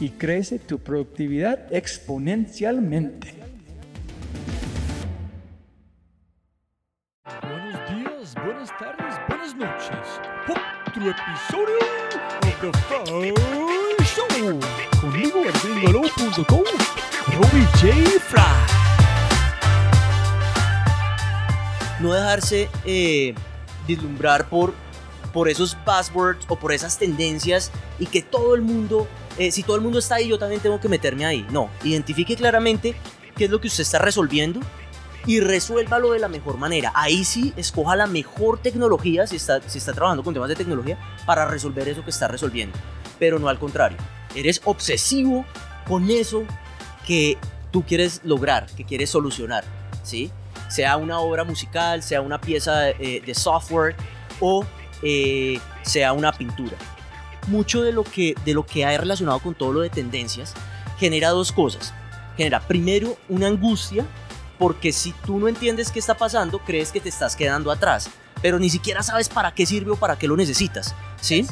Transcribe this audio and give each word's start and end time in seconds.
y 0.00 0.10
crece 0.10 0.58
tu 0.58 0.78
productividad 0.78 1.72
exponencialmente. 1.72 3.34
Buenos 7.42 7.90
días, 7.90 8.34
buenas 8.44 8.70
tardes, 8.78 9.14
buenas 9.28 9.56
noches. 9.56 10.20
Otro 10.48 11.10
episodio 11.10 11.78
de 12.42 12.50
The 12.60 12.72
Fry 12.78 14.04
Show. 14.04 14.60
Conmigo, 15.00 15.42
gringolo.com, 15.62 16.64
Robbie 17.34 17.66
J. 17.80 18.20
Fry 18.20 18.76
no 22.00 22.12
dejarse 22.12 22.68
eh, 22.84 23.34
vislumbrar 23.86 24.48
por, 24.48 24.74
por 25.32 25.48
esos 25.48 25.76
buzzwords 25.84 26.44
o 26.48 26.56
por 26.56 26.72
esas 26.72 26.98
tendencias 26.98 27.70
y 27.98 28.06
que 28.06 28.22
todo 28.22 28.54
el 28.54 28.62
mundo, 28.62 29.06
eh, 29.38 29.50
si 29.52 29.62
todo 29.62 29.76
el 29.76 29.82
mundo 29.82 29.98
está 29.98 30.16
ahí, 30.16 30.28
yo 30.28 30.38
también 30.38 30.60
tengo 30.60 30.80
que 30.80 30.88
meterme 30.88 31.26
ahí. 31.26 31.46
No, 31.50 31.70
identifique 31.84 32.36
claramente 32.36 32.96
qué 33.36 33.44
es 33.44 33.50
lo 33.50 33.60
que 33.60 33.68
usted 33.68 33.82
está 33.82 33.98
resolviendo 33.98 34.60
y 35.26 35.40
resuélvalo 35.40 36.12
de 36.12 36.18
la 36.18 36.28
mejor 36.28 36.56
manera. 36.56 36.92
Ahí 36.94 37.24
sí, 37.24 37.52
escoja 37.56 37.96
la 37.96 38.06
mejor 38.06 38.58
tecnología, 38.60 39.26
si 39.26 39.36
está, 39.36 39.60
si 39.68 39.78
está 39.78 39.92
trabajando 39.92 40.22
con 40.22 40.34
temas 40.34 40.48
de 40.48 40.56
tecnología, 40.56 40.98
para 41.26 41.46
resolver 41.46 41.88
eso 41.88 42.04
que 42.04 42.10
está 42.10 42.28
resolviendo. 42.28 42.78
Pero 43.18 43.38
no 43.38 43.48
al 43.48 43.58
contrario. 43.58 43.98
Eres 44.34 44.60
obsesivo 44.64 45.44
con 45.86 46.10
eso 46.10 46.44
que 47.06 47.38
tú 47.72 47.82
quieres 47.84 48.20
lograr, 48.24 48.66
que 48.76 48.84
quieres 48.84 49.10
solucionar. 49.10 49.64
¿sí? 50.02 50.30
sea 50.68 50.96
una 50.96 51.20
obra 51.20 51.44
musical, 51.44 52.02
sea 52.02 52.20
una 52.20 52.40
pieza 52.40 52.90
eh, 52.90 53.22
de 53.24 53.34
software 53.34 53.96
o 54.40 54.64
eh, 55.02 55.60
sea 55.82 56.12
una 56.12 56.32
pintura. 56.32 56.76
Mucho 57.46 57.82
de 57.82 57.92
lo, 57.92 58.04
que, 58.04 58.34
de 58.44 58.54
lo 58.54 58.66
que 58.66 58.84
hay 58.84 58.96
relacionado 58.96 59.38
con 59.38 59.54
todo 59.54 59.72
lo 59.72 59.80
de 59.80 59.90
tendencias 59.90 60.54
genera 60.98 61.30
dos 61.30 61.52
cosas. 61.52 61.94
Genera 62.36 62.60
primero 62.60 63.16
una 63.28 63.46
angustia 63.46 64.04
porque 64.58 64.92
si 64.92 65.12
tú 65.24 65.38
no 65.38 65.48
entiendes 65.48 65.90
qué 65.90 65.98
está 65.98 66.16
pasando, 66.16 66.58
crees 66.60 66.90
que 66.92 67.00
te 67.00 67.08
estás 67.08 67.36
quedando 67.36 67.70
atrás, 67.70 68.10
pero 68.42 68.58
ni 68.58 68.70
siquiera 68.70 69.02
sabes 69.02 69.28
para 69.28 69.52
qué 69.52 69.66
sirve 69.66 69.92
o 69.92 69.96
para 69.96 70.18
qué 70.18 70.26
lo 70.26 70.36
necesitas, 70.36 70.94
¿sí? 71.20 71.46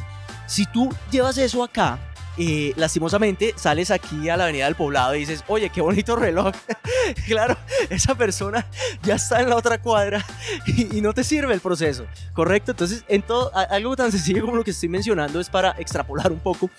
Si 0.46 0.66
tú 0.66 0.90
llevas 1.10 1.38
eso 1.38 1.62
acá 1.62 1.98
y 2.36 2.72
lastimosamente 2.74 3.54
sales 3.56 3.90
aquí 3.90 4.28
a 4.28 4.36
la 4.36 4.44
avenida 4.44 4.64
del 4.64 4.74
poblado 4.74 5.14
y 5.14 5.20
dices, 5.20 5.44
oye, 5.46 5.70
qué 5.70 5.80
bonito 5.80 6.16
reloj. 6.16 6.54
claro, 7.26 7.56
esa 7.90 8.14
persona 8.14 8.66
ya 9.02 9.14
está 9.14 9.40
en 9.40 9.48
la 9.48 9.56
otra 9.56 9.80
cuadra 9.80 10.24
y, 10.66 11.00
no 11.00 11.12
te 11.12 11.22
sirve 11.22 11.54
el 11.54 11.60
proceso, 11.60 12.06
¿correcto? 12.32 12.72
Entonces, 12.72 13.04
en 13.08 13.22
todo, 13.22 13.52
algo 13.54 13.94
tan 13.96 14.10
sencillo 14.10 14.42
como 14.42 14.56
lo 14.56 14.64
que 14.64 14.72
estoy 14.72 14.88
mencionando 14.88 15.40
es 15.40 15.48
para 15.48 15.72
extrapolar 15.72 16.32
un 16.32 16.40
poco. 16.40 16.70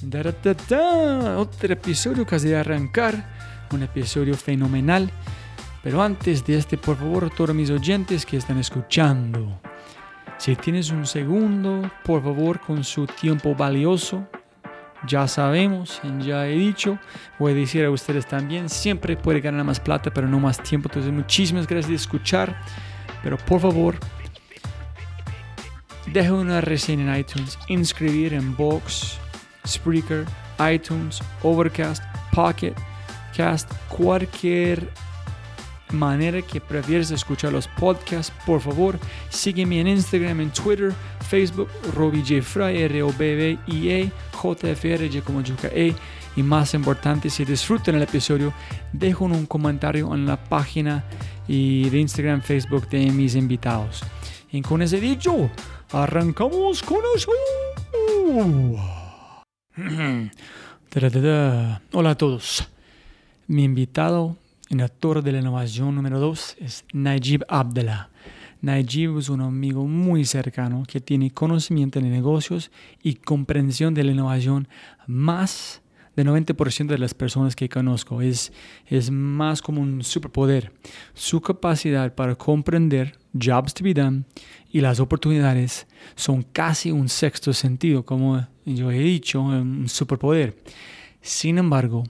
Da, 0.00 0.22
da, 0.22 0.54
da, 0.68 1.38
Otro 1.38 1.72
episodio 1.72 2.26
casi 2.26 2.48
de 2.48 2.56
arrancar, 2.56 3.66
un 3.72 3.82
episodio 3.82 4.34
fenomenal. 4.34 5.10
Pero 5.82 6.02
antes 6.02 6.44
de 6.46 6.56
este, 6.56 6.78
por 6.78 6.96
favor, 6.96 7.30
todos 7.30 7.54
mis 7.54 7.68
oyentes 7.70 8.24
que 8.24 8.38
están 8.38 8.58
escuchando, 8.58 9.60
si 10.38 10.56
tienes 10.56 10.90
un 10.90 11.06
segundo, 11.06 11.90
por 12.02 12.22
favor, 12.22 12.58
con 12.58 12.82
su 12.82 13.06
tiempo 13.06 13.54
valioso, 13.54 14.26
ya 15.06 15.28
sabemos, 15.28 16.00
ya 16.20 16.46
he 16.46 16.52
dicho, 16.52 16.98
voy 17.38 17.52
a 17.52 17.54
decir 17.54 17.84
a 17.84 17.90
ustedes 17.90 18.26
también, 18.26 18.68
siempre 18.68 19.16
puede 19.16 19.40
ganar 19.40 19.64
más 19.64 19.80
plata, 19.80 20.12
pero 20.12 20.28
no 20.28 20.40
más 20.40 20.62
tiempo. 20.62 20.88
Entonces, 20.88 21.12
muchísimas 21.12 21.66
gracias 21.66 21.90
de 21.90 21.96
escuchar, 21.96 22.56
pero 23.22 23.36
por 23.36 23.60
favor, 23.60 23.96
deja 26.06 26.32
una 26.32 26.60
reseña 26.60 27.14
en 27.14 27.20
iTunes, 27.20 27.58
inscribir 27.68 28.34
en 28.34 28.56
Box, 28.56 29.18
Spreaker, 29.66 30.24
iTunes, 30.72 31.20
Overcast, 31.42 32.02
Pocket, 32.32 32.74
Cast, 33.36 33.70
cualquier 33.88 34.90
manera 35.90 36.42
que 36.42 36.60
prefieres 36.60 37.10
escuchar 37.10 37.52
los 37.52 37.68
podcasts, 37.68 38.32
por 38.44 38.60
favor, 38.60 38.98
sígueme 39.28 39.80
en 39.80 39.88
Instagram, 39.88 40.40
en 40.40 40.50
Twitter, 40.50 40.92
Facebook, 41.34 41.68
Robbie 41.96 42.22
J. 42.22 42.40
Fry, 42.42 42.82
r 42.84 43.02
o 43.02 43.12
b 43.12 43.34
b 43.34 43.58
i 43.66 43.90
a 43.90 44.12
j 44.36 44.70
f 44.70 44.92
r 44.94 45.08
J 45.08 45.20
como 45.20 45.40
Yuka 45.40 45.66
E. 45.66 45.92
Y 46.36 46.44
más 46.44 46.74
importante, 46.74 47.28
si 47.28 47.44
disfrutan 47.44 47.96
el 47.96 48.02
episodio, 48.02 48.52
dejo 48.92 49.24
un 49.24 49.44
comentario 49.46 50.14
en 50.14 50.26
la 50.26 50.36
página 50.36 51.02
y 51.48 51.90
de 51.90 51.98
Instagram, 51.98 52.40
Facebook 52.40 52.88
de 52.88 53.10
mis 53.10 53.34
invitados. 53.34 54.04
Y 54.52 54.62
con 54.62 54.80
ese 54.80 55.00
dicho, 55.00 55.50
arrancamos 55.90 56.84
con 56.84 56.98
el 56.98 57.20
show. 57.20 57.34
Hola 61.92 62.10
a 62.10 62.14
todos. 62.14 62.68
Mi 63.48 63.64
invitado 63.64 64.36
en 64.70 64.78
el 64.78 64.86
actor 64.86 65.20
de 65.20 65.32
la 65.32 65.40
innovación 65.40 65.96
número 65.96 66.20
2 66.20 66.56
es 66.60 66.84
Najib 66.92 67.44
Abdallah. 67.48 68.13
Najib 68.64 69.18
es 69.18 69.28
un 69.28 69.42
amigo 69.42 69.86
muy 69.86 70.24
cercano 70.24 70.84
que 70.88 70.98
tiene 70.98 71.30
conocimiento 71.30 72.00
de 72.00 72.08
negocios 72.08 72.70
y 73.02 73.16
comprensión 73.16 73.92
de 73.92 74.04
la 74.04 74.12
innovación 74.12 74.68
más 75.06 75.82
del 76.16 76.28
90% 76.28 76.86
de 76.86 76.98
las 76.98 77.12
personas 77.12 77.54
que 77.54 77.68
conozco. 77.68 78.22
Es, 78.22 78.52
es 78.86 79.10
más 79.10 79.60
como 79.60 79.82
un 79.82 80.02
superpoder. 80.02 80.72
Su 81.12 81.42
capacidad 81.42 82.14
para 82.14 82.36
comprender 82.36 83.18
jobs 83.38 83.74
to 83.74 83.84
be 83.84 83.92
done 83.92 84.24
y 84.72 84.80
las 84.80 84.98
oportunidades 84.98 85.86
son 86.14 86.42
casi 86.42 86.90
un 86.90 87.10
sexto 87.10 87.52
sentido, 87.52 88.04
como 88.04 88.46
yo 88.64 88.90
he 88.90 88.98
dicho, 88.98 89.42
un 89.42 89.88
superpoder. 89.90 90.56
Sin 91.20 91.58
embargo, 91.58 92.04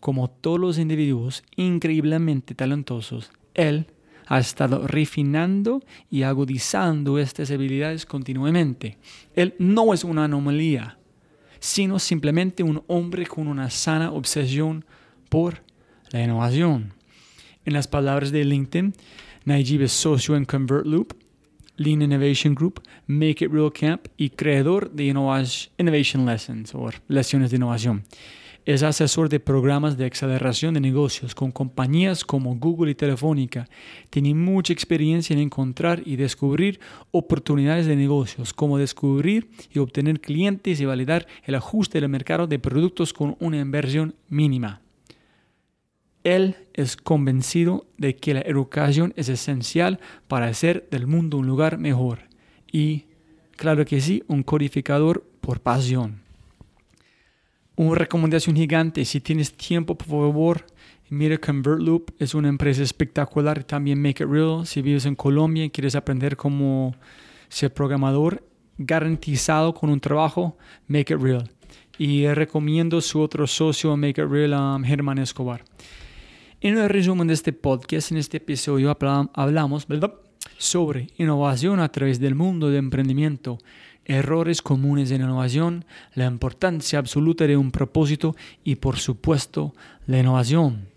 como 0.00 0.30
todos 0.30 0.58
los 0.58 0.78
individuos 0.78 1.42
increíblemente 1.56 2.54
talentosos, 2.54 3.30
él 3.52 3.86
ha 4.30 4.38
estado 4.38 4.86
refinando 4.86 5.82
y 6.08 6.22
agudizando 6.22 7.18
estas 7.18 7.50
habilidades 7.50 8.06
continuamente. 8.06 8.96
Él 9.34 9.54
no 9.58 9.92
es 9.92 10.04
una 10.04 10.24
anomalía, 10.24 10.98
sino 11.58 11.98
simplemente 11.98 12.62
un 12.62 12.80
hombre 12.86 13.26
con 13.26 13.48
una 13.48 13.70
sana 13.70 14.12
obsesión 14.12 14.84
por 15.28 15.64
la 16.12 16.22
innovación. 16.22 16.94
En 17.64 17.72
las 17.72 17.88
palabras 17.88 18.30
de 18.30 18.44
LinkedIn, 18.44 18.94
Najib 19.46 19.82
es 19.82 19.92
socio 19.92 20.36
en 20.36 20.44
ConvertLoop, 20.44 21.12
Lean 21.76 22.00
Innovation 22.00 22.54
Group, 22.54 22.82
Make 23.08 23.44
It 23.44 23.50
Real 23.50 23.72
Camp 23.72 24.06
y 24.16 24.30
creador 24.30 24.92
de 24.92 25.06
Innovation 25.06 26.24
Lessons 26.24 26.72
o 26.76 26.88
lecciones 27.08 27.50
de 27.50 27.56
innovación. 27.56 28.04
Es 28.70 28.84
asesor 28.84 29.28
de 29.28 29.40
programas 29.40 29.96
de 29.96 30.06
aceleración 30.06 30.74
de 30.74 30.80
negocios 30.80 31.34
con 31.34 31.50
compañías 31.50 32.24
como 32.24 32.54
Google 32.54 32.92
y 32.92 32.94
Telefónica. 32.94 33.68
Tiene 34.10 34.32
mucha 34.32 34.72
experiencia 34.72 35.34
en 35.34 35.40
encontrar 35.40 36.02
y 36.06 36.14
descubrir 36.14 36.78
oportunidades 37.10 37.86
de 37.86 37.96
negocios, 37.96 38.54
como 38.54 38.78
descubrir 38.78 39.50
y 39.72 39.80
obtener 39.80 40.20
clientes 40.20 40.80
y 40.80 40.84
validar 40.84 41.26
el 41.46 41.56
ajuste 41.56 42.00
del 42.00 42.10
mercado 42.10 42.46
de 42.46 42.60
productos 42.60 43.12
con 43.12 43.36
una 43.40 43.58
inversión 43.58 44.14
mínima. 44.28 44.82
Él 46.22 46.54
es 46.72 46.96
convencido 46.96 47.86
de 47.98 48.14
que 48.14 48.34
la 48.34 48.42
educación 48.42 49.12
es 49.16 49.28
esencial 49.28 49.98
para 50.28 50.46
hacer 50.46 50.86
del 50.92 51.08
mundo 51.08 51.38
un 51.38 51.48
lugar 51.48 51.76
mejor 51.76 52.20
y, 52.70 53.06
claro 53.56 53.84
que 53.84 54.00
sí, 54.00 54.22
un 54.28 54.44
codificador 54.44 55.24
por 55.40 55.58
pasión. 55.58 56.29
Una 57.80 57.94
recomendación 57.94 58.56
gigante, 58.56 59.06
si 59.06 59.22
tienes 59.22 59.54
tiempo, 59.54 59.94
por 59.94 60.06
favor, 60.06 60.66
mira 61.08 61.38
ConvertLoop, 61.38 62.10
es 62.18 62.34
una 62.34 62.50
empresa 62.50 62.82
espectacular 62.82 63.64
también 63.64 64.02
Make 64.02 64.22
It 64.22 64.28
Real. 64.28 64.66
Si 64.66 64.82
vives 64.82 65.06
en 65.06 65.14
Colombia 65.14 65.64
y 65.64 65.70
quieres 65.70 65.94
aprender 65.94 66.36
cómo 66.36 66.94
ser 67.48 67.72
programador, 67.72 68.46
garantizado 68.76 69.72
con 69.72 69.88
un 69.88 69.98
trabajo, 69.98 70.58
Make 70.88 71.14
It 71.14 71.22
Real. 71.22 71.50
Y 71.96 72.28
recomiendo 72.28 73.00
su 73.00 73.18
otro 73.18 73.46
socio, 73.46 73.96
Make 73.96 74.20
It 74.20 74.28
Real, 74.28 74.52
um, 74.52 74.84
Germán 74.84 75.16
Escobar. 75.16 75.64
En 76.60 76.76
el 76.76 76.90
resumen 76.90 77.28
de 77.28 77.32
este 77.32 77.54
podcast, 77.54 78.12
en 78.12 78.18
este 78.18 78.36
episodio 78.36 78.94
hablamos 79.32 79.86
sobre 80.58 81.08
innovación 81.16 81.80
a 81.80 81.88
través 81.88 82.20
del 82.20 82.34
mundo 82.34 82.68
de 82.68 82.76
emprendimiento, 82.76 83.56
errores 84.04 84.62
comunes 84.62 85.10
en 85.10 85.22
innovación, 85.22 85.84
la 86.14 86.26
importancia 86.26 86.98
absoluta 86.98 87.46
de 87.46 87.56
un 87.56 87.70
propósito 87.70 88.34
y 88.64 88.76
por 88.76 88.98
supuesto 88.98 89.74
la 90.06 90.18
innovación. 90.18 90.88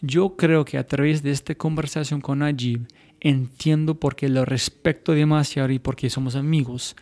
Yo 0.00 0.36
creo 0.36 0.64
que 0.64 0.78
a 0.78 0.86
través 0.86 1.22
de 1.22 1.30
esta 1.30 1.54
conversación 1.54 2.20
con 2.20 2.40
Najib 2.40 2.86
entiendo 3.20 4.00
por 4.00 4.16
qué 4.16 4.28
lo 4.28 4.44
respeto 4.44 5.12
demasiado 5.12 5.70
y 5.70 5.78
porque 5.78 6.10
somos 6.10 6.34
amigos. 6.34 6.96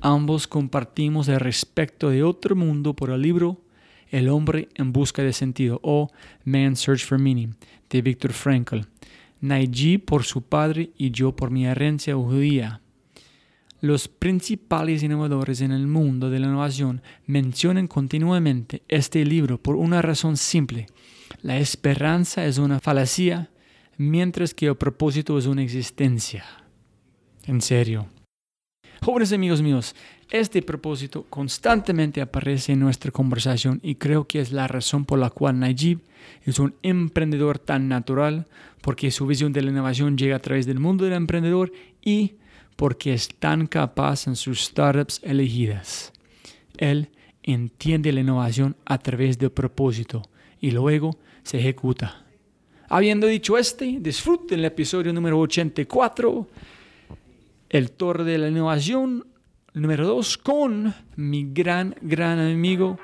Ambos 0.00 0.46
compartimos 0.46 1.28
el 1.28 1.40
respeto 1.40 2.10
de 2.10 2.22
otro 2.22 2.54
mundo 2.54 2.94
por 2.94 3.10
el 3.10 3.22
libro 3.22 3.64
el 4.14 4.28
hombre 4.28 4.68
en 4.76 4.92
busca 4.92 5.22
de 5.22 5.32
sentido 5.32 5.80
o 5.82 6.08
Man's 6.44 6.78
Search 6.78 7.04
for 7.04 7.18
Meaning 7.18 7.56
de 7.90 8.00
Viktor 8.00 8.32
Frankl. 8.32 8.82
Najib 9.40 10.04
por 10.04 10.22
su 10.22 10.42
padre 10.42 10.90
y 10.96 11.10
yo 11.10 11.34
por 11.34 11.50
mi 11.50 11.66
herencia 11.66 12.14
judía. 12.14 12.80
Los 13.84 14.08
principales 14.08 15.02
innovadores 15.02 15.60
en 15.60 15.70
el 15.70 15.86
mundo 15.86 16.30
de 16.30 16.38
la 16.38 16.46
innovación 16.46 17.02
mencionan 17.26 17.86
continuamente 17.86 18.80
este 18.88 19.22
libro 19.26 19.58
por 19.58 19.76
una 19.76 20.00
razón 20.00 20.38
simple. 20.38 20.86
La 21.42 21.58
esperanza 21.58 22.46
es 22.46 22.56
una 22.56 22.80
falacia, 22.80 23.50
mientras 23.98 24.54
que 24.54 24.68
el 24.68 24.76
propósito 24.76 25.36
es 25.36 25.44
una 25.44 25.62
existencia. 25.62 26.46
En 27.44 27.60
serio. 27.60 28.06
Jóvenes 29.02 29.34
amigos 29.34 29.60
míos, 29.60 29.94
este 30.30 30.62
propósito 30.62 31.26
constantemente 31.28 32.22
aparece 32.22 32.72
en 32.72 32.80
nuestra 32.80 33.10
conversación 33.10 33.80
y 33.82 33.96
creo 33.96 34.26
que 34.26 34.40
es 34.40 34.50
la 34.50 34.66
razón 34.66 35.04
por 35.04 35.18
la 35.18 35.28
cual 35.28 35.60
Najib 35.60 36.00
es 36.42 36.58
un 36.58 36.74
emprendedor 36.82 37.58
tan 37.58 37.88
natural, 37.88 38.46
porque 38.80 39.10
su 39.10 39.26
visión 39.26 39.52
de 39.52 39.60
la 39.60 39.72
innovación 39.72 40.16
llega 40.16 40.36
a 40.36 40.38
través 40.38 40.64
del 40.64 40.80
mundo 40.80 41.04
del 41.04 41.12
emprendedor 41.12 41.70
y 42.00 42.36
porque 42.76 43.14
es 43.14 43.28
tan 43.28 43.66
capaz 43.66 44.26
en 44.26 44.36
sus 44.36 44.64
startups 44.64 45.20
elegidas. 45.22 46.12
Él 46.76 47.10
entiende 47.42 48.12
la 48.12 48.20
innovación 48.20 48.76
a 48.84 48.98
través 48.98 49.38
del 49.38 49.50
propósito 49.50 50.22
y 50.60 50.70
luego 50.70 51.18
se 51.42 51.58
ejecuta. 51.58 52.24
Habiendo 52.88 53.26
dicho 53.26 53.56
este, 53.58 53.98
disfruten 54.00 54.58
el 54.60 54.64
episodio 54.66 55.12
número 55.12 55.38
84, 55.38 56.48
el 57.70 57.90
Torre 57.92 58.24
de 58.24 58.38
la 58.38 58.48
Innovación 58.48 59.26
número 59.72 60.06
2 60.06 60.38
con 60.38 60.94
mi 61.16 61.52
gran, 61.52 61.96
gran 62.00 62.38
amigo, 62.38 62.98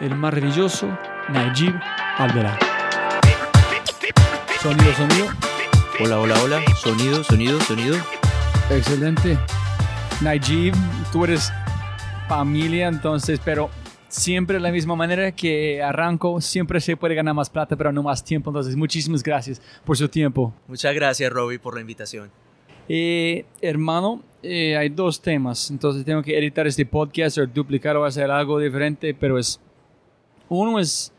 el 0.00 0.14
maravilloso 0.14 0.86
Najib 1.28 1.74
Alberá. 2.16 2.58
Sonido, 4.60 4.94
sonido. 4.94 5.26
Hola, 6.00 6.20
hola, 6.20 6.42
hola. 6.42 6.62
Sonido, 6.82 7.22
sonido, 7.22 7.60
sonido. 7.60 8.23
Excelente. 8.70 9.38
Najib, 10.22 10.74
tú 11.12 11.24
eres 11.24 11.52
familia, 12.28 12.88
entonces, 12.88 13.40
pero 13.44 13.68
siempre 14.08 14.54
de 14.54 14.60
la 14.60 14.70
misma 14.72 14.96
manera 14.96 15.32
que 15.32 15.82
arranco, 15.82 16.40
siempre 16.40 16.80
se 16.80 16.96
puede 16.96 17.14
ganar 17.14 17.34
más 17.34 17.50
plata, 17.50 17.76
pero 17.76 17.92
no 17.92 18.02
más 18.02 18.24
tiempo. 18.24 18.50
Entonces, 18.50 18.74
muchísimas 18.74 19.22
gracias 19.22 19.60
por 19.84 19.96
su 19.96 20.08
tiempo. 20.08 20.54
Muchas 20.66 20.94
gracias, 20.94 21.30
Robbie, 21.30 21.58
por 21.58 21.74
la 21.74 21.80
invitación. 21.82 22.30
Eh, 22.88 23.44
hermano, 23.60 24.22
eh, 24.42 24.76
hay 24.76 24.88
dos 24.90 25.20
temas, 25.20 25.70
entonces 25.70 26.04
tengo 26.04 26.22
que 26.22 26.36
editar 26.38 26.66
este 26.66 26.84
podcast 26.84 27.38
o 27.38 27.46
duplicar 27.46 27.96
o 27.96 28.04
hacer 28.04 28.30
algo 28.30 28.58
diferente, 28.58 29.14
pero 29.14 29.38
es, 29.38 29.58
uno 30.50 30.78
es, 30.78 31.12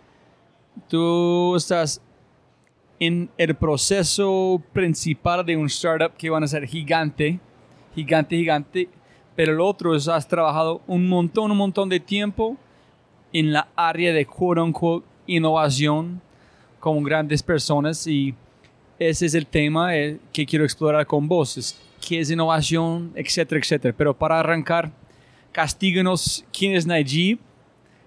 tú 0.88 1.56
estás 1.56 2.02
en 3.00 3.30
el 3.38 3.56
proceso 3.56 4.62
principal 4.74 5.46
de 5.46 5.58
un 5.58 5.68
startup 5.68 6.16
que 6.18 6.30
van 6.30 6.44
a 6.44 6.48
ser 6.48 6.66
gigante, 6.66 7.40
gigante, 7.94 8.38
gigante, 8.38 8.90
pero 9.36 9.54
el 9.54 9.60
otro 9.60 9.96
es, 9.96 10.08
has 10.08 10.28
trabajado 10.28 10.82
un 10.88 11.08
montón, 11.08 11.52
un 11.52 11.58
montón 11.58 11.90
de 11.90 12.00
tiempo 12.00 12.58
en 13.34 13.52
la 13.52 13.68
área 13.76 14.14
de 14.14 14.26
quote 14.26 14.62
unquote 14.62 15.06
innovación 15.28 16.22
con 16.80 17.04
grandes 17.04 17.44
personas 17.44 18.06
y 18.08 18.34
ese 18.98 19.26
es 19.26 19.34
el 19.34 19.46
tema 19.46 19.96
eh, 19.96 20.20
que 20.32 20.46
quiero 20.46 20.64
explorar 20.64 21.06
con 21.06 21.28
vos 21.28 21.76
qué 22.08 22.20
es 22.20 22.30
innovación, 22.30 23.12
etcétera, 23.16 23.60
etcétera. 23.60 23.94
Pero 23.98 24.14
para 24.14 24.40
arrancar, 24.40 24.92
castíganos 25.52 26.46
quién 26.58 26.76
es 26.76 26.86
Najib, 26.86 27.40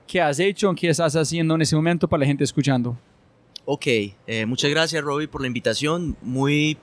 qué 0.07 0.21
has 0.21 0.39
hecho, 0.39 0.73
qué 0.75 0.89
estás 0.89 1.17
haciendo 1.17 1.55
en 1.55 1.63
ese 1.63 1.77
momento 1.77 2.09
para 2.09 2.21
la 2.21 2.27
gente 2.27 2.45
escuchando. 2.45 2.97
Ok, 3.71 3.87
eh, 3.87 4.47
muchas 4.47 4.71
gracias 4.71 5.05
Robbie 5.05 5.29
por 5.29 5.43
la 5.43 5.47
invitación. 5.47 6.17
Muy 6.23 6.79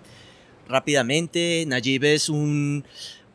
rápidamente, 0.67 1.65
Najib 1.65 2.03
es 2.03 2.29
un, 2.29 2.85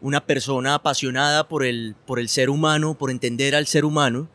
una 0.00 0.24
persona 0.24 0.74
apasionada 0.74 1.48
por 1.48 1.64
el, 1.64 1.96
por 2.06 2.20
el 2.20 2.28
ser 2.28 2.48
humano, 2.48 2.96
por 2.96 3.10
entender 3.10 3.56
al 3.56 3.66
ser 3.66 3.84
humano 3.84 4.28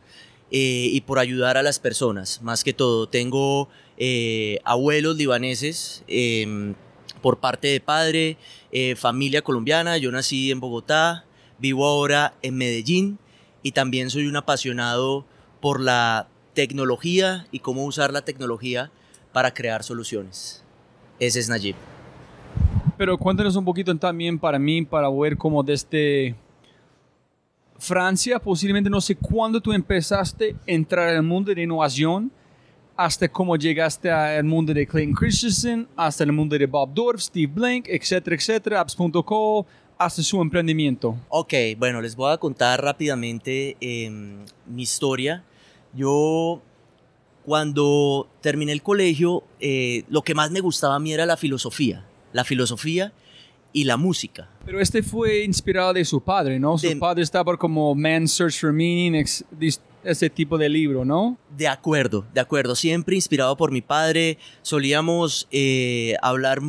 eh, 0.50 0.90
y 0.92 1.00
por 1.00 1.18
ayudar 1.18 1.56
a 1.56 1.62
las 1.62 1.78
personas. 1.78 2.42
Más 2.42 2.62
que 2.62 2.74
todo, 2.74 3.08
tengo 3.08 3.70
eh, 3.96 4.58
abuelos 4.64 5.16
libaneses 5.16 6.04
em, 6.08 6.74
por 7.22 7.40
parte 7.40 7.68
de 7.68 7.80
padre, 7.80 8.36
familia 8.96 9.40
colombiana, 9.40 9.96
yo 9.96 10.12
nací 10.12 10.50
en 10.50 10.60
Bogotá, 10.60 11.24
vivo 11.58 11.86
ahora 11.86 12.34
en 12.42 12.58
Medellín 12.58 13.18
y 13.62 13.72
también 13.72 14.10
soy 14.10 14.26
un 14.26 14.36
apasionado 14.36 15.24
por 15.62 15.80
la 15.80 16.28
tecnología 16.52 17.46
y 17.50 17.60
cómo 17.60 17.86
usar 17.86 18.12
la 18.12 18.22
tecnología 18.22 18.92
para 19.36 19.52
crear 19.52 19.82
soluciones. 19.82 20.64
Ese 21.20 21.40
es 21.40 21.46
Najib. 21.46 21.76
Pero 22.96 23.18
cuéntanos 23.18 23.54
un 23.54 23.66
poquito 23.66 23.94
también 23.94 24.38
para 24.38 24.58
mí, 24.58 24.80
para 24.82 25.10
ver 25.10 25.36
cómo 25.36 25.62
desde 25.62 26.34
Francia, 27.78 28.38
posiblemente 28.38 28.88
no 28.88 28.98
sé 28.98 29.14
cuándo 29.14 29.60
tú 29.60 29.74
empezaste 29.74 30.56
a 30.66 30.72
entrar 30.72 31.10
en 31.10 31.16
el 31.16 31.22
mundo 31.22 31.54
de 31.54 31.62
innovación, 31.62 32.32
hasta 32.96 33.28
cómo 33.28 33.56
llegaste 33.56 34.10
al 34.10 34.44
mundo 34.44 34.72
de 34.72 34.86
Clayton 34.86 35.12
Christensen, 35.12 35.86
hasta 35.96 36.24
el 36.24 36.32
mundo 36.32 36.56
de 36.56 36.64
Bob 36.64 36.94
Dorff, 36.94 37.20
Steve 37.20 37.52
Blank, 37.54 37.88
etcétera, 37.88 38.36
etcétera, 38.36 38.80
apps.co, 38.80 39.66
hasta 39.98 40.22
su 40.22 40.40
emprendimiento. 40.40 41.14
Ok, 41.28 41.52
bueno, 41.76 42.00
les 42.00 42.16
voy 42.16 42.32
a 42.32 42.38
contar 42.38 42.82
rápidamente 42.82 43.76
em, 43.80 44.46
mi 44.64 44.84
historia. 44.84 45.44
Yo, 45.92 46.62
cuando 47.46 48.28
terminé 48.40 48.72
el 48.72 48.82
colegio, 48.82 49.44
eh, 49.60 50.02
lo 50.08 50.22
que 50.22 50.34
más 50.34 50.50
me 50.50 50.60
gustaba 50.60 50.96
a 50.96 50.98
mí 50.98 51.12
era 51.12 51.24
la 51.26 51.36
filosofía. 51.36 52.04
La 52.32 52.42
filosofía 52.42 53.12
y 53.72 53.84
la 53.84 53.96
música. 53.96 54.50
Pero 54.64 54.80
este 54.80 55.00
fue 55.00 55.44
inspirado 55.44 55.92
de 55.92 56.04
su 56.04 56.20
padre, 56.20 56.58
¿no? 56.58 56.76
Su 56.76 56.98
padre 56.98 57.22
estaba 57.22 57.56
como 57.56 57.94
Man's 57.94 58.32
Search 58.32 58.58
for 58.58 58.72
Meaning, 58.72 59.24
ese 60.02 60.28
tipo 60.28 60.58
de 60.58 60.68
libro, 60.68 61.04
¿no? 61.04 61.38
De 61.56 61.68
acuerdo, 61.68 62.26
de 62.34 62.40
acuerdo. 62.40 62.74
Siempre 62.74 63.14
inspirado 63.14 63.56
por 63.56 63.70
mi 63.70 63.80
padre. 63.80 64.38
Solíamos 64.62 65.46
eh, 65.52 66.16
hablar 66.22 66.60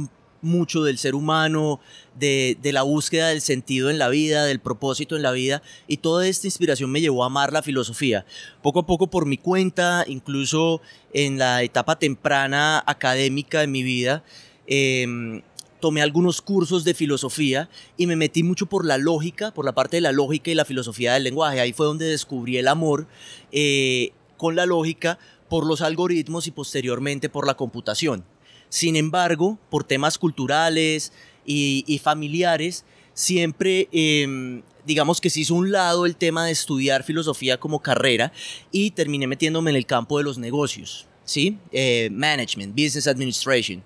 mucho 0.43 0.83
del 0.83 0.99
ser 0.99 1.15
humano, 1.15 1.79
de, 2.19 2.57
la 2.63 2.83
búsqueda 2.83 3.29
del 3.29 3.41
sentido 3.41 3.89
en 3.89 3.97
la 3.97 4.09
vida, 4.09 4.45
del 4.45 4.59
propósito 4.59 5.15
en 5.15 5.21
la 5.21 5.31
vida, 5.31 5.61
y 5.87 5.97
toda 5.97 6.27
esta 6.27 6.47
inspiración 6.47 6.91
me 6.91 7.01
llevó 7.01 7.23
a 7.23 7.27
amar 7.27 7.53
la 7.53 7.61
filosofía. 7.61 8.25
Poco 8.61 8.79
a 8.79 8.85
poco 8.85 9.07
por 9.07 9.25
mi 9.25 9.37
cuenta, 9.37 10.05
incluso 10.07 10.81
en 11.13 11.37
la 11.37 11.63
etapa 11.63 11.99
temprana 11.99 12.83
académica 12.85 13.61
de 13.61 13.67
mi 13.67 13.83
vida, 13.83 14.23
eh, 14.67 15.41
tomé 15.79 16.01
algunos 16.01 16.41
cursos 16.41 16.83
de 16.83 16.93
filosofía 16.93 17.69
y 17.97 18.07
me 18.07 18.15
metí 18.15 18.43
mucho 18.43 18.65
por 18.65 18.85
la 18.85 18.97
lógica, 18.97 19.53
por 19.53 19.65
la 19.65 19.73
parte 19.73 19.97
de 19.97 20.01
la 20.01 20.11
lógica 20.11 20.51
y 20.51 20.55
la 20.55 20.65
filosofía 20.65 21.13
del 21.13 21.23
lenguaje. 21.23 21.59
Ahí 21.59 21.73
fue 21.73 21.85
donde 21.85 22.05
descubrí 22.05 22.57
el 22.57 22.67
amor 22.67 23.07
eh, 23.51 24.11
con 24.37 24.55
la 24.55 24.65
lógica 24.65 25.19
por 25.49 25.65
los 25.65 25.81
algoritmos 25.81 26.47
y 26.47 26.51
posteriormente 26.51 27.29
por 27.29 27.47
la 27.47 27.55
computación. 27.55 28.25
Sin 28.69 28.95
embargo, 28.97 29.57
por 29.69 29.85
temas 29.85 30.17
culturales 30.17 31.13
y, 31.47 31.99
familiares, 32.03 32.83
siempre, 33.13 33.87
em, 33.91 34.61
digamos 34.85 35.21
que 35.21 35.29
se 35.29 35.39
hizo 35.39 35.55
un 35.55 35.71
lado 35.71 36.05
el 36.05 36.15
tema 36.15 36.45
de 36.45 36.51
estudiar 36.51 37.03
filosofía 37.03 37.57
como 37.57 37.81
carrera 37.81 38.33
y 38.71 38.91
terminé 38.91 39.27
metiéndome 39.27 39.71
en 39.71 39.77
el 39.77 39.85
campo 39.85 40.17
de 40.17 40.25
los 40.25 40.37
negocios, 40.37 41.07
¿sí? 41.23 41.57
Eh, 41.71 42.09
management, 42.11 42.73
business 42.73 43.07
administration. 43.07 43.83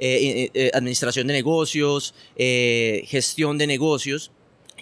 Eh, 0.00 0.50
eh, 0.54 0.70
administración 0.74 1.26
de 1.26 1.32
negocios, 1.32 2.14
gestión 2.36 3.58
de 3.58 3.66
negocios. 3.66 4.30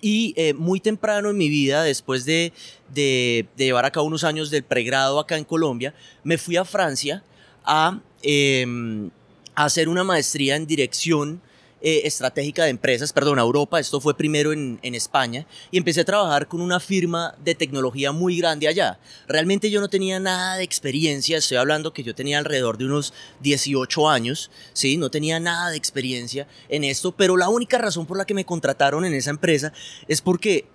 Y 0.02 0.34
muy 0.54 0.78
temprano 0.78 1.30
en 1.30 1.38
mi 1.38 1.48
vida, 1.48 1.82
después 1.82 2.26
de, 2.26 2.52
de, 2.92 3.46
llevar 3.56 3.86
a 3.86 3.90
cabo 3.90 4.06
unos 4.06 4.24
años 4.24 4.50
del 4.50 4.62
pregrado 4.62 5.18
acá 5.18 5.38
en 5.38 5.44
Colombia, 5.44 5.94
me 6.22 6.36
fui 6.36 6.56
a 6.56 6.66
Francia 6.66 7.24
a, 7.64 7.98
em, 8.22 9.08
a 9.54 9.64
hacer 9.64 9.88
una 9.88 10.04
maestría 10.04 10.54
en 10.54 10.66
dirección 10.66 11.40
eh, 11.82 12.02
estratégica 12.04 12.64
de 12.64 12.70
empresas, 12.70 13.12
perdón, 13.12 13.38
a 13.38 13.42
Europa, 13.42 13.78
esto 13.78 14.00
fue 14.00 14.16
primero 14.16 14.52
en, 14.52 14.78
en, 14.82 14.94
España, 14.94 15.46
y 15.70 15.76
empecé 15.76 16.00
a 16.00 16.04
trabajar 16.04 16.48
con 16.48 16.60
una 16.60 16.80
firma 16.80 17.34
de 17.44 17.54
tecnología 17.54 18.12
muy 18.12 18.38
grande 18.38 18.66
allá. 18.66 18.98
Realmente 19.28 19.70
yo 19.70 19.80
no 19.80 19.88
tenía 19.88 20.18
nada 20.18 20.56
de 20.56 20.64
experiencia, 20.64 21.36
estoy 21.36 21.58
hablando 21.58 21.92
que 21.92 22.02
yo 22.02 22.14
tenía 22.14 22.38
alrededor 22.38 22.78
de 22.78 22.86
unos 22.86 23.12
18 23.40 24.08
años, 24.08 24.50
¿sí? 24.72 24.96
No 24.96 25.10
tenía 25.10 25.38
nada 25.38 25.70
de 25.70 25.76
experiencia 25.76 26.48
en 26.68 26.82
esto, 26.82 27.12
pero 27.12 27.36
la 27.36 27.50
única 27.50 27.78
razón 27.78 28.06
por 28.06 28.16
la 28.16 28.24
que 28.24 28.34
me 28.34 28.46
contrataron 28.46 29.04
en 29.04 29.14
esa 29.14 29.30
empresa 29.30 29.72
es 30.08 30.22
porque 30.22 30.66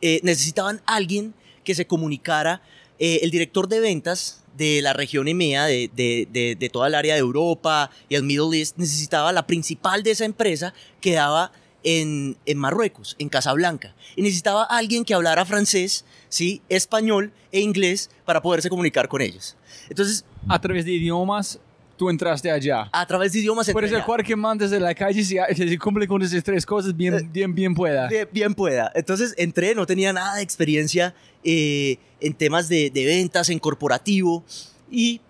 eh, 0.00 0.20
necesitaban 0.24 0.82
alguien 0.86 1.34
que 1.62 1.76
se 1.76 1.86
comunicara, 1.86 2.62
eh, 3.04 3.24
el 3.24 3.32
director 3.32 3.66
de 3.66 3.80
ventas 3.80 4.44
de 4.56 4.80
la 4.80 4.92
región 4.92 5.26
EMEA, 5.26 5.64
de, 5.64 5.90
de, 5.92 6.56
de, 6.56 6.68
toda 6.68 6.86
el 6.86 6.94
área 6.94 7.14
de 7.14 7.18
Europa 7.20 7.90
y 8.08 8.14
el 8.14 8.22
Middle 8.22 8.56
East, 8.56 8.76
necesitaba 8.78 9.32
la 9.32 9.44
principal 9.44 10.04
de 10.04 10.12
esa 10.12 10.24
empresa, 10.24 10.72
quedaba 11.00 11.50
en, 11.82 12.36
en 12.46 12.58
Marruecos, 12.58 13.16
en 13.18 13.28
Casablanca. 13.28 13.96
Y 14.14 14.22
necesitaba 14.22 14.62
alguien 14.62 15.04
que 15.04 15.14
hablara 15.14 15.44
francés, 15.44 16.04
¿sí? 16.28 16.62
español 16.68 17.32
e 17.50 17.58
inglés 17.58 18.08
para 18.24 18.40
poderse 18.40 18.70
comunicar 18.70 19.08
con 19.08 19.20
ellos. 19.20 19.56
Entonces, 19.88 20.24
a 20.48 20.60
través 20.60 20.84
de 20.84 20.92
idiomas, 20.92 21.58
tú 21.96 22.10
entraste 22.10 22.50
allá. 22.50 22.88
A 22.92 23.06
través 23.06 23.32
de 23.32 23.40
idiomas 23.40 23.70
Por 23.70 23.84
eso 23.84 24.02
cualquier 24.04 24.36
man 24.36 24.58
desde 24.58 24.80
la 24.80 24.94
calle 24.94 25.22
si, 25.24 25.36
si 25.54 25.78
cumple 25.78 26.06
con 26.06 26.22
esas 26.22 26.42
tres 26.42 26.66
cosas, 26.66 26.96
bien, 26.96 27.14
eh, 27.14 27.28
bien, 27.30 27.54
bien 27.54 27.74
pueda. 27.74 28.08
Bien, 28.08 28.28
bien, 28.32 28.54
pueda. 28.54 28.90
Entonces 28.94 29.34
entré, 29.36 29.74
no 29.74 29.86
tenía 29.86 30.12
nada 30.12 30.36
de 30.36 30.42
experiencia 30.42 31.14
eh, 31.44 31.98
en 32.20 32.34
temas 32.34 32.68
de, 32.68 32.90
de, 32.90 33.04
ventas, 33.04 33.48
en 33.50 33.58
corporativo, 33.58 34.44
y 34.90 35.20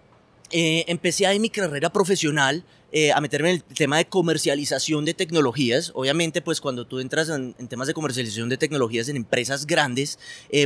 eh, 0.51 0.85
empecé 0.89 1.27
ahí 1.27 1.39
mi 1.39 1.51
carrera 1.51 1.91
profesional 1.91 2.65
eh, 2.93 3.13
a 3.13 3.21
meterme 3.21 3.51
en 3.51 3.57
el 3.57 3.63
tema 3.63 3.97
de 3.97 4.05
comercialización 4.05 5.05
de 5.05 5.15
tecnologías. 5.15 5.91
Obviamente, 5.95 6.43
pues 6.43 6.61
cuando 6.61 6.87
tú 6.87 7.01
entras 7.01 7.29
en, 7.29 7.55
temas 7.69 7.89
de 7.89 7.95
comercialización 7.95 8.49
de 8.49 8.59
tecnologías 8.59 9.09
en 9.09 9.17
empresas 9.17 9.67
grandes, 9.67 10.19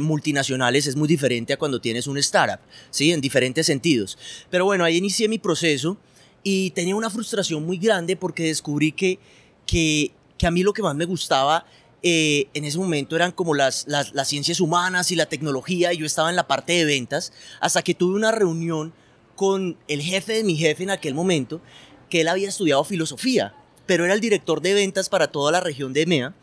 multinacionales, 0.02 0.87
es 0.87 0.97
muy 0.97 1.09
diferente 1.09 1.52
a 1.52 1.56
cuando 1.56 1.80
tienes 1.80 2.06
un 2.06 2.18
startup, 2.18 2.61
¿sí? 2.90 3.12
En 3.12 3.21
diferentes 3.21 3.66
sentidos. 3.66 4.18
Pero 4.50 4.64
bueno, 4.64 4.85
ahí 4.85 4.97
inicié 4.97 5.28
mi 5.28 5.38
proceso 5.38 5.97
y 6.42 6.71
tenía 6.71 6.97
una 6.97 7.11
frustración 7.11 7.64
muy 7.64 7.78
grande 7.78 8.16
porque 8.16 8.45
descubrí 8.45 8.92
que, 8.92 9.18
que, 9.66 10.12
que 10.38 10.47
a 10.47 10.50
mí 10.50 10.62
lo 10.62 10.73
que 10.73 10.83
más 10.83 10.95
me 10.95 11.04
gustaba 11.04 11.66
eh, 12.09 12.47
en 12.54 12.64
ese 12.64 12.78
momento 12.78 13.16
eran 13.16 13.33
como 13.33 13.52
las, 13.54 13.87
las, 13.88 14.28
ciencias 14.28 14.61
humanas 14.61 15.11
y 15.11 15.16
la 15.16 15.26
tecnología, 15.26 15.92
y 15.92 15.97
yo 15.97 16.06
estaba 16.06 16.30
en 16.30 16.37
la 16.37 16.47
parte 16.47 16.75
de 16.75 16.85
ventas, 16.85 17.33
hasta 17.61 17.83
que 17.83 17.95
tuve 17.95 18.14
una 18.14 18.30
reunión 18.30 18.92
con 19.35 19.76
el 19.88 20.00
jefe 20.00 20.35
de 20.35 20.45
mi 20.45 20.56
jefe 20.56 20.85
en 20.85 20.90
aquel 20.90 21.14
momento, 21.14 21.61
que 22.08 22.20
él 22.20 22.28
había 22.28 22.48
estudiado 22.48 22.84
filosofía, 22.84 23.54
pero 23.86 24.04
era 24.04 24.14
el 24.14 24.20
director 24.20 24.60
de 24.60 24.75
ventas 24.75 25.08
para 25.08 25.28
toda 25.28 25.52
la 25.52 25.60
región 25.60 25.92
de 25.92 26.02
EMEA, 26.02 26.34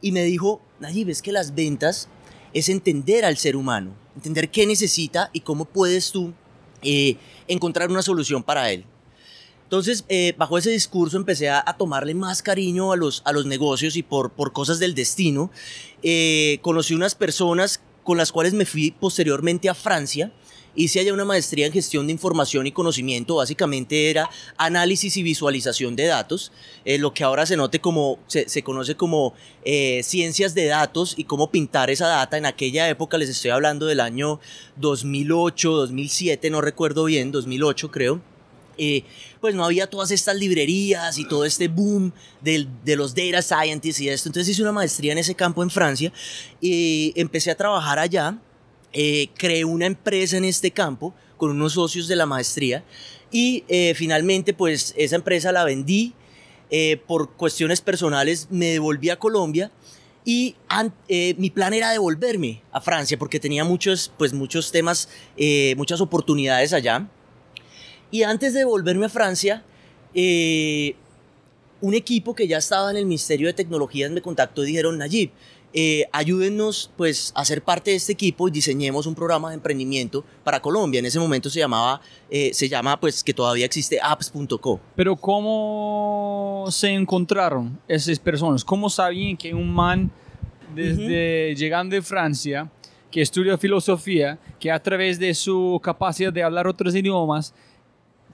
y 0.00 0.12
me 0.12 0.22
dijo, 0.24 0.60
Nayib, 0.80 1.08
es 1.08 1.22
que 1.22 1.32
las 1.32 1.54
ventas 1.54 2.08
es 2.52 2.68
entender 2.68 3.24
al 3.24 3.36
ser 3.36 3.56
humano, 3.56 3.94
entender 4.14 4.50
qué 4.50 4.66
necesita 4.66 5.30
y 5.32 5.40
cómo 5.40 5.64
puedes 5.64 6.12
tú 6.12 6.32
eh, 6.82 7.16
encontrar 7.48 7.90
una 7.90 8.02
solución 8.02 8.42
para 8.42 8.70
él. 8.70 8.84
Entonces, 9.64 10.04
eh, 10.08 10.34
bajo 10.36 10.58
ese 10.58 10.70
discurso 10.70 11.16
empecé 11.16 11.48
a, 11.48 11.64
tomarle 11.78 12.14
más 12.14 12.42
cariño 12.42 12.92
a 12.92 12.96
los, 12.96 13.22
a 13.24 13.32
los 13.32 13.46
negocios 13.46 13.96
y 13.96 14.02
por, 14.02 14.30
por 14.30 14.52
cosas 14.52 14.78
del 14.78 14.94
destino. 14.94 15.50
Eh, 16.02 16.58
conocí 16.62 16.94
unas 16.94 17.14
personas 17.14 17.80
con 18.04 18.18
las 18.18 18.30
cuales 18.30 18.52
me 18.52 18.66
fui 18.66 18.92
posteriormente 18.92 19.68
a 19.68 19.74
Francia. 19.74 20.32
Hice 20.74 21.00
allá 21.00 21.12
una 21.12 21.24
maestría 21.24 21.66
en 21.66 21.72
gestión 21.72 22.06
de 22.06 22.12
información 22.12 22.66
y 22.66 22.72
conocimiento. 22.72 23.36
Básicamente 23.36 24.10
era 24.10 24.28
análisis 24.56 25.16
y 25.16 25.22
visualización 25.22 25.96
de 25.96 26.06
datos. 26.06 26.52
Eh, 26.84 26.98
lo 26.98 27.14
que 27.14 27.24
ahora 27.24 27.46
se, 27.46 27.56
note 27.56 27.80
como, 27.80 28.18
se, 28.26 28.48
se 28.48 28.62
conoce 28.62 28.96
como 28.96 29.34
ciencias 30.02 30.54
de 30.54 30.66
datos 30.66 31.14
y 31.16 31.24
cómo 31.24 31.50
pintar 31.50 31.90
esa 31.90 32.06
data. 32.06 32.36
En 32.36 32.46
aquella 32.46 32.88
época 32.88 33.16
les 33.16 33.28
estoy 33.28 33.50
hablando 33.50 33.86
del 33.86 34.00
año 34.00 34.40
2008, 34.76 35.72
2007, 35.72 36.50
no 36.50 36.60
recuerdo 36.60 37.04
bien, 37.04 37.32
2008 37.32 37.90
creo 37.90 38.34
eh, 38.78 39.04
pues 39.40 39.54
no 39.54 39.64
había 39.64 39.88
todas 39.88 40.10
estas 40.10 40.36
librerías 40.36 41.18
y 41.18 41.28
todo 41.28 41.44
este 41.44 41.68
boom 41.68 42.12
de, 42.40 42.66
de 42.84 42.96
los 42.96 43.14
data 43.14 43.42
scientists 43.42 44.00
y 44.00 44.08
esto. 44.08 44.28
Entonces 44.28 44.50
hice 44.50 44.62
una 44.62 44.72
maestría 44.72 45.12
en 45.12 45.18
ese 45.18 45.34
campo 45.34 45.62
en 45.62 45.70
Francia 45.70 46.12
y 46.60 47.12
empecé 47.16 47.50
a 47.50 47.56
trabajar 47.56 47.98
allá. 47.98 48.38
Eh, 48.94 49.28
creé 49.36 49.64
una 49.64 49.86
empresa 49.86 50.36
en 50.36 50.44
este 50.44 50.70
campo 50.70 51.14
con 51.36 51.50
unos 51.50 51.74
socios 51.74 52.08
de 52.08 52.16
la 52.16 52.24
maestría 52.24 52.84
y 53.30 53.64
eh, 53.68 53.92
finalmente 53.94 54.54
pues 54.54 54.94
esa 54.96 55.16
empresa 55.16 55.52
la 55.52 55.64
vendí. 55.64 56.14
por 57.06 57.36
cuestiones 57.36 57.80
personales 57.80 58.48
me 58.50 58.66
devolví 58.66 59.08
a 59.10 59.16
Colombia 59.16 59.70
y 60.24 60.56
mi 61.36 61.50
plan 61.50 61.72
era 61.72 61.92
devolverme 61.92 62.62
a 62.72 62.80
Francia 62.80 63.16
porque 63.16 63.38
tenía 63.38 63.62
muchos, 63.62 64.10
pues, 64.18 64.32
muchos 64.32 64.72
temas, 64.72 65.08
muchas 65.76 66.00
oportunidades 66.00 66.72
allá. 66.72 67.06
Y 68.14 68.22
antes 68.22 68.54
de 68.54 68.64
volverme 68.64 69.06
a 69.06 69.08
Francia, 69.08 69.64
eh, 70.14 70.94
un 71.80 71.94
equipo 71.94 72.32
que 72.32 72.46
ya 72.46 72.58
estaba 72.58 72.92
en 72.92 72.96
el 72.96 73.06
Ministerio 73.06 73.48
de 73.48 73.52
Tecnologías 73.52 74.10
me 74.12 74.22
contactó 74.22 74.62
y 74.62 74.68
dijeron, 74.68 74.96
Nayib, 74.96 75.32
eh, 75.76 76.06
ayúdennos 76.12 76.88
pues 76.96 77.32
a 77.34 77.44
ser 77.44 77.60
parte 77.60 77.90
de 77.90 77.96
este 77.96 78.12
equipo 78.12 78.46
y 78.46 78.52
diseñemos 78.52 79.06
un 79.06 79.14
programa 79.16 79.48
de 79.48 79.56
emprendimiento 79.56 80.24
para 80.44 80.60
Colombia. 80.60 81.00
En 81.00 81.06
ese 81.06 81.18
momento 81.18 81.50
se 81.50 81.58
llamaba, 81.58 82.00
eh, 82.30 82.54
se 82.54 82.68
llama 82.68 83.00
pues 83.00 83.24
que 83.24 83.34
todavía 83.34 83.66
existe 83.66 83.98
apps.co. 84.00 84.80
Pero 84.94 85.16
¿cómo 85.16 86.66
se 86.70 86.90
encontraron 86.90 87.76
esas 87.88 88.20
personas? 88.20 88.64
¿Cómo 88.64 88.88
sabían 88.88 89.36
que 89.36 89.52
un 89.52 89.74
man 89.74 90.12
desde 90.76 91.56
llegando 91.56 91.96
de 91.96 92.02
Francia, 92.02 92.70
que 93.10 93.20
estudia 93.20 93.58
filosofía, 93.58 94.38
que 94.60 94.70
a 94.70 94.80
través 94.80 95.18
de 95.18 95.34
su 95.34 95.80
capacidad 95.82 96.32
de 96.32 96.44
hablar 96.44 96.68
otros 96.68 96.94
idiomas, 96.94 97.52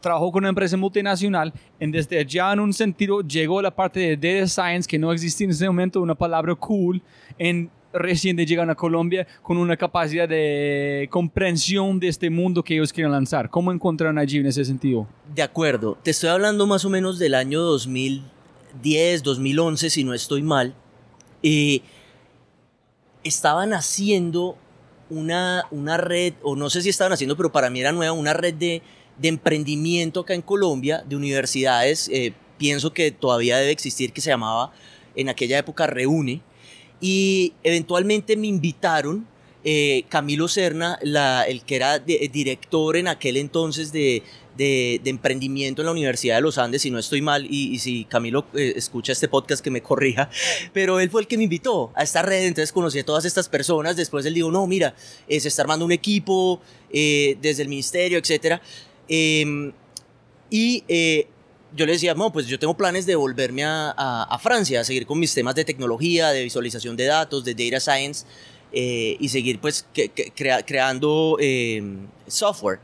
trabajó 0.01 0.33
con 0.33 0.43
una 0.43 0.49
empresa 0.49 0.77
multinacional, 0.77 1.53
en 1.79 1.91
desde 1.91 2.19
allá 2.19 2.53
en 2.53 2.61
un 2.61 2.73
sentido 2.73 3.21
llegó 3.21 3.61
la 3.63 3.71
parte 3.71 4.01
de 4.01 4.17
data 4.17 4.49
science, 4.49 4.89
que 4.89 4.99
no 4.99 5.13
existía 5.13 5.47
en 5.47 5.51
ese 5.51 5.67
momento 5.67 6.01
una 6.01 6.15
palabra 6.15 6.55
cool, 6.55 7.03
en 7.39 7.71
recién 7.93 8.37
de 8.37 8.47
llegar 8.47 8.69
a 8.71 8.75
Colombia 8.75 9.27
con 9.43 9.57
una 9.57 9.77
capacidad 9.77 10.29
de 10.29 11.09
comprensión 11.11 11.99
de 11.99 12.09
este 12.09 12.31
mundo 12.31 12.63
que 12.63 12.75
ellos 12.75 12.93
quieren 12.93 13.13
lanzar. 13.13 13.51
¿Cómo 13.51 13.73
encontraron 13.73 14.19
allí 14.19 14.39
en 14.39 14.47
ese 14.47 14.65
sentido? 14.65 15.07
De 15.35 15.43
acuerdo, 15.43 15.99
te 16.03 16.13
estoy 16.13 16.31
hablando 16.31 16.67
más 16.67 16.85
o 16.85 16.91
menos 16.91 17.19
del 17.19 17.35
año 17.35 17.61
2010, 17.61 19.23
2011, 19.23 19.91
si 19.91 20.05
no 20.05 20.15
estoy 20.15 20.43
mal. 20.43 20.75
y 21.43 21.83
estaban 23.23 23.75
haciendo 23.75 24.57
una, 25.11 25.67
una 25.71 25.97
red, 25.97 26.35
o 26.43 26.57
no 26.57 26.71
sé 26.71 26.83
si 26.83 26.89
estaban 26.89 27.13
haciendo, 27.13 27.37
pero 27.37 27.53
para 27.53 27.69
mí 27.69 27.81
era 27.81 27.93
nueva, 27.93 28.13
una 28.13 28.33
red 28.33 28.55
de 28.55 28.83
de 29.21 29.29
emprendimiento 29.29 30.21
acá 30.21 30.35
en 30.35 30.43
Colombia, 30.43 31.05
de 31.07 31.17
universidades, 31.17 32.09
eh, 32.13 32.33
pienso 32.59 32.93
que 32.93 33.11
todavía 33.11 33.59
debe 33.59 33.71
existir, 33.71 34.13
que 34.13 34.21
se 34.21 34.31
llamaba 34.31 34.73
en 35.15 35.29
aquella 35.29 35.59
época 35.59 35.87
Reúne, 35.87 36.41
y 37.01 37.53
eventualmente 37.63 38.37
me 38.37 38.47
invitaron 38.47 39.27
eh, 39.63 40.05
Camilo 40.09 40.49
Serna, 40.49 40.99
el 41.03 41.63
que 41.65 41.77
era 41.77 41.99
director 41.99 42.97
en 42.97 43.09
aquel 43.09 43.37
entonces 43.37 43.93
de, 43.93 44.23
de, 44.61 45.01
emprendimiento 45.11 45.83
en 45.83 45.87
la 45.87 45.93
Universidad 45.93 46.37
de 46.37 46.43
los 46.43 46.59
Andes, 46.59 46.83
si 46.83 46.91
no 46.91 46.99
estoy 46.99 47.23
mal, 47.23 47.47
y, 47.49 47.79
si 47.79 48.05
Camilo 48.05 48.47
eh, 48.55 48.75
escucha 48.77 49.13
este 49.13 49.29
podcast 49.29 49.63
que 49.63 49.71
me 49.71 49.81
corrija, 49.81 50.29
pero 50.73 51.01
él 51.01 51.11
fue 51.11 51.23
el 51.23 51.27
que 51.27 51.37
me 51.37 51.45
invitó 51.45 51.91
a 51.95 52.03
esta 52.03 52.23
red, 52.23 52.45
entonces 52.45 52.73
conocí 52.73 52.99
a 52.99 53.05
todas 53.05 53.25
estas 53.25 53.49
personas, 53.49 53.97
después 53.97 54.27
él 54.27 54.35
dijo, 54.35 54.51
no, 54.51 54.67
mira, 54.67 54.95
eh, 55.29 55.41
se 55.41 55.49
está 55.49 55.63
armando 55.63 55.85
un 55.85 55.93
equipo 55.93 56.61
eh, 56.93 57.39
desde 57.41 57.63
el 57.63 57.69
ministerio, 57.69 58.19
etcétera, 58.19 58.61
Em, 59.13 59.73
y 60.51 60.85
eh, 60.89 61.27
yo 61.77 61.85
le 61.85 61.93
decía, 61.93 62.15
no, 62.15 62.33
pues 62.33 62.47
yo 62.47 62.59
tengo 62.59 62.77
planes 62.77 63.07
de 63.07 63.17
volverme 63.17 63.65
a, 63.65 63.91
a- 63.97 64.23
a 64.25 64.39
Francia, 64.39 64.81
a 64.81 64.85
seguir 64.85 65.05
con 65.05 65.19
mis 65.19 65.35
temas 65.35 65.55
de 65.57 65.65
tecnología, 65.65 66.29
de 66.31 66.45
visualización 66.45 66.97
de 66.97 67.05
datos, 67.07 67.45
de 67.45 67.55
data 67.55 67.81
science, 67.81 68.25
eh, 68.73 69.17
y 69.19 69.29
seguir 69.29 69.61
pues 69.61 69.85
que- 69.93 70.09
que- 70.11 70.31
crea- 70.31 70.65
creando 70.65 71.37
eh, 71.41 71.83
software. 72.29 72.79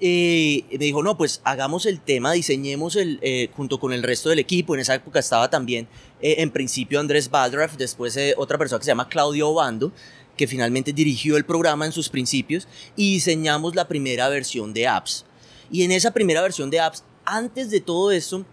Y 0.00 0.64
me 0.70 0.78
dijo, 0.84 1.02
no, 1.02 1.16
pues 1.16 1.40
hagamos 1.44 1.86
el 1.86 2.00
tema, 2.00 2.32
diseñemos 2.32 2.94
el, 2.96 3.18
eh, 3.22 3.48
junto 3.56 3.78
con 3.80 3.92
el 3.92 4.02
resto 4.02 4.28
del 4.28 4.38
equipo. 4.40 4.74
En 4.74 4.80
esa 4.80 4.94
época 4.94 5.18
estaba 5.20 5.48
también, 5.50 5.86
eh, 6.20 6.36
en 6.38 6.50
principio, 6.50 7.00
Andrés 7.00 7.30
Baldraff, 7.30 7.76
después 7.76 8.16
eh, 8.16 8.34
otra 8.36 8.58
persona 8.58 8.78
que 8.80 8.84
se 8.84 8.90
llama 8.90 9.08
Claudio 9.08 9.48
Obando, 9.48 9.92
que 10.36 10.46
finalmente 10.48 10.92
dirigió 10.92 11.36
el 11.36 11.44
programa 11.44 11.86
en 11.86 11.92
sus 11.92 12.08
principios, 12.08 12.66
y 12.96 13.14
diseñamos 13.14 13.76
la 13.76 13.86
primera 13.86 14.28
versión 14.28 14.72
de 14.74 14.88
apps. 14.88 15.24
Y 15.70 15.82
en 15.84 15.92
esa 15.92 16.12
primera 16.12 16.42
versión 16.42 16.70
de 16.70 16.80
apps, 16.80 17.04
antes 17.24 17.70
de 17.70 17.80
todo 17.80 18.10
esto, 18.10 18.44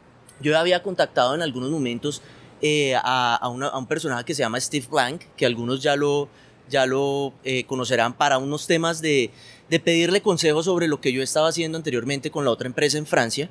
yo 0.42 0.58
había 0.58 0.82
contactado 0.82 1.36
en 1.36 1.42
algunos 1.42 1.70
momentos 1.72 2.22
eh, 2.62 2.94
a, 2.96 3.36
a 3.36 3.50
una- 3.50 3.68
a 3.68 3.78
un 3.78 3.88
personaje 3.88 4.24
que 4.24 4.36
se 4.36 4.44
llama 4.44 4.60
Steve 4.60 4.86
Blank, 4.90 5.22
que 5.36 5.46
algunos 5.46 5.82
ya 5.82 5.96
lo, 5.96 6.30
ya 6.70 6.86
lo 6.86 7.34
eh, 7.44 7.64
conocerán 7.66 8.14
para 8.14 8.38
unos 8.38 8.68
temas 8.68 9.02
de, 9.02 9.32
de 9.70 9.80
pedirle 9.80 10.22
consejos 10.22 10.66
sobre 10.66 10.88
lo 10.88 11.02
que 11.02 11.12
yo 11.12 11.22
estaba 11.24 11.48
haciendo 11.50 11.78
anteriormente 11.78 12.30
con 12.32 12.46
la 12.46 12.52
otra 12.52 12.68
empresa 12.68 12.98
en 12.98 13.06
Francia. 13.08 13.50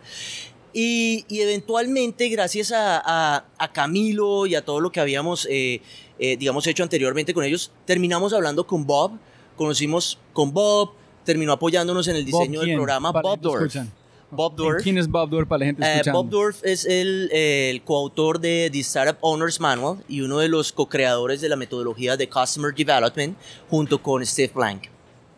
Y, 0.72 1.24
y 1.28 1.40
eventualmente, 1.40 2.28
gracias 2.28 2.70
a, 2.70 3.02
a- 3.04 3.44
a 3.58 3.72
Camilo 3.72 4.46
y 4.46 4.54
a 4.54 4.64
todo 4.64 4.78
lo 4.80 4.92
que 4.92 5.00
habíamos, 5.00 5.46
eh, 5.50 5.82
eh, 6.20 6.36
digamos, 6.36 6.66
hecho 6.68 6.84
anteriormente 6.84 7.34
con 7.34 7.42
ellos, 7.44 7.72
terminamos 7.86 8.32
hablando 8.32 8.66
con 8.66 8.86
Bob, 8.86 9.12
conocimos 9.56 10.18
con 10.32 10.52
Bob, 10.52 10.92
terminó 11.30 11.52
apoyándonos 11.52 12.06
en 12.08 12.16
el 12.16 12.24
diseño 12.24 12.60
del 12.60 12.74
programa 12.74 13.12
Para 13.12 13.22
Bob 13.28 13.40
Dorff. 13.40 14.82
¿Quién 14.82 14.98
es 14.98 15.08
Bob 15.08 15.28
Dorff 15.30 15.48
para 15.48 15.58
la 15.60 15.66
gente 15.66 15.82
Eh, 15.82 15.90
escuchando? 15.92 16.22
Bob 16.22 16.30
Dorff 16.30 16.64
es 16.64 16.84
el, 16.84 17.28
eh, 17.32 17.70
el 17.70 17.82
coautor 17.82 18.38
de 18.40 18.68
The 18.72 18.78
Startup 18.80 19.16
Owners 19.22 19.58
Manual 19.60 20.04
y 20.08 20.20
uno 20.20 20.38
de 20.38 20.48
los 20.48 20.72
co-creadores 20.72 21.40
de 21.40 21.48
la 21.48 21.56
metodología 21.56 22.16
de 22.16 22.28
Customer 22.28 22.72
Development 22.74 23.36
junto 23.68 24.00
con 24.02 24.24
Steve 24.24 24.52
Blank. 24.54 24.84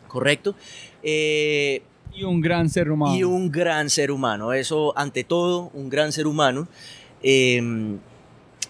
¿Correcto? 0.09 0.55
Eh, 1.03 1.83
Y 2.15 2.23
un 2.25 2.41
gran 2.43 2.69
ser 2.69 2.91
humano. 2.91 3.17
y 3.17 3.25
un 3.25 3.51
gran 3.51 3.89
ser 3.89 4.11
humano, 4.11 4.53
eso 4.53 4.93
ante 4.97 5.25
todo, 5.25 5.71
un 5.73 5.89
gran 5.89 6.13
ser 6.13 6.27
humano. 6.27 6.69
Eh, 7.23 7.97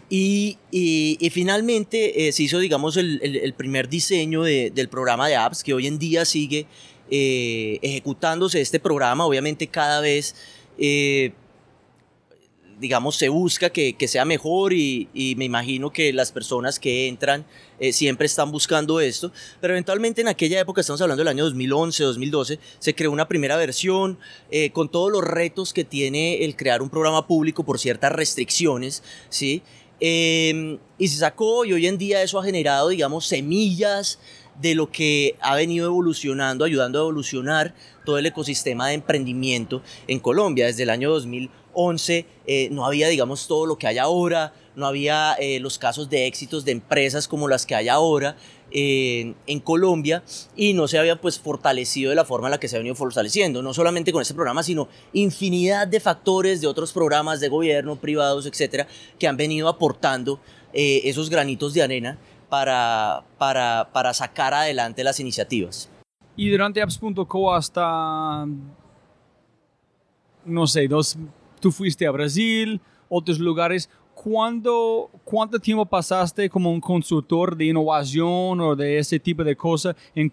y, 0.08 0.58
y- 0.70 1.16
y 1.20 1.30
finalmente 1.30 2.28
eh, 2.28 2.32
se 2.32 2.42
hizo, 2.42 2.58
digamos, 2.58 2.96
el, 2.98 3.18
el- 3.22 3.36
el 3.36 3.54
primer 3.54 3.88
diseño 3.88 4.42
de- 4.42 4.70
del 4.70 4.88
programa 4.88 5.26
de 5.26 5.36
apps 5.36 5.64
que 5.64 5.72
hoy 5.74 5.86
en 5.86 5.98
día 5.98 6.24
sigue 6.26 6.66
eh, 7.11 7.78
ejecutándose 7.82 8.61
este 8.61 8.80
programa. 8.80 9.26
Obviamente 9.26 9.66
cada 9.66 10.00
vez, 10.00 10.35
eh, 10.78 11.32
digamos, 12.82 13.16
se 13.16 13.28
busca 13.28 13.71
que, 13.71 13.94
que 13.94 14.09
sea 14.09 14.25
mejor 14.25 14.73
y, 14.73 15.09
me 15.37 15.44
imagino 15.44 15.92
que 15.92 16.12
las 16.12 16.32
personas 16.32 16.80
que 16.80 17.06
entran 17.06 17.47
eh, 17.78 17.92
siempre 17.92 18.26
están 18.26 18.50
buscando 18.50 19.00
esto. 19.00 19.32
Pero 19.61 19.75
eventualmente 19.75 20.21
en 20.21 20.28
aquella 20.28 20.61
época, 20.61 20.80
estamos 20.80 21.00
hablando 21.00 21.21
del 21.21 21.28
año 21.28 21.44
2011, 21.44 22.02
2012, 22.02 22.59
se 22.78 22.94
creó 22.94 23.12
una 23.12 23.28
primera 23.28 23.56
versión 23.56 24.18
eh, 24.50 24.71
con 24.71 24.90
todos 24.90 25.12
los 25.12 25.23
retos 25.23 25.73
que 25.73 25.85
tiene 25.85 26.44
el 26.44 26.56
crear 26.56 26.82
un 26.82 26.90
programa 26.90 27.26
público 27.26 27.64
por 27.64 27.78
ciertas 27.78 28.11
restricciones, 28.12 29.04
¿sí? 29.28 29.62
Eh, 30.00 30.78
y 30.99 31.09
se 31.09 31.18
sacó 31.18 31.64
y 31.64 31.73
hoy 31.73 31.87
en 31.87 31.99
día 31.99 32.21
eso 32.23 32.40
ha 32.40 32.44
generado, 32.44 32.88
digamos, 32.88 33.26
semillas 33.26 34.18
de 34.61 34.75
lo 34.75 34.90
que 34.90 35.37
ha 35.40 35.54
venido 35.54 35.87
evolucionando, 35.87 36.64
ayudando 36.64 36.98
a 36.98 37.03
evolucionar 37.03 37.74
todo 38.05 38.18
el 38.18 38.26
ecosistema 38.26 38.88
de 38.88 38.94
emprendimiento 38.94 39.83
en 40.07 40.20
Colombia. 40.20 40.66
Desde 40.66 40.83
el 40.83 40.90
año 40.90 41.11
2011 41.11 42.26
eh, 42.46 42.68
no 42.70 42.85
había, 42.85 43.09
digamos, 43.09 43.46
todo 43.46 43.66
lo 43.66 43.76
que 43.76 43.87
hay 43.87 43.98
ahora, 43.98 44.53
no 44.76 44.87
había 44.87 45.35
eh, 45.35 45.61
los 45.61 45.79
casos 45.79 46.09
de 46.11 46.26
éxitos 46.26 46.64
de 46.64 46.72
empresas 46.72 47.29
como 47.29 47.48
las 47.48 47.66
que 47.66 47.74
hay 47.74 47.88
ahora 47.88 48.37
eh, 48.70 49.35
en 49.46 49.61
Colombia 49.61 50.22
y 50.57 50.72
no 50.72 50.88
se 50.88 50.98
había 50.98 51.20
pues 51.20 51.38
fortalecido 51.38 52.11
de 52.11 52.16
la 52.16 52.24
forma 52.24 52.48
en 52.48 52.53
la 52.53 52.61
que 52.61 52.68
se 52.68 52.76
ha 52.76 52.79
venido 52.79 52.94
fortaleciendo, 52.94 53.62
no 53.62 53.74
solamente 53.74 54.12
con 54.12 54.22
este 54.22 54.35
programa, 54.35 54.62
sino 54.62 54.88
infinidad 55.12 55.87
de 55.87 56.00
factores 56.00 56.61
de 56.61 56.66
otros 56.66 56.92
programas 56.92 57.40
de 57.40 57.48
gobierno, 57.48 57.96
privados, 57.96 58.46
etcétera, 58.46 58.87
que 59.18 59.29
han 59.29 59.37
venido 59.37 59.68
aportando 59.68 60.40
esos 60.74 61.29
granitos 61.29 61.74
de 61.74 61.83
arena 61.83 62.18
para, 62.52 63.24
para, 63.38 63.88
para 63.94 64.12
sacar 64.12 64.52
adelante 64.52 65.02
las 65.02 65.18
iniciativas. 65.18 65.88
Y 66.36 66.50
durante 66.50 66.82
apps.co 66.82 67.54
hasta, 67.54 68.44
no 70.44 70.66
sé, 70.66 70.86
dos, 70.86 71.16
tú 71.60 71.72
fuiste 71.72 72.06
a 72.06 72.10
Brasil, 72.10 72.78
otros 73.08 73.38
lugares. 73.38 73.88
¿Cuándo, 74.12 75.08
¿Cuánto 75.24 75.58
tiempo 75.58 75.86
pasaste 75.86 76.50
como 76.50 76.70
un 76.70 76.78
consultor 76.82 77.56
de 77.56 77.64
innovación 77.64 78.60
o 78.60 78.76
de 78.76 78.98
ese 78.98 79.18
tipo 79.18 79.42
de 79.42 79.56
cosas? 79.56 79.96
En, 80.14 80.30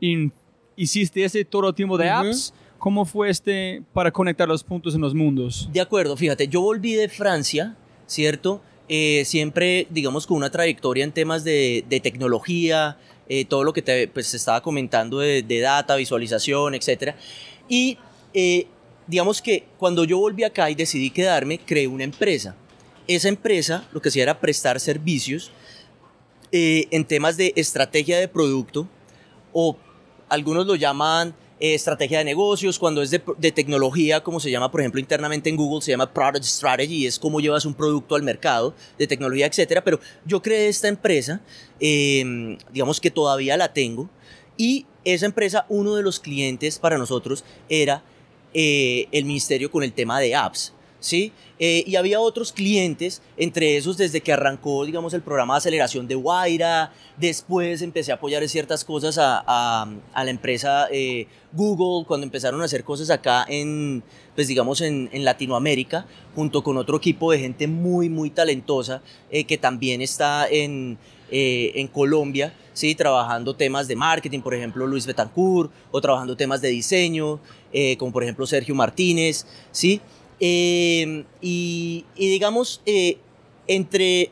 en- 0.00 0.32
¿Hiciste 0.74 1.22
ese 1.22 1.44
todo 1.44 1.68
el 1.68 1.74
tiempo 1.76 1.96
de 1.96 2.10
apps? 2.10 2.52
¿Cómo 2.78 3.04
fue 3.04 3.30
este 3.30 3.80
para 3.92 4.10
conectar 4.10 4.48
los 4.48 4.64
puntos 4.64 4.92
en 4.96 5.02
los 5.02 5.14
mundos? 5.14 5.68
De 5.72 5.80
acuerdo, 5.80 6.16
fíjate, 6.16 6.48
yo 6.48 6.62
volví 6.62 6.94
de 6.94 7.08
Francia, 7.08 7.76
¿cierto? 8.06 8.60
Eh, 8.88 9.22
siempre, 9.24 9.86
digamos, 9.90 10.26
con 10.26 10.36
una 10.36 10.50
trayectoria 10.50 11.04
en 11.04 11.12
temas 11.12 11.42
de, 11.44 11.84
de 11.88 12.00
tecnología, 12.00 12.98
eh, 13.26 13.46
todo 13.46 13.64
lo 13.64 13.72
que 13.72 13.80
te 13.80 14.06
pues, 14.08 14.34
estaba 14.34 14.62
comentando 14.62 15.18
de, 15.20 15.60
data, 15.60 15.96
visualización, 15.96 16.74
etc. 16.74 17.14
Y 17.68 17.96
eh, 18.34 18.66
digamos 19.06 19.40
que 19.40 19.64
cuando 19.78 20.04
yo 20.04 20.18
volví 20.18 20.44
acá 20.44 20.70
y 20.70 20.74
decidí 20.74 21.10
quedarme, 21.10 21.58
creé 21.58 21.86
una 21.86 22.04
empresa. 22.04 22.54
Esa 23.06 23.28
empresa 23.28 23.86
lo 23.92 24.02
que 24.02 24.10
hacía 24.10 24.24
era 24.24 24.40
prestar 24.40 24.78
servicios 24.78 25.50
eh, 26.52 26.86
en 26.90 27.04
temas 27.04 27.36
de 27.36 27.52
estrategia 27.56 28.18
de 28.18 28.28
producto 28.28 28.88
o 29.52 29.76
algunos 30.28 30.66
lo 30.66 30.74
llaman 30.74 31.34
eh, 31.64 31.72
estrategia 31.72 32.18
de 32.18 32.26
negocios, 32.26 32.78
cuando 32.78 33.00
es 33.00 33.10
de, 33.10 33.52
tecnología, 33.52 34.22
como 34.22 34.38
se 34.38 34.50
llama, 34.50 34.70
por 34.70 34.80
ejemplo, 34.80 35.00
internamente 35.00 35.48
en 35.48 35.56
Google, 35.56 35.80
se 35.80 35.92
llama 35.92 36.12
Product 36.12 36.44
Strategy, 36.44 37.06
es 37.06 37.18
cómo 37.18 37.40
llevas 37.40 37.64
un 37.64 37.72
producto 37.72 38.16
al 38.16 38.22
mercado, 38.22 38.74
de 38.98 39.06
tecnología, 39.06 39.46
etcétera. 39.46 39.82
Pero 39.82 39.98
yo 40.26 40.42
creé 40.42 40.68
esta 40.68 40.88
empresa, 40.88 41.40
eh, 41.80 42.58
digamos 42.70 43.00
que 43.00 43.10
todavía 43.10 43.56
la 43.56 43.72
tengo, 43.72 44.10
y 44.58 44.84
esa 45.04 45.24
empresa, 45.24 45.64
uno 45.70 45.94
de 45.94 46.02
los 46.02 46.20
clientes 46.20 46.78
para 46.78 46.98
nosotros 46.98 47.46
era 47.70 48.04
eh, 48.52 49.08
el 49.10 49.24
ministerio 49.24 49.70
con 49.70 49.82
el 49.84 49.94
tema 49.94 50.20
de 50.20 50.34
apps. 50.34 50.73
¿Sí? 51.04 51.32
Eh, 51.58 51.84
y 51.86 51.96
había 51.96 52.18
otros 52.18 52.50
clientes, 52.50 53.20
entre 53.36 53.76
esos 53.76 53.98
desde 53.98 54.22
que 54.22 54.32
arrancó, 54.32 54.86
digamos, 54.86 55.12
el 55.12 55.20
programa 55.20 55.52
de 55.54 55.58
aceleración 55.58 56.08
de 56.08 56.14
Guaira, 56.14 56.92
después 57.18 57.82
empecé 57.82 58.10
a 58.10 58.14
apoyar 58.14 58.48
ciertas 58.48 58.84
cosas 58.84 59.18
a, 59.18 59.44
a- 59.46 60.24
la 60.24 60.30
empresa 60.30 60.88
eh, 60.90 61.26
Google, 61.52 62.06
cuando 62.06 62.24
empezaron 62.24 62.62
a 62.62 62.64
hacer 62.64 62.82
cosas 62.84 63.10
acá 63.10 63.44
en, 63.48 64.02
pues 64.34 64.48
digamos, 64.48 64.80
en, 64.80 65.10
en 65.12 65.24
Latinoamérica, 65.24 66.06
junto 66.34 66.62
con 66.64 66.78
otro 66.78 66.96
equipo 66.96 67.30
de 67.30 67.38
gente 67.38 67.66
muy, 67.68 68.08
muy 68.08 68.30
talentosa, 68.30 69.02
eh, 69.30 69.44
que 69.44 69.58
también 69.58 70.00
está 70.00 70.48
en, 70.48 70.96
en 71.30 71.86
Colombia, 71.88 72.54
¿sí? 72.72 72.94
trabajando 72.94 73.54
temas 73.54 73.86
de 73.88 73.96
marketing, 73.96 74.40
por 74.40 74.54
ejemplo, 74.54 74.86
Luis 74.86 75.04
Betancourt, 75.06 75.70
o 75.90 76.00
trabajando 76.00 76.34
temas 76.36 76.60
de 76.62 76.68
diseño, 76.68 77.40
como 77.98 78.12
por 78.12 78.22
ejemplo 78.22 78.46
Sergio 78.46 78.74
Martínez, 78.74 79.46
¿sí? 79.72 80.00
Eh, 80.46 81.24
y, 81.40 82.04
digamos, 82.18 82.82
eh, 82.84 83.16
entre, 83.66 84.30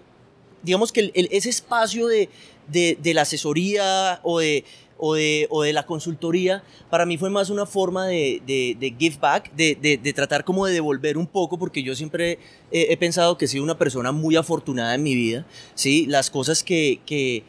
digamos 0.63 0.93
que 0.93 1.11
ese 1.15 1.49
espacio 1.49 2.07
de, 2.07 2.29
de- 2.69 3.15
la 3.15 3.23
asesoría 3.23 4.21
o 4.23 4.41
de, 4.41 4.67
o, 4.99 5.15
de, 5.15 5.47
o 5.49 5.63
de 5.63 5.73
la 5.73 5.87
consultoría, 5.87 6.63
para 6.91 7.07
mí 7.07 7.17
fue 7.17 7.31
más 7.31 7.49
una 7.49 7.65
forma 7.65 8.07
de, 8.09 8.43
de- 8.47 8.95
give 8.99 9.17
back, 9.23 9.55
de, 9.55 10.13
tratar 10.15 10.45
como 10.45 10.67
de 10.67 10.75
devolver 10.75 11.17
un 11.17 11.27
poco, 11.27 11.59
porque 11.59 11.83
yo 11.83 11.97
siempre 11.97 12.39
he, 12.71 12.95
pensado 12.99 13.39
que 13.39 13.47
he 13.47 13.49
sido 13.49 13.65
una 13.65 13.79
persona 13.79 14.13
muy 14.13 14.37
afortunada 14.37 14.95
en 14.95 15.03
mi 15.03 15.15
vida, 15.15 15.47
¿sí? 15.75 16.05
Las 16.05 16.29
cosas 16.29 16.63
que, 16.63 17.01
que, 17.07 17.43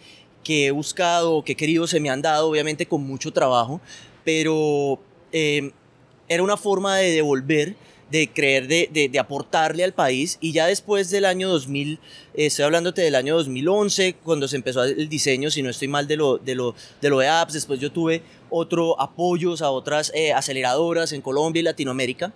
he 0.68 0.72
buscado, 0.72 1.44
que 1.44 1.52
he 1.52 1.56
querido, 1.58 1.86
se 1.86 2.00
me 2.00 2.10
han 2.10 2.22
dado, 2.22 2.48
obviamente 2.50 2.86
con 2.86 3.06
mucho 3.06 3.34
trabajo, 3.34 3.82
pero... 4.24 5.02
eh, 5.34 5.72
era 6.30 6.42
una 6.42 6.56
forma 6.56 6.96
de 6.98 7.12
devolver, 7.12 7.76
de 8.14 8.30
creer, 8.30 8.68
de, 8.68 9.10
de, 9.12 9.20
aportarle 9.20 9.84
al 9.84 9.92
país. 9.92 10.38
Y 10.40 10.52
ya 10.52 10.68
después 10.68 11.10
del 11.10 11.26
año 11.26 11.50
2000, 11.50 11.94
eh, 11.94 12.46
estoy 12.46 12.64
hablándote 12.64 13.02
del 13.02 13.16
año 13.16 13.36
2011, 13.36 14.18
cuando 14.24 14.48
se 14.48 14.56
empezó 14.56 14.84
el 14.84 15.10
diseño, 15.10 15.50
si 15.50 15.64
no 15.64 15.72
estoy 15.72 15.88
mal, 15.88 16.08
de 16.08 16.18
lo 16.18 16.38
de, 16.38 16.54
lo, 16.54 16.76
de, 17.02 17.10
lo 17.10 17.22
apps. 17.22 17.54
Después 17.54 17.80
yo 17.80 17.92
tuve 17.92 18.22
otro 18.52 19.02
apoyos 19.02 19.64
a 19.64 19.72
otras 19.72 20.12
eh, 20.14 20.32
aceleradoras 20.32 21.12
en 21.12 21.22
Colombia 21.22 21.62
y 21.62 21.64
Latinoamérica. 21.64 22.32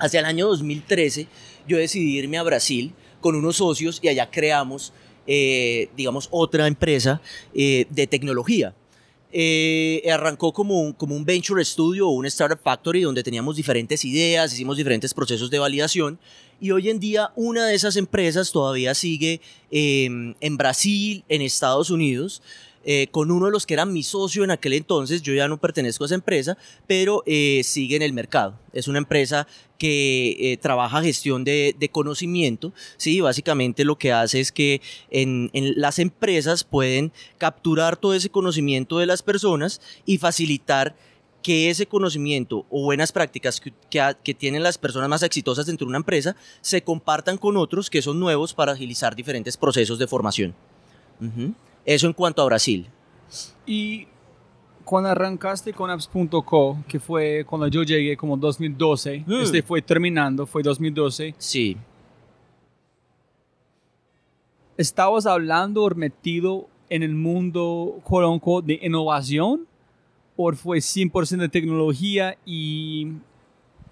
Hacia 0.00 0.18
el 0.18 0.26
año 0.26 0.48
2013 0.48 1.28
yo 1.68 1.76
decidí 1.76 2.18
irme 2.18 2.36
a 2.36 2.42
Brasil 2.42 2.92
con 3.20 3.36
unos 3.36 3.58
socios 3.58 4.00
y 4.02 4.08
allá 4.08 4.28
creamos, 4.32 4.92
eh, 5.28 5.90
digamos, 5.96 6.26
otra 6.32 6.66
empresa 6.66 7.20
eh, 7.54 7.86
de 7.88 8.08
tecnología. 8.08 8.74
Eh, 9.32 10.02
arrancó 10.12 10.52
como 10.52 10.80
un, 10.80 10.92
como 10.92 11.14
un 11.14 11.24
venture 11.24 11.64
studio 11.64 12.08
o 12.08 12.10
un 12.10 12.26
startup 12.26 12.58
factory 12.60 13.02
donde 13.02 13.22
teníamos 13.22 13.54
diferentes 13.54 14.04
ideas, 14.04 14.52
hicimos 14.52 14.76
diferentes 14.76 15.14
procesos 15.14 15.50
de 15.50 15.60
validación 15.60 16.18
y 16.60 16.72
hoy 16.72 16.90
en 16.90 16.98
día 17.00 17.30
una 17.36 17.66
de 17.66 17.74
esas 17.74 17.96
empresas 17.96 18.50
todavía 18.52 18.94
sigue 18.94 19.40
em, 19.70 20.34
en 20.40 20.56
Brasil, 20.56 21.24
en 21.28 21.42
Estados 21.42 21.90
Unidos. 21.90 22.42
Eh, 22.82 23.08
con 23.10 23.30
uno 23.30 23.46
de 23.46 23.52
los 23.52 23.66
que 23.66 23.74
era 23.74 23.84
mi 23.84 24.02
socio 24.02 24.42
en 24.42 24.50
aquel 24.50 24.72
entonces, 24.72 25.20
yo 25.20 25.34
ya 25.34 25.48
no 25.48 25.58
pertenezco 25.60 26.04
a 26.04 26.06
esa 26.06 26.14
empresa, 26.14 26.56
pero 26.86 27.22
eh, 27.26 27.60
sigue 27.62 27.96
en 27.96 28.02
el 28.02 28.14
mercado. 28.14 28.58
Es 28.72 28.88
una 28.88 28.98
empresa 28.98 29.46
que 29.76 30.36
eh, 30.38 30.56
trabaja 30.56 31.02
gestión 31.02 31.44
de, 31.44 31.90
conocimiento, 31.92 32.72
¿sí? 32.96 33.20
Básicamente 33.20 33.84
lo 33.84 33.96
que 33.96 34.12
hace 34.12 34.40
es 34.40 34.50
que 34.50 34.80
en, 35.10 35.50
las 35.52 35.98
empresas 35.98 36.64
pueden 36.64 37.12
capturar 37.38 37.96
todo 37.96 38.14
ese 38.14 38.30
conocimiento 38.30 38.98
de 38.98 39.06
las 39.06 39.22
personas 39.22 39.80
y 40.06 40.18
facilitar 40.18 40.94
que 41.42 41.70
ese 41.70 41.86
conocimiento 41.86 42.66
o 42.70 42.82
buenas 42.82 43.12
prácticas 43.12 43.60
que, 43.90 44.34
tienen 44.34 44.62
las 44.62 44.76
personas 44.76 45.08
más 45.08 45.22
exitosas 45.22 45.66
dentro 45.66 45.86
de 45.86 45.90
una 45.90 45.98
empresa 45.98 46.36
se 46.60 46.82
compartan 46.82 47.38
con 47.38 47.56
otros 47.56 47.88
que 47.88 48.02
son 48.02 48.20
nuevos 48.20 48.52
para 48.52 48.72
agilizar 48.72 49.16
diferentes 49.16 49.56
procesos 49.56 49.98
de 49.98 50.06
formación. 50.06 50.54
Eso 51.84 52.06
en 52.06 52.12
cuanto 52.12 52.42
a 52.42 52.46
Brasil. 52.46 52.86
Y 53.66 54.06
cuando 54.84 55.08
arrancaste 55.10 55.72
con 55.72 55.90
apps.co, 55.90 56.78
que 56.88 56.98
fue 56.98 57.44
cuando 57.46 57.68
yo 57.68 57.82
llegué 57.82 58.16
como 58.16 58.36
2012, 58.36 59.24
mm. 59.26 59.32
este 59.34 59.62
fue 59.62 59.82
terminando, 59.82 60.46
fue 60.46 60.62
2012. 60.62 61.34
Sí. 61.38 61.76
¿Estabas 64.76 65.26
hablando 65.26 65.84
o 65.84 65.94
metido 65.94 66.68
en 66.88 67.02
el 67.02 67.14
mundo 67.14 68.00
quote, 68.02 68.66
de 68.66 68.86
innovación? 68.86 69.66
¿O 70.36 70.52
fue 70.54 70.78
100% 70.78 71.36
de 71.36 71.48
tecnología 71.48 72.36
y, 72.46 73.12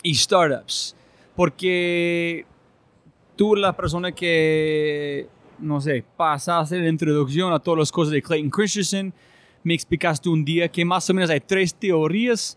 y 0.03 0.15
startups? 0.15 0.97
Porque 1.37 2.47
tú, 3.37 3.55
la 3.55 3.77
persona 3.77 4.13
que 4.13 5.29
no 5.59 5.81
sé, 5.81 6.05
pasaste 6.17 6.79
la 6.79 6.89
introducción 6.89 7.53
a 7.53 7.59
todas 7.59 7.79
las 7.79 7.93
cosas 7.93 8.13
de 8.13 8.23
Clayton 8.23 8.51
Christensen, 8.51 9.13
me 9.63 9.75
explicaste 9.75 10.29
un 10.29 10.45
día 10.45 10.69
que 10.69 10.85
más 10.85 11.09
o 11.11 11.15
menos 11.15 11.31
hay 11.31 11.41
tres 11.41 11.75
teorías 11.75 12.57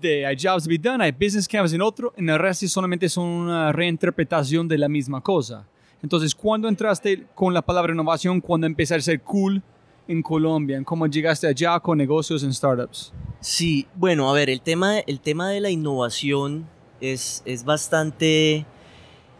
de 0.00 0.26
hay 0.26 0.36
jobs 0.36 0.64
to 0.64 0.70
be 0.70 0.78
done, 0.78 1.02
hay 1.02 1.12
business 1.12 1.48
canvas 1.48 1.72
en 1.72 1.82
otro, 1.82 2.12
en 2.16 2.28
el 2.28 2.38
resto 2.38 2.66
solamente 2.68 3.08
son 3.08 3.24
una 3.24 3.72
reinterpretación 3.72 4.68
de 4.68 4.78
la 4.78 4.88
misma 4.88 5.20
cosa. 5.20 5.66
Entonces, 6.02 6.34
¿cuándo 6.34 6.68
entraste 6.68 7.26
con 7.34 7.54
la 7.54 7.62
palabra 7.62 7.92
innovación? 7.92 8.40
¿Cuándo 8.40 8.66
empezaste 8.66 8.98
a 8.98 9.14
ser 9.14 9.20
cool 9.22 9.62
en 10.08 10.20
Colombia? 10.20 10.82
¿Cómo 10.84 11.06
llegaste 11.06 11.46
allá 11.46 11.78
con 11.78 11.96
negocios 11.96 12.42
en 12.42 12.52
startups? 12.52 13.12
Sí, 13.40 13.86
bueno, 13.94 14.28
a 14.28 14.32
ver, 14.32 14.50
el 14.50 14.60
tema, 14.60 14.98
el 14.98 15.20
tema 15.20 15.48
de 15.50 15.60
la 15.60 15.70
innovación 15.70 16.66
es, 17.00 17.42
es 17.44 17.64
bastante... 17.64 18.66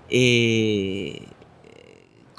Eh, 0.09 1.27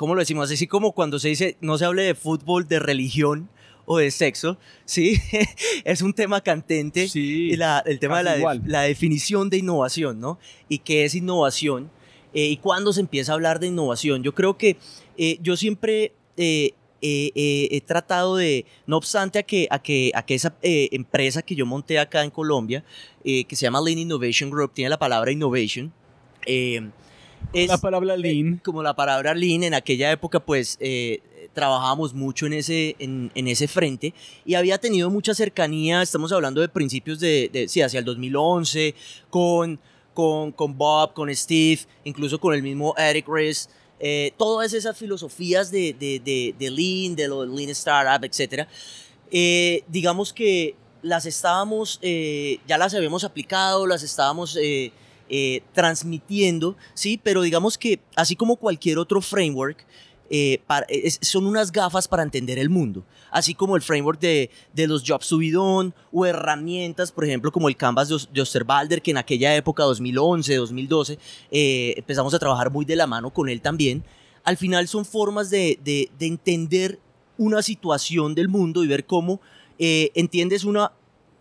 ¿cómo 0.03 0.15
lo 0.15 0.19
decimos? 0.19 0.51
Así 0.51 0.67
como 0.67 0.91
cuando 0.91 1.17
se 1.17 1.29
dice, 1.29 1.55
no 1.61 1.77
se 1.77 1.85
hable 1.85 2.03
de 2.03 2.13
fútbol, 2.13 2.67
de 2.67 2.77
religión 2.77 3.47
o 3.85 3.99
de 3.99 4.11
sexo, 4.11 4.57
¿sí? 4.83 5.17
es 5.85 6.01
un 6.01 6.11
tema 6.11 6.41
cantente. 6.41 7.07
Sí, 7.07 7.55
la, 7.55 7.81
el 7.85 7.99
tema 7.99 8.17
de 8.17 8.23
la, 8.25 8.35
de 8.35 8.61
la, 8.65 8.81
definición 8.81 9.49
de 9.49 9.59
innovación, 9.59 10.19
¿no? 10.19 10.39
Y 10.67 10.79
qué 10.79 11.05
es 11.05 11.15
innovación 11.15 11.89
eh, 12.33 12.47
y 12.47 12.57
cuándo 12.57 12.91
se 12.91 12.99
empieza 12.99 13.31
a 13.31 13.35
hablar 13.35 13.61
de 13.61 13.67
innovación. 13.67 14.23
Yo 14.23 14.35
creo 14.35 14.57
que 14.57 14.75
eh, 15.17 15.37
yo 15.41 15.55
siempre 15.55 16.11
eh, 16.35 16.73
he 16.99 17.81
tratado 17.87 18.35
de, 18.35 18.65
no 18.85 18.97
obstante 18.97 19.39
a 19.39 19.43
que, 19.43 19.69
a 19.71 19.81
que, 19.81 20.11
a 20.15 20.25
que 20.25 20.35
esa 20.35 20.53
eh, 20.63 20.89
empresa 20.91 21.43
que 21.43 21.55
yo 21.55 21.65
monté 21.65 21.97
acá 21.97 22.25
en 22.25 22.29
Colombia, 22.29 22.83
que 23.23 23.55
se 23.55 23.61
llama 23.61 23.79
Lean 23.79 23.99
Innovation 23.99 24.49
Group, 24.49 24.73
tiene 24.73 24.89
la 24.89 24.99
palabra 24.99 25.31
innovation, 25.31 25.93
es, 27.51 27.67
la 27.67 27.77
palabra 27.77 28.15
lean. 28.15 28.61
Como 28.63 28.81
la 28.83 28.95
palabra 28.95 29.33
lean, 29.33 29.63
en 29.63 29.73
aquella 29.73 30.11
época 30.11 30.39
pues 30.39 30.77
eh, 30.79 31.21
trabajábamos 31.53 32.13
mucho 32.13 32.45
en 32.47 32.53
ese, 32.53 32.95
en, 32.99 33.31
en, 33.35 33.47
ese 33.47 33.67
frente 33.67 34.13
y 34.45 34.55
había 34.55 34.77
tenido 34.77 35.09
mucha 35.09 35.33
cercanía, 35.33 36.01
estamos 36.01 36.31
hablando 36.31 36.61
de 36.61 36.69
principios 36.69 37.19
de, 37.19 37.49
de 37.51 37.67
sí, 37.67 37.81
hacia 37.81 37.99
el 37.99 38.05
2011, 38.05 38.95
con, 39.29 39.79
con, 40.13 40.51
con 40.51 40.77
Bob, 40.77 41.13
con 41.13 41.33
Steve, 41.33 41.81
incluso 42.03 42.39
con 42.39 42.53
el 42.53 42.63
mismo 42.63 42.95
Eric 42.97 43.27
Riz. 43.27 43.69
Eh, 43.99 44.33
todas 44.37 44.73
esas 44.73 44.97
filosofías 44.97 45.71
de, 45.71 45.93
de, 45.93 46.19
de, 46.19 46.55
de 46.57 46.69
Lean, 46.69 47.15
de 47.15 47.27
lo 47.27 47.45
Lean 47.45 47.69
Startup, 47.69 48.23
etc. 48.23 48.67
Eh, 49.31 49.83
digamos 49.87 50.33
que 50.33 50.75
las 51.01 51.25
estábamos, 51.25 51.99
eh, 52.01 52.59
ya 52.67 52.77
las 52.77 52.93
habíamos 52.93 53.23
aplicado, 53.23 53.85
las 53.87 54.03
estábamos 54.03 54.57
eh, 55.33 55.55
eh, 55.55 55.63
transmitiendo, 55.73 56.77
¿sí? 56.93 57.19
Pero 57.21 57.41
digamos 57.41 57.77
que 57.77 57.99
así 58.15 58.35
como 58.35 58.55
cualquier 58.55 58.99
otro 58.99 59.19
framework, 59.19 59.85
eh, 60.29 60.61
para, 60.67 60.85
es, 60.89 61.17
son 61.21 61.47
unas 61.47 61.71
gafas 61.71 62.07
para 62.07 62.21
entender 62.21 62.59
el 62.59 62.69
mundo, 62.69 63.03
así 63.31 63.55
como 63.55 63.75
el 63.75 63.81
framework 63.81 64.19
de, 64.19 64.51
de 64.73 64.87
los 64.87 65.03
Jobs 65.05 65.25
Subidón 65.25 65.93
o 66.11 66.25
herramientas, 66.25 67.11
por 67.11 67.25
ejemplo, 67.25 67.51
como 67.51 67.67
el 67.67 67.75
Canvas 67.75 68.09
de, 68.09 68.17
de 68.31 68.41
Osterwalder, 68.41 69.01
que 69.01 69.11
en 69.11 69.17
aquella 69.17 69.55
época, 69.55 69.83
2011, 69.83 70.55
2012, 70.55 71.19
eh, 71.51 71.95
empezamos 71.97 72.33
a 72.35 72.39
trabajar 72.39 72.69
muy 72.71 72.85
de 72.85 72.95
la 72.95 73.07
mano 73.07 73.33
con 73.33 73.49
él 73.49 73.59
también. 73.59 74.03
Al 74.43 74.57
final 74.57 74.87
son 74.87 75.03
formas 75.03 75.49
de, 75.49 75.79
de 75.83 76.25
entender 76.25 76.99
una 77.37 77.61
situación 77.61 78.35
del 78.35 78.49
mundo 78.49 78.83
y 78.83 78.87
ver 78.87 79.05
cómo 79.05 79.41
eh, 79.79 80.11
entiendes 80.13 80.63
una 80.63 80.91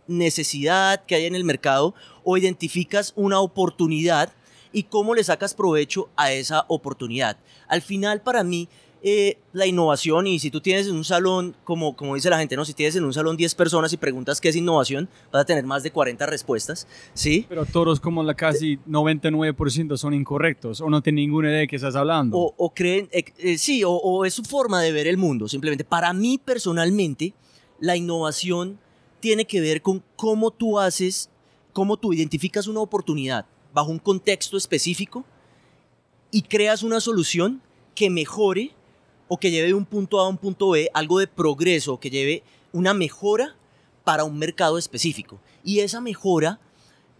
necesidad 0.06 1.04
que 1.04 1.14
hay 1.14 1.26
en 1.26 1.34
el 1.34 1.44
mercado 1.44 1.94
o 2.24 2.36
identificas 2.36 3.12
una 3.16 3.40
oportunidad 3.40 4.32
y 4.72 4.84
cómo 4.84 5.14
le 5.14 5.24
sacas 5.24 5.54
provecho 5.54 6.08
a 6.16 6.32
esa 6.32 6.64
oportunidad. 6.68 7.36
Al 7.68 7.82
final, 7.82 8.22
para 8.22 8.42
mí, 8.42 8.68
eh, 9.04 9.38
la 9.52 9.66
innovación, 9.66 10.28
y 10.28 10.38
si 10.38 10.50
tú 10.52 10.60
tienes 10.60 10.86
en 10.86 10.94
un 10.94 11.04
salón, 11.04 11.56
como, 11.64 11.96
como 11.96 12.14
dice 12.14 12.30
la 12.30 12.38
gente, 12.38 12.54
¿no? 12.54 12.64
si 12.64 12.72
tienes 12.72 12.94
en 12.94 13.02
un 13.04 13.12
salón 13.12 13.36
10 13.36 13.56
personas 13.56 13.92
y 13.92 13.96
preguntas 13.96 14.40
qué 14.40 14.48
es 14.48 14.54
innovación, 14.54 15.08
vas 15.32 15.42
a 15.42 15.44
tener 15.44 15.64
más 15.64 15.82
de 15.82 15.90
40 15.90 16.24
respuestas, 16.26 16.86
¿sí? 17.12 17.44
Pero 17.48 17.66
todos 17.66 17.98
como 17.98 18.22
la 18.22 18.34
casi 18.34 18.78
99% 18.88 19.96
son 19.96 20.14
incorrectos 20.14 20.80
o 20.80 20.88
no 20.88 21.02
tienen 21.02 21.24
ninguna 21.24 21.48
idea 21.48 21.58
de 21.60 21.68
qué 21.68 21.76
estás 21.76 21.96
hablando. 21.96 22.36
O, 22.38 22.54
o 22.56 22.72
creen, 22.72 23.08
eh, 23.10 23.24
eh, 23.38 23.58
sí, 23.58 23.82
o, 23.82 23.90
o 23.90 24.24
es 24.24 24.34
su 24.34 24.44
forma 24.44 24.80
de 24.80 24.92
ver 24.92 25.08
el 25.08 25.16
mundo, 25.16 25.48
simplemente. 25.48 25.84
Para 25.84 26.12
mí, 26.12 26.38
personalmente, 26.38 27.34
la 27.80 27.96
innovación 27.96 28.78
tiene 29.22 29.44
que 29.44 29.60
ver 29.60 29.82
con 29.82 30.02
cómo 30.16 30.50
tú 30.50 30.80
haces, 30.80 31.30
cómo 31.72 31.96
tú 31.96 32.12
identificas 32.12 32.66
una 32.66 32.80
oportunidad 32.80 33.46
bajo 33.72 33.92
un 33.92 34.00
contexto 34.00 34.56
específico 34.56 35.24
y 36.32 36.42
creas 36.42 36.82
una 36.82 37.00
solución 37.00 37.62
que 37.94 38.10
mejore 38.10 38.72
o 39.28 39.38
que 39.38 39.52
lleve 39.52 39.68
de 39.68 39.74
un 39.74 39.86
punto 39.86 40.20
A 40.20 40.24
a 40.24 40.28
un 40.28 40.38
punto 40.38 40.70
B 40.70 40.90
algo 40.92 41.20
de 41.20 41.28
progreso, 41.28 42.00
que 42.00 42.10
lleve 42.10 42.42
una 42.72 42.94
mejora 42.94 43.54
para 44.02 44.24
un 44.24 44.36
mercado 44.36 44.76
específico. 44.76 45.38
Y 45.62 45.78
esa 45.78 46.00
mejora 46.00 46.58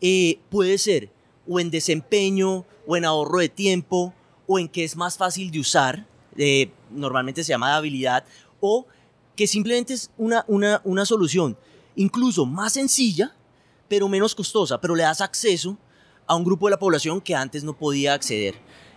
eh, 0.00 0.40
puede 0.50 0.78
ser 0.78 1.08
o 1.48 1.60
en 1.60 1.70
desempeño, 1.70 2.64
o 2.84 2.96
en 2.96 3.04
ahorro 3.04 3.38
de 3.38 3.48
tiempo, 3.48 4.12
o 4.48 4.58
en 4.58 4.68
que 4.68 4.82
es 4.82 4.96
más 4.96 5.16
fácil 5.16 5.52
de 5.52 5.60
usar, 5.60 6.04
eh, 6.36 6.72
normalmente 6.90 7.44
se 7.44 7.50
llama 7.50 7.68
de 7.70 7.76
habilidad, 7.76 8.24
o 8.60 8.86
que 9.36 9.46
simplemente 9.46 9.94
es 9.94 10.10
una, 10.18 10.44
una, 10.48 10.80
una 10.84 11.06
solución 11.06 11.56
incluso 11.96 12.46
más 12.46 12.74
sencilla, 12.74 13.34
pero 13.88 14.08
menos 14.08 14.34
costosa, 14.34 14.80
pero 14.80 14.94
le 14.94 15.02
das 15.02 15.20
acceso 15.20 15.76
a 16.26 16.34
un 16.34 16.44
grupo 16.44 16.66
de 16.66 16.72
la 16.72 16.78
población 16.78 17.20
que 17.20 17.34
antes 17.34 17.64
no 17.64 17.76
podía 17.76 18.14
acceder. 18.14 18.54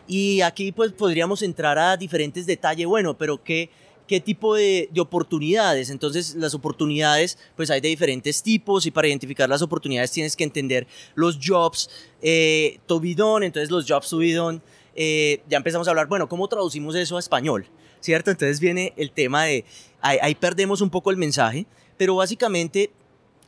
Y 0.07 0.41
aquí 0.41 0.71
pues 0.71 0.91
podríamos 0.91 1.41
entrar 1.41 1.77
a 1.77 1.97
diferentes 1.97 2.45
detalles, 2.45 2.85
bueno, 2.85 3.17
pero 3.17 3.43
¿qué, 3.43 3.69
qué 4.07 4.19
tipo 4.19 4.55
de, 4.55 4.87
de, 4.91 5.01
oportunidades? 5.01 5.89
Entonces 5.89 6.35
las 6.35 6.53
oportunidades 6.53 7.37
pues 7.55 7.71
hay 7.71 7.81
de 7.81 7.89
diferentes 7.89 8.43
tipos 8.43 8.85
y 8.85 8.91
para 8.91 9.07
identificar 9.07 9.49
las 9.49 9.61
oportunidades 9.61 10.11
tienes 10.11 10.35
que 10.35 10.43
entender 10.43 10.87
los 11.15 11.39
jobs 11.43 11.89
eh, 12.21 12.79
Tobidón, 12.85 13.43
entonces 13.43 13.71
los 13.71 13.85
jobs 13.87 14.09
Tobidón, 14.09 14.61
eh, 14.95 15.41
ya 15.49 15.57
empezamos 15.57 15.87
a 15.87 15.91
hablar, 15.91 16.07
bueno, 16.07 16.29
¿cómo 16.29 16.47
traducimos 16.47 16.95
eso 16.95 17.17
a 17.17 17.19
español? 17.19 17.65
¿Cierto? 17.99 18.29
Entonces 18.29 18.59
viene 18.59 18.93
el 18.97 19.11
tema 19.11 19.45
de, 19.45 19.65
ahí, 19.99 20.19
ahí 20.21 20.35
perdemos 20.35 20.81
un 20.81 20.91
poco 20.91 21.09
el 21.09 21.17
mensaje, 21.17 21.65
pero 21.97 22.15
básicamente 22.15 22.91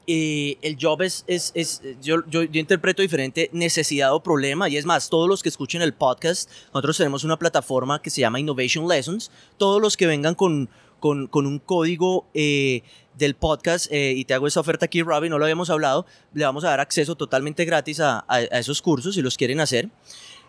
eh, 0.10 0.57
el 0.62 0.77
job 0.79 1.01
es, 1.01 1.25
es, 1.27 1.51
es 1.53 1.81
yo, 2.01 2.25
yo, 2.29 2.43
interpreto 2.43 3.01
diferente 3.01 3.49
necesidad 3.51 4.13
o 4.13 4.23
problema. 4.23 4.69
Y 4.69 4.77
es 4.77 4.86
más, 4.86 5.10
todos 5.10 5.27
los 5.27 5.43
que 5.43 5.49
escuchen 5.49 5.81
el 5.81 5.93
podcast, 5.93 6.49
nosotros 6.73 6.97
tenemos 6.97 7.25
una 7.25 7.38
plataforma 7.38 8.01
que 8.01 8.10
se 8.10 8.21
llama 8.21 8.39
Innovation 8.39 8.88
Lessons. 8.88 9.31
Todos 9.57 9.81
los 9.81 9.97
que 9.97 10.07
vengan 10.07 10.33
con, 10.33 10.69
con, 11.01 11.27
con 11.27 11.45
un 11.45 11.60
código 11.60 12.25
eh, 12.33 12.83
del 13.15 13.36
podcast, 13.36 13.91
eh, 13.91 14.13
y 14.15 14.23
te 14.23 14.33
hago 14.33 14.47
esa 14.47 14.62
oferta 14.62 14.86
aquí, 14.86 15.03
Robin, 15.03 15.29
no 15.29 15.39
lo 15.39 15.45
habíamos 15.45 15.69
hablado, 15.69 16.05
le 16.33 16.45
vamos 16.45 16.63
a 16.63 16.69
dar 16.69 16.79
acceso 16.79 17.15
totalmente 17.15 17.65
gratis 17.65 17.99
a, 17.99 18.19
a, 18.19 18.36
a 18.36 18.60
esos 18.60 18.81
cursos 18.81 19.15
si 19.15 19.21
los 19.21 19.36
quieren 19.36 19.60
hacer. 19.60 19.89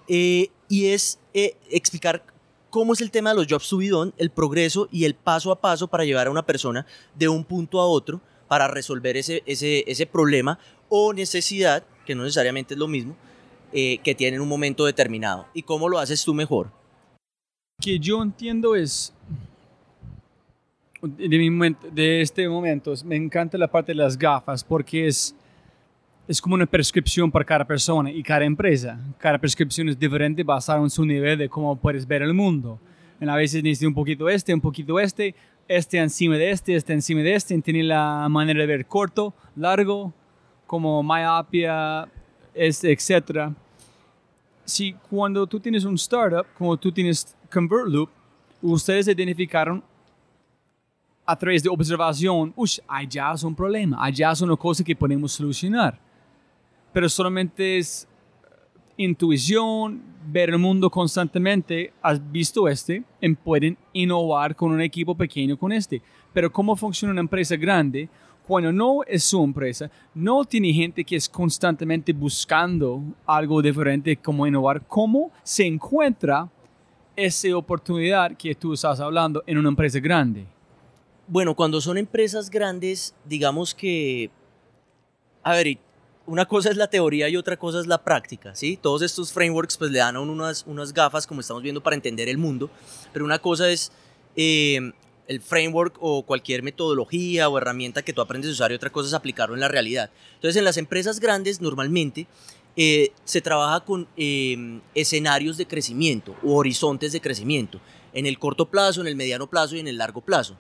y 0.07 0.51
es 0.69 1.19
explicar 1.33 2.23
cómo 2.71 2.93
es 2.93 3.01
el 3.01 3.11
tema 3.11 3.31
de 3.31 3.37
los 3.37 3.47
jobs 3.49 3.67
subidón, 3.67 4.15
el 4.19 4.31
progreso 4.31 4.89
y 4.91 5.05
el 5.05 5.15
paso 5.15 5.53
a 5.53 5.61
paso 5.61 5.89
para 5.89 6.05
llevar 6.05 6.27
a 6.27 6.31
una 6.31 6.45
persona 6.45 6.87
de 7.15 7.29
un 7.29 7.45
punto 7.45 7.81
a 7.81 7.87
otro 7.87 8.21
para 8.49 8.69
resolver 8.69 9.17
ese, 9.17 9.43
ese, 9.47 9.85
ese 9.87 10.07
problema 10.07 10.59
o 10.89 11.13
necesidad, 11.13 11.85
que 12.07 12.15
no 12.15 12.23
necesariamente 12.23 12.75
es 12.75 12.81
lo 12.81 12.89
mismo, 12.89 13.15
eh, 13.73 13.99
que 13.99 14.15
tiene 14.15 14.37
en 14.37 14.43
un 14.43 14.49
momento 14.49 14.87
determinado. 14.87 15.47
¿Y 15.53 15.63
cómo 15.63 15.89
lo 15.89 15.99
haces 15.99 16.25
tú 16.25 16.33
mejor? 16.33 16.71
Que 17.81 17.99
yo 17.99 18.23
entiendo 18.23 18.75
es, 18.75 19.13
de, 21.03 22.21
este 22.23 22.49
momento, 22.49 22.95
me 23.05 23.17
encanta 23.17 23.59
la 23.59 23.69
parte 23.69 23.93
de 23.93 23.97
las 23.97 24.19
gafas 24.19 24.65
porque 24.65 25.07
es, 25.07 25.35
es 26.29 26.43
como 26.43 26.55
una 26.55 26.67
prescripción 26.67 27.31
para 27.31 27.43
cada 27.43 27.65
persona 27.65 28.11
y 28.11 28.23
cada 28.23 28.45
empresa. 28.45 29.01
Cada 29.17 29.39
prescripción 29.39 29.89
es 29.89 29.99
diferente 29.99 30.43
basada 30.43 30.79
en 30.83 30.91
su 30.91 31.03
nivel 31.05 31.39
de 31.39 31.49
cómo 31.49 31.75
puedes 31.75 32.07
ver 32.07 32.21
el 32.21 32.35
mundo. 32.35 32.79
a 33.27 33.35
veces 33.35 33.63
necesitas 33.63 33.89
un 33.89 33.95
poquito 33.95 34.29
este, 34.29 34.53
un 34.53 34.61
poquito 34.61 35.01
este, 35.01 35.35
este 35.67 35.97
encima 35.97 36.37
de 36.37 36.51
este, 36.51 36.77
este 36.77 36.93
encima 36.93 37.23
de 37.23 37.35
este, 37.35 37.59
tiene 37.63 37.83
la 37.83 38.29
manera 38.29 38.61
de 38.61 38.67
ver 38.67 38.85
corto, 38.85 39.33
largo, 39.57 40.13
como 40.67 41.03
myopia, 41.03 42.07
etc. 42.55 43.51
Si 44.67 44.93
cuando 45.09 45.47
tú 45.47 45.59
tienes 45.59 45.85
un 45.85 45.95
startup, 45.95 46.47
como 46.59 46.77
tú 46.77 46.93
tienes 46.93 47.35
ConvertLoop, 47.51 48.11
ustedes 48.61 49.09
identificaron 49.09 49.83
a 51.25 51.37
través 51.37 51.63
de 51.63 51.71
observación, 51.71 52.53
uy, 52.55 52.71
allá 52.87 53.33
es 53.33 53.43
un 53.43 53.55
problema, 53.55 53.97
allá 54.05 54.33
es 54.33 54.43
una 54.43 54.57
cosa 54.57 54.85
que 54.85 54.95
podemos 54.95 55.33
solucionar. 55.33 56.08
Pero 56.93 57.09
solamente 57.09 57.79
es 57.79 58.09
intuición, 58.97 60.03
ver 60.27 60.51
el 60.51 60.59
mundo 60.59 60.91
constantemente, 60.91 61.93
has 62.03 62.21
visto 62.31 62.69
este, 62.69 63.03
y 63.21 63.35
pueden 63.35 63.79
innovar 63.93 64.55
con 64.55 64.73
un 64.73 64.81
equipo 64.81 65.15
pequeño 65.15 65.57
con 65.57 65.73
este. 65.73 66.03
Pero 66.33 66.53
cómo 66.53 66.77
funciona 66.77 67.13
una 67.13 67.21
empresa 67.21 67.57
grande, 67.57 68.09
cuando 68.47 68.73
no 68.73 69.05
es 69.07 69.25
su 69.25 69.45
empresa, 69.45 69.91
no 70.15 70.45
tiene 70.45 70.73
gente 70.73 71.05
que 71.05 71.17
es 71.17 71.29
constantemente 71.29 72.13
buscando 72.13 73.03
algo 73.27 73.61
diferente 73.61 74.17
como 74.17 74.47
innovar, 74.47 74.87
¿cómo 74.87 75.31
se 75.43 75.67
encuentra 75.67 76.49
esa 77.15 77.55
oportunidad 77.57 78.37
que 78.37 78.55
tú 78.55 78.73
estás 78.73 79.01
hablando 79.01 79.43
en 79.47 79.59
una 79.59 79.69
empresa 79.69 80.01
grande? 80.01 80.47
Bueno, 81.27 81.55
cuando 81.55 81.79
son 81.81 81.99
empresas 81.99 82.49
grandes, 82.49 83.15
digamos 83.27 83.75
que, 83.75 84.31
a 85.43 85.53
ver, 85.53 85.79
una 86.29 86.45
cosa 86.45 86.71
es 86.71 86.77
la 86.77 86.89
teoría 86.89 87.29
y 87.31 87.37
otra 87.37 87.57
cosa 87.57 87.81
es 87.81 87.87
la 87.87 88.05
práctica, 88.05 88.55
¿sí? 88.55 88.79
Todos 88.81 89.01
estos 89.01 89.33
frameworks 89.33 89.79
pues 89.79 89.91
le 89.91 89.99
dan 89.99 90.15
a 90.15 90.21
uno 90.21 90.33
unas, 90.33 90.63
unas 90.67 90.93
gafas, 90.93 91.27
como 91.27 91.41
estamos 91.41 91.63
viendo, 91.63 91.83
para 91.83 91.97
entender 91.97 92.29
el 92.29 92.37
mundo, 92.37 92.71
pero 93.15 93.25
una 93.25 93.39
cosa 93.39 93.71
es 93.71 93.91
eh, 94.37 94.93
el 95.27 95.41
framework 95.41 95.97
o 96.01 96.23
cualquier 96.25 96.63
metodología 96.63 97.49
o 97.49 97.57
herramienta 97.57 98.03
que 98.03 98.13
tú 98.13 98.21
aprendes 98.21 98.51
a 98.51 98.53
usar 98.53 98.73
y 98.73 98.75
otra 98.75 98.91
cosa 98.91 99.09
es 99.09 99.15
aplicarlo 99.15 99.55
en 99.55 99.61
la 99.61 99.69
realidad. 99.69 100.11
Entonces, 100.35 100.57
en 100.57 100.65
las 100.65 100.77
empresas 100.77 101.19
grandes 101.19 101.63
normalmente 101.63 102.27
eh, 102.77 103.13
se 103.25 103.41
trabaja 103.41 103.81
con 103.81 104.07
eh, 104.19 104.81
escenarios 104.95 105.57
de 105.57 105.67
crecimiento 105.67 106.37
o 106.45 106.57
horizontes 106.57 107.13
de 107.13 107.23
crecimiento, 107.23 107.81
en 108.13 108.27
el 108.27 108.39
corto 108.39 108.67
plazo, 108.67 109.01
en 109.01 109.07
el 109.07 109.17
mediano 109.17 109.49
plazo 109.49 109.77
y 109.77 109.81
en 109.81 109.89
el 109.89 109.97
largo 109.97 110.21
plazo. 110.21 110.57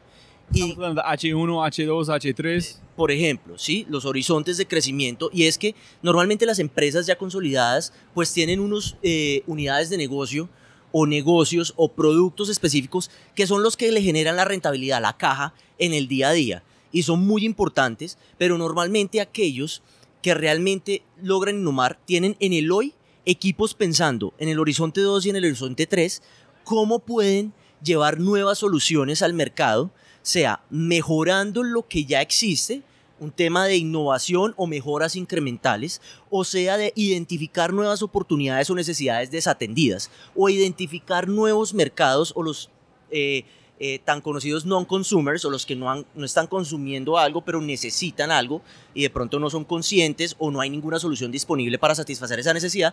Y, 0.52 0.74
H1, 0.74 1.34
H2, 1.34 2.06
H3. 2.06 2.76
Por 2.96 3.10
ejemplo, 3.10 3.58
¿sí? 3.58 3.86
los 3.88 4.04
horizontes 4.04 4.56
de 4.56 4.66
crecimiento. 4.66 5.30
Y 5.32 5.44
es 5.44 5.58
que 5.58 5.74
normalmente 6.02 6.46
las 6.46 6.58
empresas 6.58 7.06
ya 7.06 7.18
consolidadas 7.18 7.92
pues 8.14 8.32
tienen 8.32 8.60
unas 8.60 8.96
eh, 9.02 9.42
unidades 9.46 9.90
de 9.90 9.98
negocio 9.98 10.48
o 10.90 11.06
negocios 11.06 11.74
o 11.76 11.92
productos 11.92 12.48
específicos 12.48 13.10
que 13.34 13.46
son 13.46 13.62
los 13.62 13.76
que 13.76 13.92
le 13.92 14.02
generan 14.02 14.36
la 14.36 14.44
rentabilidad, 14.44 15.02
la 15.02 15.16
caja 15.16 15.54
en 15.78 15.92
el 15.92 16.08
día 16.08 16.30
a 16.30 16.32
día. 16.32 16.62
Y 16.90 17.02
son 17.02 17.26
muy 17.26 17.44
importantes, 17.44 18.16
pero 18.38 18.56
normalmente 18.56 19.20
aquellos 19.20 19.82
que 20.22 20.34
realmente 20.34 21.02
logran 21.22 21.56
innovar 21.56 21.98
tienen 22.04 22.36
en 22.40 22.52
el 22.52 22.72
hoy 22.72 22.94
equipos 23.24 23.74
pensando 23.74 24.32
en 24.38 24.48
el 24.48 24.58
horizonte 24.58 25.02
2 25.02 25.26
y 25.26 25.30
en 25.30 25.36
el 25.36 25.44
horizonte 25.44 25.86
3 25.86 26.22
cómo 26.64 26.98
pueden 26.98 27.52
llevar 27.82 28.18
nuevas 28.18 28.58
soluciones 28.58 29.22
al 29.22 29.34
mercado 29.34 29.92
sea 30.22 30.60
mejorando 30.70 31.62
lo 31.62 31.86
que 31.86 32.04
ya 32.04 32.20
existe, 32.20 32.82
un 33.20 33.32
tema 33.32 33.66
de 33.66 33.76
innovación 33.76 34.54
o 34.56 34.66
mejoras 34.66 35.16
incrementales, 35.16 36.00
o 36.30 36.44
sea 36.44 36.76
de 36.76 36.92
identificar 36.94 37.72
nuevas 37.72 38.02
oportunidades 38.02 38.70
o 38.70 38.74
necesidades 38.74 39.30
desatendidas, 39.30 40.10
o 40.36 40.48
identificar 40.48 41.28
nuevos 41.28 41.74
mercados 41.74 42.32
o 42.36 42.42
los 42.42 42.70
eh, 43.10 43.44
eh, 43.80 44.00
tan 44.04 44.20
conocidos 44.20 44.66
non-consumers 44.66 45.44
o 45.44 45.50
los 45.50 45.64
que 45.64 45.76
no, 45.76 46.04
no 46.14 46.24
están 46.24 46.48
consumiendo 46.48 47.16
algo 47.16 47.42
pero 47.42 47.60
necesitan 47.60 48.32
algo 48.32 48.60
y 48.92 49.02
de 49.02 49.10
pronto 49.10 49.38
no 49.38 49.50
son 49.50 49.64
conscientes 49.64 50.34
o 50.40 50.50
no 50.50 50.60
hay 50.60 50.68
ninguna 50.68 50.98
solución 50.98 51.30
disponible 51.30 51.78
para 51.78 51.94
satisfacer 51.94 52.40
esa 52.40 52.52
necesidad. 52.52 52.92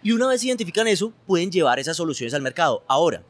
Y 0.00 0.12
una 0.12 0.28
vez 0.28 0.44
identifican 0.44 0.86
eso, 0.86 1.12
pueden 1.26 1.50
llevar 1.50 1.80
esas 1.80 1.96
soluciones 1.96 2.34
al 2.34 2.42
mercado. 2.42 2.84
Ahora, 2.86 3.24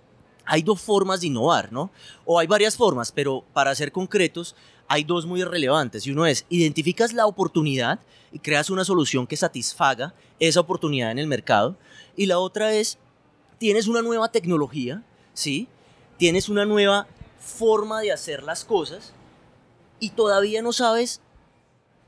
hay 0.44 0.62
dos 0.62 0.80
formas 0.80 1.20
de 1.20 1.28
innovar, 1.28 1.72
¿no? 1.72 1.90
O 2.24 2.38
hay 2.38 2.46
varias 2.46 2.76
formas, 2.76 3.12
pero 3.12 3.44
para 3.52 3.74
ser 3.74 3.92
concretos, 3.92 4.54
hay 4.88 5.04
dos 5.04 5.26
muy 5.26 5.42
relevantes. 5.44 6.06
Y 6.06 6.10
uno 6.10 6.26
es, 6.26 6.44
identificas 6.48 7.12
la 7.12 7.26
oportunidad 7.26 8.00
y 8.32 8.38
creas 8.38 8.70
una 8.70 8.84
solución 8.84 9.26
que 9.26 9.36
satisfaga 9.36 10.14
esa 10.38 10.60
oportunidad 10.60 11.10
en 11.10 11.18
el 11.18 11.26
mercado. 11.26 11.76
Y 12.16 12.26
la 12.26 12.38
otra 12.38 12.72
es, 12.74 12.98
tienes 13.58 13.86
una 13.88 14.02
nueva 14.02 14.30
tecnología, 14.30 15.02
¿sí? 15.32 15.68
Tienes 16.18 16.48
una 16.48 16.64
nueva 16.64 17.06
forma 17.38 18.00
de 18.00 18.12
hacer 18.12 18.42
las 18.42 18.64
cosas 18.64 19.12
y 19.98 20.10
todavía 20.10 20.62
no 20.62 20.72
sabes 20.72 21.20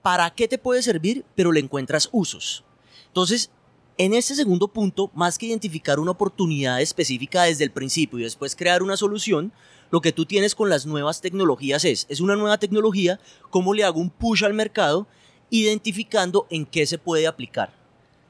para 0.02 0.30
qué 0.30 0.48
te 0.48 0.58
puede 0.58 0.82
servir, 0.82 1.24
pero 1.34 1.52
le 1.52 1.60
encuentras 1.60 2.08
usos. 2.12 2.64
Entonces, 3.06 3.50
en 3.96 4.14
este 4.14 4.34
segundo 4.34 4.68
punto, 4.68 5.10
más 5.14 5.38
que 5.38 5.46
identificar 5.46 6.00
una 6.00 6.10
oportunidad 6.10 6.80
específica 6.80 7.44
desde 7.44 7.64
el 7.64 7.70
principio 7.70 8.18
y 8.18 8.24
después 8.24 8.56
crear 8.56 8.82
una 8.82 8.96
solución, 8.96 9.52
lo 9.90 10.00
que 10.00 10.12
tú 10.12 10.26
tienes 10.26 10.54
con 10.54 10.68
las 10.68 10.86
nuevas 10.86 11.20
tecnologías 11.20 11.84
es, 11.84 12.06
es 12.08 12.20
una 12.20 12.34
nueva 12.34 12.58
tecnología, 12.58 13.20
cómo 13.50 13.72
le 13.74 13.84
hago 13.84 14.00
un 14.00 14.10
push 14.10 14.44
al 14.44 14.54
mercado, 14.54 15.06
identificando 15.50 16.46
en 16.50 16.66
qué 16.66 16.86
se 16.86 16.98
puede 16.98 17.28
aplicar. 17.28 17.72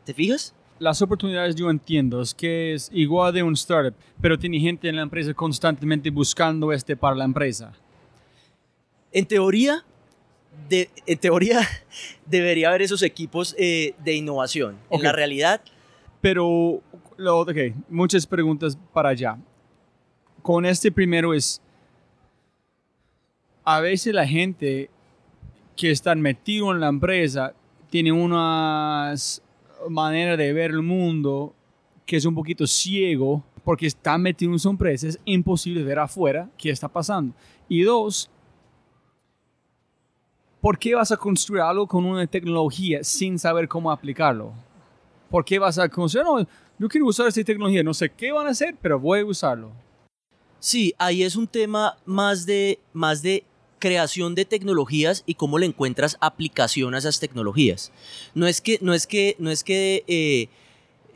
¿Te 0.04 0.12
fijas? 0.12 0.54
Las 0.78 1.00
oportunidades 1.00 1.54
yo 1.54 1.70
entiendo, 1.70 2.20
es 2.20 2.34
que 2.34 2.74
es 2.74 2.90
igual 2.92 3.32
de 3.32 3.42
un 3.42 3.54
startup, 3.54 3.94
pero 4.20 4.38
tiene 4.38 4.60
gente 4.60 4.88
en 4.88 4.96
la 4.96 5.02
empresa 5.02 5.32
constantemente 5.32 6.10
buscando 6.10 6.72
este 6.72 6.96
para 6.96 7.16
la 7.16 7.24
empresa. 7.24 7.72
En 9.12 9.24
teoría, 9.24 9.84
de, 10.68 10.90
en 11.06 11.18
teoría 11.18 11.60
debería 12.26 12.68
haber 12.68 12.82
esos 12.82 13.02
equipos 13.02 13.54
eh, 13.58 13.94
de 14.04 14.14
innovación. 14.14 14.76
En 14.90 15.02
la 15.02 15.12
realidad... 15.12 15.60
Pero, 16.20 16.80
ok, 17.18 17.56
muchas 17.90 18.26
preguntas 18.26 18.78
para 18.92 19.10
allá. 19.10 19.36
Con 20.42 20.64
este 20.64 20.90
primero 20.90 21.34
es, 21.34 21.60
a 23.62 23.80
veces 23.80 24.14
la 24.14 24.26
gente 24.26 24.88
que 25.76 25.90
está 25.90 26.14
metido 26.14 26.72
en 26.72 26.80
la 26.80 26.88
empresa 26.88 27.54
tiene 27.90 28.10
una 28.10 29.14
manera 29.88 30.36
de 30.36 30.52
ver 30.52 30.70
el 30.70 30.82
mundo 30.82 31.54
que 32.06 32.16
es 32.16 32.24
un 32.24 32.34
poquito 32.34 32.66
ciego 32.66 33.44
porque 33.64 33.86
está 33.86 34.18
metido 34.18 34.52
en 34.52 34.58
su 34.58 34.68
empresa, 34.68 35.08
es 35.08 35.18
imposible 35.24 35.82
ver 35.82 35.98
afuera 35.98 36.50
qué 36.58 36.70
está 36.70 36.88
pasando. 36.88 37.34
Y 37.68 37.82
dos, 37.82 38.30
¿por 40.64 40.78
qué 40.78 40.94
vas 40.94 41.12
a 41.12 41.18
construir 41.18 41.60
algo 41.60 41.86
con 41.86 42.06
una 42.06 42.26
tecnología 42.26 43.04
sin 43.04 43.38
saber 43.38 43.68
cómo 43.68 43.90
aplicarlo? 43.90 44.54
¿Por 45.28 45.44
qué 45.44 45.58
vas 45.58 45.78
a 45.78 45.90
construir? 45.90 46.24
No, 46.24 46.40
yo 46.78 46.88
quiero 46.88 47.06
usar 47.06 47.28
esta 47.28 47.44
tecnología, 47.44 47.82
no 47.82 47.92
sé 47.92 48.08
qué 48.08 48.32
van 48.32 48.46
a 48.46 48.50
hacer, 48.52 48.74
pero 48.80 48.98
voy 48.98 49.20
a 49.20 49.26
usarlo. 49.26 49.72
Sí, 50.60 50.94
ahí 50.96 51.22
es 51.22 51.36
un 51.36 51.46
tema 51.46 51.98
más 52.06 52.46
de, 52.46 52.78
más 52.94 53.20
de 53.20 53.44
creación 53.78 54.34
de 54.34 54.46
tecnologías 54.46 55.22
y 55.26 55.34
cómo 55.34 55.58
le 55.58 55.66
encuentras 55.66 56.16
aplicación 56.22 56.94
a 56.94 56.98
esas 56.98 57.20
tecnologías. 57.20 57.92
No 58.34 58.46
es 58.46 58.62
que, 58.62 58.78
no 58.80 58.94
es 58.94 59.06
que, 59.06 59.36
no 59.38 59.50
es 59.50 59.64
que 59.64 60.02
eh, 60.06 60.48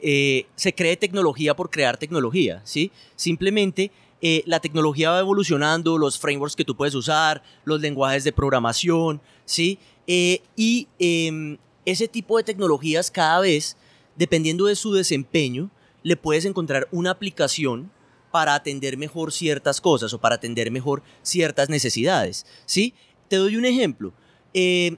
eh, 0.02 0.44
se 0.56 0.74
cree 0.74 0.98
tecnología 0.98 1.56
por 1.56 1.70
crear 1.70 1.96
tecnología, 1.96 2.60
¿sí? 2.64 2.92
Simplemente 3.16 3.92
eh, 4.20 4.42
la 4.46 4.60
tecnología 4.60 5.10
va 5.10 5.20
evolucionando, 5.20 5.96
los 5.98 6.18
frameworks 6.18 6.56
que 6.56 6.64
tú 6.64 6.76
puedes 6.76 6.94
usar, 6.94 7.42
los 7.64 7.80
lenguajes 7.80 8.24
de 8.24 8.32
programación, 8.32 9.20
¿sí? 9.44 9.78
Eh, 10.06 10.42
y 10.56 10.88
em, 10.98 11.58
ese 11.84 12.08
tipo 12.08 12.36
de 12.36 12.44
tecnologías 12.44 13.10
cada 13.10 13.40
vez, 13.40 13.76
dependiendo 14.16 14.66
de 14.66 14.74
su 14.74 14.92
desempeño, 14.92 15.70
le 16.02 16.16
puedes 16.16 16.44
encontrar 16.44 16.88
una 16.90 17.10
aplicación 17.10 17.90
para 18.30 18.54
atender 18.54 18.96
mejor 18.96 19.32
ciertas 19.32 19.80
cosas 19.80 20.12
o 20.12 20.20
para 20.20 20.34
atender 20.34 20.70
mejor 20.70 21.02
ciertas 21.22 21.68
necesidades. 21.68 22.46
¿sí? 22.66 22.94
Te 23.28 23.36
doy 23.36 23.56
un 23.56 23.64
ejemplo. 23.64 24.12
Eh, 24.54 24.96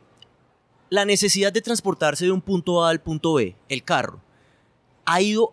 la 0.89 1.05
necesidad 1.05 1.53
de 1.53 1.61
transportarse 1.61 2.25
de 2.25 2.33
un 2.33 2.41
punto 2.41 2.85
A 2.85 2.91
al 2.91 3.01
punto 3.01 3.35
B, 3.35 3.55
el 3.69 3.85
carro, 3.85 4.21
ha 5.05 5.21
ido 5.21 5.53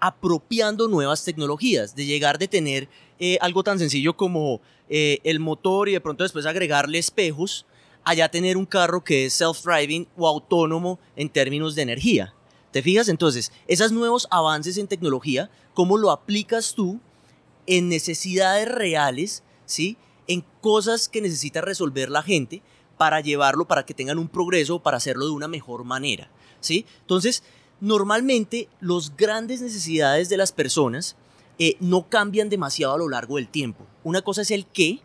apropiando 0.00 0.88
nuevas 0.88 1.24
tecnologías, 1.24 1.94
de 1.94 2.06
llegar 2.06 2.38
de 2.38 2.48
tener 2.48 2.88
eh, 3.18 3.38
algo 3.40 3.62
tan 3.62 3.78
sencillo 3.78 4.16
como 4.16 4.60
eh, 4.88 5.18
el 5.24 5.40
motor 5.40 5.88
y 5.88 5.92
de 5.92 6.00
pronto 6.00 6.24
después 6.24 6.46
agregarle 6.46 6.98
espejos, 6.98 7.66
allá 8.02 8.30
tener 8.30 8.56
un 8.56 8.66
carro 8.66 9.04
que 9.04 9.26
es 9.26 9.40
self-driving 9.40 10.08
o 10.16 10.26
autónomo 10.26 10.98
en 11.16 11.28
términos 11.28 11.74
de 11.74 11.82
energía. 11.82 12.34
¿Te 12.72 12.82
fijas? 12.82 13.08
Entonces, 13.08 13.52
esos 13.66 13.92
nuevos 13.92 14.26
avances 14.30 14.78
en 14.78 14.86
tecnología, 14.86 15.50
¿cómo 15.74 15.98
lo 15.98 16.10
aplicas 16.10 16.74
tú 16.74 17.00
en 17.66 17.88
necesidades 17.88 18.68
reales, 18.68 19.42
¿sí? 19.66 19.96
En 20.28 20.44
cosas 20.60 21.08
que 21.08 21.20
necesita 21.20 21.60
resolver 21.60 22.10
la 22.10 22.22
gente 22.22 22.62
para 22.96 23.20
llevarlo, 23.20 23.66
para 23.66 23.84
que 23.84 23.94
tengan 23.94 24.18
un 24.18 24.28
progreso, 24.28 24.80
para 24.80 24.98
hacerlo 24.98 25.26
de 25.26 25.32
una 25.32 25.48
mejor 25.48 25.84
manera, 25.84 26.30
¿sí? 26.60 26.86
Entonces, 27.00 27.42
normalmente 27.80 28.68
los 28.80 29.16
grandes 29.16 29.60
necesidades 29.60 30.28
de 30.28 30.36
las 30.36 30.52
personas 30.52 31.16
eh, 31.58 31.76
no 31.80 32.08
cambian 32.08 32.48
demasiado 32.48 32.94
a 32.94 32.98
lo 32.98 33.08
largo 33.08 33.36
del 33.36 33.48
tiempo. 33.48 33.86
Una 34.04 34.22
cosa 34.22 34.42
es 34.42 34.50
el 34.50 34.66
qué 34.66 35.00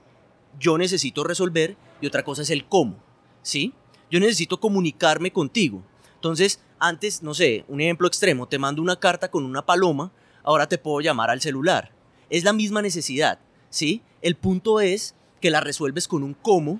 yo 0.59 0.77
necesito 0.77 1.23
resolver 1.23 1.75
y 2.01 2.07
otra 2.07 2.23
cosa 2.23 2.43
es 2.43 2.49
el 2.49 2.65
cómo, 2.65 2.97
¿sí? 3.41 3.73
Yo 4.09 4.19
necesito 4.19 4.59
comunicarme 4.59 5.31
contigo. 5.31 5.83
Entonces, 6.15 6.59
antes, 6.79 7.23
no 7.23 7.33
sé, 7.33 7.65
un 7.67 7.81
ejemplo 7.81 8.07
extremo, 8.07 8.47
te 8.47 8.59
mando 8.59 8.81
una 8.81 8.97
carta 8.97 9.29
con 9.29 9.45
una 9.45 9.65
paloma, 9.65 10.11
ahora 10.43 10.67
te 10.67 10.77
puedo 10.77 11.01
llamar 11.01 11.29
al 11.29 11.41
celular. 11.41 11.91
Es 12.29 12.43
la 12.43 12.53
misma 12.53 12.81
necesidad, 12.81 13.39
¿sí? 13.69 14.01
El 14.21 14.35
punto 14.35 14.79
es 14.79 15.15
que 15.41 15.49
la 15.49 15.61
resuelves 15.61 16.07
con 16.07 16.23
un 16.23 16.33
cómo 16.33 16.79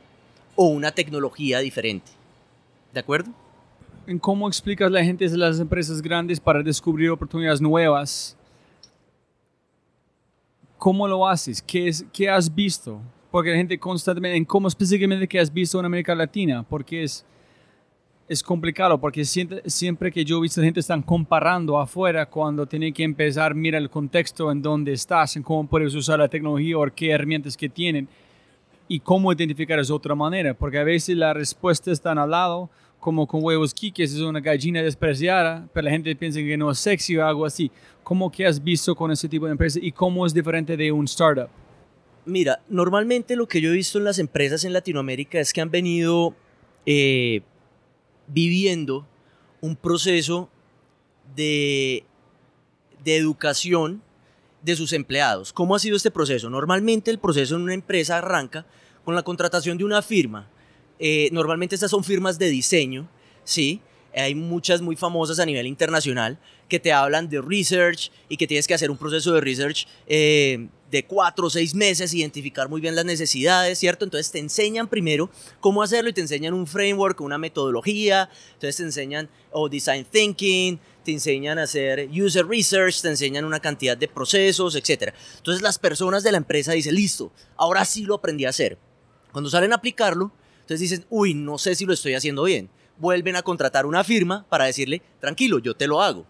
o 0.56 0.68
una 0.68 0.92
tecnología 0.92 1.60
diferente. 1.60 2.12
¿De 2.94 3.00
acuerdo? 3.02 3.32
¿En 4.08 4.20
cómo 4.20 4.48
explicas 4.48 4.88
a 4.88 4.92
la 4.92 5.04
gente 5.04 5.28
de 5.28 5.38
las 5.38 5.60
empresas 5.60 6.00
grandes 6.00 6.40
para 6.40 6.62
descubrir 6.62 7.10
oportunidades 7.10 7.60
nuevas? 7.60 8.38
¿Cómo 10.78 11.08
lo 11.08 11.28
haces? 11.28 11.60
¿Qué, 11.62 11.88
es, 11.88 12.06
qué 12.14 12.30
has 12.30 12.54
visto? 12.54 13.02
Porque 13.32 13.50
la 13.50 13.58
gente 13.58 13.80
constantemente, 13.80 14.38
¿en 14.38 14.46
cómo 14.46 14.68
específicamente 14.68 15.28
que 15.28 15.40
has 15.40 15.52
visto 15.52 15.80
en 15.80 15.86
América 15.86 16.14
Latina? 16.14 16.62
Porque 16.62 17.02
es, 17.04 17.26
es 18.28 18.44
complicado, 18.44 19.00
porque 19.00 19.26
siempre, 19.26 19.64
siempre 19.66 20.12
que 20.12 20.24
yo 20.24 20.38
he 20.38 20.42
visto 20.42 20.62
gente 20.62 20.82
están 20.82 21.02
comparando 21.02 21.80
afuera 21.80 22.28
cuando 22.28 22.68
tiene 22.68 22.94
que 22.94 23.04
empezar, 23.04 23.56
mira 23.56 23.80
el 23.80 23.90
contexto 23.90 24.52
en 24.52 24.62
donde 24.62 24.94
estás, 24.94 25.36
en 25.36 25.42
cómo 25.42 25.68
puedes 25.68 25.96
usar 25.96 26.20
la 26.20 26.28
tecnología 26.28 26.78
o 26.78 26.86
qué 26.94 27.10
herramientas 27.10 27.58
que 27.58 27.70
tienen 27.70 28.08
y 28.88 29.00
cómo 29.00 29.34
identificar 29.34 29.80
es 29.80 29.90
otra 29.90 30.14
manera, 30.14 30.54
porque 30.54 30.78
a 30.78 30.84
veces 30.84 31.18
la 31.18 31.34
respuesta 31.34 31.92
está 31.92 32.12
al 32.12 32.30
lado, 32.30 32.70
como 33.06 33.28
con 33.28 33.44
huevos 33.44 33.72
quiques, 33.72 34.16
es 34.16 34.20
una 34.20 34.40
gallina 34.40 34.82
despreciada, 34.82 35.70
pero 35.72 35.86
la 35.86 35.92
gente 35.92 36.16
piensa 36.16 36.40
que 36.40 36.58
no 36.58 36.72
es 36.72 36.80
sexy 36.80 37.16
o 37.16 37.24
algo 37.24 37.46
así. 37.46 37.70
¿Cómo 38.04 38.32
que 38.32 38.48
has 38.48 38.64
visto 38.64 38.96
con 38.96 39.12
ese 39.12 39.30
tipo 39.30 39.46
de 39.46 39.52
empresa 39.52 39.78
y 39.80 39.92
cómo 39.92 40.26
es 40.26 40.34
diferente 40.34 40.76
de 40.76 40.92
un 40.92 41.06
startup? 41.06 41.48
Mira, 42.26 42.64
normalmente 42.68 43.36
lo 43.36 43.48
que 43.48 43.62
yo 43.62 43.70
he 43.70 43.74
visto 43.74 44.00
en 44.00 44.06
las 44.06 44.18
empresas 44.18 44.64
en 44.64 44.74
Latinoamérica 44.74 45.40
es 45.40 45.54
que 45.54 45.62
han 45.62 45.70
venido 45.70 46.34
eh, 46.88 47.42
viviendo 48.26 49.06
un 49.62 49.76
proceso 49.76 50.50
de, 51.36 52.06
de 53.04 53.18
educación 53.18 54.02
de 54.64 54.76
sus 54.76 54.94
empleados. 54.94 55.54
¿Cómo 55.54 55.76
ha 55.76 55.80
sido 55.80 55.96
este 55.96 56.10
proceso? 56.10 56.50
Normalmente 56.50 57.12
el 57.12 57.20
proceso 57.20 57.56
en 57.56 57.62
una 57.62 57.76
empresa 57.76 58.18
arranca 58.18 58.66
con 59.04 59.14
la 59.14 59.22
contratación 59.22 59.78
de 59.78 59.84
una 59.84 60.02
firma 60.02 60.50
eh, 61.00 61.30
normalmente 61.32 61.76
estas 61.76 61.92
son 61.92 62.04
firmas 62.04 62.40
de 62.40 62.50
diseño, 62.50 63.08
¿sí? 63.44 63.82
Hay 64.16 64.34
muchas 64.34 64.82
muy 64.82 64.96
famosas 64.96 65.40
a 65.40 65.46
nivel 65.46 65.68
internacional 65.68 66.40
que 66.70 66.80
te 66.80 66.94
hablan 66.94 67.30
de 67.30 67.42
research 67.42 68.12
y 68.30 68.38
que 68.38 68.48
tienes 68.48 68.66
que 68.66 68.74
hacer 68.74 68.90
un 68.90 68.98
proceso 68.98 69.34
de 69.34 69.42
research 69.42 69.88
eh, 70.08 70.68
de 70.90 71.06
cuatro 71.06 71.48
o 71.48 71.50
seis 71.50 71.76
meses, 71.76 72.14
identificar 72.14 72.70
muy 72.70 72.80
bien 72.80 72.96
las 72.96 73.04
necesidades, 73.04 73.78
¿cierto? 73.78 74.06
Entonces 74.06 74.32
te 74.32 74.40
enseñan 74.40 74.88
primero 74.88 75.30
cómo 75.60 75.84
hacerlo 75.84 76.10
y 76.10 76.14
te 76.14 76.22
enseñan 76.22 76.54
un 76.54 76.66
framework, 76.66 77.20
una 77.20 77.38
metodología, 77.38 78.30
entonces 78.54 78.78
te 78.78 78.84
enseñan 78.84 79.30
o 79.52 79.68
design 79.68 80.06
thinking, 80.06 80.80
te 81.04 81.12
enseñan 81.12 81.60
a 81.60 81.64
hacer 81.64 82.10
user 82.10 82.48
research, 82.48 83.02
te 83.02 83.10
enseñan 83.10 83.44
una 83.44 83.60
cantidad 83.60 83.98
de 83.98 84.08
procesos, 84.08 84.76
etc. 84.76 85.14
Entonces 85.38 85.62
las 85.62 85.78
personas 85.78 86.24
de 86.24 86.32
la 86.32 86.38
empresa 86.38 86.72
dicen, 86.72 86.96
listo, 86.96 87.32
ahora 87.58 87.84
sí 87.84 88.06
lo 88.06 88.16
aprendí 88.16 88.46
a 88.46 88.50
hacer. 88.50 88.78
Cuando 89.34 89.50
salen 89.50 89.74
a 89.74 89.76
aplicarlo, 89.76 90.32
entonces 90.66 90.90
dicen, 90.90 91.06
uy, 91.12 91.36
no 91.36 91.60
sé 91.60 91.76
si 91.76 91.86
lo 91.86 91.94
estoy 91.94 92.16
haciendo 92.16 92.42
bien. 92.42 92.70
Vuelven 92.98 93.36
a 93.36 93.44
contratar 93.44 93.86
una 93.86 94.04
firma 94.04 94.48
para 94.50 94.66
decirle, 94.66 95.04
tranquilo, 95.20 95.60
yo 95.60 95.76
te 95.76 95.86
lo 95.86 96.02
hago. 96.02 96.26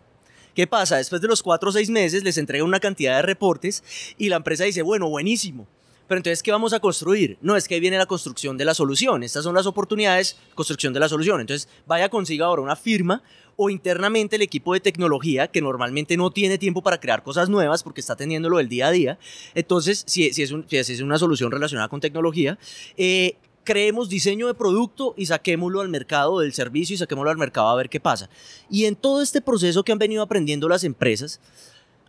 ¿Qué 0.53 0.67
pasa? 0.67 0.97
Después 0.97 1.21
de 1.21 1.29
los 1.29 1.41
cuatro 1.41 1.69
o 1.69 1.71
seis 1.71 1.89
meses 1.89 2.21
les 2.21 2.37
entrega 2.37 2.65
una 2.65 2.81
cantidad 2.81 3.15
de 3.15 3.21
reportes 3.21 3.81
y 4.17 4.27
la 4.27 4.35
empresa 4.35 4.65
dice, 4.65 4.81
bueno, 4.81 5.07
buenísimo. 5.07 5.67
Pero 6.09 6.17
entonces, 6.17 6.43
¿qué 6.43 6.51
vamos 6.51 6.73
a 6.73 6.81
construir? 6.81 7.37
No, 7.41 7.55
es 7.55 7.65
que 7.65 7.75
ahí 7.75 7.79
viene 7.79 7.97
la 7.97 8.07
construcción 8.07 8.57
de 8.57 8.65
la 8.65 8.73
solución. 8.73 9.23
Estas 9.23 9.45
son 9.45 9.55
las 9.55 9.67
oportunidades, 9.67 10.35
construcción 10.53 10.91
de 10.91 10.99
la 10.99 11.07
solución. 11.07 11.39
Entonces, 11.39 11.69
vaya, 11.87 12.09
consiga 12.09 12.45
ahora 12.45 12.61
una 12.61 12.75
firma 12.75 13.23
o 13.55 13.69
internamente 13.69 14.35
el 14.35 14.41
equipo 14.41 14.73
de 14.73 14.81
tecnología 14.81 15.47
que 15.47 15.61
normalmente 15.61 16.17
no 16.17 16.29
tiene 16.29 16.57
tiempo 16.57 16.81
para 16.81 16.99
crear 16.99 17.23
cosas 17.23 17.47
nuevas 17.47 17.83
porque 17.83 18.01
está 18.01 18.17
teniéndolo 18.17 18.57
del 18.57 18.67
día 18.67 18.87
a 18.87 18.91
día. 18.91 19.17
Entonces, 19.53 20.03
si, 20.05 20.27
es, 20.27 20.35
si 20.35 20.43
es, 20.43 21.01
una 21.01 21.17
solución 21.17 21.51
relacionada 21.51 21.87
con 21.87 22.01
tecnología, 22.01 22.59
eh, 22.97 23.37
creemos 23.65 24.07
diseño 24.07 24.47
de 24.47 24.53
producto 24.53 25.13
y 25.17 25.25
saquémoslo 25.25 25.81
al 25.81 25.89
mercado 25.89 26.39
del 26.39 26.53
servicio 26.53 26.93
y 26.93 26.97
saquémoslo 26.97 27.31
al 27.31 27.37
mercado 27.37 27.67
a 27.67 27.75
ver 27.75 27.89
qué 27.89 27.99
pasa. 27.99 28.29
Y 28.69 28.85
en 28.85 28.95
todo 28.95 29.21
este 29.21 29.41
proceso 29.41 29.83
que 29.83 29.91
han 29.91 29.97
venido 29.97 30.21
aprendiendo 30.21 30.69
las 30.69 30.85
empresas, 30.85 31.41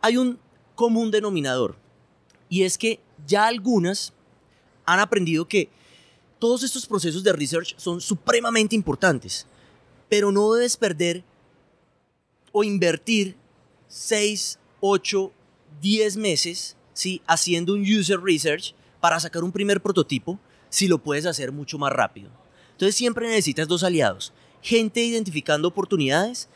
hay 0.00 0.18
un 0.18 0.38
común 0.76 1.10
denominador. 1.10 1.74
Y 2.48 2.62
es 2.62 2.78
que 2.78 3.00
ya 3.26 3.46
algunas 3.46 4.12
han 4.84 5.00
aprendido 5.00 5.48
que 5.48 5.68
todos 6.38 6.62
estos 6.62 6.86
procesos 6.86 7.24
de 7.24 7.32
research 7.32 7.74
son 7.76 8.00
supremamente 8.00 8.76
importantes, 8.76 9.46
pero 10.08 10.30
no 10.30 10.52
debes 10.52 10.76
perder 10.76 11.24
o 12.52 12.62
invertir 12.62 13.34
6, 13.88 14.58
8, 14.80 15.32
10 15.80 16.16
meses 16.18 16.76
¿sí? 16.92 17.22
haciendo 17.26 17.72
un 17.72 17.80
user 17.80 18.20
research 18.20 18.74
para 19.00 19.18
sacar 19.18 19.42
un 19.42 19.52
primer 19.52 19.80
prototipo 19.80 20.38
si 20.68 20.88
lo 20.88 20.98
puedes 20.98 21.26
hacer 21.26 21.52
mucho 21.52 21.78
más 21.78 21.92
rápido. 21.92 22.30
Entonces 22.72 22.94
siempre 22.94 23.26
necesitas 23.26 23.68
dos 23.68 23.82
aliados, 23.82 24.32
gente 24.62 25.02
identificando 25.02 25.68
oportunidades 25.68 26.48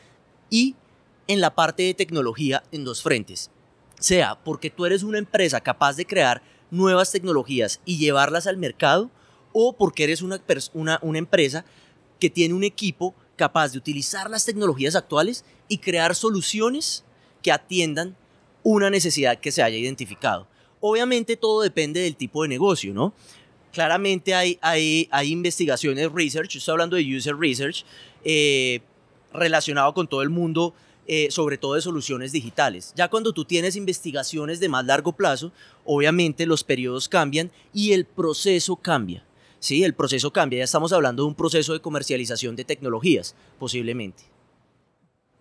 y 0.51 0.77
en 1.27 1.40
la 1.40 1.55
parte 1.55 1.85
de 1.85 1.94
tecnología 1.94 2.62
en 2.73 2.85
dos 2.85 3.03
frentes. 3.03 3.51
Sea 3.99 4.38
porque 4.44 4.70
tú 4.70 4.87
eres 4.87 5.03
una 5.03 5.18
empresa 5.18 5.61
capaz 5.61 5.96
de 5.96 6.07
crear 6.07 6.42
nuevas 6.70 7.12
tecnologías 7.12 7.81
y 7.85 7.99
llevarlas 7.99 8.46
al 8.46 8.57
mercado 8.57 9.11
o 9.53 9.77
porque 9.77 10.05
eres 10.05 10.23
una, 10.23 10.40
una, 10.75 10.99
una 11.03 11.18
empresa 11.18 11.64
que 12.18 12.31
tiene 12.31 12.55
un 12.55 12.64
equipo 12.64 13.14
capaz 13.37 13.73
de 13.73 13.79
utilizar 13.79 14.29
las 14.29 14.44
tecnologías 14.44 14.94
actuales 14.94 15.44
y 15.68 15.79
crear 15.79 16.14
soluciones 16.14 17.05
que 17.42 17.53
atiendan 17.53 18.16
una 18.62 18.90
necesidad 18.90 19.40
que 19.40 19.53
se 19.53 19.62
haya 19.62 19.79
identificado. 19.79 20.46
Obviamente 20.81 21.37
todo 21.37 21.62
depende 21.62 22.01
del 22.01 22.16
tipo 22.16 22.42
de 22.42 22.49
negocio, 22.49 22.92
¿no? 22.92 23.14
Claramente 23.73 24.35
hay, 24.35 24.59
hay, 24.61 25.09
hay 25.11 25.31
investigaciones, 25.31 26.11
research, 26.13 26.57
estoy 26.57 26.73
hablando 26.73 26.97
de 26.97 27.17
user 27.17 27.37
research, 27.37 27.85
eh, 28.25 28.81
relacionado 29.33 29.95
con 29.95 30.09
todo 30.09 30.23
el 30.23 30.31
mundo, 30.31 30.75
eh, 31.07 31.29
sobre 31.31 31.59
todo 31.59 31.75
de 31.75 31.81
soluciones 31.81 32.33
digitales. 32.33 32.93
Ya 32.97 33.09
cuando 33.09 33.33
tú 33.33 33.45
tienes 33.45 33.77
investigaciones 33.77 34.61
de 34.61 34.69
más 34.69 34.85
largo 34.85 35.13
plazo, 35.13 35.53
obviamente 35.85 36.47
los 36.47 36.63
periodos 36.63 37.09
cambian 37.09 37.51
y 37.73 37.93
el 37.93 38.05
proceso 38.05 38.77
cambia. 38.77 39.25
Sí, 39.59 39.85
el 39.85 39.95
proceso 39.95 40.33
cambia. 40.33 40.59
Ya 40.59 40.65
estamos 40.65 40.93
hablando 40.93 41.23
de 41.23 41.29
un 41.29 41.35
proceso 41.35 41.73
de 41.73 41.81
comercialización 41.81 42.57
de 42.57 42.65
tecnologías, 42.65 43.35
posiblemente. 43.59 44.23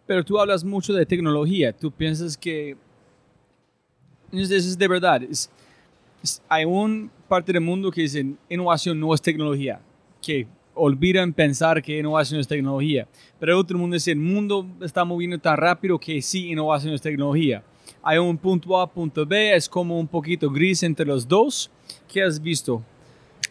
Pero 0.05 0.25
tú 0.25 0.39
hablas 0.39 0.63
mucho 0.63 0.93
de 0.93 1.05
tecnología. 1.05 1.71
¿Tú 1.71 1.91
piensas 1.91 2.35
que... 2.35 2.75
Eso 4.31 4.55
es 4.55 4.77
de 4.77 4.87
verdad. 4.87 5.21
Hay 6.49 6.65
una 6.65 7.09
parte 7.29 7.53
del 7.53 7.61
mundo 7.61 7.91
que 7.91 8.01
dice 8.01 8.25
innovación 8.49 8.99
no 8.99 9.13
es 9.13 9.21
tecnología, 9.21 9.79
que 10.21 10.47
olvidan 10.73 11.31
pensar 11.33 11.81
que 11.81 11.99
innovación 11.99 12.39
es 12.39 12.47
tecnología. 12.47 13.07
Pero 13.39 13.57
otro 13.57 13.77
mundo 13.77 13.93
dice 13.93 14.11
el 14.11 14.19
mundo 14.19 14.67
está 14.81 15.05
moviendo 15.05 15.37
tan 15.37 15.55
rápido 15.55 15.97
que 15.97 16.21
sí, 16.21 16.49
innovación 16.49 16.93
es 16.93 17.01
tecnología. 17.01 17.63
Hay 18.01 18.17
un 18.17 18.37
punto 18.37 18.79
A, 18.79 18.91
punto 18.91 19.25
B, 19.25 19.55
es 19.55 19.69
como 19.69 19.99
un 19.99 20.07
poquito 20.07 20.49
gris 20.49 20.83
entre 20.83 21.05
los 21.05 21.27
dos. 21.27 21.69
¿Qué 22.07 22.23
has 22.23 22.41
visto? 22.41 22.83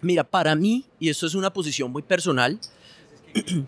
Mira, 0.00 0.24
para 0.24 0.54
mí, 0.54 0.84
y 0.98 1.08
esto 1.08 1.26
es 1.26 1.34
una 1.34 1.52
posición 1.52 1.90
muy 1.90 2.02
personal, 2.02 2.58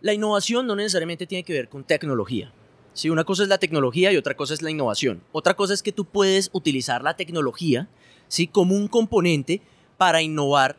la 0.00 0.12
innovación 0.12 0.66
no 0.66 0.76
necesariamente 0.76 1.26
tiene 1.26 1.44
que 1.44 1.52
ver 1.52 1.68
con 1.68 1.84
tecnología. 1.84 2.52
Sí, 2.94 3.08
una 3.08 3.24
cosa 3.24 3.42
es 3.42 3.48
la 3.48 3.58
tecnología 3.58 4.12
y 4.12 4.16
otra 4.16 4.36
cosa 4.36 4.54
es 4.54 4.62
la 4.62 4.70
innovación. 4.70 5.22
Otra 5.32 5.54
cosa 5.54 5.72
es 5.74 5.82
que 5.82 5.92
tú 5.92 6.04
puedes 6.04 6.50
utilizar 6.52 7.02
la 7.02 7.16
tecnología 7.16 7.88
¿sí? 8.32 8.46
como 8.46 8.74
un 8.74 8.88
componente 8.88 9.60
para 9.98 10.22
innovar 10.22 10.78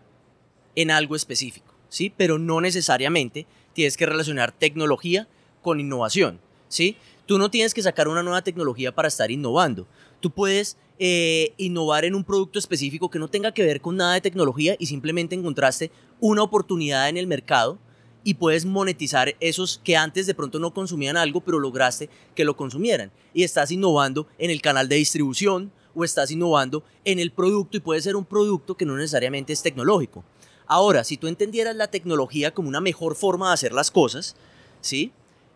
en 0.76 0.90
algo 0.90 1.16
específico, 1.16 1.72
¿sí? 1.88 2.12
pero 2.18 2.40
no 2.40 2.60
necesariamente 2.62 3.46
tienes 3.74 3.96
que 3.96 4.08
relacionar 4.08 4.52
tecnología 4.52 5.28
con 5.62 5.80
innovación. 5.80 6.40
¿sí? 6.68 6.98
Tú 7.28 7.38
no 7.38 7.52
tienes 7.52 7.76
que 7.76 7.84
sacar 7.84 8.08
una 8.08 8.24
nueva 8.24 8.42
tecnología 8.42 8.96
para 8.96 9.08
estar 9.08 9.30
innovando. 9.30 9.86
Tú 10.20 10.32
puedes 10.32 10.78
eh, 10.98 11.54
innovar 11.58 12.06
en 12.06 12.16
un 12.16 12.24
producto 12.24 12.58
específico 12.58 13.12
que 13.12 13.20
no 13.20 13.28
tenga 13.28 13.54
que 13.54 13.64
ver 13.64 13.82
con 13.82 13.98
nada 13.98 14.16
de 14.16 14.22
tecnología 14.22 14.76
y 14.80 14.88
simplemente 14.88 15.36
encontraste 15.36 15.92
una 16.20 16.42
oportunidad 16.42 17.08
en 17.08 17.18
el 17.18 17.28
mercado 17.28 17.78
y 18.24 18.34
puedes 18.34 18.66
monetizar 18.66 19.36
esos 19.40 19.80
que 19.84 19.96
antes 19.96 20.26
de 20.26 20.34
pronto 20.34 20.58
no 20.58 20.74
consumían 20.74 21.18
algo, 21.18 21.42
pero 21.42 21.60
lograste 21.60 22.10
que 22.34 22.46
lo 22.46 22.58
consumieran. 22.58 23.12
Y 23.32 23.44
estás 23.44 23.70
innovando 23.70 24.26
en 24.40 24.50
el 24.50 24.60
canal 24.60 24.90
de 24.90 24.96
distribución 24.96 25.72
o 25.96 26.04
estás 26.04 26.32
innovando 26.32 26.84
en 27.06 27.20
el 27.20 27.32
producto 27.32 27.78
y 27.78 27.82
puede 27.82 28.02
ser 28.02 28.16
un 28.16 28.26
producto 28.26 28.76
que 28.76 28.86
no 28.86 28.96
necesariamente 28.96 29.54
es 29.54 29.62
tecnológico. 29.62 30.24
Ahora, 30.66 31.04
si 31.04 31.18
tú 31.18 31.28
entendieras 31.28 31.76
la 31.76 31.88
tecnología 31.88 32.54
como 32.54 32.70
una 32.70 32.82
mejor 32.82 33.16
forma 33.16 33.50
de 33.50 33.54
hacer 33.54 33.74
las 33.74 33.92
cosas, 33.92 34.36
¿sí? 34.82 35.12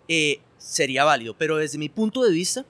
Eh, 0.07 0.41
sería 0.57 1.03
válido. 1.03 1.35
Pero 1.37 1.57
desde 1.57 1.77
mi 1.77 1.89
punto 1.89 2.23
de 2.23 2.31
vista, 2.31 2.65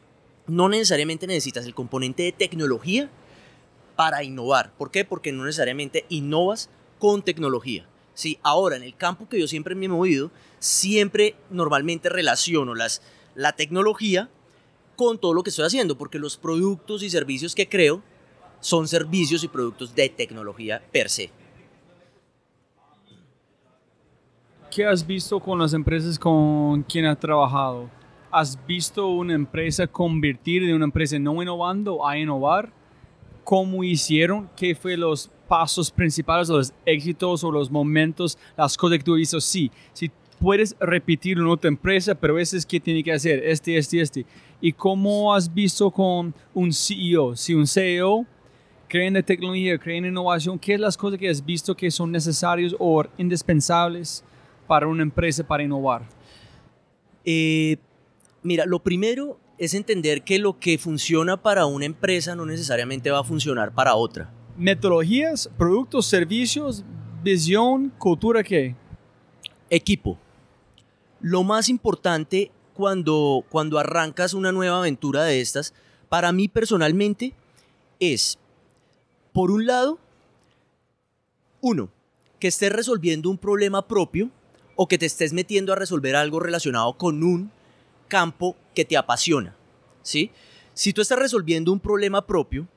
no 0.47 0.69
necesariamente 0.69 1.27
necesitas 1.27 1.65
el 1.65 1.73
componente 1.73 2.23
de 2.23 2.31
tecnología 2.31 3.09
para 3.95 4.23
innovar. 4.23 4.71
¿Por 4.77 4.91
qué? 4.91 5.03
Porque 5.03 5.31
no 5.31 5.45
necesariamente 5.45 6.05
innovas 6.09 6.69
con 6.99 7.23
tecnología. 7.23 7.87
Sí, 8.13 8.39
ahora 8.41 8.77
en 8.77 8.83
el 8.83 8.95
campo 8.95 9.29
que 9.29 9.39
yo 9.39 9.47
siempre 9.47 9.75
me 9.75 9.85
he 9.85 9.89
movido, 9.89 10.31
siempre 10.59 11.35
normalmente 11.49 12.09
relaciono 12.09 12.73
las, 12.73 13.01
la 13.35 13.55
tecnología 13.55 14.29
con 14.97 15.17
todo 15.17 15.33
lo 15.33 15.43
que 15.43 15.51
estoy 15.51 15.65
haciendo, 15.65 15.97
porque 15.97 16.19
los 16.19 16.35
productos 16.35 17.03
y 17.03 17.09
servicios 17.09 17.55
que 17.55 17.69
creo 17.69 18.01
son 18.59 18.87
servicios 18.87 19.43
y 19.45 19.47
productos 19.47 19.95
de 19.95 20.09
tecnología 20.09 20.83
per 20.91 21.09
se. 21.09 21.29
¿Qué 24.69 24.85
has 24.85 25.05
visto 25.05 25.39
con 25.39 25.59
las 25.59 25.73
empresas 25.73 26.19
con 26.19 26.83
quien 26.83 27.05
has 27.05 27.19
trabajado? 27.19 27.89
¿Has 28.29 28.59
visto 28.67 29.07
una 29.07 29.33
empresa 29.33 29.87
convertir 29.87 30.65
de 30.65 30.73
una 30.73 30.85
empresa 30.85 31.17
no 31.17 31.41
innovando 31.41 32.05
a 32.05 32.17
innovar? 32.17 32.73
¿Cómo 33.43 33.83
hicieron? 33.83 34.49
¿Qué 34.55 34.75
fue 34.75 34.97
los 34.97 35.31
pasos 35.47 35.89
principales, 35.89 36.49
los 36.49 36.73
éxitos 36.85 37.43
o 37.43 37.51
los 37.51 37.71
momentos, 37.71 38.37
las 38.57 38.75
cosas 38.75 38.97
que 38.97 39.03
tú 39.03 39.15
has 39.15 39.43
Sí, 39.43 39.71
si 39.93 40.11
puedes 40.39 40.75
repetir 40.79 41.37
en 41.37 41.47
otra 41.47 41.69
empresa, 41.69 42.15
pero 42.15 42.37
ese 42.37 42.57
es 42.57 42.65
que 42.65 42.79
tiene 42.79 43.03
que 43.03 43.13
hacer, 43.13 43.43
este, 43.45 43.77
este, 43.77 44.01
este. 44.01 44.25
¿Y 44.59 44.73
cómo 44.73 45.33
has 45.33 45.53
visto 45.53 45.91
con 45.91 46.33
un 46.53 46.73
CEO? 46.73 47.35
Si 47.35 47.53
un 47.53 47.67
CEO 47.67 48.25
cree 48.87 49.07
en 49.07 49.23
tecnología, 49.23 49.77
cree 49.77 49.97
en 49.97 50.05
innovación, 50.05 50.57
¿qué 50.57 50.73
es 50.73 50.79
las 50.79 50.97
cosas 50.97 51.19
que 51.19 51.29
has 51.29 51.45
visto 51.45 51.75
que 51.75 51.91
son 51.91 52.11
necesarias 52.11 52.75
o 52.79 53.03
indispensables 53.17 54.23
para 54.65 54.87
una 54.87 55.03
empresa 55.03 55.45
para 55.45 55.63
innovar? 55.63 56.07
Eh, 57.23 57.77
mira, 58.41 58.65
lo 58.65 58.79
primero 58.79 59.39
es 59.57 59.73
entender 59.73 60.23
que 60.23 60.39
lo 60.39 60.59
que 60.59 60.77
funciona 60.77 61.37
para 61.37 61.65
una 61.65 61.85
empresa 61.85 62.35
no 62.35 62.45
necesariamente 62.45 63.11
va 63.11 63.19
a 63.19 63.23
funcionar 63.23 63.73
para 63.73 63.95
otra 63.95 64.31
metodologías, 64.57 65.49
productos, 65.57 66.07
servicios, 66.07 66.83
visión, 67.23 67.93
cultura, 67.97 68.43
¿qué? 68.43 68.75
Equipo. 69.69 70.17
Lo 71.21 71.43
más 71.43 71.69
importante 71.69 72.51
cuando, 72.77 73.43
cuando 73.49 73.79
arrancas 73.79 74.35
una 74.35 74.51
nueva 74.51 74.77
aventura 74.77 75.23
de 75.23 75.41
estas, 75.41 75.73
para 76.09 76.31
mí 76.31 76.47
personalmente, 76.47 77.33
es, 77.99 78.37
por 79.33 79.49
un 79.49 79.65
lado, 79.65 79.97
uno, 81.59 81.89
que 82.39 82.47
estés 82.47 82.71
resolviendo 82.71 83.31
un 83.31 83.39
problema 83.39 83.87
propio 83.87 84.29
o 84.75 84.87
que 84.87 84.99
te 84.99 85.07
estés 85.07 85.33
metiendo 85.33 85.73
a 85.73 85.75
resolver 85.75 86.15
algo 86.15 86.39
relacionado 86.39 86.93
con 86.93 87.23
un 87.23 87.49
campo 88.07 88.55
que 88.75 88.85
te 88.85 88.95
apasiona. 88.95 89.55
¿sí? 90.03 90.29
Si 90.75 90.93
tú 90.93 91.01
estás 91.01 91.17
resolviendo 91.17 91.73
un 91.73 91.79
problema 91.79 92.27
propio, 92.27 92.67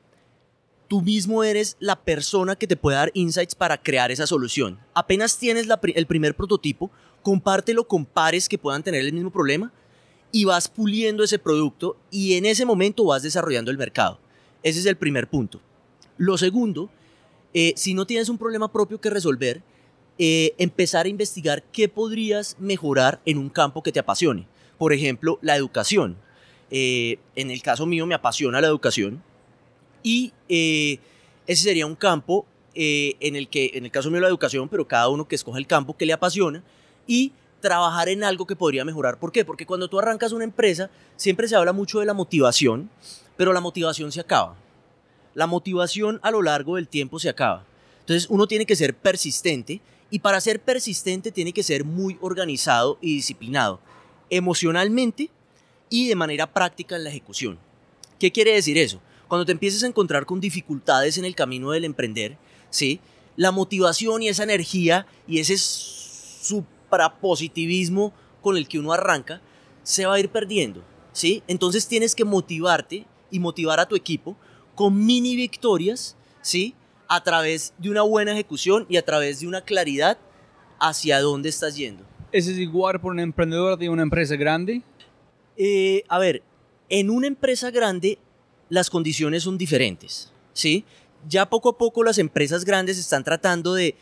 tú 0.88 1.03
mismo 1.03 1.44
eres 1.44 1.76
la 1.78 2.01
persona 2.01 2.57
que 2.57 2.66
te 2.66 2.76
puede 2.76 2.96
dar 2.96 3.11
insights 3.12 3.55
para 3.55 3.76
crear 3.76 4.11
esa 4.11 4.26
solución. 4.26 4.78
Apenas 4.94 5.36
tienes 5.36 5.68
el 5.94 6.07
primer 6.07 6.34
prototipo, 6.34 6.90
compártelo 7.20 7.86
con 7.86 8.07
pares 8.07 8.48
que 8.48 8.57
puedan 8.57 8.82
tener 8.82 9.03
el 9.05 9.12
mismo 9.12 9.30
problema 9.30 9.70
y 10.32 10.44
vas 10.44 10.68
puliendo 10.68 11.24
ese 11.24 11.38
producto 11.38 11.96
y 12.10 12.34
en 12.34 12.46
ese 12.46 12.64
momento 12.64 13.04
vas 13.04 13.22
desarrollando 13.22 13.70
el 13.70 13.78
mercado. 13.78 14.18
Ese 14.62 14.80
es 14.80 14.86
el 14.86 14.96
primer 14.96 15.28
punto. 15.28 15.60
Lo 16.16 16.36
segundo, 16.38 16.90
eh, 17.54 17.72
si 17.76 17.94
no 17.94 18.06
tienes 18.06 18.28
un 18.28 18.38
problema 18.38 18.70
propio 18.70 19.00
que 19.00 19.10
resolver, 19.10 19.62
eh, 20.22 20.54
empezar 20.58 21.06
a 21.06 21.08
investigar 21.08 21.62
qué 21.72 21.88
podrías 21.88 22.54
mejorar 22.58 23.22
en 23.24 23.38
un 23.38 23.48
campo 23.48 23.82
que 23.82 23.90
te 23.90 24.00
apasione. 24.00 24.46
Por 24.76 24.92
ejemplo, 24.92 25.38
la 25.40 25.56
educación. 25.56 26.18
Eh, 26.70 27.18
en 27.36 27.50
el 27.50 27.62
caso 27.62 27.86
mío 27.86 28.04
me 28.04 28.14
apasiona 28.14 28.60
la 28.60 28.66
educación 28.66 29.22
y 30.02 30.34
eh, 30.50 30.98
ese 31.46 31.62
sería 31.62 31.86
un 31.86 31.96
campo 31.96 32.44
en 32.74 33.34
el 33.34 33.48
que, 33.48 33.70
en 33.74 33.86
el 33.86 33.90
caso 33.90 34.10
mío, 34.10 34.20
la 34.20 34.28
educación, 34.28 34.68
pero 34.68 34.86
cada 34.86 35.08
uno 35.08 35.26
que 35.26 35.36
escoja 35.36 35.58
el 35.58 35.66
campo 35.66 35.96
que 35.96 36.04
le 36.04 36.12
apasiona 36.12 36.62
y 37.06 37.32
trabajar 37.61 38.08
en 38.08 38.24
algo 38.24 38.46
que 38.46 38.56
podría 38.56 38.84
mejorar. 38.84 39.18
¿Por 39.18 39.32
qué? 39.32 39.44
Porque 39.44 39.66
cuando 39.66 39.88
tú 39.88 39.98
arrancas 39.98 40.32
una 40.32 40.44
empresa, 40.44 40.90
siempre 41.16 41.48
se 41.48 41.56
habla 41.56 41.72
mucho 41.72 42.00
de 42.00 42.06
la 42.06 42.14
motivación, 42.14 42.90
pero 43.36 43.52
la 43.52 43.61
motivación 43.61 44.12
se 44.12 44.20
acaba. 44.20 44.56
La 45.34 45.46
motivación 45.46 46.18
a 46.22 46.30
lo 46.30 46.42
largo 46.42 46.76
del 46.76 46.88
tiempo 46.88 47.18
se 47.18 47.28
acaba. 47.28 47.64
Entonces 48.00 48.28
uno 48.30 48.46
tiene 48.48 48.66
que 48.66 48.76
ser 48.76 48.94
persistente 48.94 49.80
y 50.11 50.18
para 50.18 50.40
ser 50.40 50.61
persistente 50.61 51.30
tiene 51.30 51.52
que 51.52 51.62
ser 51.62 51.84
muy 51.84 52.18
organizado 52.20 52.98
y 53.00 53.14
disciplinado, 53.14 53.80
emocionalmente 54.28 55.30
y 55.88 56.08
de 56.08 56.16
manera 56.16 56.52
práctica 56.52 56.96
en 56.96 57.04
la 57.04 57.11
ejecución. 57.11 57.58
¿Qué 58.18 58.32
quiere 58.32 58.52
decir 58.52 58.76
eso? 58.76 59.00
Cuando 59.28 59.46
te 59.46 59.52
empieces 59.52 59.84
a 59.84 59.86
encontrar 59.86 60.26
con 60.26 60.40
dificultades 60.40 61.16
en 61.16 61.24
el 61.24 61.36
camino 61.36 61.70
del 61.70 61.84
emprender, 61.84 62.36
¿sí? 62.68 63.00
La 63.36 63.52
motivación 63.52 64.22
y 64.22 64.28
esa 64.28 64.42
energía 64.42 65.06
y 65.28 65.38
ese 65.38 65.56
suprapositivismo 66.91 68.12
con 68.43 68.57
el 68.57 68.66
que 68.66 68.78
uno 68.78 68.93
arranca 68.93 69.41
se 69.82 70.07
va 70.07 70.14
a 70.14 70.20
ir 70.20 70.28
perdiendo, 70.28 70.82
¿sí? 71.12 71.43
Entonces 71.47 71.86
tienes 71.86 72.14
que 72.14 72.24
motivarte 72.24 73.07
y 73.30 73.38
motivar 73.38 73.80
a 73.80 73.86
tu 73.86 73.97
equipo 73.97 74.36
con 74.74 75.05
mini 75.07 75.36
victorias, 75.36 76.16
¿sí? 76.43 76.74
A 77.09 77.22
través 77.22 77.72
de 77.78 77.91
una 77.91 78.03
buena 78.03 78.32
ejecución 78.32 78.86
y 78.88 78.97
a 78.97 79.05
través 79.05 79.41
de 79.41 79.47
una 79.47 79.62
claridad 79.62 80.18
hacia 80.78 81.20
dónde 81.20 81.49
estás 81.49 81.76
yendo. 81.76 82.05
¿Ese 82.32 82.53
es 82.53 82.59
igual 82.59 83.01
por 83.01 83.12
un 83.12 83.20
emprendedor 83.20 83.78
de 83.78 83.88
una 83.88 84.03
empresa 84.03 84.36
grande? 84.36 84.82
Eh, 85.57 86.05
a 86.09 86.18
ver, 86.18 86.43
en 86.88 87.11
una 87.11 87.26
empresa 87.26 87.70
grande 87.70 88.18
las 88.68 88.88
condiciones 88.88 89.43
son 89.43 89.59
diferentes, 89.59 90.32
¿sí? 90.53 90.84
Ya 91.28 91.51
poco 91.51 91.70
a 91.70 91.78
poco 91.78 92.03
las 92.05 92.18
empresas 92.18 92.64
grandes 92.64 92.99
están 92.99 93.24
tratando 93.24 93.74
de, 93.74 93.97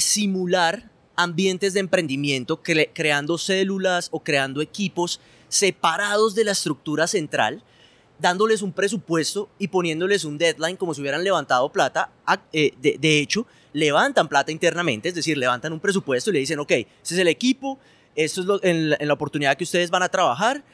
simular 0.00 0.90
ambientes 1.16 1.74
de 1.74 1.80
emprendimiento, 1.80 2.62
creando 2.62 3.38
células 3.38 4.08
o 4.12 4.20
creando 4.20 4.60
equipos 4.60 5.20
separados 5.48 6.34
de 6.34 6.44
la 6.44 6.52
estructura 6.52 7.06
central, 7.06 7.62
dándoles 8.18 8.62
un 8.62 8.72
presupuesto 8.72 9.48
y 9.58 9.68
poniéndoles 9.68 10.24
un 10.24 10.38
deadline 10.38 10.76
como 10.76 10.94
si 10.94 11.00
hubieran 11.00 11.24
levantado 11.24 11.70
plata. 11.70 12.10
Eh, 12.52 12.72
de, 12.78 13.18
hecho, 13.18 13.46
levantan 13.72 14.28
plata 14.28 14.52
internamente, 14.52 15.08
es 15.08 15.14
decir, 15.14 15.36
levantan 15.36 15.72
un 15.72 15.80
presupuesto 15.80 16.30
y 16.30 16.34
le 16.34 16.38
dicen, 16.40 16.58
ok, 16.58 16.70
ese 16.70 16.88
es 17.02 17.18
el 17.18 17.28
equipo, 17.28 17.78
esto 18.14 18.56
es 18.56 18.60
en 18.64 18.90
la 18.90 19.14
oportunidad 19.14 19.56
que 19.56 19.64
ustedes 19.64 19.90
van 19.90 20.02
a 20.02 20.08
trabajar. 20.08 20.64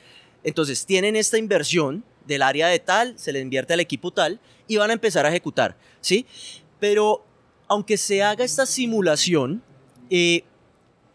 Entonces, 0.44 0.86
tienen 0.86 1.16
esta 1.16 1.38
inversión 1.38 2.04
del 2.26 2.42
área 2.42 2.68
de 2.68 2.78
tal, 2.78 3.18
se 3.18 3.32
le 3.32 3.40
invierte 3.40 3.74
al 3.74 3.80
equipo 3.80 4.12
tal 4.12 4.40
y 4.68 4.76
van 4.76 4.90
a 4.90 4.92
empezar 4.92 5.26
a 5.26 5.28
ejecutar, 5.28 5.76
¿sí? 6.00 6.26
Pero 6.78 7.24
aunque 7.68 7.96
se 7.96 8.22
haga 8.22 8.44
esta 8.44 8.66
simulación, 8.66 9.62
eh, 10.14 10.44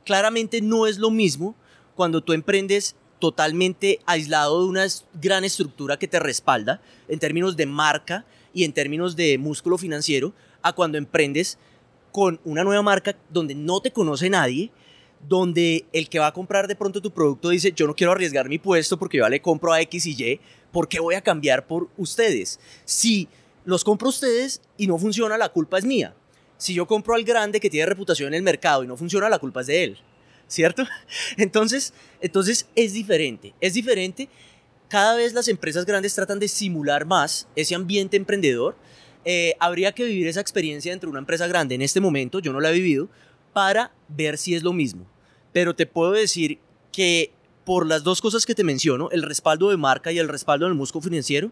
claramente 0.06 0.60
no 0.60 0.88
es 0.88 0.98
lo 0.98 1.12
mismo 1.12 1.54
cuando 1.96 2.22
tú 2.22 2.34
emprendes 2.34 2.96
totalmente 3.20 4.00
aislado 4.08 4.64
de 4.64 4.70
una 4.70 4.88
gran 5.22 5.44
estructura 5.44 6.00
que 6.00 6.08
te 6.08 6.20
respalda 6.20 6.82
en 7.08 7.20
términos 7.20 7.56
de 7.56 7.68
marca 7.68 8.26
y 8.56 8.64
en 8.64 8.74
términos 8.74 9.16
de 9.16 9.38
músculo 9.38 9.78
financiero, 9.78 10.34
a 10.64 10.74
cuando 10.74 10.98
emprendes 10.98 11.60
con 12.12 12.40
una 12.44 12.64
nueva 12.64 12.82
marca 12.82 13.16
donde 13.30 13.54
no 13.54 13.82
te 13.82 13.92
conoce 13.92 14.32
nadie, 14.32 14.72
donde 15.30 15.86
el 15.94 16.10
que 16.10 16.18
va 16.18 16.28
a 16.28 16.34
comprar 16.34 16.68
de 16.68 16.76
pronto 16.76 17.00
tu 17.00 17.12
producto 17.12 17.50
dice, 17.50 17.72
yo 17.76 17.86
no 17.86 17.94
quiero 17.94 18.14
arriesgar 18.14 18.50
mi 18.50 18.58
puesto 18.58 18.98
porque 18.98 19.20
yo 19.20 19.30
le 19.30 19.44
compro 19.44 19.74
a 19.74 19.82
X 19.82 20.08
y 20.08 20.24
Y, 20.24 20.40
¿por 20.72 20.88
qué 20.88 21.00
voy 21.00 21.14
a 21.14 21.22
cambiar 21.22 21.68
por 21.68 21.88
ustedes? 21.98 22.60
Si 22.84 23.28
los 23.64 23.84
compro 23.84 24.10
ustedes 24.10 24.60
y 24.76 24.88
no 24.88 24.98
funciona, 24.98 25.38
la 25.38 25.50
culpa 25.50 25.78
es 25.78 25.86
mía. 25.86 26.16
Si 26.58 26.74
yo 26.74 26.88
compro 26.88 27.14
al 27.14 27.24
grande 27.24 27.60
que 27.60 27.70
tiene 27.70 27.86
reputación 27.86 28.30
en 28.30 28.36
el 28.36 28.44
mercado 28.44 28.84
y 28.84 28.88
no 28.88 28.98
funciona, 28.98 29.30
la 29.30 29.40
culpa 29.40 29.62
es 29.62 29.68
de 29.68 29.84
él, 29.84 29.98
¿cierto? 30.48 30.84
Entonces, 31.38 31.94
entonces 32.20 32.68
es 32.76 32.94
diferente, 32.94 33.54
es 33.62 33.74
diferente. 33.74 34.28
Cada 34.88 35.16
vez 35.16 35.34
las 35.34 35.48
empresas 35.48 35.86
grandes 35.86 36.16
tratan 36.16 36.40
de 36.40 36.48
simular 36.48 37.06
más 37.06 37.48
ese 37.56 37.76
ambiente 37.76 38.18
emprendedor. 38.18 38.76
Eh, 39.26 39.56
habría 39.60 39.92
que 39.92 40.06
vivir 40.06 40.28
esa 40.28 40.40
experiencia 40.40 40.94
entre 40.94 41.10
una 41.10 41.20
empresa 41.20 41.48
grande 41.48 41.76
en 41.76 41.82
este 41.82 42.00
momento, 42.00 42.40
yo 42.40 42.54
no 42.54 42.62
la 42.62 42.70
he 42.70 42.74
vivido, 42.74 43.10
para 43.54 43.92
ver 44.08 44.38
si 44.38 44.56
es 44.56 44.64
lo 44.64 44.72
mismo. 44.74 45.06
Pero 45.52 45.76
te 45.76 45.86
puedo 45.86 46.14
decir 46.14 46.60
que 46.92 47.32
por 47.66 47.86
las 47.86 48.04
dos 48.04 48.22
cosas 48.22 48.46
que 48.46 48.56
te 48.56 48.64
menciono, 48.64 49.10
el 49.12 49.24
respaldo 49.24 49.70
de 49.70 49.78
marca 49.78 50.12
y 50.12 50.20
el 50.20 50.30
respaldo 50.30 50.66
del 50.66 50.76
músculo 50.76 51.04
financiero, 51.04 51.52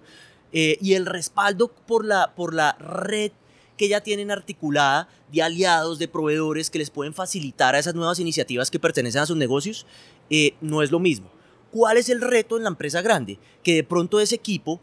eh, 0.54 0.78
y 0.80 0.94
el 0.94 1.06
respaldo 1.06 1.68
por 1.68 2.06
la, 2.06 2.34
por 2.34 2.54
la 2.54 2.78
red 2.80 3.34
que 3.78 3.88
ya 3.88 4.02
tienen 4.02 4.32
articulada 4.32 5.10
de 5.32 5.42
aliados, 5.42 6.00
de 6.00 6.08
proveedores 6.08 6.70
que 6.70 6.80
les 6.80 6.90
pueden 6.90 7.14
facilitar 7.14 7.76
a 7.76 7.80
esas 7.80 7.96
nuevas 7.96 8.20
iniciativas 8.20 8.72
que 8.72 8.80
pertenecen 8.80 9.22
a 9.22 9.26
sus 9.26 9.38
negocios, 9.38 9.86
eh, 10.30 10.56
no 10.62 10.82
es 10.82 10.92
lo 10.92 11.00
mismo. 11.00 11.30
¿Cuál 11.72 11.98
es 11.98 12.10
el 12.10 12.22
reto 12.22 12.58
en 12.58 12.64
la 12.64 12.70
empresa 12.70 13.02
grande? 13.02 13.38
Que 13.64 13.76
de 13.76 13.84
pronto 13.84 14.20
ese 14.20 14.36
equipo, 14.36 14.80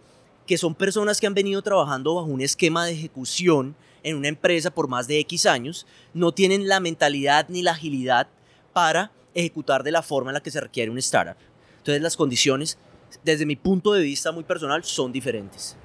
que 0.46 0.58
son 0.58 0.74
personas 0.74 1.20
que 1.20 1.26
han 1.26 1.34
venido 1.34 1.62
trabajando 1.62 2.14
bajo 2.14 2.26
un 2.26 2.42
esquema 2.42 2.84
de 2.84 2.92
ejecución 2.92 3.74
en 4.02 4.16
una 4.16 4.28
empresa 4.28 4.70
por 4.70 4.88
más 4.88 5.06
de 5.06 5.18
X 5.20 5.46
años, 5.46 5.86
no 6.12 6.32
tienen 6.32 6.68
la 6.68 6.80
mentalidad 6.80 7.48
ni 7.48 7.62
la 7.62 7.72
agilidad 7.72 8.28
para 8.72 9.12
ejecutar 9.34 9.82
de 9.82 9.92
la 9.92 10.02
forma 10.02 10.30
en 10.30 10.34
la 10.34 10.42
que 10.42 10.50
se 10.50 10.60
requiere 10.60 10.90
un 10.90 10.98
startup. 10.98 11.36
Entonces 11.78 12.02
las 12.02 12.16
condiciones, 12.16 12.78
desde 13.24 13.46
mi 13.46 13.56
punto 13.56 13.92
de 13.92 14.02
vista 14.02 14.32
muy 14.32 14.44
personal, 14.44 14.84
son 14.84 15.12
diferentes. 15.12 15.76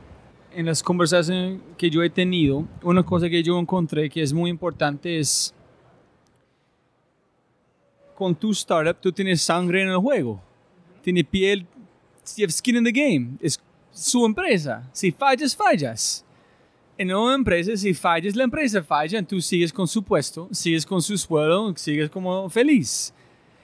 En 0.58 0.66
las 0.66 0.82
conversaciones 0.82 1.60
que 1.78 1.88
yo 1.88 2.02
he 2.02 2.10
tenido, 2.10 2.68
una 2.82 3.04
cosa 3.04 3.30
que 3.30 3.44
yo 3.44 3.60
encontré 3.60 4.10
que 4.10 4.24
es 4.24 4.34
muy 4.34 4.50
importante 4.50 5.20
es, 5.20 5.54
con 8.16 8.34
tu 8.34 8.50
startup 8.54 9.00
tú 9.00 9.12
tienes 9.12 9.44
sangre 9.44 9.84
en 9.84 9.90
el 9.90 9.98
juego, 9.98 10.42
tienes 11.04 11.26
piel, 11.26 11.64
have 12.40 12.50
skin 12.50 12.78
in 12.78 12.84
the 12.84 12.92
game, 12.92 13.38
es 13.40 13.62
su 13.92 14.26
empresa, 14.26 14.90
si 14.94 15.12
fallas, 15.12 15.56
fallas. 15.56 16.26
En 16.98 17.14
una 17.14 17.36
empresa, 17.36 17.78
si 17.78 17.94
fallas, 17.94 18.36
la 18.36 18.46
empresa 18.46 18.82
falla, 18.82 19.22
tú 19.22 19.40
sigues 19.40 19.72
con 19.72 19.88
su 19.88 20.02
puesto, 20.02 20.50
sigues 20.52 20.88
con 20.88 21.04
su 21.04 21.20
sueldo, 21.20 21.72
sigues 21.76 22.10
como 22.10 22.50
feliz. 22.50 23.14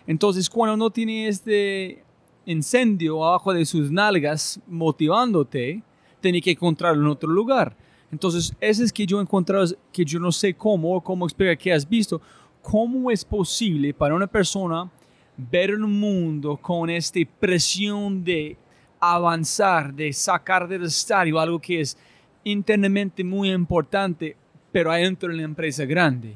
Entonces, 0.06 0.48
cuando 0.48 0.78
no 0.78 0.92
tiene 0.92 1.28
este 1.28 2.04
incendio 2.46 3.26
abajo 3.26 3.52
de 3.52 3.66
sus 3.66 3.90
nalgas 3.90 4.60
motivándote, 4.68 5.82
tiene 6.24 6.42
que 6.42 6.52
encontrarlo 6.52 7.04
en 7.04 7.10
otro 7.10 7.30
lugar. 7.30 7.76
Entonces, 8.12 8.54
ese 8.60 8.84
es 8.84 8.92
que 8.92 9.06
yo 9.06 9.20
he 9.20 9.22
encontrado, 9.22 9.68
que 9.92 10.04
yo 10.06 10.20
no 10.20 10.32
sé 10.32 10.54
cómo, 10.56 11.00
cómo 11.02 11.26
explicar 11.26 11.58
que 11.58 11.72
has 11.74 11.88
visto, 11.88 12.22
cómo 12.62 13.12
es 13.12 13.24
posible 13.24 13.94
para 13.94 14.16
una 14.16 14.28
persona 14.28 14.90
ver 15.38 15.72
el 15.72 15.80
mundo 15.80 16.58
con 16.58 16.90
esta 16.90 17.20
presión 17.40 18.24
de 18.24 18.58
avanzar, 19.00 19.94
de 19.94 20.14
sacar 20.14 20.68
del 20.68 20.84
estadio 20.84 21.40
algo 21.40 21.60
que 21.60 21.82
es 21.82 21.98
internamente 22.44 23.24
muy 23.24 23.52
importante, 23.52 24.38
pero 24.72 24.92
adentro 24.92 25.30
de 25.30 25.36
la 25.36 25.44
empresa 25.44 25.86
grande 25.86 26.36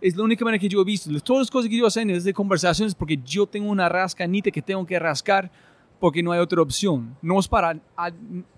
es 0.00 0.16
la 0.16 0.22
única 0.22 0.44
manera 0.44 0.60
que 0.60 0.68
yo 0.68 0.80
he 0.80 0.84
visto. 0.84 1.10
Todas 1.20 1.42
las 1.42 1.50
cosas 1.50 1.68
que 1.68 1.76
yo 1.76 1.86
hago 1.86 2.10
es 2.10 2.24
de 2.24 2.32
conversaciones 2.32 2.94
porque 2.94 3.18
yo 3.24 3.46
tengo 3.46 3.70
una 3.70 3.88
rascanita 3.88 4.50
que 4.50 4.62
tengo 4.62 4.86
que 4.86 4.98
rascar 4.98 5.50
porque 5.98 6.22
no 6.22 6.32
hay 6.32 6.40
otra 6.40 6.62
opción. 6.62 7.16
No 7.22 7.38
es 7.38 7.48
para 7.48 7.78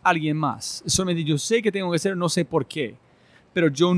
alguien 0.03 0.36
más. 0.36 0.82
Solamente 0.86 1.24
yo 1.24 1.38
sé 1.38 1.62
que 1.62 1.72
tengo 1.72 1.91
que 1.91 1.97
hacer, 1.97 2.16
no 2.16 2.28
sé 2.28 2.45
por 2.45 2.66
qué. 2.66 2.97
Pero 3.53 3.68
yo, 3.68 3.95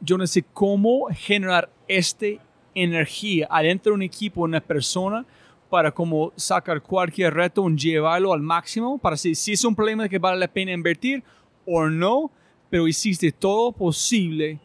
yo 0.00 0.18
no 0.18 0.26
sé 0.26 0.44
cómo 0.52 1.06
generar 1.12 1.70
esta 1.86 2.26
energía 2.74 3.46
adentro 3.50 3.92
de 3.92 3.96
un 3.96 4.02
equipo, 4.02 4.42
una 4.42 4.60
persona, 4.60 5.24
para 5.70 5.92
como 5.92 6.32
sacar 6.36 6.80
cualquier 6.82 7.34
reto, 7.34 7.68
llevarlo 7.68 8.32
al 8.32 8.40
máximo, 8.40 8.98
para 8.98 9.16
si, 9.16 9.34
si 9.34 9.52
es 9.52 9.64
un 9.64 9.74
problema 9.74 10.08
que 10.08 10.18
vale 10.18 10.38
la 10.38 10.48
pena 10.48 10.72
invertir 10.72 11.22
o 11.66 11.86
no, 11.88 12.30
pero 12.70 12.88
hiciste 12.88 13.32
todo 13.32 13.72
posible 13.72 14.58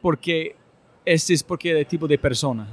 porque 0.00 0.56
este 1.04 1.34
es 1.34 1.42
porque 1.42 1.74
de 1.74 1.84
tipo 1.84 2.06
de 2.06 2.18
persona. 2.18 2.66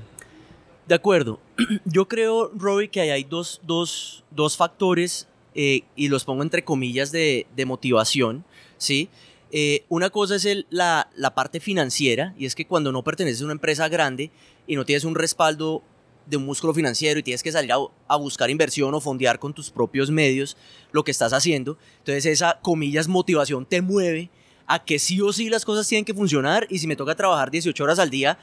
De 0.87 0.95
acuerdo. 0.95 1.39
Yo 1.85 2.07
creo, 2.07 2.51
Roy, 2.55 2.89
que 2.89 3.01
hay 3.01 3.23
dos, 3.23 3.59
dos, 3.63 4.23
dos 4.31 4.55
factores, 4.55 5.27
eh, 5.55 5.81
y 5.95 6.09
los 6.09 6.25
pongo 6.25 6.43
entre 6.43 6.63
comillas, 6.63 7.11
de, 7.11 7.47
motivación, 7.65 8.45
¿sí? 8.77 9.09
Eh, 9.51 9.85
una 9.89 10.09
cosa 10.09 10.35
es 10.35 10.65
la, 10.69 11.09
parte 11.33 11.59
financiera, 11.59 12.35
y 12.37 12.45
es 12.45 12.55
que 12.55 12.67
cuando 12.67 12.91
no 12.91 13.03
perteneces 13.03 13.41
a 13.41 13.45
una 13.45 13.53
empresa 13.53 13.87
grande 13.87 14.31
y 14.67 14.75
no 14.75 14.85
tienes 14.85 15.05
un 15.05 15.15
respaldo 15.15 15.81
de 16.27 16.37
un 16.37 16.45
músculo 16.45 16.73
financiero 16.73 17.19
y 17.19 17.23
tienes 17.23 17.41
que 17.41 17.51
salir 17.51 17.71
a, 17.71 17.77
a, 18.07 18.15
buscar 18.17 18.49
inversión 18.49 18.93
o 18.93 18.99
fondear 18.99 19.39
con 19.39 19.53
tus 19.53 19.69
propios 19.69 20.09
medios 20.09 20.57
lo 20.91 21.03
que 21.03 21.11
estás 21.11 21.33
haciendo, 21.33 21.77
entonces 21.99 22.25
esa, 22.25 22.59
comillas, 22.61 23.07
motivación 23.07 23.65
te 23.65 23.81
mueve 23.81 24.29
a 24.67 24.83
que 24.83 24.99
sí 24.99 25.21
o 25.21 25.31
sí 25.31 25.49
las 25.49 25.65
cosas 25.65 25.87
tienen 25.87 26.05
que 26.05 26.13
funcionar 26.13 26.67
y 26.69 26.79
si 26.79 26.87
me 26.87 26.95
toca 26.95 27.15
trabajar 27.15 27.51
18 27.51 27.83
horas 27.83 27.99
al 27.99 28.09
día 28.09 28.39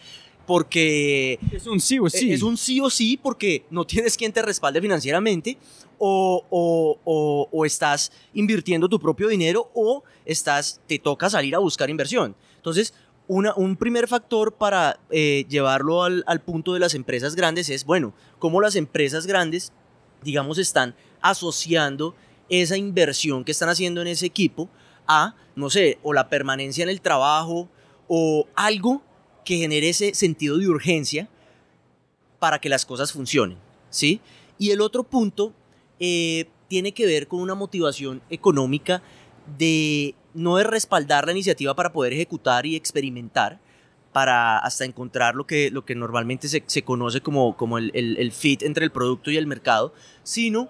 porque... 0.46 1.38
Es 1.52 1.66
un 1.66 1.80
sí 1.80 1.98
o 1.98 2.08
sí. 2.08 2.32
Es 2.32 2.42
un 2.42 2.56
sí 2.56 2.80
o 2.80 2.90
sí 2.90 3.18
porque 3.20 3.64
no 3.70 3.86
tienes 3.86 4.16
quien 4.16 4.32
te 4.32 4.42
respalde 4.42 4.80
financieramente 4.80 5.58
o, 5.98 6.44
o, 6.50 7.48
o, 7.50 7.64
estás 7.64 8.10
invirtiendo 8.34 8.88
tu 8.88 8.98
propio 8.98 9.28
dinero 9.28 9.70
o 9.72 10.02
estás, 10.24 10.80
te 10.88 10.98
toca 10.98 11.30
salir 11.30 11.54
a 11.54 11.58
buscar 11.58 11.90
inversión. 11.90 12.34
Entonces, 12.56 12.92
una, 13.28 13.54
un 13.54 13.76
primer 13.76 14.08
factor 14.08 14.52
para 14.54 14.98
eh, 15.10 15.46
llevarlo 15.48 16.02
al, 16.02 16.24
al 16.26 16.40
punto 16.40 16.74
de 16.74 16.80
las 16.80 16.94
empresas 16.94 17.36
grandes 17.36 17.68
es, 17.70 17.84
bueno, 17.84 18.14
cómo 18.40 18.60
las 18.60 18.74
empresas 18.74 19.26
grandes, 19.28 19.72
digamos, 20.22 20.58
están 20.58 20.96
asociando 21.20 22.16
esa 22.48 22.76
inversión 22.76 23.44
que 23.44 23.52
están 23.52 23.68
haciendo 23.68 24.02
en 24.02 24.08
ese 24.08 24.26
equipo 24.26 24.68
a, 25.06 25.36
no 25.54 25.70
sé, 25.70 25.98
o 26.02 26.12
la 26.12 26.28
permanencia 26.28 26.82
en 26.82 26.90
el 26.90 27.00
trabajo 27.00 27.68
o 28.08 28.46
algo 28.54 29.02
que 29.44 29.56
genere 29.56 29.88
ese 29.88 30.14
sentido 30.14 30.58
de 30.58 30.68
urgencia 30.68 31.28
para 32.38 32.60
que 32.60 32.68
las 32.68 32.84
cosas 32.84 33.12
funcionen, 33.12 33.58
¿sí? 33.90 34.20
Y 34.58 34.70
el 34.70 34.80
otro 34.80 35.04
punto 35.04 35.52
eh, 36.00 36.46
tiene 36.68 36.92
que 36.92 37.06
ver 37.06 37.28
con 37.28 37.40
una 37.40 37.54
motivación 37.54 38.22
económica 38.30 39.02
de 39.58 40.14
no 40.34 40.56
de 40.56 40.64
respaldar 40.64 41.26
la 41.26 41.32
iniciativa 41.32 41.74
para 41.74 41.92
poder 41.92 42.12
ejecutar 42.12 42.66
y 42.66 42.76
experimentar, 42.76 43.60
para 44.12 44.58
hasta 44.58 44.84
encontrar 44.84 45.34
lo 45.34 45.46
que, 45.46 45.70
lo 45.70 45.84
que 45.84 45.94
normalmente 45.94 46.48
se, 46.48 46.62
se 46.66 46.82
conoce 46.82 47.20
como, 47.20 47.56
como 47.56 47.78
el, 47.78 47.90
el, 47.94 48.32
fit 48.32 48.62
entre 48.62 48.84
el 48.84 48.92
producto 48.92 49.30
y 49.30 49.36
el 49.36 49.46
mercado, 49.46 49.94
sino 50.22 50.68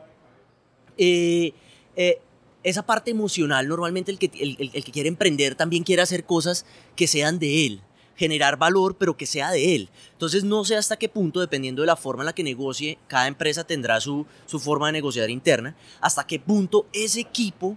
eh, 0.96 1.52
eh, 1.96 2.20
esa 2.62 2.84
parte 2.84 3.10
emocional, 3.10 3.66
normalmente 3.66 4.12
el 4.12 4.18
que, 4.18 4.30
el, 4.38 4.70
el, 4.72 4.84
que 4.84 4.92
quiere 4.92 5.08
emprender 5.08 5.54
también 5.54 5.82
quiere 5.82 6.02
hacer 6.02 6.24
cosas 6.24 6.66
que 6.94 7.06
sean 7.06 7.38
de 7.38 7.66
él, 7.66 7.82
generar 8.22 8.56
valor, 8.56 8.94
pero 8.96 9.16
que 9.16 9.26
sea 9.26 9.50
de 9.50 9.74
él. 9.74 9.90
Entonces 10.12 10.44
no 10.44 10.64
sé 10.64 10.76
hasta 10.76 10.96
qué 10.96 11.08
punto, 11.08 11.40
dependiendo 11.40 11.82
de 11.82 11.86
la 11.86 11.96
forma 11.96 12.22
en 12.22 12.26
la 12.26 12.32
que 12.32 12.44
negocie, 12.44 12.96
cada 13.08 13.26
empresa 13.26 13.64
tendrá 13.64 14.00
su, 14.00 14.26
su 14.46 14.60
forma 14.60 14.86
de 14.86 14.92
negociar 14.92 15.28
interna, 15.28 15.74
hasta 16.00 16.24
qué 16.24 16.38
punto 16.38 16.86
ese 16.92 17.18
equipo 17.18 17.76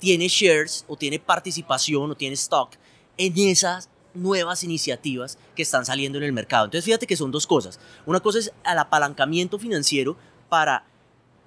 tiene 0.00 0.26
shares 0.26 0.84
o 0.88 0.96
tiene 0.96 1.20
participación 1.20 2.10
o 2.10 2.16
tiene 2.16 2.34
stock 2.34 2.74
en 3.16 3.38
esas 3.38 3.88
nuevas 4.12 4.64
iniciativas 4.64 5.38
que 5.54 5.62
están 5.62 5.86
saliendo 5.86 6.18
en 6.18 6.24
el 6.24 6.32
mercado. 6.32 6.64
Entonces 6.64 6.84
fíjate 6.84 7.06
que 7.06 7.16
son 7.16 7.30
dos 7.30 7.46
cosas. 7.46 7.78
Una 8.06 8.18
cosa 8.18 8.40
es 8.40 8.52
el 8.68 8.78
apalancamiento 8.78 9.56
financiero 9.56 10.16
para 10.48 10.84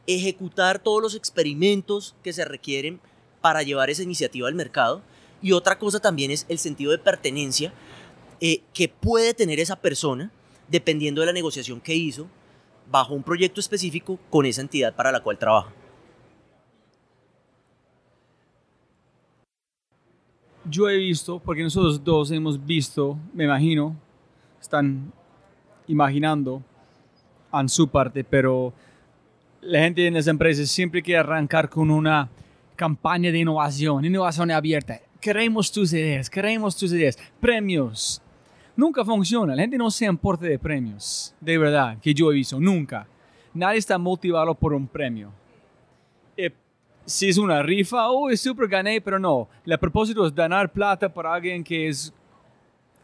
ejecutar 0.08 0.80
todos 0.80 1.02
los 1.02 1.14
experimentos 1.14 2.16
que 2.24 2.32
se 2.32 2.46
requieren 2.46 3.02
para 3.42 3.64
llevar 3.64 3.90
esa 3.90 4.04
iniciativa 4.04 4.48
al 4.48 4.56
mercado. 4.56 5.02
Y 5.42 5.52
otra 5.52 5.78
cosa 5.78 6.00
también 6.00 6.32
es 6.32 6.46
el 6.48 6.58
sentido 6.58 6.92
de 6.92 7.00
pertenencia 7.00 7.74
eh, 8.42 8.62
que 8.74 8.88
puede 8.88 9.34
tener 9.34 9.60
esa 9.60 9.76
persona 9.76 10.32
dependiendo 10.68 11.22
de 11.22 11.28
la 11.28 11.34
negociación 11.34 11.82
que 11.82 11.96
hizo 11.96 12.28
bajo 12.90 13.14
un 13.14 13.24
proyecto 13.24 13.60
específico 13.60 14.20
con 14.30 14.46
esa 14.46 14.62
entidad 14.62 14.96
para 14.96 15.12
la 15.12 15.22
cual 15.22 15.38
trabaja. 15.38 15.74
Yo 20.66 20.90
he 20.90 20.98
visto, 20.98 21.40
porque 21.40 21.64
nosotros 21.64 22.04
dos 22.04 22.32
hemos 22.32 22.64
visto, 22.64 23.18
me 23.34 23.46
imagino, 23.46 23.96
están 24.62 25.12
imaginando 25.88 26.64
en 27.52 27.70
su 27.70 27.88
parte, 27.88 28.24
pero 28.24 28.74
la 29.62 29.80
gente 29.80 30.06
en 30.06 30.14
las 30.14 30.28
empresas 30.28 30.70
siempre 30.70 31.02
quiere 31.02 31.20
arrancar 31.20 31.70
con 31.70 31.90
una 31.90 32.30
campaña 32.76 33.32
de 33.32 33.40
innovación, 33.40 34.06
innovación 34.06 34.52
abierta. 34.52 35.00
Queremos 35.20 35.72
tus 35.72 35.92
ideas, 35.92 36.30
queremos 36.30 36.78
tus 36.78 36.94
ideas, 36.94 37.18
premios. 37.42 38.22
Nunca 38.80 39.04
funciona, 39.04 39.54
la 39.58 39.62
gente 39.64 39.78
no 39.78 39.92
se 39.92 40.06
importa 40.06 40.46
de 40.46 40.58
premios, 40.58 41.36
de 41.42 41.58
verdad, 41.58 41.98
que 42.00 42.14
yo 42.14 42.32
he 42.32 42.36
visto, 42.36 42.62
nunca. 42.62 43.06
Nadie 43.54 43.78
está 43.78 43.98
motivado 43.98 44.56
por 44.56 44.72
un 44.72 44.88
premio. 44.88 45.34
Eh, 46.38 46.50
si 47.04 47.28
es 47.28 47.38
una 47.38 47.62
rifa, 47.62 48.10
oh, 48.10 48.30
es 48.30 48.40
súper 48.40 48.70
gané, 48.70 49.02
pero 49.02 49.20
no. 49.20 49.50
El 49.66 49.78
propósito 49.80 50.26
es 50.26 50.34
ganar 50.34 50.72
plata 50.72 51.14
para 51.14 51.34
alguien 51.34 51.62
que 51.62 51.90
es 51.90 52.14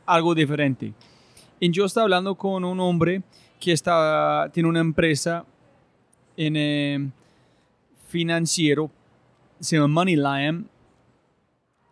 algo 0.05 0.33
diferente. 0.33 0.93
Y 1.59 1.69
yo 1.71 1.83
estaba 1.83 2.05
hablando 2.05 2.35
con 2.35 2.63
un 2.63 2.79
hombre 2.79 3.21
que 3.59 3.73
está, 3.73 4.49
tiene 4.53 4.69
una 4.69 4.79
empresa 4.79 5.45
en 6.37 6.55
eh, 6.55 7.09
financiero, 8.07 8.89
se 9.59 9.75
llama 9.75 9.89
Moneyline, 9.89 10.69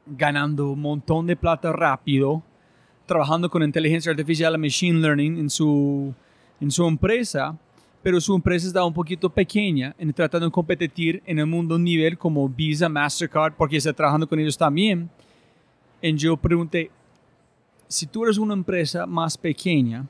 ganando 0.06 0.72
un 0.72 0.80
montón 0.80 1.28
de 1.28 1.36
plata 1.36 1.74
rápido, 1.74 2.44
trabajando 3.14 3.48
con 3.48 3.62
inteligencia 3.62 4.10
artificial 4.10 4.58
machine 4.58 5.00
learning 5.00 5.38
en 5.38 5.48
su, 5.48 6.12
en 6.60 6.72
su 6.72 6.84
empresa, 6.88 7.56
pero 8.02 8.20
su 8.20 8.34
empresa 8.34 8.66
está 8.66 8.84
un 8.84 8.94
poquito 8.94 9.30
pequeña 9.30 9.94
en 10.00 10.12
tratando 10.14 10.48
de 10.48 10.52
competir 10.52 11.22
en 11.28 11.38
el 11.38 11.46
mundo 11.46 11.78
nivel 11.78 12.18
como 12.18 12.50
Visa, 12.50 12.90
Mastercard, 12.90 13.54
porque 13.54 13.78
está 13.78 13.94
trabajando 13.94 14.28
con 14.28 14.40
ellos 14.40 14.58
también. 14.58 15.08
Y 16.02 16.16
yo 16.16 16.36
pregunté, 16.36 16.90
si 17.88 18.08
tú 18.08 18.24
eres 18.24 18.40
una 18.40 18.56
empresa 18.56 19.06
más 19.06 19.38
pequeña 19.38 20.08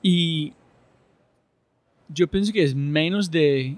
y 0.00 0.52
yo 2.08 2.28
pienso 2.28 2.52
que 2.52 2.62
es 2.62 2.72
menos 2.72 3.32
de 3.32 3.76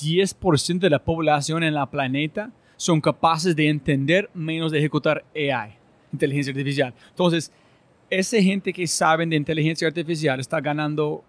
10% 0.00 0.80
de 0.80 0.90
la 0.90 0.98
población 0.98 1.62
en 1.62 1.74
la 1.74 1.86
planeta 1.86 2.50
son 2.76 3.00
capaces 3.00 3.54
de 3.54 3.68
entender 3.68 4.28
menos 4.34 4.72
de 4.72 4.78
ejecutar 4.78 5.24
AI, 5.32 5.76
inteligencia 6.12 6.50
artificial. 6.50 6.92
Entonces, 7.10 7.52
esa 8.10 8.40
gente 8.40 8.72
que 8.72 8.86
sabe 8.86 9.26
de 9.26 9.36
inteligencia 9.36 9.86
artificial 9.88 10.40
está 10.40 10.60
ganando 10.60 11.22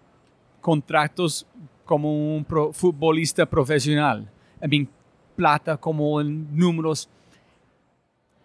contratos 0.60 1.46
como 1.84 2.36
un 2.36 2.46
futbolista 2.72 3.46
profesional. 3.46 4.30
I 4.62 4.68
mean, 4.68 4.88
plata 5.36 5.76
como 5.76 6.20
en 6.20 6.46
números 6.56 7.08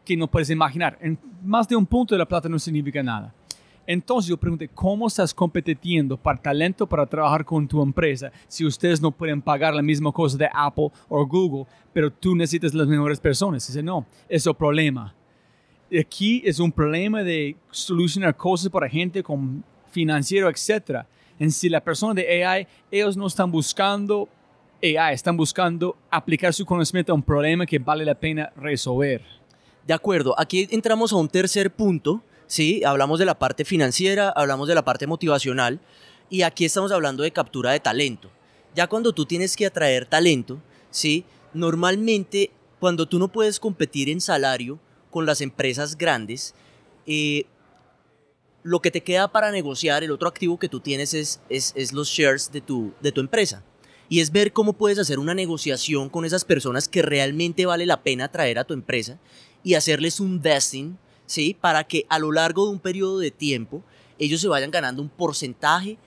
que 0.03 0.15
no 0.15 0.27
puedes 0.27 0.49
imaginar. 0.49 0.97
En 1.01 1.17
más 1.43 1.67
de 1.67 1.75
un 1.75 1.85
punto 1.85 2.13
de 2.15 2.19
la 2.19 2.25
plata 2.25 2.47
no 2.49 2.59
significa 2.59 3.01
nada. 3.03 3.33
Entonces 3.87 4.29
yo 4.29 4.37
pregunté, 4.37 4.67
¿cómo 4.69 5.07
estás 5.07 5.33
competiendo 5.33 6.17
para 6.17 6.41
talento 6.41 6.87
para 6.87 7.05
trabajar 7.05 7.45
con 7.45 7.67
tu 7.67 7.81
empresa 7.83 8.31
si 8.47 8.65
ustedes 8.65 8.99
no 8.99 9.11
pueden 9.11 9.41
pagar 9.41 9.75
la 9.75 9.81
misma 9.81 10.11
cosa 10.11 10.37
de 10.37 10.49
Apple 10.51 10.89
o 11.07 11.25
Google, 11.25 11.65
pero 11.93 12.11
tú 12.11 12.35
necesitas 12.35 12.73
las 12.73 12.87
mejores 12.87 13.19
personas? 13.19 13.67
Dice, 13.67 13.83
no, 13.83 14.05
es 14.27 14.45
un 14.47 14.55
problema. 14.55 15.13
Aquí 15.93 16.41
es 16.45 16.59
un 16.59 16.71
problema 16.71 17.23
de 17.23 17.55
solucionar 17.69 18.35
cosas 18.35 18.69
para 18.69 18.89
gente 18.89 19.21
con 19.21 19.63
financiero, 19.91 20.49
etc. 20.49 21.05
En 21.37 21.51
si 21.51 21.69
la 21.69 21.79
persona 21.79 22.13
de 22.13 22.43
AI, 22.43 22.67
ellos 22.89 23.15
no 23.15 23.27
están 23.27 23.51
buscando 23.51 24.27
AI, 24.81 25.13
están 25.13 25.37
buscando 25.37 25.95
aplicar 26.09 26.53
su 26.53 26.65
conocimiento 26.65 27.11
a 27.11 27.15
un 27.15 27.23
problema 27.23 27.65
que 27.65 27.79
vale 27.79 28.03
la 28.03 28.15
pena 28.15 28.51
resolver. 28.55 29.21
De 29.85 29.93
acuerdo, 29.93 30.33
aquí 30.37 30.67
entramos 30.71 31.13
a 31.13 31.17
un 31.17 31.29
tercer 31.29 31.71
punto, 31.71 32.23
¿sí? 32.47 32.83
Hablamos 32.83 33.19
de 33.19 33.25
la 33.25 33.37
parte 33.37 33.63
financiera, 33.63 34.29
hablamos 34.29 34.67
de 34.67 34.75
la 34.75 34.83
parte 34.83 35.05
motivacional 35.05 35.79
y 36.29 36.41
aquí 36.41 36.65
estamos 36.65 36.91
hablando 36.91 37.21
de 37.21 37.31
captura 37.31 37.71
de 37.71 37.79
talento. 37.79 38.31
Ya 38.73 38.87
cuando 38.87 39.13
tú 39.13 39.25
tienes 39.25 39.55
que 39.55 39.67
atraer 39.67 40.07
talento, 40.07 40.59
¿sí? 40.89 41.25
Normalmente 41.53 42.49
cuando 42.79 43.05
tú 43.07 43.19
no 43.19 43.27
puedes 43.27 43.59
competir 43.59 44.09
en 44.09 44.19
salario 44.19 44.79
con 45.15 45.25
las 45.25 45.39
empresas 45.39 45.97
grandes, 45.97 46.53
eh, 47.07 47.45
lo 48.63 48.81
que 48.81 48.91
te 48.91 49.01
queda 49.01 49.31
para 49.31 49.49
negociar, 49.49 50.03
el 50.03 50.11
otro 50.11 50.27
activo 50.27 50.59
que 50.59 50.67
tú 50.67 50.81
tienes 50.81 51.13
es, 51.13 51.39
es, 51.47 51.93
los 51.93 52.09
shares 52.09 52.51
de 52.51 52.59
tu, 52.59 52.91
de 52.99 53.13
tu 53.13 53.21
empresa. 53.21 53.63
Y 54.09 54.19
es 54.19 54.29
ver 54.33 54.51
cómo 54.51 54.73
puedes 54.73 54.99
hacer 54.99 55.17
una 55.17 55.33
negociación 55.33 56.09
con 56.09 56.25
esas 56.25 56.43
personas 56.43 56.89
que 56.89 57.01
realmente 57.01 57.65
vale 57.65 57.85
la 57.85 58.03
pena 58.03 58.29
traer 58.29 58.59
a 58.59 58.65
tu 58.65 58.73
empresa 58.73 59.17
y 59.63 59.75
hacerles 59.75 60.19
un 60.19 60.41
vesting, 60.41 60.97
¿sí? 61.25 61.55
Para 61.61 61.85
que 61.85 62.05
a 62.09 62.19
lo 62.19 62.33
largo 62.33 62.65
de 62.65 62.73
un 62.73 62.79
periodo 62.79 63.19
de 63.19 63.31
tiempo 63.31 63.83
ellos 64.19 64.41
se 64.41 64.49
vayan 64.49 64.69
ganando 64.69 65.01
un 65.01 65.07
porcentaje 65.07 65.97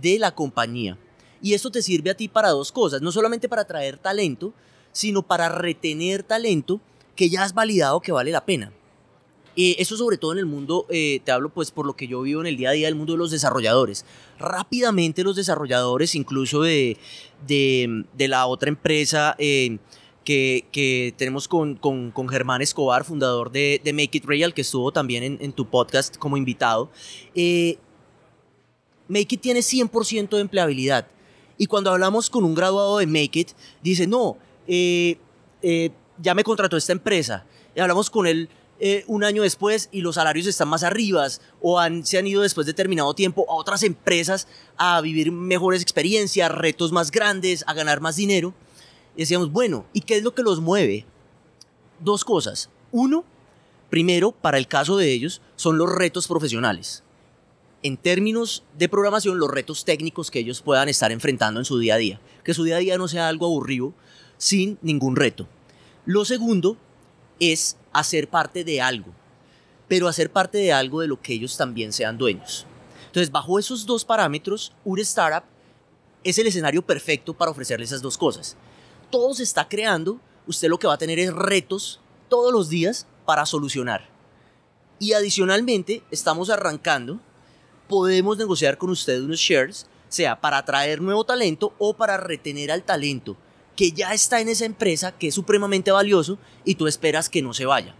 de 0.00 0.20
la 0.20 0.36
compañía. 0.36 0.96
Y 1.42 1.54
esto 1.54 1.72
te 1.72 1.82
sirve 1.82 2.10
a 2.10 2.16
ti 2.16 2.28
para 2.28 2.50
dos 2.50 2.70
cosas, 2.70 3.02
no 3.02 3.10
solamente 3.10 3.48
para 3.48 3.64
traer 3.64 3.98
talento, 3.98 4.54
sino 4.92 5.22
para 5.26 5.48
retener 5.48 6.22
talento 6.22 6.80
que 7.16 7.28
ya 7.28 7.42
has 7.42 7.54
validado 7.54 8.00
que 8.00 8.12
vale 8.12 8.30
la 8.30 8.44
pena. 8.44 8.72
Eh, 9.54 9.76
eso 9.78 9.96
sobre 9.98 10.16
todo 10.16 10.32
en 10.32 10.38
el 10.38 10.46
mundo, 10.46 10.86
eh, 10.88 11.20
te 11.24 11.30
hablo 11.30 11.50
pues 11.50 11.70
por 11.70 11.84
lo 11.84 11.94
que 11.94 12.08
yo 12.08 12.22
vivo 12.22 12.40
en 12.40 12.46
el 12.46 12.56
día 12.56 12.70
a 12.70 12.72
día, 12.72 12.88
el 12.88 12.94
mundo 12.94 13.12
de 13.12 13.18
los 13.18 13.30
desarrolladores. 13.30 14.06
Rápidamente 14.38 15.24
los 15.24 15.36
desarrolladores, 15.36 16.14
incluso 16.14 16.62
de, 16.62 16.96
de, 17.46 18.28
la 18.28 18.46
otra 18.46 18.70
empresa, 18.70 19.36
eh, 19.38 19.78
que, 20.24 21.14
tenemos 21.16 21.48
con, 21.48 21.78
Germán 22.30 22.62
Escobar, 22.62 23.04
fundador 23.04 23.50
de, 23.50 23.80
Make 23.84 24.18
It 24.18 24.24
Real, 24.24 24.54
que 24.54 24.62
estuvo 24.62 24.92
también 24.92 25.38
en, 25.40 25.52
tu 25.52 25.68
podcast 25.68 26.16
como 26.16 26.36
invitado. 26.36 26.90
Eh, 27.34 27.78
Make 29.08 29.34
It 29.34 29.40
tiene 29.40 29.60
100% 29.60 30.30
de 30.30 30.40
empleabilidad. 30.40 31.06
Y 31.58 31.66
cuando 31.66 31.90
hablamos 31.90 32.30
con 32.30 32.44
un 32.44 32.54
graduado 32.54 32.98
de 32.98 33.06
Make 33.06 33.40
It, 33.40 33.50
dice, 33.82 34.06
no, 34.06 34.36
eh, 34.66 35.18
eh, 35.62 35.90
ya 36.22 36.34
me 36.34 36.44
contrató 36.44 36.76
esta 36.76 36.92
empresa. 36.92 37.44
Y 37.74 37.80
hablamos 37.80 38.08
con 38.08 38.26
él 38.26 38.48
un 39.06 39.22
año 39.22 39.42
después 39.42 39.88
y 39.92 40.00
los 40.00 40.16
salarios 40.16 40.46
están 40.46 40.68
más 40.68 40.82
arriba 40.82 41.28
o 41.60 41.78
han, 41.78 42.04
se 42.04 42.18
han 42.18 42.26
ido 42.26 42.42
después 42.42 42.66
de 42.66 42.72
determinado 42.72 43.14
tiempo 43.14 43.46
a 43.48 43.54
otras 43.54 43.84
empresas 43.84 44.48
a 44.76 45.00
vivir 45.00 45.30
mejores 45.30 45.82
experiencias, 45.82 46.50
retos 46.50 46.90
más 46.90 47.12
grandes, 47.12 47.62
a 47.68 47.74
ganar 47.74 48.00
más 48.00 48.16
dinero. 48.16 48.54
Y 49.14 49.20
decíamos, 49.20 49.52
bueno, 49.52 49.86
¿y 49.92 50.00
qué 50.00 50.16
es 50.16 50.24
lo 50.24 50.34
que 50.34 50.42
los 50.42 50.60
mueve? 50.60 51.04
Dos 52.00 52.24
cosas. 52.24 52.70
Uno, 52.90 53.24
primero, 53.88 54.32
para 54.32 54.58
el 54.58 54.66
caso 54.66 54.96
de 54.96 55.12
ellos, 55.12 55.42
son 55.54 55.78
los 55.78 55.94
retos 55.94 56.26
profesionales. 56.26 57.04
En 57.84 57.96
términos 57.96 58.64
de 58.76 58.88
programación, 58.88 59.38
los 59.38 59.50
retos 59.50 59.84
técnicos 59.84 60.30
que 60.30 60.40
ellos 60.40 60.60
puedan 60.60 60.88
estar 60.88 61.12
enfrentando 61.12 61.60
en 61.60 61.64
su 61.64 61.78
día 61.78 61.94
a 61.94 61.98
día. 61.98 62.20
Que 62.42 62.54
su 62.54 62.64
día 62.64 62.76
a 62.76 62.80
día 62.80 62.98
no 62.98 63.06
sea 63.06 63.28
algo 63.28 63.46
aburrido 63.46 63.92
sin 64.38 64.78
ningún 64.82 65.14
reto. 65.14 65.46
Lo 66.04 66.24
segundo 66.24 66.76
es 67.40 67.76
hacer 67.92 68.28
parte 68.28 68.64
de 68.64 68.80
algo, 68.80 69.12
pero 69.88 70.08
hacer 70.08 70.30
parte 70.30 70.58
de 70.58 70.72
algo 70.72 71.00
de 71.00 71.08
lo 71.08 71.20
que 71.20 71.34
ellos 71.34 71.56
también 71.56 71.92
sean 71.92 72.18
dueños. 72.18 72.66
Entonces, 73.06 73.30
bajo 73.30 73.58
esos 73.58 73.84
dos 73.84 74.04
parámetros, 74.04 74.72
un 74.84 74.98
startup 75.00 75.44
es 76.24 76.38
el 76.38 76.46
escenario 76.46 76.82
perfecto 76.82 77.34
para 77.34 77.50
ofrecerle 77.50 77.84
esas 77.84 78.02
dos 78.02 78.16
cosas 78.16 78.56
todo 79.12 79.34
se 79.34 79.42
está 79.44 79.68
creando, 79.68 80.18
usted 80.46 80.68
lo 80.68 80.78
que 80.78 80.88
va 80.88 80.94
a 80.94 80.98
tener 80.98 81.20
es 81.20 81.32
retos 81.32 82.00
todos 82.28 82.50
los 82.50 82.70
días 82.70 83.06
para 83.26 83.46
solucionar. 83.46 84.08
Y 84.98 85.12
adicionalmente, 85.12 86.02
estamos 86.10 86.48
arrancando, 86.48 87.20
podemos 87.88 88.38
negociar 88.38 88.78
con 88.78 88.88
usted 88.88 89.22
unos 89.22 89.38
shares, 89.38 89.86
sea 90.08 90.40
para 90.40 90.58
atraer 90.58 91.02
nuevo 91.02 91.24
talento 91.24 91.74
o 91.78 91.94
para 91.94 92.16
retener 92.16 92.72
al 92.72 92.82
talento 92.82 93.36
que 93.76 93.92
ya 93.92 94.12
está 94.12 94.40
en 94.40 94.48
esa 94.48 94.64
empresa, 94.64 95.12
que 95.12 95.28
es 95.28 95.34
supremamente 95.34 95.90
valioso 95.90 96.38
y 96.64 96.74
tú 96.74 96.86
esperas 96.86 97.28
que 97.28 97.42
no 97.42 97.54
se 97.54 97.66
vaya. 97.66 97.94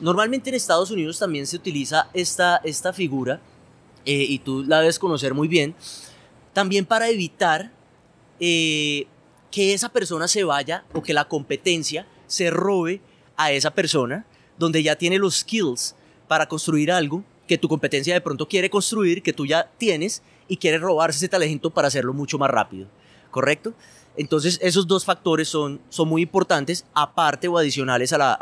Normalmente 0.00 0.50
en 0.50 0.56
Estados 0.56 0.90
Unidos 0.90 1.18
también 1.18 1.46
se 1.46 1.56
utiliza 1.56 2.10
esta, 2.12 2.60
esta 2.64 2.92
figura, 2.92 3.40
eh, 4.04 4.24
y 4.28 4.38
tú 4.38 4.62
la 4.62 4.80
debes 4.80 4.98
conocer 4.98 5.34
muy 5.34 5.48
bien, 5.48 5.74
también 6.52 6.86
para 6.86 7.08
evitar 7.08 7.72
eh, 8.40 9.06
que 9.50 9.74
esa 9.74 9.88
persona 9.88 10.28
se 10.28 10.44
vaya 10.44 10.84
o 10.92 11.02
que 11.02 11.14
la 11.14 11.28
competencia 11.28 12.06
se 12.26 12.50
robe 12.50 13.00
a 13.36 13.52
esa 13.52 13.72
persona 13.72 14.26
donde 14.58 14.82
ya 14.82 14.96
tiene 14.96 15.18
los 15.18 15.36
skills 15.36 15.94
para 16.28 16.46
construir 16.46 16.90
algo 16.92 17.24
que 17.46 17.58
tu 17.58 17.68
competencia 17.68 18.14
de 18.14 18.20
pronto 18.20 18.48
quiere 18.48 18.70
construir, 18.70 19.22
que 19.22 19.32
tú 19.32 19.46
ya 19.46 19.70
tienes 19.78 20.22
y 20.48 20.56
quiere 20.56 20.78
robarse 20.78 21.18
ese 21.18 21.28
talento 21.28 21.70
para 21.70 21.88
hacerlo 21.88 22.12
mucho 22.12 22.38
más 22.38 22.50
rápido. 22.50 22.88
¿Correcto? 23.30 23.74
Entonces 24.16 24.58
esos 24.62 24.86
dos 24.86 25.04
factores 25.04 25.48
son, 25.48 25.80
son 25.88 26.08
muy 26.08 26.22
importantes, 26.22 26.84
aparte 26.94 27.48
o 27.48 27.58
adicionales 27.58 28.12
a 28.12 28.18
la, 28.18 28.32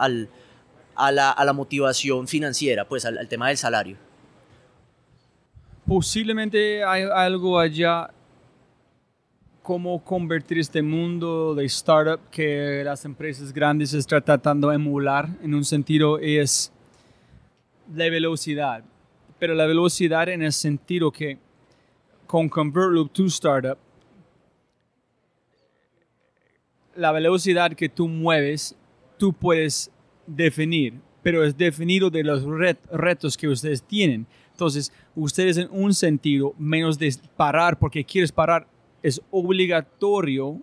a 0.95 1.45
la, 1.45 1.53
motivación 1.53 2.29
financiera, 2.29 2.87
pues 2.87 3.05
al, 3.05 3.29
tema 3.29 3.49
del 3.49 3.57
salario. 3.57 3.97
Posiblemente 5.87 6.85
hay 6.85 7.03
algo 7.03 7.59
allá 7.59 8.11
cómo 9.63 10.03
convertir 10.05 10.59
este 10.59 10.83
mundo 10.83 11.55
de 11.55 11.65
startup 11.65 12.21
que 12.31 12.83
las 12.85 13.05
empresas 13.05 13.53
grandes 13.53 13.95
están 13.95 14.23
tratando 14.23 14.69
de 14.69 14.77
emular 14.77 15.29
en 15.43 15.55
un 15.55 15.65
sentido 15.65 16.19
es 16.19 16.71
la 17.93 18.09
velocidad. 18.11 18.85
Pero 19.39 19.55
la 19.55 19.67
velocidad 19.67 20.29
en 20.29 20.43
el 20.43 20.53
sentido 20.53 21.11
que 21.11 21.39
con 22.27 22.49
ConvertLoop 22.49 23.13
to 23.13 23.27
Startup, 23.27 23.79
la 26.97 27.13
velocidad 27.13 27.73
que 27.73 27.89
tú 27.89 28.09
mueves, 28.09 28.77
tú 29.19 29.33
puedes 29.33 29.91
definir, 30.27 30.95
pero 31.23 31.45
es 31.45 31.57
definido 31.57 32.11
de 32.11 32.23
los 32.23 32.45
retos 32.91 33.37
que 33.37 33.49
ustedes 33.49 33.83
tienen. 33.83 34.27
Entonces, 34.51 34.93
ustedes 35.15 35.57
en 35.57 35.69
un 35.71 35.93
sentido, 35.95 36.55
menos 36.59 36.99
de 36.99 37.15
parar 37.37 37.79
porque 37.79 38.05
quieres 38.05 38.31
parar, 38.31 38.67
es 39.03 39.21
obligatorio 39.31 40.61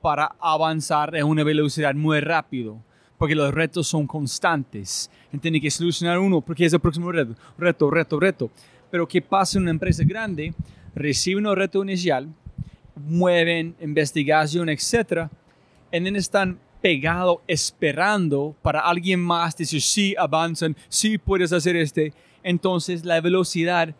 para 0.00 0.34
avanzar 0.40 1.14
en 1.14 1.24
una 1.24 1.44
velocidad 1.44 1.94
muy 1.94 2.20
rápido. 2.20 2.82
porque 3.22 3.36
los 3.36 3.54
retos 3.54 3.86
son 3.86 4.04
constantes. 4.04 5.08
Tiene 5.40 5.60
que 5.60 5.70
solucionar 5.70 6.18
uno 6.18 6.40
porque 6.40 6.64
es 6.64 6.72
el 6.72 6.80
próximo 6.80 7.12
reto, 7.12 7.36
reto, 7.56 7.88
reto, 7.88 8.18
reto. 8.18 8.50
Pero 8.90 9.06
¿qué 9.06 9.22
pasa 9.22 9.58
en 9.58 9.62
una 9.62 9.70
empresa 9.70 10.02
grande? 10.04 10.52
Reciben 10.92 11.46
un 11.46 11.54
reto 11.54 11.84
inicial, 11.84 12.26
mueven 12.96 13.76
investigación, 13.80 14.68
etcétera, 14.68 15.30
y 15.92 16.02
then 16.02 16.16
están 16.16 16.58
pegados 16.80 17.38
esperando 17.46 18.56
para 18.62 18.80
alguien 18.80 19.20
más 19.20 19.56
decir 19.56 19.80
sí 19.80 20.14
avanzan, 20.18 20.76
sí 20.88 21.18
puedes 21.18 21.52
hacer 21.52 21.76
este. 21.76 22.12
Entonces 22.42 23.04
la 23.04 23.20
velocidad 23.20 23.94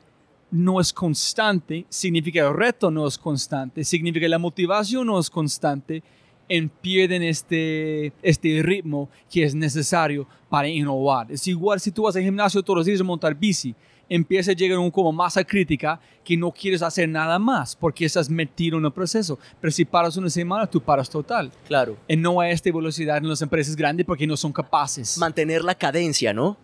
no 0.51 0.81
es 0.81 0.93
constante, 0.93 1.87
significa 1.89 2.41
el 2.41 2.55
reto 2.55 2.91
no 2.91 3.07
es 3.07 3.17
constante, 3.17 3.85
significa 3.85 4.27
la 4.29 4.39
motivación 4.39 5.07
no 5.07 5.19
es 5.19 5.31
constante, 5.31 6.03
en 6.49 6.69
pierden 6.69 7.23
este, 7.23 8.13
este 8.21 8.61
ritmo 8.63 9.09
que 9.31 9.45
es 9.45 9.55
necesario 9.55 10.27
para 10.51 10.69
innovar. 10.69 11.31
Es 11.33 11.47
igual 11.47 11.81
si 11.81 11.91
tú 11.91 12.03
vas 12.03 12.17
al 12.17 12.23
gimnasio 12.23 12.63
todos 12.63 12.79
los 12.79 12.87
días 12.87 13.01
a 13.01 13.05
montar 13.05 13.35
bici, 13.35 13.75
empieza 14.15 14.51
a 14.51 14.55
llegar 14.55 14.79
un 14.79 14.91
como 14.91 15.13
masa 15.13 15.43
crítica 15.43 15.99
que 16.25 16.37
no 16.37 16.53
quieres 16.53 16.83
hacer 16.83 17.09
nada 17.09 17.39
más 17.39 17.75
porque 17.75 18.05
estás 18.05 18.29
metido 18.29 18.79
en 18.79 18.85
el 18.85 18.93
proceso. 18.93 19.39
Pero 19.61 19.71
si 19.71 19.85
paras 19.85 20.17
una 20.17 20.29
semana, 20.29 20.67
tú 20.67 20.81
paras 20.81 21.09
total. 21.09 21.51
Claro. 21.67 21.97
Y 22.07 22.17
no 22.17 22.41
hay 22.41 22.53
esta 22.53 22.71
velocidad 22.71 23.17
en 23.17 23.29
las 23.29 23.41
empresas 23.41 23.75
grandes 23.75 24.05
porque 24.05 24.27
no 24.27 24.37
son 24.37 24.53
capaces. 24.53 25.17
Mantener 25.19 25.65
la 25.65 25.75
cadencia, 25.75 26.33
¿no? 26.33 26.59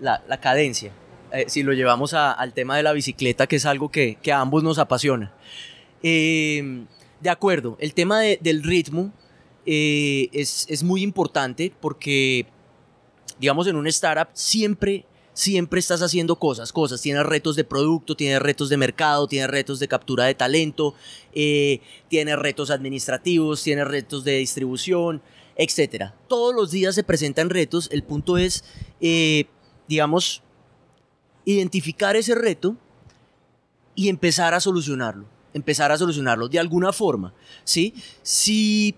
la, 0.00 0.22
la 0.28 0.38
cadencia. 0.38 0.92
Eh, 1.32 1.46
si 1.48 1.62
lo 1.62 1.72
llevamos 1.72 2.14
al 2.14 2.52
tema 2.52 2.76
de 2.76 2.82
la 2.82 2.92
bicicleta, 2.92 3.46
que 3.46 3.56
es 3.56 3.66
algo 3.66 3.90
que, 3.90 4.18
que 4.22 4.32
a 4.32 4.40
ambos 4.40 4.62
nos 4.62 4.78
apasiona. 4.78 5.32
Eh, 6.02 6.84
de 7.20 7.30
acuerdo, 7.30 7.76
el 7.80 7.94
tema 7.94 8.20
del 8.20 8.62
ritmo 8.62 9.10
eh, 9.64 10.28
es, 10.32 10.66
es, 10.68 10.82
muy 10.82 11.02
importante 11.02 11.72
porque, 11.80 12.46
digamos, 13.40 13.66
en 13.66 13.76
un 13.76 13.86
startup 13.86 14.28
siempre, 14.34 15.06
siempre 15.34 15.80
estás 15.80 16.00
haciendo 16.00 16.36
cosas, 16.36 16.72
cosas. 16.72 17.02
Tienes 17.02 17.24
retos 17.24 17.56
de 17.56 17.64
producto, 17.64 18.16
tienes 18.16 18.40
retos 18.40 18.68
de 18.70 18.76
mercado, 18.76 19.26
tienes 19.26 19.50
retos 19.50 19.78
de 19.80 19.88
captura 19.88 20.24
de 20.24 20.34
talento, 20.34 20.94
eh, 21.34 21.80
tienes 22.08 22.38
retos 22.38 22.70
administrativos, 22.70 23.62
tienes 23.62 23.86
retos 23.86 24.24
de 24.24 24.38
distribución, 24.38 25.20
etc. 25.56 26.12
Todos 26.28 26.54
los 26.54 26.70
días 26.70 26.94
se 26.94 27.04
presentan 27.04 27.50
retos. 27.50 27.88
El 27.92 28.04
punto 28.04 28.38
es, 28.38 28.64
eh, 29.00 29.46
digamos, 29.88 30.42
identificar 31.44 32.16
ese 32.16 32.34
reto 32.34 32.76
y 33.94 34.08
empezar 34.08 34.54
a 34.54 34.60
solucionarlo 34.60 35.34
empezar 35.54 35.92
a 35.92 35.96
solucionarlo 35.96 36.48
de 36.48 36.58
alguna 36.58 36.92
forma, 36.92 37.32
¿sí? 37.62 37.94
Si 38.22 38.94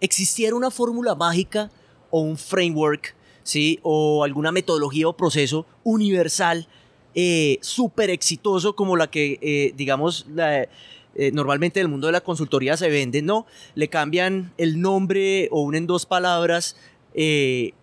existiera 0.00 0.54
una 0.54 0.70
fórmula 0.70 1.14
mágica 1.14 1.70
o 2.08 2.20
un 2.20 2.38
framework, 2.38 3.14
¿sí? 3.48 3.80
O 3.82 4.24
alguna 4.24 4.52
metodología 4.52 5.08
o 5.08 5.16
proceso 5.16 5.64
universal 5.82 6.68
eh, 7.14 7.58
súper 7.62 8.10
exitoso 8.10 8.76
como 8.76 8.94
la 8.94 9.10
que, 9.10 9.38
eh, 9.40 9.72
digamos, 9.74 10.26
eh, 10.36 10.68
normalmente 11.32 11.80
en 11.80 11.86
el 11.86 11.90
mundo 11.90 12.08
de 12.08 12.12
la 12.12 12.20
consultoría 12.20 12.76
se 12.76 12.90
vende, 12.90 13.22
¿no? 13.22 13.46
Le 13.74 13.88
cambian 13.88 14.52
el 14.58 14.82
nombre 14.82 15.48
o 15.50 15.62
unen 15.62 15.86
dos 15.86 16.04
palabras 16.04 16.76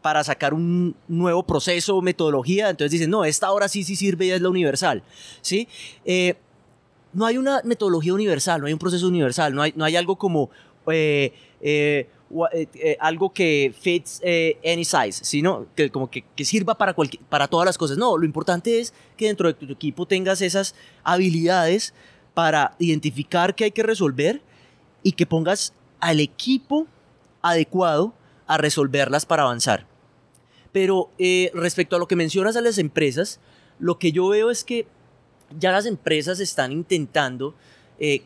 para 0.01 0.23
sacar 0.23 0.53
un 0.53 0.95
nuevo 1.09 1.43
proceso 1.43 1.97
o 1.97 2.01
metodología. 2.01 2.69
Entonces 2.69 2.91
dicen, 2.91 3.09
no, 3.09 3.25
esta 3.25 3.47
ahora 3.47 3.67
sí, 3.67 3.83
sí 3.83 3.95
sirve 3.97 4.27
y 4.27 4.31
es 4.31 4.41
la 4.41 4.49
universal. 4.49 5.03
¿sí? 5.41 5.67
no 7.11 7.25
hay 7.25 7.37
una 7.37 7.61
metodología 7.65 8.13
universal, 8.13 8.61
no 8.61 8.67
hay 8.67 8.73
un 8.73 8.79
proceso 8.79 9.07
universal, 9.07 9.53
no 9.53 9.61
hay, 9.63 9.73
no 9.75 9.83
hay 9.83 9.97
algo 9.97 10.15
como 10.15 10.51
eh, 12.51 12.67
eh, 12.73 12.97
algo 12.99 13.31
que 13.31 13.73
fits 13.79 14.21
any 14.65 14.83
size, 14.83 15.23
sino 15.23 15.67
que 15.75 15.89
como 15.89 16.09
que, 16.09 16.23
sirva 16.43 16.75
para, 16.75 16.95
para 17.29 17.47
todas 17.47 17.65
las 17.65 17.77
cosas. 17.77 17.97
No, 17.97 18.17
lo 18.17 18.25
importante 18.25 18.79
es 18.79 18.93
que 19.17 19.27
dentro 19.27 19.47
de 19.47 19.53
tu 19.53 19.71
equipo 19.71 20.05
tengas 20.05 20.41
esas 20.41 20.75
habilidades 21.03 21.93
para 22.33 22.75
identificar 22.79 23.55
qué 23.55 23.65
hay 23.65 23.71
que 23.71 23.83
resolver 23.83 24.41
y 25.03 25.13
que 25.13 25.25
pongas 25.25 25.73
al 25.99 26.19
equipo 26.19 26.87
adecuado 27.41 28.13
a 28.47 28.57
resolverlas 28.57 29.25
para 29.25 29.43
avanzar. 29.43 29.87
Pero 30.71 31.09
respecto 31.53 31.95
a 31.95 31.99
lo 31.99 32.07
que 32.07 32.17
mencionas 32.17 32.57
a 32.57 32.61
las 32.61 32.77
empresas, 32.77 33.39
lo 33.79 33.97
que 33.97 34.11
yo 34.11 34.27
veo 34.27 34.51
es 34.51 34.63
que 34.63 34.87
ya 35.59 35.71
las 35.71 35.85
empresas 35.85 36.39
están 36.39 36.71
intentando 36.71 37.55
eh, 37.99 38.23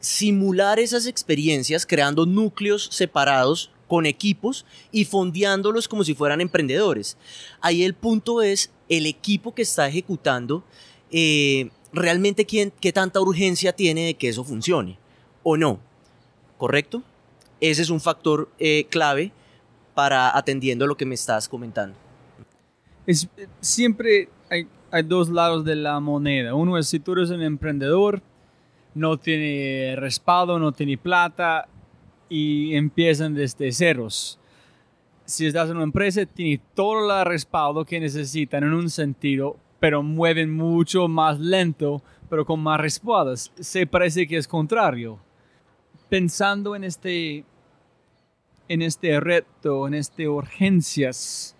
simular 0.00 0.78
esas 0.78 1.06
experiencias 1.06 1.86
creando 1.86 2.26
núcleos 2.26 2.88
separados 2.92 3.70
con 3.88 4.06
equipos 4.06 4.64
y 4.92 5.04
fondeándolos 5.04 5.88
como 5.88 6.04
si 6.04 6.14
fueran 6.14 6.40
emprendedores. 6.40 7.16
Ahí 7.60 7.82
el 7.82 7.94
punto 7.94 8.42
es 8.42 8.70
el 8.88 9.06
equipo 9.06 9.54
que 9.54 9.62
está 9.62 9.88
ejecutando, 9.88 10.62
eh, 11.10 11.70
realmente 11.92 12.44
quién, 12.44 12.72
qué 12.80 12.92
tanta 12.92 13.20
urgencia 13.20 13.72
tiene 13.72 14.06
de 14.06 14.14
que 14.14 14.28
eso 14.28 14.44
funcione 14.44 14.98
o 15.42 15.56
no. 15.56 15.80
¿Correcto? 16.58 17.02
Ese 17.60 17.82
es 17.82 17.90
un 17.90 18.00
factor 18.00 18.50
eh, 18.58 18.86
clave 18.90 19.32
para 19.94 20.36
atendiendo 20.36 20.86
lo 20.86 20.96
que 20.96 21.06
me 21.06 21.14
estás 21.14 21.48
comentando. 21.48 21.96
Es, 23.06 23.26
siempre 23.60 24.28
hay, 24.50 24.68
hay 24.90 25.02
dos 25.02 25.28
lados 25.28 25.64
de 25.64 25.74
la 25.74 25.98
moneda. 25.98 26.54
Uno 26.54 26.78
es 26.78 26.88
si 26.88 27.00
tú 27.00 27.12
eres 27.12 27.30
un 27.30 27.42
emprendedor, 27.42 28.22
no 28.94 29.16
tiene 29.16 29.94
respaldo, 29.96 30.58
no 30.58 30.72
tiene 30.72 30.98
plata 30.98 31.68
y 32.28 32.74
empiezan 32.74 33.34
desde 33.34 33.72
ceros. 33.72 34.38
Si 35.24 35.46
estás 35.46 35.68
en 35.70 35.76
una 35.76 35.84
empresa, 35.84 36.24
tiene 36.26 36.60
todo 36.74 37.20
el 37.20 37.26
respaldo 37.26 37.84
que 37.84 38.00
necesitan 38.00 38.64
en 38.64 38.72
un 38.72 38.90
sentido, 38.90 39.56
pero 39.78 40.02
mueven 40.02 40.50
mucho 40.50 41.06
más 41.06 41.38
lento, 41.38 42.02
pero 42.30 42.44
con 42.44 42.60
más 42.60 42.80
respaldos. 42.80 43.52
Se 43.58 43.86
parece 43.86 44.26
que 44.26 44.38
es 44.38 44.48
contrario. 44.48 45.18
Pensando 46.08 46.74
en 46.74 46.84
este, 46.84 47.44
en 48.68 48.82
este 48.82 49.20
reto, 49.20 49.86
en 49.86 49.94
este 49.94 50.28
urgencias, 50.28 51.54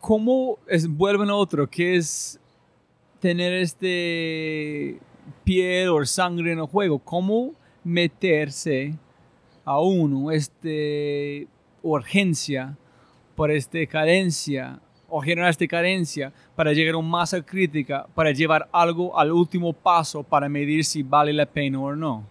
¿cómo 0.00 0.58
es, 0.66 0.88
vuelven 0.88 1.30
otro? 1.30 1.68
que 1.68 1.96
es 1.96 2.40
tener 3.20 3.52
este 3.52 4.98
piel 5.44 5.88
o 5.88 6.04
sangre 6.04 6.52
en 6.52 6.58
el 6.58 6.66
juego? 6.66 6.98
¿Cómo 6.98 7.52
meterse 7.84 8.94
a 9.64 9.80
uno, 9.80 10.30
este 10.30 11.46
urgencia 11.82 12.76
por 13.34 13.50
esta 13.50 13.84
carencia 13.86 14.80
o 15.08 15.20
generar 15.20 15.50
esta 15.50 15.66
carencia 15.66 16.32
para 16.54 16.72
llegar 16.72 16.94
a 16.94 16.98
una 16.98 17.08
masa 17.08 17.40
crítica, 17.40 18.06
para 18.14 18.32
llevar 18.32 18.68
algo 18.72 19.18
al 19.18 19.32
último 19.32 19.72
paso 19.72 20.22
para 20.22 20.48
medir 20.48 20.84
si 20.84 21.02
vale 21.02 21.32
la 21.32 21.46
pena 21.46 21.80
o 21.80 21.94
no? 21.94 22.24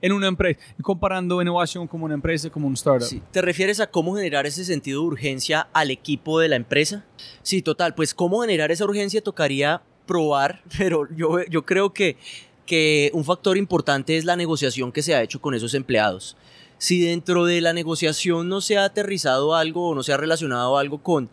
en 0.00 0.12
una 0.12 0.28
empresa, 0.28 0.60
comparando 0.82 1.40
innovación 1.40 1.86
como 1.88 2.04
una 2.04 2.14
empresa, 2.14 2.50
como 2.50 2.66
un 2.66 2.74
startup. 2.74 3.08
¿Te 3.30 3.42
refieres 3.42 3.80
a 3.80 3.86
cómo 3.86 4.14
generar 4.14 4.46
ese 4.46 4.64
sentido 4.64 5.00
de 5.00 5.06
urgencia 5.06 5.68
al 5.72 5.90
equipo 5.90 6.38
de 6.38 6.48
la 6.48 6.56
empresa? 6.56 7.04
Sí, 7.42 7.62
total, 7.62 7.94
pues 7.94 8.14
cómo 8.14 8.40
generar 8.42 8.70
esa 8.70 8.84
urgencia 8.84 9.22
tocaría 9.22 9.82
probar, 10.06 10.62
pero 10.78 11.08
yo, 11.14 11.44
yo 11.44 11.64
creo 11.64 11.92
que, 11.92 12.16
que 12.64 13.10
un 13.12 13.24
factor 13.24 13.56
importante 13.56 14.16
es 14.16 14.24
la 14.24 14.36
negociación 14.36 14.92
que 14.92 15.02
se 15.02 15.14
ha 15.14 15.22
hecho 15.22 15.40
con 15.40 15.54
esos 15.54 15.74
empleados. 15.74 16.36
Si 16.78 17.00
dentro 17.00 17.46
de 17.46 17.60
la 17.60 17.72
negociación 17.72 18.48
no 18.48 18.60
se 18.60 18.76
ha 18.76 18.84
aterrizado 18.84 19.54
algo 19.54 19.88
o 19.88 19.94
no 19.94 20.02
se 20.02 20.12
ha 20.12 20.16
relacionado 20.16 20.76
algo 20.76 20.98
con, 20.98 21.30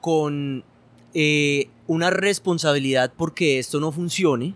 con 0.00 0.64
eh, 1.14 1.68
una 1.86 2.10
responsabilidad 2.10 3.12
porque 3.16 3.58
esto 3.58 3.80
no 3.80 3.90
funcione, 3.90 4.54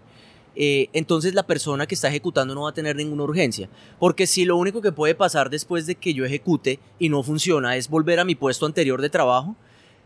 eh, 0.59 0.89
entonces 0.95 1.35
la 1.35 1.47
persona 1.47 1.87
que 1.87 1.95
está 1.95 2.09
ejecutando 2.09 2.55
no 2.55 2.63
va 2.63 2.71
a 2.71 2.75
tener 2.75 2.97
ninguna 2.97 3.25
urgencia. 3.25 3.69
Porque 3.99 4.27
si 4.27 4.45
lo 4.45 4.57
único 4.57 4.81
que 4.81 4.93
puede 4.93 5.15
pasar 5.15 5.51
después 5.51 5.87
de 5.87 5.95
que 5.95 6.15
yo 6.15 6.25
ejecute 6.25 6.81
y 6.99 7.11
no 7.11 7.23
funciona 7.23 7.77
es 7.77 7.89
volver 7.89 8.19
a 8.21 8.25
mi 8.25 8.35
puesto 8.35 8.67
anterior 8.67 9.01
de 9.03 9.11
trabajo, 9.11 9.55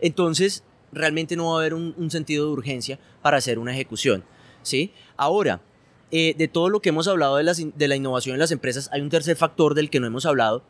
entonces 0.01 0.63
realmente 0.91 1.35
no 1.35 1.51
va 1.51 1.55
a 1.55 1.59
haber 1.59 1.73
un, 1.73 2.11
sentido 2.11 2.45
de 2.45 2.51
urgencia 2.51 2.99
para 3.21 3.37
hacer 3.37 3.59
una 3.59 3.73
ejecución. 3.73 4.23
¿sí? 4.61 4.91
Ahora, 5.17 5.61
eh, 6.11 6.35
de 6.37 6.47
todo 6.47 6.69
lo 6.69 6.81
que 6.81 6.89
hemos 6.89 7.07
hablado 7.07 7.37
de, 7.37 7.71
de 7.75 7.87
la 7.87 7.95
innovación 7.95 8.33
en 8.35 8.39
las 8.39 8.51
empresas, 8.51 8.89
hay 8.91 9.01
un 9.01 9.09
tercer 9.09 9.35
factor 9.35 9.75
del 9.75 9.89
que 9.89 9.99
no 9.99 10.07
hemos 10.07 10.25
hablado 10.25 10.63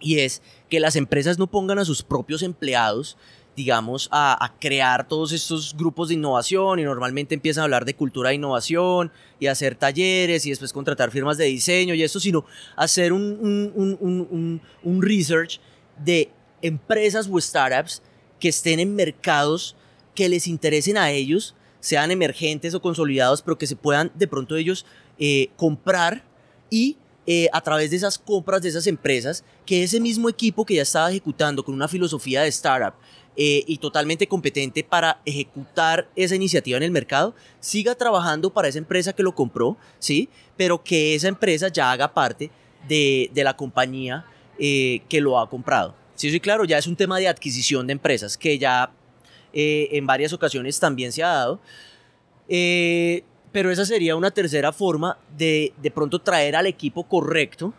y 0.00 0.20
es 0.20 0.42
que 0.68 0.80
las 0.80 0.96
empresas 0.96 1.38
no 1.38 1.48
pongan 1.48 1.78
a 1.78 1.84
sus 1.84 2.02
propios 2.02 2.42
empleados 2.42 3.16
digamos, 3.58 4.08
a, 4.12 4.54
crear 4.60 5.08
todos 5.08 5.32
estos 5.32 5.76
grupos 5.76 6.08
de 6.08 6.14
innovación 6.14 6.78
y 6.78 6.84
normalmente 6.84 7.34
empiezan 7.34 7.62
a 7.62 7.64
hablar 7.64 7.84
de 7.84 7.96
cultura 7.96 8.28
de 8.28 8.36
innovación 8.36 9.10
y 9.40 9.48
hacer 9.48 9.74
talleres 9.74 10.46
y 10.46 10.50
después 10.50 10.72
contratar 10.72 11.10
firmas 11.10 11.38
de 11.38 11.46
diseño 11.46 11.92
y 11.94 12.04
esto, 12.04 12.20
sino 12.20 12.44
hacer 12.76 13.12
un, 13.12 14.62
un, 14.84 15.02
research 15.02 15.60
de 15.98 16.30
empresas 16.62 17.28
o 17.28 17.40
startups 17.40 18.00
que 18.38 18.48
estén 18.48 18.80
en 18.80 18.94
mercados 18.94 19.76
que 20.14 20.28
les 20.28 20.46
interesen 20.46 20.96
a 20.96 21.10
ellos, 21.10 21.54
sean 21.80 22.10
emergentes 22.10 22.74
o 22.74 22.82
consolidados, 22.82 23.42
pero 23.42 23.56
que 23.56 23.66
se 23.66 23.76
puedan 23.76 24.10
de 24.14 24.26
pronto 24.26 24.56
ellos 24.56 24.84
eh, 25.18 25.50
comprar 25.56 26.24
y 26.70 26.96
eh, 27.26 27.48
a 27.52 27.60
través 27.60 27.90
de 27.90 27.96
esas 27.96 28.18
compras 28.18 28.62
de 28.62 28.70
esas 28.70 28.86
empresas, 28.86 29.44
que 29.66 29.82
ese 29.82 30.00
mismo 30.00 30.28
equipo 30.28 30.64
que 30.64 30.74
ya 30.74 30.82
estaba 30.82 31.10
ejecutando 31.10 31.64
con 31.64 31.74
una 31.74 31.86
filosofía 31.86 32.42
de 32.42 32.48
startup 32.48 32.94
eh, 33.36 33.62
y 33.66 33.78
totalmente 33.78 34.26
competente 34.26 34.82
para 34.82 35.20
ejecutar 35.24 36.08
esa 36.16 36.34
iniciativa 36.34 36.78
en 36.78 36.82
el 36.82 36.90
mercado, 36.90 37.34
siga 37.60 37.94
trabajando 37.94 38.50
para 38.50 38.68
esa 38.68 38.78
empresa 38.78 39.12
que 39.12 39.22
lo 39.22 39.34
compró, 39.34 39.76
¿sí? 39.98 40.28
Pero 40.56 40.82
que 40.82 41.14
esa 41.14 41.28
empresa 41.28 41.68
ya 41.68 41.92
haga 41.92 42.12
parte 42.12 42.50
de, 42.88 43.30
de 43.32 43.44
la 43.44 43.56
compañía 43.56 44.24
que 44.58 45.20
lo 45.20 45.38
ha 45.38 45.48
comprado. 45.48 45.94
Sí, 46.18 46.32
sí, 46.32 46.40
claro, 46.40 46.64
ya 46.64 46.78
es 46.78 46.88
un 46.88 46.96
tema 46.96 47.16
de 47.18 47.28
adquisición 47.28 47.86
de 47.86 47.92
empresas 47.92 48.36
que 48.36 48.58
ya 48.58 48.90
eh, 49.52 49.88
en 49.92 50.04
varias 50.04 50.32
ocasiones 50.32 50.80
también 50.80 51.12
se 51.12 51.22
ha 51.22 51.28
dado. 51.28 51.60
Eh, 52.48 53.22
pero 53.52 53.70
esa 53.70 53.84
sería 53.84 54.16
una 54.16 54.32
tercera 54.32 54.72
forma 54.72 55.16
de 55.36 55.72
de 55.80 55.90
pronto 55.92 56.18
traer 56.18 56.56
al 56.56 56.66
equipo 56.66 57.04
correcto 57.04 57.72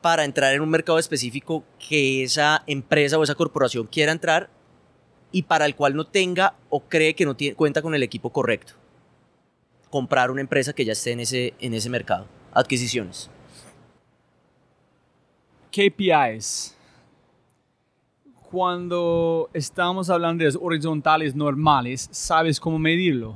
para 0.00 0.24
entrar 0.24 0.52
en 0.54 0.60
un 0.60 0.70
mercado 0.70 0.98
específico 0.98 1.62
que 1.78 2.24
esa 2.24 2.64
empresa 2.66 3.16
o 3.16 3.22
esa 3.22 3.36
corporación 3.36 3.86
quiera 3.86 4.10
entrar 4.10 4.50
y 5.30 5.42
para 5.42 5.64
el 5.64 5.76
cual 5.76 5.94
no 5.94 6.04
tenga 6.04 6.56
o 6.68 6.80
cree 6.80 7.14
que 7.14 7.24
no 7.24 7.36
tiene, 7.36 7.54
cuenta 7.54 7.80
con 7.80 7.94
el 7.94 8.02
equipo 8.02 8.30
correcto. 8.30 8.72
Comprar 9.88 10.32
una 10.32 10.40
empresa 10.40 10.72
que 10.72 10.84
ya 10.84 10.94
esté 10.94 11.12
en 11.12 11.20
ese, 11.20 11.54
en 11.60 11.74
ese 11.74 11.88
mercado. 11.88 12.26
Adquisiciones. 12.52 13.30
KPIs. 15.70 16.81
Cuando 18.52 19.48
estamos 19.54 20.10
hablando 20.10 20.44
de 20.44 20.58
horizontales 20.60 21.34
normales, 21.34 22.06
sabes 22.12 22.60
cómo 22.60 22.78
medirlo. 22.78 23.32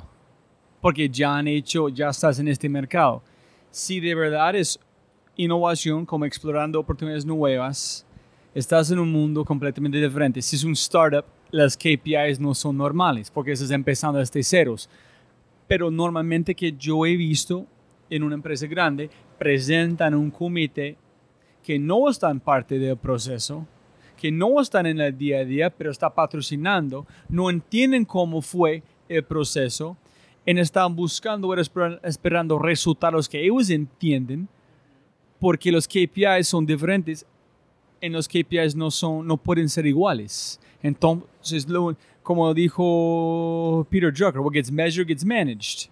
Porque 0.82 1.08
ya 1.08 1.38
han 1.38 1.48
hecho, 1.48 1.88
ya 1.88 2.10
estás 2.10 2.38
en 2.38 2.48
este 2.48 2.68
mercado. 2.68 3.22
Si 3.70 3.98
de 3.98 4.14
verdad 4.14 4.54
es 4.54 4.78
innovación, 5.34 6.04
como 6.04 6.26
explorando 6.26 6.78
oportunidades 6.78 7.24
nuevas, 7.24 8.04
estás 8.54 8.90
en 8.90 8.98
un 8.98 9.10
mundo 9.10 9.42
completamente 9.42 9.96
diferente. 9.96 10.42
Si 10.42 10.56
es 10.56 10.64
un 10.64 10.72
startup, 10.72 11.24
las 11.50 11.78
KPIs 11.78 12.38
no 12.38 12.54
son 12.54 12.76
normales, 12.76 13.30
porque 13.30 13.52
estás 13.52 13.70
empezando 13.70 14.18
desde 14.18 14.42
ceros. 14.42 14.86
Pero 15.66 15.90
normalmente 15.90 16.54
que 16.54 16.72
yo 16.72 17.06
he 17.06 17.16
visto 17.16 17.64
en 18.10 18.22
una 18.22 18.34
empresa 18.34 18.66
grande, 18.66 19.08
presentan 19.38 20.14
un 20.14 20.30
comité 20.30 20.98
que 21.62 21.78
no 21.78 22.10
están 22.10 22.38
parte 22.38 22.78
del 22.78 22.98
proceso, 22.98 23.66
que 24.16 24.32
no 24.32 24.60
están 24.60 24.86
en 24.86 25.00
el 25.00 25.16
día 25.16 25.40
a 25.40 25.44
día, 25.44 25.70
pero 25.70 25.90
está 25.90 26.10
patrocinando, 26.10 27.06
no 27.28 27.50
entienden 27.50 28.04
cómo 28.04 28.40
fue 28.40 28.82
el 29.08 29.22
proceso, 29.24 29.96
y 30.44 30.58
están 30.58 30.94
buscando 30.94 31.48
o 31.48 31.54
esperando 32.02 32.58
resultados 32.58 33.28
que 33.28 33.44
ellos 33.44 33.68
entienden, 33.70 34.48
porque 35.40 35.70
los 35.70 35.86
KPIs 35.86 36.46
son 36.46 36.64
diferentes, 36.64 37.26
en 38.00 38.12
los 38.12 38.28
KPIs 38.28 38.74
no, 38.76 38.90
son, 38.90 39.26
no 39.26 39.36
pueden 39.36 39.68
ser 39.68 39.86
iguales. 39.86 40.60
Entonces, 40.82 41.68
lo, 41.68 41.96
como 42.22 42.52
dijo 42.54 43.86
Peter 43.90 44.12
Drucker, 44.12 44.40
what 44.40 44.52
gets 44.52 44.70
measured 44.70 45.06
gets 45.06 45.24
managed. 45.24 45.90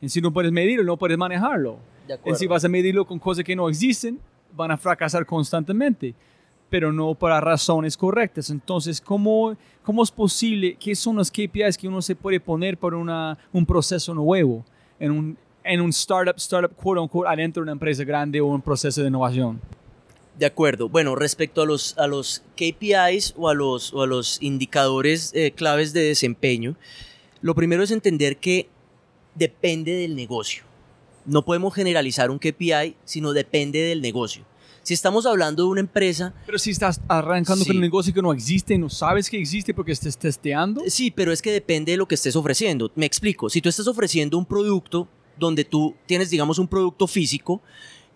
Y 0.00 0.08
si 0.08 0.20
no 0.20 0.32
puedes 0.32 0.50
medirlo, 0.50 0.84
no 0.84 0.96
puedes 0.96 1.18
manejarlo. 1.18 1.78
Y 2.24 2.34
si 2.34 2.46
vas 2.46 2.64
a 2.64 2.68
medirlo 2.68 3.04
con 3.04 3.18
cosas 3.18 3.44
que 3.44 3.54
no 3.54 3.68
existen, 3.68 4.18
van 4.56 4.70
a 4.70 4.76
fracasar 4.76 5.24
constantemente, 5.26 6.14
pero 6.70 6.92
no 6.92 7.14
para 7.14 7.40
razones 7.40 7.96
correctas. 7.96 8.48
Entonces, 8.48 9.00
¿cómo, 9.00 9.56
cómo 9.82 10.02
es 10.02 10.10
posible? 10.10 10.76
¿Qué 10.78 10.94
son 10.94 11.16
los 11.16 11.30
KPIs 11.30 11.76
que 11.76 11.88
uno 11.88 12.00
se 12.00 12.14
puede 12.14 12.40
poner 12.40 12.78
para 12.78 12.96
una, 12.96 13.36
un 13.52 13.66
proceso 13.66 14.14
nuevo 14.14 14.64
en 14.98 15.10
un, 15.10 15.38
en 15.64 15.80
un 15.80 15.90
startup, 15.90 16.36
startup, 16.36 16.74
quote 16.76 17.00
unquote, 17.00 17.28
adentro 17.28 17.60
de 17.60 17.64
una 17.64 17.72
empresa 17.72 18.04
grande 18.04 18.40
o 18.40 18.46
un 18.46 18.62
proceso 18.62 19.02
de 19.02 19.08
innovación? 19.08 19.60
De 20.38 20.46
acuerdo. 20.46 20.88
Bueno, 20.88 21.16
respecto 21.16 21.60
a 21.60 21.66
los, 21.66 21.98
a 21.98 22.06
los 22.06 22.42
KPIs 22.56 23.34
o 23.36 23.48
a 23.48 23.54
los, 23.54 23.92
o 23.92 24.02
a 24.02 24.06
los 24.06 24.40
indicadores 24.40 25.32
eh, 25.34 25.50
claves 25.50 25.92
de 25.92 26.00
desempeño, 26.02 26.76
lo 27.42 27.54
primero 27.54 27.82
es 27.82 27.90
entender 27.90 28.36
que 28.36 28.68
depende 29.34 29.92
del 29.92 30.14
negocio. 30.14 30.64
No 31.26 31.44
podemos 31.44 31.74
generalizar 31.74 32.30
un 32.30 32.38
KPI, 32.38 32.96
sino 33.04 33.32
depende 33.32 33.80
del 33.80 34.00
negocio. 34.00 34.44
Si 34.82 34.94
estamos 34.94 35.26
hablando 35.26 35.64
de 35.64 35.68
una 35.68 35.80
empresa... 35.80 36.32
Pero 36.46 36.58
si 36.58 36.70
estás 36.70 37.00
arrancando 37.06 37.64
con 37.64 37.76
un 37.76 37.82
negocio 37.82 38.14
que 38.14 38.22
no 38.22 38.32
existe, 38.32 38.78
no 38.78 38.88
sabes 38.88 39.28
que 39.28 39.38
existe 39.38 39.74
porque 39.74 39.92
estés 39.92 40.16
testeando. 40.16 40.82
Sí, 40.86 41.10
pero 41.10 41.32
es 41.32 41.42
que 41.42 41.52
depende 41.52 41.92
de 41.92 41.98
lo 41.98 42.08
que 42.08 42.14
estés 42.14 42.34
ofreciendo. 42.34 42.90
Me 42.94 43.06
explico. 43.06 43.50
Si 43.50 43.60
tú 43.60 43.68
estás 43.68 43.86
ofreciendo 43.86 44.38
un 44.38 44.46
producto 44.46 45.06
donde 45.38 45.64
tú 45.64 45.94
tienes, 46.06 46.30
digamos, 46.30 46.58
un 46.58 46.66
producto 46.68 47.06
físico 47.06 47.60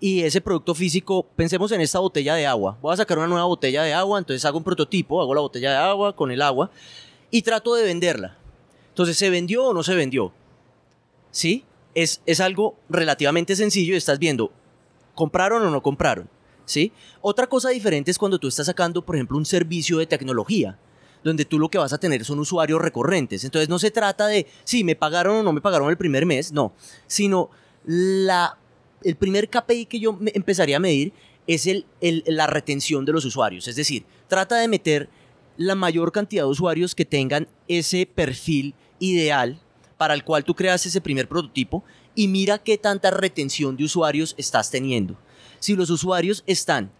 y 0.00 0.22
ese 0.22 0.40
producto 0.40 0.74
físico, 0.74 1.26
pensemos 1.36 1.70
en 1.72 1.80
esta 1.80 1.98
botella 1.98 2.34
de 2.34 2.46
agua. 2.46 2.78
Voy 2.82 2.92
a 2.92 2.96
sacar 2.96 3.18
una 3.18 3.26
nueva 3.26 3.46
botella 3.46 3.82
de 3.82 3.92
agua, 3.92 4.18
entonces 4.18 4.44
hago 4.44 4.58
un 4.58 4.64
prototipo, 4.64 5.20
hago 5.20 5.34
la 5.34 5.40
botella 5.40 5.70
de 5.70 5.76
agua 5.76 6.16
con 6.16 6.30
el 6.30 6.42
agua 6.42 6.70
y 7.30 7.42
trato 7.42 7.74
de 7.74 7.84
venderla. 7.84 8.36
Entonces, 8.88 9.16
¿se 9.16 9.30
vendió 9.30 9.64
o 9.64 9.74
no 9.74 9.82
se 9.82 9.94
vendió? 9.94 10.32
¿Sí? 11.30 11.64
Es, 11.94 12.20
es 12.26 12.40
algo 12.40 12.76
relativamente 12.88 13.56
sencillo 13.56 13.94
y 13.94 13.96
estás 13.96 14.18
viendo, 14.18 14.52
¿compraron 15.14 15.62
o 15.62 15.70
no 15.70 15.82
compraron? 15.82 16.28
¿Sí? 16.66 16.92
Otra 17.20 17.46
cosa 17.46 17.70
diferente 17.70 18.10
es 18.10 18.18
cuando 18.18 18.38
tú 18.38 18.48
estás 18.48 18.66
sacando, 18.66 19.04
por 19.04 19.16
ejemplo, 19.16 19.36
un 19.36 19.44
servicio 19.44 19.98
de 19.98 20.06
tecnología 20.06 20.78
donde 21.24 21.44
tú 21.44 21.58
lo 21.58 21.70
que 21.70 21.78
vas 21.78 21.92
a 21.92 21.98
tener 21.98 22.24
son 22.24 22.38
usuarios 22.38 22.80
recurrentes. 22.80 23.44
Entonces 23.44 23.68
no 23.68 23.78
se 23.78 23.90
trata 23.90 24.26
de 24.26 24.46
si 24.62 24.84
me 24.84 24.94
pagaron 24.94 25.38
o 25.38 25.42
no 25.42 25.52
me 25.52 25.60
pagaron 25.60 25.88
el 25.88 25.96
primer 25.96 26.26
mes, 26.26 26.52
no, 26.52 26.74
sino 27.06 27.50
la, 27.84 28.58
el 29.02 29.16
primer 29.16 29.48
KPI 29.48 29.86
que 29.86 30.00
yo 30.00 30.18
empezaría 30.34 30.76
a 30.76 30.80
medir 30.80 31.12
es 31.46 31.66
el, 31.66 31.86
la 32.26 32.46
retención 32.46 33.04
de 33.04 33.12
los 33.12 33.24
usuarios. 33.24 33.66
Es 33.68 33.76
decir, 33.76 34.04
trata 34.28 34.56
de 34.56 34.68
meter 34.68 35.08
la 35.56 35.74
mayor 35.74 36.12
cantidad 36.12 36.44
de 36.44 36.50
usuarios 36.50 36.94
que 36.94 37.04
tengan 37.04 37.48
ese 37.68 38.06
perfil 38.06 38.74
ideal 38.98 39.60
para 39.96 40.14
el 40.14 40.24
cual 40.24 40.44
tú 40.44 40.54
creas 40.54 40.84
ese 40.86 41.00
primer 41.00 41.28
prototipo 41.28 41.84
y 42.14 42.28
mira 42.28 42.58
qué 42.58 42.78
tanta 42.78 43.10
retención 43.10 43.76
de 43.76 43.84
usuarios 43.84 44.34
estás 44.36 44.70
teniendo. 44.70 45.16
Si 45.64 45.74
los 45.76 45.88
usuarios 45.88 46.44
están... 46.46 46.92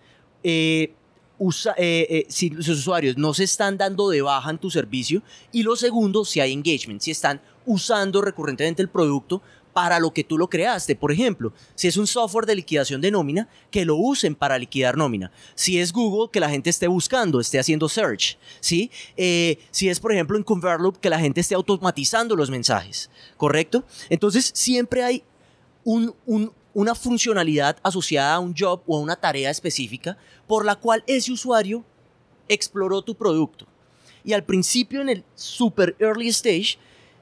Eh, 0.43 0.95
usa, 1.37 1.75
eh, 1.77 2.07
eh, 2.09 2.27
si 2.31 2.49
los 2.49 2.67
usuarios 2.69 3.19
no 3.19 3.35
se 3.35 3.45
están 3.45 3.77
dando 3.77 4.09
de 4.09 4.23
baja 4.23 4.49
en 4.49 4.57
tu 4.57 4.71
servicio 4.71 5.23
y 5.53 5.63
lo 5.63 5.77
segundo, 5.77 6.25
si 6.25 6.41
hay 6.41 6.55
engagement, 6.55 7.03
si 7.03 7.11
están 7.11 7.43
usando 7.67 8.23
recurrentemente 8.23 8.81
el 8.81 8.89
producto 8.89 9.43
para 9.75 9.99
lo 9.99 10.15
que 10.15 10.25
tú 10.25 10.39
lo 10.39 10.49
creaste. 10.49 10.97
Por 10.97 11.13
ejemplo, 11.13 11.53
si 11.75 11.89
es 11.89 11.99
un 11.99 12.07
software 12.07 12.47
de 12.47 12.55
liquidación 12.55 13.03
de 13.03 13.11
nómina, 13.11 13.51
que 13.71 13.85
lo 13.85 13.97
usen 13.97 14.35
para 14.35 14.57
liquidar 14.57 14.97
nómina. 14.97 15.31
Si 15.55 15.79
es 15.79 15.93
Google, 15.93 16.31
que 16.33 16.41
la 16.41 16.49
gente 16.49 16.71
esté 16.71 16.87
buscando, 16.87 17.41
esté 17.41 17.59
haciendo 17.59 17.87
search. 17.91 18.39
¿sí? 18.61 18.91
Si 19.71 19.91
es, 19.91 20.01
por 20.01 20.11
ejemplo, 20.11 20.39
en 20.39 20.43
ConvertLoop, 20.43 21.01
que 21.01 21.11
la 21.11 21.19
gente 21.19 21.43
esté 21.43 21.55
automatizando 21.55 22.35
los 22.35 22.49
mensajes. 22.49 23.11
¿Correcto? 23.37 23.85
Entonces, 24.09 24.53
siempre 24.55 25.05
hay 25.05 25.23
un, 25.85 26.15
un, 26.25 26.51
una 26.75 26.95
funcionalidad 26.95 27.79
asociada 27.83 28.35
a 28.35 28.41
un 28.41 28.55
job 28.57 28.83
o 28.87 28.97
a 28.97 29.01
una 29.01 29.17
tarea 29.17 29.51
específica 29.51 30.19
por 30.47 30.65
la 30.65 30.75
cual 30.75 31.03
ese 31.07 31.33
usuario 31.33 31.85
exploró 32.49 33.01
tu 33.03 33.15
producto. 33.15 33.67
Y 34.25 34.33
al 34.33 34.45
principio, 34.45 35.01
en 35.01 35.09
el 35.09 35.25
super 35.35 35.97
early 35.99 36.29
stage, 36.29 36.77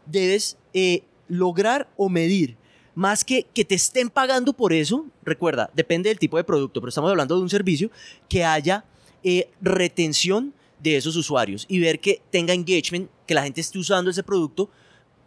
debes 0.06 0.56
eh, 0.72 1.02
lograr 1.28 1.88
o 1.96 2.08
medir. 2.08 2.56
Más 2.94 3.24
que 3.24 3.44
que 3.54 3.64
te 3.64 3.74
estén 3.74 4.10
pagando 4.10 4.52
por 4.52 4.72
eso, 4.72 5.06
recuerda, 5.22 5.70
depende 5.74 6.10
del 6.10 6.18
tipo 6.18 6.36
de 6.36 6.44
producto, 6.44 6.80
pero 6.80 6.90
estamos 6.90 7.10
hablando 7.10 7.36
de 7.36 7.42
un 7.42 7.50
servicio, 7.50 7.90
que 8.28 8.44
haya 8.44 8.84
eh, 9.22 9.50
retención 9.60 10.52
de 10.78 10.96
esos 10.96 11.16
usuarios 11.16 11.64
y 11.68 11.78
ver 11.78 12.00
que 12.00 12.20
tenga 12.30 12.52
engagement, 12.52 13.08
que 13.26 13.34
la 13.34 13.44
gente 13.44 13.60
esté 13.60 13.78
usando 13.78 14.10
ese 14.10 14.22
producto 14.22 14.68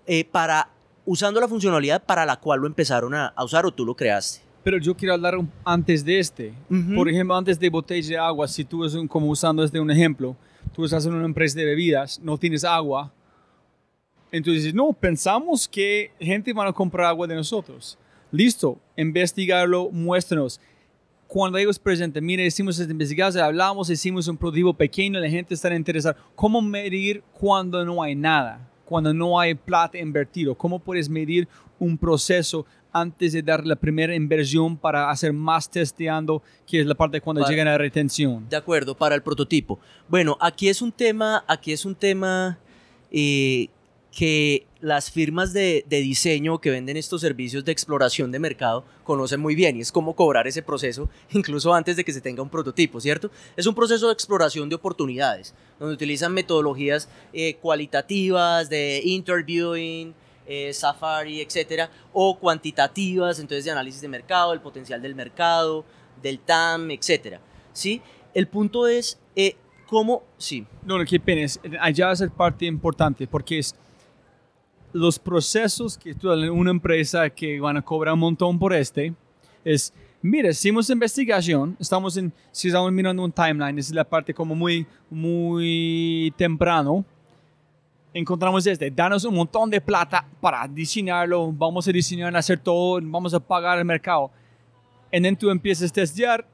eh, 0.06 0.26
para 0.26 0.70
usando 1.06 1.40
la 1.40 1.48
funcionalidad 1.48 2.04
para 2.04 2.26
la 2.26 2.38
cual 2.38 2.62
lo 2.62 2.68
empezaron 2.68 3.14
a, 3.14 3.34
usar 3.44 3.66
o 3.66 3.72
tú 3.72 3.86
lo 3.86 3.96
creaste. 3.96 4.42
Pero 4.64 4.80
yo 4.80 4.96
quiero 4.96 5.14
hablar 5.14 5.38
antes 5.64 6.04
de 6.04 6.20
este. 6.20 6.54
Por 6.96 7.08
ejemplo, 7.08 7.36
antes 7.36 7.60
de 7.60 7.70
botella 7.70 8.10
de 8.10 8.18
agua, 8.18 8.48
si 8.48 8.66
tú, 8.66 8.84
como 9.08 9.28
usando 9.28 9.64
este 9.64 9.80
un 9.80 9.92
ejemplo, 9.92 10.36
tú 10.74 10.86
estás 10.86 11.06
en 11.06 11.14
una 11.14 11.26
empresa 11.26 11.58
de 11.60 11.66
bebidas, 11.66 12.20
no 12.20 12.36
tienes 12.38 12.64
agua, 12.64 13.14
entonces 14.32 14.74
no, 14.74 14.92
pensamos 14.92 15.68
que 15.68 16.12
gente 16.20 16.52
va 16.52 16.68
a 16.68 16.74
comprar 16.74 17.08
agua 17.08 17.28
de 17.28 17.36
nosotros. 17.36 17.98
Listo, 18.32 18.78
investigarlo, 18.98 19.90
muéstranos. 19.92 20.60
Cuando 21.28 21.58
ellos 21.58 21.80
presenten, 21.80 22.26
mire, 22.26 22.46
hicimos 22.46 22.78
esta 22.78 22.92
investigación, 22.92 23.44
hablamos, 23.44 23.90
hicimos 23.90 24.28
un 24.28 24.36
productivo 24.36 24.74
pequeño, 24.74 25.20
la 25.20 25.30
gente 25.30 25.54
está 25.54 25.74
interesada. 25.74 26.18
¿Cómo 26.36 26.62
medir 26.62 27.24
cuando 27.34 27.86
no 27.86 28.04
hay 28.04 28.16
nada? 28.16 28.70
Cuando 28.86 29.14
no 29.14 29.40
hay 29.40 29.56
plata 29.56 29.98
invertido? 29.98 30.56
¿Cómo 30.56 30.80
puedes 30.80 31.10
medir 31.10 31.48
un 31.80 31.98
proceso 31.98 32.66
antes 32.94 33.34
de 33.34 33.42
dar 33.42 33.66
la 33.66 33.76
primera 33.76 34.16
inversión 34.16 34.78
para 34.78 35.10
hacer 35.10 35.34
más 35.34 35.70
testeando, 35.70 36.42
que 36.66 36.80
es 36.80 36.86
la 36.86 36.96
parte 36.96 37.20
cuando 37.20 37.46
llegan 37.46 37.68
a 37.68 37.72
la 37.72 37.78
retención? 37.78 38.48
De 38.50 38.56
acuerdo, 38.56 38.96
para 38.96 39.16
el 39.16 39.22
prototipo. 39.22 39.80
Bueno, 40.08 40.38
aquí 40.40 40.70
es 40.70 40.82
un 40.82 40.92
tema, 40.92 41.44
aquí 41.48 41.74
es 41.74 41.84
un 41.84 41.96
tema 41.96 42.58
eh, 43.12 43.68
que 44.16 44.66
las 44.80 45.12
firmas 45.12 45.52
de, 45.52 45.84
diseño 45.90 46.62
que 46.62 46.70
venden 46.70 46.96
estos 46.96 47.20
servicios 47.20 47.66
de 47.66 47.74
exploración 47.74 48.32
de 48.32 48.40
mercado 48.40 48.86
conocen 49.04 49.42
muy 49.42 49.56
bien 49.56 49.76
y 49.76 49.82
es 49.82 49.92
cómo 49.92 50.16
cobrar 50.16 50.48
ese 50.48 50.62
proceso 50.64 51.10
incluso 51.32 51.74
antes 51.74 51.98
de 51.98 52.06
que 52.06 52.14
se 52.14 52.22
tenga 52.22 52.42
un 52.42 52.50
prototipo, 52.50 53.02
¿cierto? 53.02 53.30
Es 53.58 53.68
un 53.68 53.76
proceso 53.76 54.08
de 54.08 54.14
exploración 54.14 54.70
de 54.70 54.76
oportunidades, 54.76 55.54
donde 55.78 55.94
utilizan 55.94 56.34
metodologías 56.34 57.10
eh, 57.34 57.56
cualitativas 57.56 58.70
de 58.70 59.02
interviewing, 59.04 60.16
eh, 60.48 60.72
Safari, 60.72 61.42
etcétera, 61.42 61.90
o 62.14 62.40
cuantitativas, 62.40 63.40
entonces 63.40 63.66
de 63.66 63.72
análisis 63.72 64.00
de 64.00 64.08
mercado, 64.08 64.54
el 64.54 64.62
potencial 64.62 65.02
del 65.02 65.14
mercado, 65.14 65.84
del 66.22 66.40
TAM, 66.40 66.90
etcétera. 66.92 67.42
¿Sí? 67.74 68.02
El 68.34 68.48
punto 68.48 68.88
es 68.88 69.20
eh, 69.36 69.58
cómo, 69.88 70.24
sí. 70.38 70.66
No, 70.84 70.98
no, 70.98 71.04
qué 71.04 71.20
pena, 71.20 71.46
allá 71.82 72.14
es 72.14 72.22
el 72.22 72.32
parte 72.32 72.66
importante 72.66 73.28
porque 73.28 73.60
es 73.60 73.76
los 74.96 75.20
procesos 75.20 75.98
que 75.98 76.16
una 76.24 76.72
empresa 76.72 77.30
que 77.30 77.60
van 77.60 77.76
a 77.76 77.82
cobrar 77.82 78.14
un 78.14 78.22
montón 78.22 78.58
por 78.58 78.74
este, 78.74 79.14
es, 79.66 79.94
mira, 80.22 80.50
hicimos 80.50 80.90
investigación, 80.90 81.76
estamos 81.82 82.16
en, 82.16 82.32
si 82.50 82.70
estamos 82.70 82.94
mirando 82.94 83.22
un 83.22 83.32
timeline, 83.32 83.78
es 83.78 83.92
la 83.92 84.06
parte 84.06 84.34
como 84.34 84.56
muy, 84.56 84.88
muy 85.10 86.34
temprano, 86.38 87.04
encontramos 88.14 88.66
este, 88.66 88.90
danos 88.90 89.26
un 89.26 89.36
montón 89.36 89.70
de 89.70 89.82
plata 89.82 90.26
para 90.40 90.66
diseñarlo, 90.66 91.52
vamos 91.52 91.86
a 91.90 91.92
diseñar, 91.92 92.34
hacer 92.34 92.58
todo, 92.58 93.02
vamos 93.04 93.34
a 93.34 93.40
pagar 93.42 93.78
el 93.78 93.84
mercado. 93.84 94.32
Y 95.12 95.36
tú 95.36 95.50
empiezas 95.50 95.92
a 95.92 95.94
testear 95.94 96.48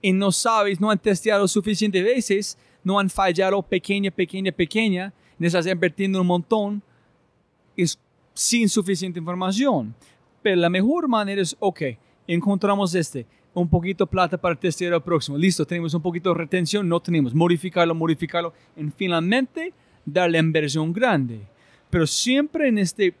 y 0.00 0.12
no 0.12 0.30
sabes, 0.30 0.80
no 0.80 0.88
han 0.88 1.00
testeado 1.00 1.48
suficientes 1.48 2.04
veces, 2.04 2.56
no 2.84 3.00
han 3.00 3.10
fallado 3.10 3.60
pequeña, 3.60 4.12
pequeña, 4.12 4.52
pequeña, 4.52 5.12
estás 5.40 5.66
invirtiendo 5.66 6.20
un 6.20 6.28
montón 6.28 6.82
es 7.76 7.98
sin 8.34 8.68
suficiente 8.68 9.18
información. 9.18 9.94
Pero 10.42 10.56
la 10.56 10.68
mejor 10.68 11.08
manera 11.08 11.40
es, 11.40 11.56
ok, 11.58 11.82
encontramos 12.26 12.94
este, 12.94 13.26
un 13.54 13.68
poquito 13.68 14.06
plata 14.06 14.36
para 14.36 14.54
testear 14.54 14.92
el 14.94 15.02
próximo. 15.02 15.36
Listo, 15.36 15.64
tenemos 15.64 15.94
un 15.94 16.02
poquito 16.02 16.30
de 16.30 16.36
retención, 16.36 16.88
no 16.88 17.00
tenemos. 17.00 17.34
Modificarlo, 17.34 17.94
modificarlo. 17.94 18.52
Y 18.76 18.84
finalmente, 18.96 19.72
darle 20.04 20.38
inversión 20.38 20.92
grande. 20.92 21.40
Pero 21.90 22.06
siempre 22.06 22.68
en 22.68 22.78
este, 22.78 23.14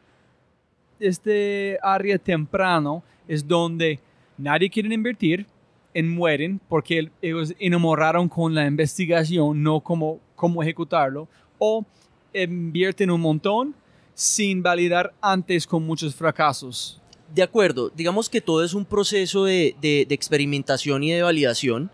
este 0.98 1.78
área 1.82 2.18
temprano 2.18 3.02
es 3.28 3.46
donde 3.46 4.00
nadie 4.38 4.70
quiere 4.70 4.92
invertir 4.94 5.46
y 5.94 6.02
mueren 6.02 6.60
porque 6.68 7.10
ellos 7.20 7.54
enamoraron 7.58 8.28
con 8.28 8.54
la 8.54 8.66
investigación, 8.66 9.62
no 9.62 9.80
como 9.80 10.20
cómo 10.34 10.62
ejecutarlo. 10.62 11.28
O 11.58 11.84
invierten 12.32 13.10
un 13.10 13.20
montón 13.20 13.74
sin 14.14 14.62
validar 14.62 15.14
antes 15.20 15.66
con 15.66 15.84
muchos 15.84 16.14
fracasos. 16.14 17.00
De 17.34 17.42
acuerdo, 17.42 17.90
digamos 17.94 18.28
que 18.28 18.40
todo 18.40 18.62
es 18.62 18.74
un 18.74 18.84
proceso 18.84 19.44
de, 19.44 19.74
de, 19.80 20.06
experimentación 20.10 21.02
y 21.02 21.12
de 21.12 21.22
validación. 21.22 21.90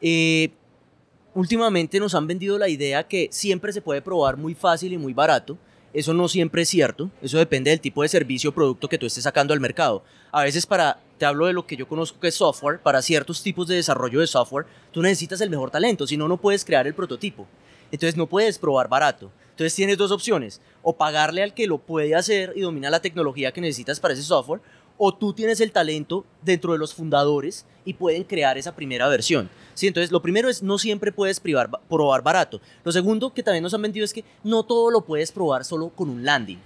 Eh, 0.00 0.50
últimamente 1.34 1.98
nos 1.98 2.14
han 2.14 2.26
vendido 2.26 2.58
la 2.58 2.68
idea 2.68 3.06
que 3.06 3.28
siempre 3.32 3.72
se 3.72 3.82
puede 3.82 4.02
probar 4.02 4.36
muy 4.36 4.54
fácil 4.54 4.92
y 4.92 4.98
muy 4.98 5.12
barato. 5.12 5.58
Eso 5.92 6.12
no 6.12 6.28
siempre 6.28 6.62
es 6.62 6.68
cierto, 6.68 7.10
eso 7.22 7.38
depende 7.38 7.70
del 7.70 7.80
tipo 7.80 8.02
de 8.02 8.08
servicio 8.08 8.50
o 8.50 8.54
producto 8.54 8.88
que 8.88 8.98
tú 8.98 9.06
estés 9.06 9.24
sacando 9.24 9.54
al 9.54 9.60
mercado. 9.60 10.04
A 10.30 10.42
veces 10.42 10.66
para, 10.66 11.00
te 11.16 11.24
hablo 11.24 11.46
de 11.46 11.54
lo 11.54 11.66
que 11.66 11.76
yo 11.76 11.88
conozco 11.88 12.20
que 12.20 12.28
es 12.28 12.34
software, 12.34 12.80
para 12.80 13.00
ciertos 13.00 13.42
tipos 13.42 13.66
de 13.66 13.76
desarrollo 13.76 14.20
de 14.20 14.26
software, 14.26 14.66
tú 14.92 15.00
necesitas 15.00 15.40
el 15.40 15.48
mejor 15.48 15.70
talento, 15.70 16.06
si 16.06 16.18
no, 16.18 16.28
no 16.28 16.36
puedes 16.36 16.64
crear 16.64 16.86
el 16.86 16.94
prototipo. 16.94 17.46
Entonces 17.90 18.16
no 18.16 18.26
puedes 18.26 18.58
probar 18.58 18.88
barato. 18.88 19.32
Entonces 19.58 19.74
tienes 19.74 19.98
dos 19.98 20.12
opciones, 20.12 20.60
o 20.82 20.96
pagarle 20.96 21.42
al 21.42 21.52
que 21.52 21.66
lo 21.66 21.78
puede 21.78 22.14
hacer 22.14 22.52
y 22.54 22.60
domina 22.60 22.90
la 22.90 23.02
tecnología 23.02 23.50
que 23.50 23.60
necesitas 23.60 23.98
para 23.98 24.14
ese 24.14 24.22
software, 24.22 24.60
o 24.96 25.12
tú 25.12 25.32
tienes 25.32 25.60
el 25.60 25.72
talento 25.72 26.24
dentro 26.44 26.74
de 26.74 26.78
los 26.78 26.94
fundadores 26.94 27.66
y 27.84 27.94
pueden 27.94 28.22
crear 28.22 28.56
esa 28.56 28.76
primera 28.76 29.08
versión. 29.08 29.50
¿Sí? 29.74 29.88
Entonces, 29.88 30.12
lo 30.12 30.22
primero 30.22 30.48
es 30.48 30.62
no 30.62 30.78
siempre 30.78 31.10
puedes 31.10 31.40
probar 31.40 32.22
barato. 32.22 32.60
Lo 32.84 32.92
segundo 32.92 33.34
que 33.34 33.42
también 33.42 33.64
nos 33.64 33.74
han 33.74 33.82
vendido 33.82 34.04
es 34.04 34.12
que 34.12 34.22
no 34.44 34.62
todo 34.62 34.92
lo 34.92 35.00
puedes 35.00 35.32
probar 35.32 35.64
solo 35.64 35.88
con 35.88 36.08
un 36.08 36.24
landing. 36.24 36.60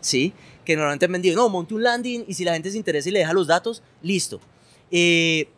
¿Sí? 0.00 0.32
Que 0.64 0.76
normalmente 0.76 1.06
han 1.06 1.12
vendido, 1.12 1.34
no, 1.34 1.48
monte 1.48 1.74
un 1.74 1.82
landing 1.82 2.26
y 2.28 2.34
si 2.34 2.44
la 2.44 2.52
gente 2.52 2.70
se 2.70 2.76
interesa 2.76 3.08
y 3.08 3.12
le 3.12 3.18
deja 3.18 3.32
los 3.32 3.48
datos, 3.48 3.82
listo. 4.02 4.40
Eh, 4.92 5.48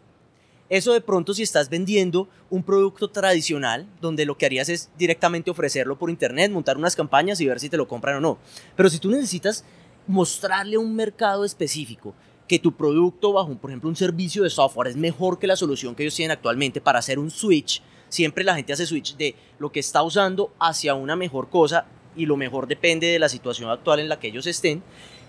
eso 0.71 0.93
de 0.93 1.01
pronto 1.01 1.33
si 1.35 1.43
estás 1.43 1.71
vendiendo 1.71 2.29
un 2.51 2.63
producto 2.63 3.09
tradicional, 3.09 3.87
donde 4.01 4.27
lo 4.27 4.37
que 4.37 4.47
harías 4.47 4.69
es 4.69 4.91
directamente 4.99 5.51
ofrecerlo 5.51 5.99
por 5.99 6.11
internet, 6.11 6.51
montar 6.51 6.77
unas 6.77 6.97
campañas 6.97 7.41
y 7.41 7.47
ver 7.47 7.61
si 7.61 7.69
te 7.69 7.77
lo 7.77 7.89
compran 7.89 8.17
o 8.17 8.21
no. 8.21 8.39
Pero 8.77 8.91
si 8.91 8.99
tú 8.99 9.11
necesitas 9.11 9.65
mostrarle 10.07 10.77
a 10.77 10.81
un 10.81 10.95
mercado 10.95 11.45
específico 11.45 12.15
que 12.47 12.59
tu 12.59 12.73
producto 12.73 13.33
bajo, 13.33 13.55
por 13.57 13.71
ejemplo, 13.71 13.89
un 13.89 13.97
servicio 13.97 14.43
de 14.43 14.51
software 14.51 14.89
es 14.89 14.97
mejor 14.97 15.39
que 15.39 15.47
la 15.47 15.57
solución 15.57 15.95
que 15.95 16.03
ellos 16.03 16.15
tienen 16.15 16.33
actualmente 16.33 16.81
para 16.81 16.99
hacer 16.99 17.19
un 17.19 17.31
switch, 17.31 17.83
siempre 18.09 18.43
la 18.45 18.55
gente 18.55 18.73
hace 18.73 18.87
switch 18.87 19.17
de 19.17 19.35
lo 19.59 19.71
que 19.71 19.81
está 19.81 20.03
usando 20.03 20.53
hacia 20.59 20.95
una 20.95 21.15
mejor 21.15 21.51
cosa 21.51 21.87
y 22.17 22.27
lo 22.27 22.37
mejor 22.37 22.67
depende 22.67 23.07
de 23.07 23.19
la 23.19 23.29
situación 23.29 23.71
actual 23.71 24.01
en 24.01 24.09
la 24.09 24.19
que 24.19 24.29
ellos 24.29 24.47
estén, 24.47 24.83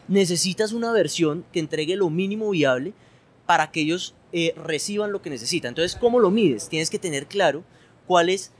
necesitas 0.07 0.71
una 0.71 0.91
versión 0.91 1.45
que 1.51 1.59
entregue 1.59 1.95
lo 1.95 2.09
mínimo 2.09 2.49
viable 2.49 2.93
para 3.49 3.71
que 3.71 3.81
ellos 3.81 4.13
eh, 4.31 4.53
reciban 4.55 5.11
lo 5.11 5.23
que 5.23 5.31
necesitan. 5.31 5.69
Entonces, 5.69 5.97
¿cómo 5.99 6.19
lo 6.19 6.29
mides? 6.29 6.69
Tienes 6.69 6.91
que 6.91 6.99
tener 6.99 7.25
claro 7.25 7.63
cuál 8.05 8.29
es 8.29 8.51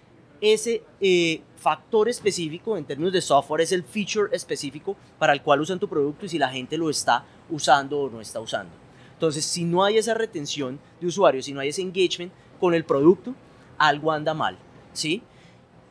ese 0.42 0.82
eh, 1.00 1.44
factor 1.58 2.10
específico 2.10 2.76
en 2.76 2.86
términos 2.86 3.14
de 3.14 3.22
software, 3.22 3.62
es 3.62 3.72
el 3.72 3.84
feature 3.84 4.36
específico 4.36 4.96
para 5.20 5.32
el 5.32 5.44
cual 5.44 5.62
usan 5.62 5.78
tu 5.78 5.88
producto 5.88 6.26
y 6.26 6.30
si 6.30 6.40
la 6.40 6.50
gente 6.50 6.76
lo 6.76 6.90
está 6.90 7.24
usando 7.52 8.00
o 8.00 8.10
no 8.10 8.20
está 8.20 8.40
usando. 8.40 8.72
Entonces, 9.14 9.46
si 9.46 9.64
no 9.64 9.84
hay 9.84 10.00
esa 10.00 10.16
retención 10.16 10.80
de 11.00 11.06
usuarios, 11.06 11.46
si 11.46 11.54
no 11.54 11.60
hay 11.60 11.70
ese 11.70 11.84
engagement 11.84 12.34
con 12.60 12.74
el 12.74 12.84
producto, 12.84 13.36
algo 13.78 14.12
anda 14.12 14.34
mal, 14.34 14.58
¿sí? 14.94 15.22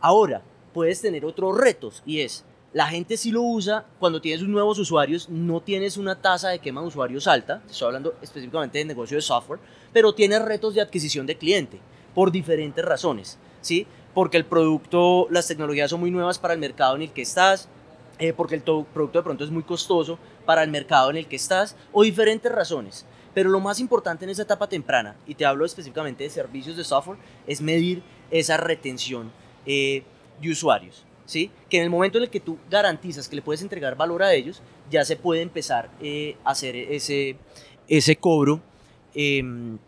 Ahora, 0.00 0.42
puedes 0.74 1.00
tener 1.00 1.24
otros 1.24 1.56
retos 1.56 2.02
y 2.04 2.22
es, 2.22 2.44
la 2.78 2.86
gente 2.86 3.16
sí 3.16 3.32
lo 3.32 3.42
usa 3.42 3.84
cuando 3.98 4.20
tienes 4.20 4.46
nuevos 4.46 4.78
usuarios, 4.78 5.28
no 5.28 5.60
tienes 5.60 5.96
una 5.96 6.14
tasa 6.14 6.50
de 6.50 6.60
quema 6.60 6.80
de 6.80 6.86
usuarios 6.86 7.26
alta, 7.26 7.60
estoy 7.68 7.86
hablando 7.86 8.14
específicamente 8.22 8.78
de 8.78 8.84
negocio 8.84 9.16
de 9.16 9.20
software, 9.20 9.58
pero 9.92 10.14
tienes 10.14 10.40
retos 10.42 10.76
de 10.76 10.80
adquisición 10.80 11.26
de 11.26 11.36
cliente 11.36 11.80
por 12.14 12.30
diferentes 12.30 12.84
razones, 12.84 13.36
¿sí? 13.62 13.84
Porque 14.14 14.36
el 14.36 14.44
producto, 14.44 15.26
las 15.28 15.48
tecnologías 15.48 15.90
son 15.90 15.98
muy 15.98 16.12
nuevas 16.12 16.38
para 16.38 16.54
el 16.54 16.60
mercado 16.60 16.94
en 16.94 17.02
el 17.02 17.10
que 17.10 17.22
estás, 17.22 17.68
eh, 18.20 18.32
porque 18.32 18.54
el 18.54 18.62
producto 18.62 19.18
de 19.18 19.24
pronto 19.24 19.42
es 19.42 19.50
muy 19.50 19.64
costoso 19.64 20.16
para 20.46 20.62
el 20.62 20.70
mercado 20.70 21.10
en 21.10 21.16
el 21.16 21.26
que 21.26 21.34
estás, 21.34 21.74
o 21.92 22.04
diferentes 22.04 22.52
razones. 22.52 23.06
Pero 23.34 23.50
lo 23.50 23.58
más 23.58 23.80
importante 23.80 24.24
en 24.24 24.30
esa 24.30 24.42
etapa 24.42 24.68
temprana, 24.68 25.16
y 25.26 25.34
te 25.34 25.44
hablo 25.44 25.64
específicamente 25.64 26.22
de 26.22 26.30
servicios 26.30 26.76
de 26.76 26.84
software, 26.84 27.18
es 27.44 27.60
medir 27.60 28.04
esa 28.30 28.56
retención 28.56 29.32
eh, 29.66 30.04
de 30.40 30.52
usuarios. 30.52 31.07
¿Sí? 31.28 31.50
Que 31.68 31.76
en 31.76 31.84
el 31.84 31.90
momento 31.90 32.16
en 32.18 32.24
el 32.24 32.30
que 32.30 32.40
tú 32.40 32.58
garantizas 32.70 33.28
que 33.28 33.36
le 33.36 33.42
puedes 33.42 33.60
entregar 33.60 33.96
valor 33.96 34.22
a 34.22 34.32
ellos, 34.32 34.62
ya 34.90 35.04
se 35.04 35.14
puede 35.14 35.42
empezar 35.42 35.90
eh, 36.00 36.36
a 36.42 36.50
hacer 36.50 36.74
ese, 36.74 37.36
ese 37.86 38.16
cobro 38.16 38.60
em, 39.14 39.78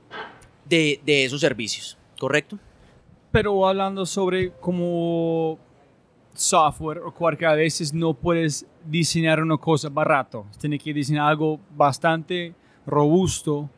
de, 0.67 1.01
de, 1.05 1.25
esos 1.25 1.41
servicios, 1.41 1.97
¿correcto? 2.19 2.59
Pero 3.33 3.67
hablando 3.67 4.05
sobre 4.05 4.53
como 4.61 5.59
software 6.35 6.99
o 6.99 7.13
cualquier 7.13 7.51
a 7.51 7.55
veces 7.55 7.95
no 7.95 8.13
puedes 8.13 8.67
diseñar 8.85 9.43
una 9.43 9.57
cosa 9.57 9.89
barato, 9.89 10.45
tienes 10.59 10.83
que 10.83 10.93
diseñar 10.93 11.31
algo 11.31 11.59
bastante 11.75 12.55
robusto 12.87 13.71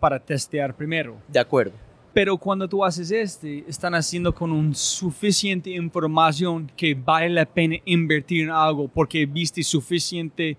para 0.00 0.18
testear 0.18 0.74
primero. 0.74 1.18
De 1.28 1.38
acuerdo. 1.38 1.89
Pero 2.12 2.36
cuando 2.36 2.68
tú 2.68 2.84
haces 2.84 3.10
este, 3.10 3.64
están 3.68 3.94
haciendo 3.94 4.34
con 4.34 4.50
un 4.50 4.74
suficiente 4.74 5.70
información 5.70 6.70
que 6.76 6.94
vale 6.94 7.30
la 7.30 7.46
pena 7.46 7.76
invertir 7.84 8.44
en 8.44 8.50
algo 8.50 8.88
porque 8.88 9.26
viste 9.26 9.62
suficientes 9.62 10.56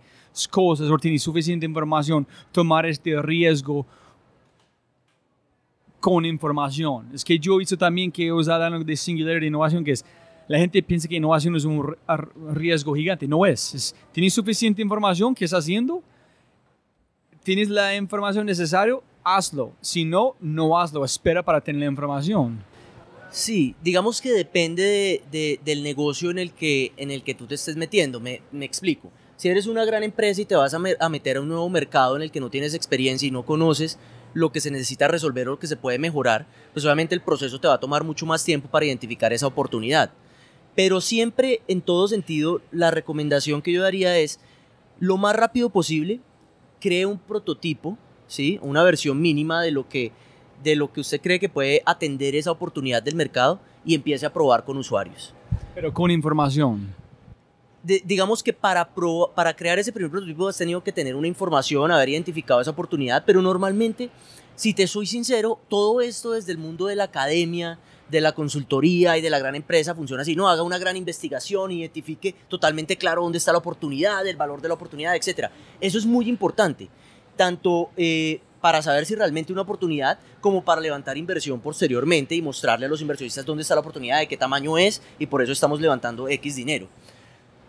cosas 0.49 0.89
o 0.89 0.97
tienes 0.97 1.22
suficiente 1.22 1.66
información, 1.66 2.26
tomar 2.52 2.86
este 2.86 3.22
riesgo 3.22 3.86
con 5.99 6.26
información. 6.26 7.10
Es 7.14 7.24
que 7.24 7.38
yo 7.38 7.56
he 7.56 7.60
visto 7.60 7.78
también 7.78 8.12
que 8.12 8.24
ellos 8.24 8.47
hablan 8.47 8.86
de 8.86 8.95
singular 8.95 9.43
innovación, 9.43 9.84
que 9.84 9.91
es 9.91 10.06
la 10.47 10.58
gente 10.58 10.82
piensa 10.84 11.08
que 11.08 11.16
innovación 11.16 11.56
es 11.56 11.64
un 11.64 11.95
riesgo 12.54 12.93
gigante. 12.93 13.28
No 13.28 13.45
es. 13.45 13.74
es 13.74 13.95
tienes 14.12 14.34
suficiente 14.34 14.82
información 14.82 15.34
que 15.34 15.45
estás 15.45 15.60
haciendo, 15.60 16.04
tienes 17.43 17.70
la 17.70 17.95
información 17.95 18.45
necesaria, 18.45 18.95
hazlo. 19.24 19.74
Si 19.82 20.06
no, 20.06 20.36
no 20.40 20.80
hazlo. 20.80 21.06
Espera 21.06 21.44
para 21.44 21.62
tener 21.62 21.82
la 21.82 21.92
información. 21.92 22.64
Sí, 23.32 23.76
digamos 23.82 24.20
que 24.20 24.32
depende 24.32 25.22
del 25.64 25.84
negocio 25.84 26.32
en 26.32 26.40
el, 26.40 26.52
que, 26.52 26.92
en 26.98 27.12
el 27.12 27.24
que 27.24 27.34
tú 27.34 27.48
te 27.48 27.56
estés 27.56 27.78
metiendo. 27.78 28.20
Me, 28.20 28.42
explico. 28.60 29.10
Si 29.38 29.48
eres 29.48 29.68
una 29.68 29.86
gran 29.86 30.04
empresa 30.04 30.42
y 30.42 30.46
te 30.46 30.56
vas 30.56 30.74
a, 30.74 30.80
a, 31.00 31.10
meter 31.10 31.38
a 31.38 31.42
un 31.42 31.48
nuevo 31.48 31.70
mercado 31.70 32.16
en 32.16 32.22
el 32.22 32.32
que 32.32 32.42
no 32.42 32.50
tienes 32.50 32.74
experiencia 32.74 33.28
y 33.28 33.32
no 33.32 33.46
conoces 33.46 33.98
lo 34.34 34.52
que 34.52 34.62
se 34.62 34.72
necesita 34.72 35.08
resolver 35.08 35.48
o 35.48 35.52
lo 35.52 35.60
que 35.60 35.68
se 35.68 35.78
puede 35.78 35.98
mejorar, 35.98 36.46
pues 36.74 36.86
obviamente 36.86 37.16
el 37.16 37.22
proceso 37.22 37.60
te 37.60 37.68
va 37.68 37.76
a 37.76 37.80
tomar 37.80 38.04
mucho 38.04 38.26
más 38.26 38.44
tiempo 38.44 38.70
para 38.70 38.86
identificar 38.86 39.34
esa 39.34 39.48
oportunidad. 39.48 40.12
Pero 40.76 41.02
siempre, 41.02 41.62
en 41.68 41.82
todo 41.82 42.08
sentido, 42.08 42.62
la 42.72 42.92
recomendación 42.92 43.62
que 43.62 43.74
yo 43.74 43.82
daría 43.82 44.18
es, 44.18 44.40
lo 45.00 45.18
más 45.18 45.36
rápido 45.36 45.70
posible, 45.70 46.22
cree 46.80 47.06
un 47.06 47.18
prototipo, 47.18 47.98
¿sí? 48.32 48.58
una 48.62 48.82
versión 48.84 49.20
mínima 49.22 49.62
de 49.62 49.72
lo, 49.72 49.88
que, 49.90 50.12
de 50.64 50.76
lo 50.78 50.92
que 50.94 51.02
usted 51.02 51.20
cree 51.22 51.40
que 51.40 51.50
puede 51.50 51.82
atender 51.86 52.34
esa 52.36 52.50
oportunidad 52.52 53.04
del 53.04 53.16
mercado 53.16 53.60
y 53.86 53.94
empiece 53.94 54.26
a 54.26 54.32
probar 54.32 54.64
con 54.64 54.78
usuarios. 54.78 55.34
Pero 55.76 55.94
con 55.94 56.10
información. 56.12 56.96
De- 57.84 58.02
digamos 58.06 58.42
que 58.44 58.54
para, 58.54 58.88
pro- 58.94 59.32
para 59.36 59.54
crear 59.56 59.80
ese 59.80 59.92
primer 59.92 60.12
prototipo 60.12 60.48
has 60.48 60.58
tenido 60.58 60.84
que 60.84 60.92
tener 60.92 61.16
una 61.16 61.28
información, 61.28 61.92
haber 61.92 62.10
identificado 62.10 62.62
esa 62.62 62.72
oportunidad, 62.72 63.24
pero 63.26 63.42
normalmente, 63.42 64.10
si 64.56 64.74
te 64.74 64.88
soy 64.88 65.08
sincero, 65.08 65.60
todo 65.68 66.00
esto 66.00 66.32
desde 66.32 66.52
el 66.52 66.58
mundo 66.58 66.86
de 66.86 66.96
la 66.96 67.06
academia, 67.06 67.80
de 68.10 68.22
la 68.22 68.34
consultoría 68.34 69.18
y 69.18 69.22
de 69.22 69.30
la 69.30 69.40
gran 69.40 69.56
empresa 69.56 69.96
funciona 69.96 70.22
así, 70.22 70.36
no 70.36 70.48
haga 70.50 70.62
una 70.64 70.78
gran 70.78 70.96
investigación, 70.96 71.72
identifique 71.72 72.36
totalmente 72.50 72.98
claro 72.98 73.24
dónde 73.24 73.38
está 73.40 73.52
la 73.52 73.58
oportunidad, 73.60 74.28
el 74.28 74.36
valor 74.36 74.62
de 74.62 74.68
la 74.68 74.74
oportunidad, 74.76 75.16
etc. 75.16 75.48
Eso 75.80 75.98
es 75.98 76.06
muy 76.06 76.28
importante, 76.30 76.90
tanto 77.46 77.89
eh, 77.98 78.39
para 78.62 78.84
saber 78.84 79.08
si 79.08 79.16
realmente 79.16 79.52
una 79.52 79.64
oportunidad 79.64 80.20
como 80.42 80.64
para 80.64 80.80
levantar 80.80 81.18
inversión 81.18 81.60
posteriormente 81.60 82.36
y 82.36 82.42
mostrarle 82.44 82.86
a 82.86 82.89
los 82.89 83.02
inversionistas 83.02 83.44
dónde 83.46 83.64
está 83.64 83.74
la 83.74 83.82
oportunidad, 83.82 84.20
de 84.20 84.28
qué 84.28 84.38
tamaño 84.38 84.78
es 84.78 85.02
y 85.18 85.26
por 85.26 85.42
eso 85.42 85.52
estamos 85.52 85.82
levantando 85.82 86.30
X 86.30 86.56
dinero. 86.56 86.88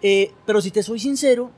Eh, 0.03 0.31
pero 0.45 0.61
si 0.61 0.71
te 0.71 0.83
soy 0.83 0.99
sincero, 0.99 1.51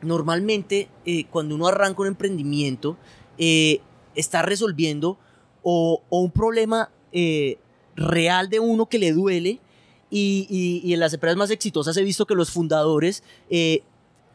normalmente 0.00 0.88
eh, 1.06 1.24
cuando 1.30 1.54
uno 1.54 1.68
arranca 1.68 2.02
un 2.02 2.08
emprendimiento, 2.08 2.96
eh, 3.38 3.80
está 4.16 4.42
resolviendo 4.42 5.16
o, 5.62 6.02
o 6.08 6.18
un 6.20 6.32
problema 6.32 6.90
eh, 7.12 7.58
real 7.94 8.48
de 8.48 8.58
uno 8.58 8.86
que 8.86 8.98
le 8.98 9.12
duele 9.12 9.60
y, 10.10 10.48
y- 10.50 10.80
y 10.88 10.92
en 10.94 10.98
las 11.00 11.14
empresas 11.14 11.36
más 11.36 11.50
exitosas 11.52 11.96
he 11.96 12.02
visto 12.02 12.26
que 12.26 12.34
los 12.34 12.50
fundadores 12.50 13.22
eh, 13.50 13.82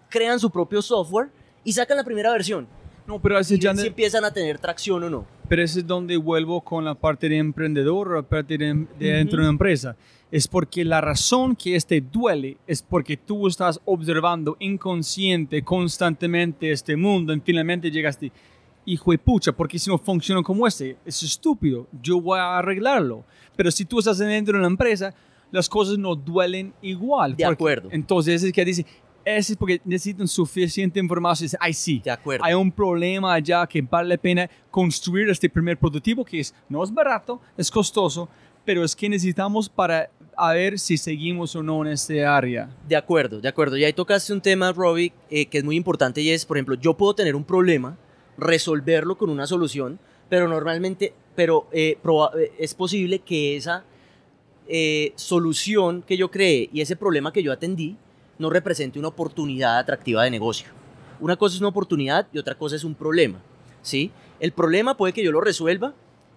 crean 0.09 0.39
su 0.39 0.49
propio 0.49 0.81
software 0.81 1.27
y 1.65 1.73
sacan 1.73 1.97
la 1.97 2.05
primera 2.05 2.31
versión. 2.31 2.65
No, 3.07 3.21
pero 3.21 3.39
ese 3.39 3.55
Y 3.55 3.59
ya 3.59 3.73
si 3.73 3.87
empiezan 3.87 4.25
a 4.25 4.31
tener 4.31 4.59
tracción 4.59 5.03
o 5.03 5.09
no. 5.09 5.25
Pero 5.47 5.63
ese 5.63 5.79
es 5.79 5.87
donde 5.87 6.17
vuelvo 6.17 6.59
con 6.61 6.83
la 6.83 6.93
parte 6.93 7.29
de 7.29 7.37
emprendedor 7.37 8.13
la 8.15 8.21
parte 8.21 8.57
de, 8.57 8.85
de 8.99 9.11
dentro 9.13 9.37
de 9.37 9.43
una 9.43 9.51
empresa. 9.51 9.95
Es 10.29 10.45
porque 10.45 10.83
la 10.83 10.99
razón 10.99 11.55
que 11.55 11.75
este 11.77 12.01
duele 12.01 12.57
es 12.67 12.81
porque 12.81 13.15
tú 13.15 13.47
estás 13.47 13.79
observando 13.85 14.57
inconsciente 14.59 15.61
constantemente 15.63 16.69
este 16.69 16.97
mundo 16.97 17.33
y 17.33 17.39
finalmente 17.39 17.89
llegaste, 17.89 18.29
hijo 18.85 19.11
de 19.11 19.17
pucha, 19.17 19.53
porque 19.53 19.79
si 19.79 19.89
no 19.89 19.97
funciona 19.97 20.43
como 20.43 20.67
este, 20.67 20.97
es 21.05 21.23
estúpido, 21.23 21.87
yo 22.01 22.19
voy 22.19 22.39
a 22.39 22.57
arreglarlo. 22.57 23.23
Pero 23.55 23.71
si 23.71 23.85
tú 23.85 23.99
estás 23.99 24.17
dentro 24.17 24.53
de 24.53 24.59
una 24.59 24.67
empresa, 24.67 25.13
las 25.49 25.69
cosas 25.69 25.97
no 25.97 26.13
duelen 26.13 26.73
igual. 26.81 27.37
De 27.37 27.45
porque- 27.45 27.53
acuerdo. 27.53 27.89
Entonces 27.93 28.43
es 28.43 28.51
que 28.51 28.65
dice, 28.65 28.85
es 29.35 29.55
porque 29.57 29.81
necesitan 29.83 30.27
suficiente 30.27 30.99
información. 30.99 31.49
Ay, 31.59 31.73
sí, 31.73 32.01
De 32.03 32.11
acuerdo. 32.11 32.45
hay 32.45 32.53
un 32.53 32.71
problema 32.71 33.33
allá 33.33 33.65
que 33.67 33.81
vale 33.81 34.09
la 34.09 34.17
pena 34.17 34.49
construir 34.71 35.29
este 35.29 35.49
primer 35.49 35.77
prototipo 35.77 36.23
que 36.23 36.39
es, 36.39 36.53
no 36.69 36.83
es 36.83 36.93
barato, 36.93 37.41
es 37.57 37.69
costoso, 37.69 38.29
pero 38.63 38.83
es 38.83 38.95
que 38.95 39.09
necesitamos 39.09 39.69
para 39.69 40.09
a 40.35 40.53
ver 40.53 40.77
si 40.77 40.97
seguimos 40.97 41.55
o 41.55 41.63
no 41.63 41.83
en 41.85 41.93
este 41.93 42.23
área. 42.25 42.69
De 42.87 42.95
acuerdo, 42.95 43.41
de 43.41 43.49
acuerdo. 43.49 43.75
Y 43.75 43.83
ahí 43.83 43.93
tocaste 43.93 44.31
un 44.33 44.41
tema, 44.41 44.71
Robbie, 44.71 45.11
eh, 45.29 45.47
que 45.47 45.57
es 45.57 45.63
muy 45.63 45.75
importante 45.75 46.21
y 46.21 46.29
es, 46.29 46.45
por 46.45 46.57
ejemplo, 46.57 46.75
yo 46.75 46.95
puedo 46.95 47.15
tener 47.15 47.35
un 47.35 47.43
problema, 47.43 47.97
resolverlo 48.37 49.17
con 49.17 49.29
una 49.29 49.47
solución, 49.47 49.99
pero 50.29 50.47
normalmente, 50.47 51.13
pero 51.35 51.67
eh, 51.71 51.97
eh, 52.03 52.51
es 52.59 52.73
posible 52.73 53.19
que 53.19 53.55
esa 53.55 53.83
eh, 54.67 55.13
solución 55.15 56.01
que 56.01 56.17
yo 56.17 56.29
creé 56.29 56.69
y 56.73 56.81
ese 56.81 56.95
problema 56.97 57.31
que 57.31 57.41
yo 57.41 57.53
atendí 57.53 57.95
no 58.39 58.49
represente 58.49 58.99
una 58.99 59.09
oportunidad 59.09 59.77
atractiva 59.77 60.23
de 60.23 60.31
negocio. 60.31 60.67
Una 61.19 61.35
cosa 61.35 61.55
es 61.55 61.61
una 61.61 61.69
oportunidad 61.69 62.27
y 62.31 62.37
otra 62.37 62.55
cosa 62.55 62.75
es 62.75 62.83
un 62.83 62.95
problema, 62.95 63.39
¿sí? 63.81 64.11
El 64.39 64.51
problema 64.51 64.95
puede 64.95 65.13
que 65.13 65.23
yo 65.23 65.31
lo 65.31 65.41
resuelva 65.41 65.93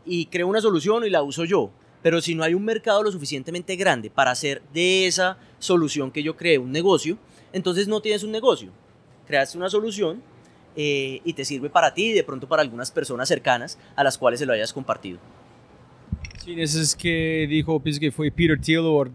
y 0.07 0.27
creo 0.27 0.49
una 0.49 0.61
solución 0.61 1.05
y 1.05 1.11
la 1.11 1.23
uso 1.23 1.45
yo, 1.45 1.71
pero 2.03 2.21
si 2.21 2.35
no 2.35 2.43
hay 2.43 2.55
un 2.55 2.65
mercado 2.65 3.03
lo 3.03 3.13
suficientemente 3.13 3.77
grande 3.77 4.11
para 4.11 4.31
hacer 4.31 4.63
de 4.73 5.07
esa 5.07 5.37
solución 5.59 6.11
que 6.11 6.23
yo 6.23 6.37
creé 6.37 6.59
un 6.59 6.73
negocio, 6.73 7.19
entonces 7.53 7.89
no 7.89 8.01
tienes 8.01 8.23
un 8.23 8.31
negocio. 8.31 8.71
Creaste 9.27 9.59
una 9.59 9.69
solución 9.69 10.23
eh, 10.77 11.21
y 11.25 11.33
te 11.35 11.45
sirve 11.45 11.69
para 11.69 11.93
ti 11.93 12.07
y 12.07 12.13
de 12.13 12.25
pronto 12.25 12.49
para 12.49 12.63
algunas 12.63 12.91
personas 12.91 13.29
cercanas 13.29 13.79
a 13.97 14.05
las 14.05 14.17
cuales 14.17 14.41
se 14.41 14.47
lo 14.47 14.53
hayas 14.53 14.73
compartido. 14.73 15.19
Sí, 16.43 16.55
eso 16.59 16.81
es 16.81 16.97
que 16.97 17.47
dijo, 17.49 17.79
pienso 17.81 18.01
que 18.01 18.11
fue 18.11 18.31
Peter 18.31 18.59
Thiel 18.59 18.81
o 18.85 19.07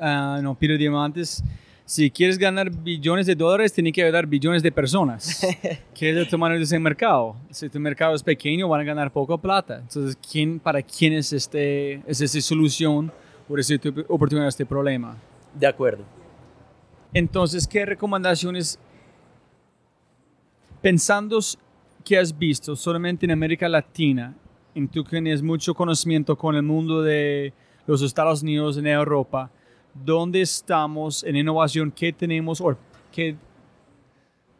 ah, 0.00 0.40
no, 0.42 0.54
Peter 0.56 0.76
Diamantes. 0.76 1.44
Si 1.88 2.10
quieres 2.10 2.36
ganar 2.36 2.68
billones 2.68 3.26
de 3.26 3.36
dólares, 3.36 3.72
tienes 3.72 3.92
que 3.92 4.02
ayudar 4.02 4.26
billones 4.26 4.60
de 4.60 4.72
personas. 4.72 5.40
¿Qué 5.94 6.10
es 6.10 6.16
el 6.16 6.28
tamaño 6.28 6.56
de 6.56 6.64
ese 6.64 6.80
mercado? 6.80 7.36
Si 7.48 7.68
tu 7.68 7.78
mercado 7.78 8.12
es 8.16 8.24
pequeño, 8.24 8.68
van 8.68 8.80
a 8.80 8.84
ganar 8.84 9.12
poca 9.12 9.36
plata. 9.36 9.78
Entonces, 9.78 10.18
¿quién, 10.28 10.58
¿para 10.58 10.82
quién 10.82 11.12
es, 11.12 11.32
este, 11.32 12.02
es 12.04 12.20
esa 12.20 12.40
solución 12.40 13.12
o 13.48 13.56
es 13.56 13.70
esta 13.70 13.88
oportunidad, 14.08 14.48
este 14.48 14.66
problema? 14.66 15.16
De 15.54 15.64
acuerdo. 15.64 16.02
Entonces, 17.14 17.68
¿qué 17.68 17.86
recomendaciones, 17.86 18.80
pensando 20.82 21.38
que 22.04 22.18
has 22.18 22.36
visto 22.36 22.74
solamente 22.74 23.26
en 23.26 23.30
América 23.30 23.68
Latina, 23.68 24.34
en 24.74 24.88
tú 24.88 25.04
que 25.04 25.10
tienes 25.10 25.40
mucho 25.40 25.72
conocimiento 25.72 26.36
con 26.36 26.56
el 26.56 26.64
mundo 26.64 27.00
de 27.02 27.52
los 27.86 28.02
Estados 28.02 28.42
Unidos, 28.42 28.76
en 28.76 28.88
Europa, 28.88 29.52
¿dónde 30.04 30.40
estamos 30.40 31.24
en 31.24 31.36
innovación? 31.36 31.90
¿Qué 31.90 32.12
tenemos? 32.12 32.60
O 32.60 32.76
qué, 33.12 33.36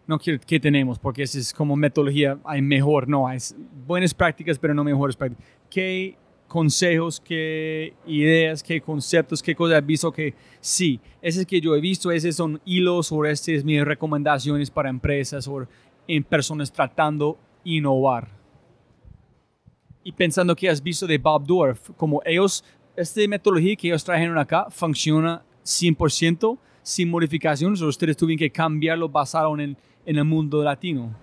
no 0.07 0.19
quiero 0.19 0.41
qué 0.47 0.61
tenemos, 0.61 0.99
porque 0.99 1.23
eso 1.23 1.39
es 1.39 1.53
como 1.53 1.77
metodología, 1.77 2.39
hay 2.45 2.63
mejor, 2.63 3.09
no, 3.09 3.27
hay 3.27 3.39
buenas 3.87 4.15
prácticas, 4.15 4.59
pero 4.59 4.75
no 4.75 4.85
mejores 4.85 5.17
prácticas. 5.17 5.45
¿Qué 5.69 6.17
consejos, 6.47 7.21
qué 7.21 7.93
ideas, 8.07 8.63
qué 8.63 8.81
conceptos, 8.81 9.43
qué 9.43 9.55
cosas 9.55 9.79
has 9.79 9.87
visto 9.87 10.13
que 10.13 10.35
sí, 10.61 11.01
ese 11.21 11.41
es 11.41 11.47
que 11.47 11.61
yo 11.61 11.75
he 11.75 11.81
visto, 11.81 12.11
esos 12.11 12.37
son 12.37 12.61
hilos 12.65 13.11
o 13.11 13.25
estas 13.25 13.57
son 13.57 13.67
mis 13.67 13.85
recomendaciones 13.85 14.71
para 14.71 14.89
empresas 14.89 15.49
o 15.49 15.67
en 16.07 16.23
personas 16.23 16.73
tratando 16.73 17.39
innovar. 17.65 18.29
Y 20.05 20.13
pensando 20.13 20.55
que 20.55 20.69
has 20.69 20.81
visto 20.81 21.07
de 21.07 21.19
Bob 21.19 21.45
Dorff, 21.45 21.91
como 21.97 22.23
ellos, 22.25 22.63
esta 22.97 23.21
metodología 23.29 23.77
que 23.77 23.89
ellos 23.89 24.05
trajeron 24.05 24.39
acá 24.39 24.67
funciona 24.71 25.43
100% 25.65 26.59
sin 26.83 27.11
modificaciones 27.11 27.83
o 27.83 27.89
ustedes 27.89 28.17
tuvieron 28.17 28.39
que 28.39 28.51
cambiarlo 28.51 29.09
basado 29.09 29.59
en, 29.59 29.77
en 30.05 30.17
el 30.17 30.25
mundo 30.25 30.63
latino. 30.63 31.15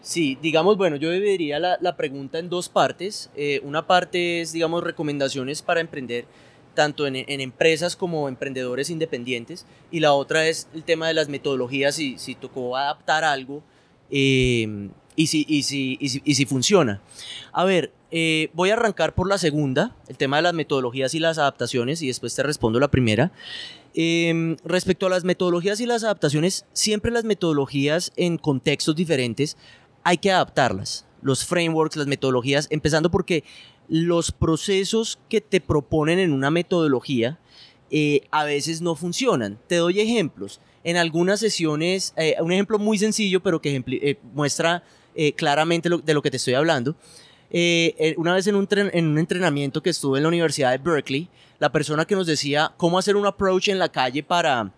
Sí, 0.00 0.38
digamos, 0.40 0.76
bueno, 0.76 0.96
yo 0.96 1.10
dividiría 1.10 1.58
la, 1.58 1.76
la 1.80 1.96
pregunta 1.96 2.38
en 2.38 2.48
dos 2.48 2.68
partes. 2.68 3.30
Eh, 3.34 3.60
una 3.64 3.86
parte 3.86 4.40
es, 4.40 4.52
digamos, 4.52 4.84
recomendaciones 4.84 5.60
para 5.60 5.80
emprender 5.80 6.26
tanto 6.74 7.08
en, 7.08 7.16
en 7.16 7.40
empresas 7.40 7.96
como 7.96 8.28
emprendedores 8.28 8.88
independientes. 8.88 9.66
Y 9.90 9.98
la 10.00 10.12
otra 10.12 10.46
es 10.46 10.68
el 10.72 10.84
tema 10.84 11.08
de 11.08 11.14
las 11.14 11.28
metodologías, 11.28 11.96
si, 11.96 12.16
si 12.18 12.36
tocó 12.36 12.76
adaptar 12.76 13.24
algo 13.24 13.62
eh, 14.10 14.88
y, 15.18 15.26
si, 15.26 15.44
y, 15.48 15.64
si, 15.64 15.98
y, 16.00 16.08
si, 16.10 16.22
y 16.24 16.34
si 16.36 16.46
funciona. 16.46 17.02
A 17.52 17.64
ver, 17.64 17.92
eh, 18.12 18.50
voy 18.54 18.70
a 18.70 18.74
arrancar 18.74 19.16
por 19.16 19.28
la 19.28 19.36
segunda, 19.36 19.96
el 20.06 20.16
tema 20.16 20.36
de 20.36 20.42
las 20.42 20.54
metodologías 20.54 21.12
y 21.12 21.18
las 21.18 21.38
adaptaciones, 21.38 22.00
y 22.02 22.06
después 22.06 22.36
te 22.36 22.44
respondo 22.44 22.78
la 22.78 22.86
primera. 22.86 23.32
Eh, 23.94 24.56
respecto 24.64 25.06
a 25.06 25.10
las 25.10 25.24
metodologías 25.24 25.80
y 25.80 25.86
las 25.86 26.04
adaptaciones, 26.04 26.66
siempre 26.72 27.10
las 27.10 27.24
metodologías 27.24 28.12
en 28.14 28.38
contextos 28.38 28.94
diferentes 28.94 29.56
hay 30.04 30.18
que 30.18 30.30
adaptarlas. 30.30 31.04
Los 31.20 31.44
frameworks, 31.44 31.96
las 31.96 32.06
metodologías, 32.06 32.68
empezando 32.70 33.10
porque 33.10 33.42
los 33.88 34.30
procesos 34.30 35.18
que 35.28 35.40
te 35.40 35.60
proponen 35.60 36.20
en 36.20 36.32
una 36.32 36.52
metodología 36.52 37.40
eh, 37.90 38.20
a 38.30 38.44
veces 38.44 38.82
no 38.82 38.94
funcionan. 38.94 39.58
Te 39.66 39.76
doy 39.76 39.98
ejemplos. 39.98 40.60
En 40.84 40.96
algunas 40.96 41.40
sesiones, 41.40 42.14
eh, 42.16 42.36
un 42.40 42.52
ejemplo 42.52 42.78
muy 42.78 42.98
sencillo, 42.98 43.42
pero 43.42 43.60
que 43.60 43.82
eh, 43.84 44.18
muestra 44.32 44.84
eh, 45.20 45.32
claramente 45.32 45.88
de 45.88 46.14
lo 46.14 46.22
que 46.22 46.30
te 46.30 46.36
estoy 46.36 46.54
hablando. 46.54 46.94
Eh, 47.50 48.14
una 48.18 48.34
vez 48.34 48.46
en 48.46 48.54
un, 48.54 48.68
en 48.70 49.08
un 49.08 49.18
entrenamiento 49.18 49.82
que 49.82 49.90
estuve 49.90 50.18
en 50.18 50.22
la 50.22 50.28
Universidad 50.28 50.70
de 50.70 50.78
Berkeley, 50.78 51.28
la 51.58 51.72
persona 51.72 52.04
que 52.04 52.14
nos 52.14 52.28
decía 52.28 52.72
cómo 52.76 53.00
hacer 53.00 53.16
un 53.16 53.26
approach 53.26 53.66
en 53.66 53.80
la 53.80 53.88
calle 53.88 54.22
para, 54.22 54.72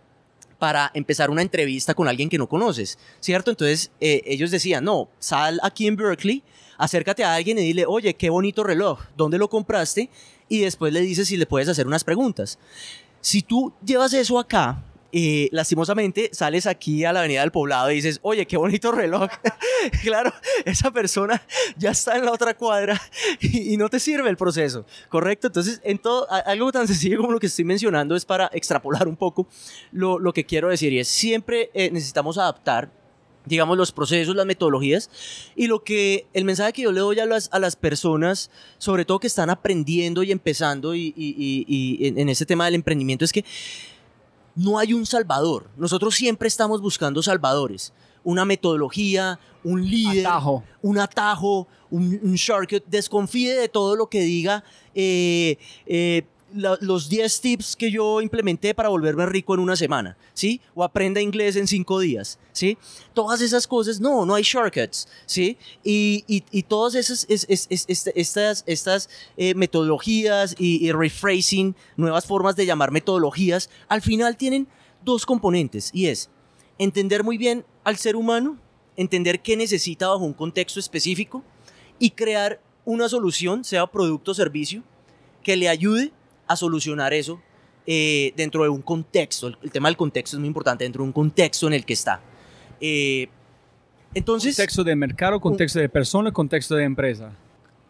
para 0.59 0.91
empezar 0.95 1.29
una 1.29 1.43
entrevista 1.43 1.93
con 1.93 2.09
alguien 2.09 2.31
que 2.31 2.39
no 2.39 2.49
conoces, 2.49 2.99
¿cierto? 3.21 3.51
Entonces 3.51 3.91
eh, 4.01 4.23
ellos 4.25 4.51
decían, 4.51 4.83
no, 4.83 5.11
sal 5.19 5.61
aquí 5.63 5.87
en 5.87 5.97
Berkeley, 5.97 6.43
acércate 6.79 7.23
a 7.23 7.35
alguien 7.35 7.59
y 7.59 7.63
dile, 7.63 7.85
oye, 7.87 8.15
qué 8.15 8.31
bonito 8.31 8.65
reloj, 8.65 8.99
¿dónde 9.19 9.37
lo 9.37 9.51
compraste? 9.51 10.09
Y 10.49 10.61
después 10.61 10.91
le 10.95 11.03
dices 11.03 11.29
si 11.29 11.37
le 11.37 11.45
puedes 11.45 11.69
hacer 11.69 11.87
unas 11.87 12.03
preguntas. 12.03 12.59
Si 13.21 13.43
tú 13.43 13.75
llevas 13.85 14.15
eso 14.15 14.39
acá 14.39 14.83
eh, 15.13 15.49
lastimosamente 15.51 16.31
sales 16.33 16.67
aquí 16.67 17.05
a 17.05 17.13
la 17.13 17.21
avenida 17.21 17.41
del 17.41 17.51
poblado 17.51 17.91
y 17.91 17.97
dices, 17.97 18.21
oye, 18.23 18.47
qué 18.47 18.57
bonito 18.57 18.93
reloj. 18.93 19.29
claro, 20.03 20.33
esa 20.65 20.91
persona 20.91 21.43
ya 21.77 21.91
está 21.91 22.17
en 22.17 22.25
la 22.25 22.33
otra 22.33 22.55
cuadra 22.55 23.01
y, 23.41 23.77
no 23.77 23.89
te 23.89 23.99
sirve 23.99 24.29
el 24.29 24.37
proceso, 24.37 24.87
¿correcto? 25.09 25.49
Entonces, 25.49 25.81
en 25.85 25.99
todo, 25.99 26.27
algo 26.31 26.71
tan 26.71 26.87
sencillo 26.87 27.19
como 27.19 27.33
lo 27.33 27.41
que 27.41 27.47
estoy 27.47 27.65
mencionando 27.65 28.15
es 28.15 28.25
para 28.25 28.51
extrapolar 28.53 29.09
un 29.09 29.17
poco 29.17 29.49
lo, 29.91 30.19
lo 30.19 30.33
que 30.33 30.45
quiero 30.45 30.69
decir 30.69 30.93
y 30.93 31.01
es 31.01 31.09
siempre 31.09 31.71
eh, 31.75 31.91
necesitamos 31.91 32.39
adaptar 32.39 32.91
digamos, 33.47 33.77
los 33.77 33.91
procesos, 33.91 34.37
las 34.37 34.47
metodologías. 34.47 35.11
Y 35.57 35.67
lo 35.67 35.83
que, 35.83 36.27
el 36.35 36.45
mensaje 36.45 36.73
que 36.73 36.83
yo 36.83 36.93
le 36.93 37.01
doy 37.01 37.19
a 37.21 37.27
las, 37.27 37.49
a 37.53 37.59
las 37.59 37.75
personas, 37.75 38.51
sobre 38.79 39.05
todo 39.05 39.19
que 39.19 39.27
están 39.27 39.51
aprendiendo 39.51 40.23
y 40.23 40.31
empezando 40.31 40.95
y, 40.95 41.15
y, 41.17 42.07
en, 42.07 42.19
en 42.19 42.29
ese 42.29 42.47
tema 42.47 42.67
del 42.67 42.75
emprendimiento, 42.75 43.25
es 43.25 43.33
que 43.33 43.45
no 44.55 44.79
hay 44.79 44.93
un 44.93 45.07
salvador. 45.07 45.69
Nosotros 45.77 46.15
siempre 46.15 46.49
estamos 46.49 46.81
buscando 46.81 47.23
salvadores. 47.23 47.93
Una 48.23 48.45
metodología, 48.45 49.39
un 49.65 49.89
líder, 49.89 50.27
un 50.83 50.99
atajo, 50.99 51.67
un, 51.91 52.21
un 52.23 52.35
shortcut. 52.35 52.85
Desconfíe 52.87 53.55
de 53.55 53.69
todo 53.69 53.97
lo 53.97 54.09
que 54.09 54.21
diga 54.21 54.63
eh, 54.95 55.57
eh, 55.87 56.25
los 56.53 57.09
10 57.09 57.41
tips 57.41 57.77
que 57.77 57.91
yo 57.91 58.21
implementé 58.21 58.75
para 58.75 58.89
volverme 58.89 59.27
rico 59.27 59.55
en 59.55 59.61
una 59.61 59.77
semana, 59.77 60.17
¿sí? 60.35 60.61
O 60.75 60.85
aprenda 60.85 61.21
inglés 61.21 61.57
en 61.57 61.67
5 61.67 62.01
días, 62.01 62.39
¿sí? 62.53 62.77
Todas 63.15 63.41
esas 63.41 63.67
cosas, 63.67 64.01
no, 64.01 64.25
no 64.27 64.35
hay 64.35 64.43
shortcuts, 64.43 65.09
¿sí? 65.27 65.57
Y, 65.85 66.25
y, 66.27 66.63
todas 66.63 66.95
esas 66.95 67.27
estas, 67.29 68.65
estas 68.67 69.11
eh, 69.37 69.55
metodologías 69.55 70.55
y, 70.59 70.87
y 70.87 70.93
rephrasing, 70.93 71.75
nuevas 71.97 72.27
formas 72.27 72.57
de 72.57 72.67
llamar 72.67 72.91
metodologías, 72.91 73.71
al 73.89 74.03
final 74.03 74.37
tienen 74.37 74.67
dos 75.05 75.27
componentes 75.27 75.91
y 75.93 76.07
es 76.07 76.31
entender 76.79 77.25
muy 77.25 77.39
bien 77.39 77.65
al 77.85 77.97
ser 77.97 78.17
humano, 78.17 78.59
entender 78.97 79.41
qué 79.41 79.57
necesita 79.57 80.09
bajo 80.09 80.25
un 80.25 80.35
contexto 80.35 80.81
específico 80.81 81.43
y 81.99 82.11
crear 82.11 82.61
una 82.85 83.09
solución, 83.09 83.65
sea 83.65 83.87
producto 83.87 84.33
o 84.33 84.35
servicio, 84.35 84.83
que 85.43 85.57
le 85.57 85.69
ayude 85.69 86.13
a 86.51 86.57
solucionar 86.57 87.15
eso 87.15 87.41
eh, 87.87 88.33
dentro 88.37 88.65
de 88.65 88.69
un 88.69 88.83
contexto. 88.83 89.47
El, 89.47 89.71
tema 89.71 89.89
del 89.89 89.97
contexto 89.97 90.37
es 90.37 90.41
muy 90.41 90.49
importante, 90.49 90.83
dentro 90.83 91.05
de 91.05 91.07
un 91.07 91.13
contexto 91.13 91.69
en 91.69 91.75
el 91.75 91.85
que 91.85 91.93
está. 91.93 92.21
Eh, 92.81 93.29
entonces, 94.15 94.57
contexto 94.57 94.83
de 94.83 94.97
mercado, 94.97 95.41
contexto 95.41 95.79
de 95.79 95.89
persona, 95.89 96.33
contexto 96.33 96.75
de 96.75 96.83
empresa. 96.83 97.33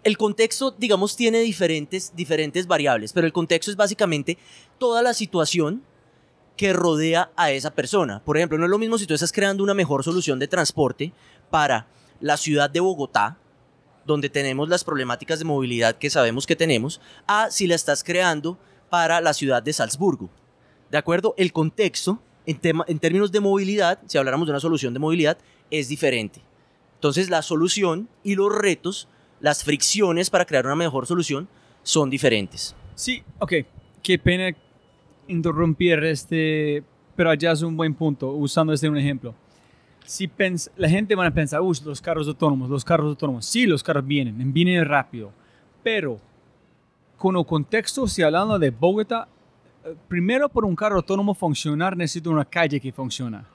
El 0.04 0.18
contexto, 0.18 0.72
digamos, 0.72 1.16
tiene 1.16 1.40
diferentes, 1.40 2.12
diferentes 2.14 2.66
variables, 2.66 3.14
pero 3.14 3.26
el 3.26 3.32
contexto 3.32 3.70
es 3.70 3.78
básicamente 3.78 4.36
toda 4.78 5.00
la 5.02 5.14
situación 5.14 5.82
que 6.58 6.74
rodea 6.74 7.30
a 7.36 7.50
esa 7.50 7.70
persona. 7.70 8.22
Por 8.22 8.36
ejemplo, 8.36 8.58
no 8.58 8.64
es 8.64 8.70
lo 8.70 8.78
mismo 8.78 8.98
si 8.98 9.06
tú 9.06 9.14
estás 9.14 9.32
creando 9.32 9.64
una 9.64 9.72
mejor 9.72 10.04
solución 10.04 10.38
de 10.38 10.48
transporte 10.48 11.14
para 11.48 11.86
la 12.20 12.36
ciudad 12.36 12.68
de 12.68 12.80
Bogotá, 12.80 13.38
donde 14.10 14.28
tenemos 14.28 14.68
las 14.68 14.84
problemáticas 14.84 15.38
de 15.38 15.44
movilidad 15.44 15.96
que 15.96 16.10
sabemos 16.10 16.46
que 16.46 16.56
tenemos, 16.56 17.00
a 17.26 17.50
si 17.50 17.66
la 17.66 17.76
estás 17.76 18.02
creando 18.02 18.58
para 18.88 19.20
la 19.20 19.32
ciudad 19.32 19.62
de 19.62 19.72
Salzburgo. 19.72 20.28
¿De 20.90 20.98
acuerdo? 20.98 21.34
El 21.36 21.52
contexto, 21.52 22.20
en, 22.44 22.58
tema, 22.58 22.84
en 22.88 22.98
términos 22.98 23.30
de 23.30 23.40
movilidad, 23.40 24.00
si 24.06 24.18
habláramos 24.18 24.48
de 24.48 24.52
una 24.52 24.60
solución 24.60 24.92
de 24.92 24.98
movilidad, 24.98 25.38
es 25.70 25.88
diferente. 25.88 26.42
Entonces 26.96 27.30
la 27.30 27.42
solución 27.42 28.08
y 28.24 28.34
los 28.34 28.52
retos, 28.52 29.08
las 29.38 29.62
fricciones 29.62 30.28
para 30.28 30.44
crear 30.44 30.66
una 30.66 30.76
mejor 30.76 31.06
solución 31.06 31.48
son 31.84 32.10
diferentes. 32.10 32.74
Sí, 32.96 33.22
ok. 33.38 33.52
Qué 34.02 34.18
pena 34.18 34.54
interrumpir 35.28 36.02
este, 36.04 36.82
pero 37.14 37.30
allá 37.30 37.52
es 37.52 37.62
un 37.62 37.76
buen 37.76 37.94
punto, 37.94 38.32
usando 38.32 38.72
este 38.72 38.88
un 38.88 38.98
ejemplo 38.98 39.34
si 40.04 40.30
la 40.76 40.88
gente 40.88 41.14
va 41.14 41.26
a 41.26 41.30
pensar, 41.30 41.60
uy, 41.60 41.76
los 41.84 42.00
carros 42.00 42.26
autónomos, 42.26 42.68
los 42.68 42.84
carros 42.84 43.08
autónomos. 43.08 43.46
Sí, 43.46 43.66
los 43.66 43.82
carros 43.82 44.06
vienen, 44.06 44.52
vienen 44.52 44.84
rápido. 44.84 45.32
Pero 45.82 46.18
con 47.16 47.36
el 47.36 47.44
contexto, 47.44 48.08
si 48.08 48.22
hablando 48.22 48.58
de 48.58 48.70
Bogotá, 48.70 49.28
eh, 49.84 49.94
primero 50.08 50.48
por 50.48 50.64
un 50.64 50.74
carro 50.74 50.96
autónomo 50.96 51.34
funcionar 51.34 51.96
necesito 51.96 52.30
una 52.30 52.44
calle 52.44 52.80
que 52.80 52.92
funciona. 52.92 53.46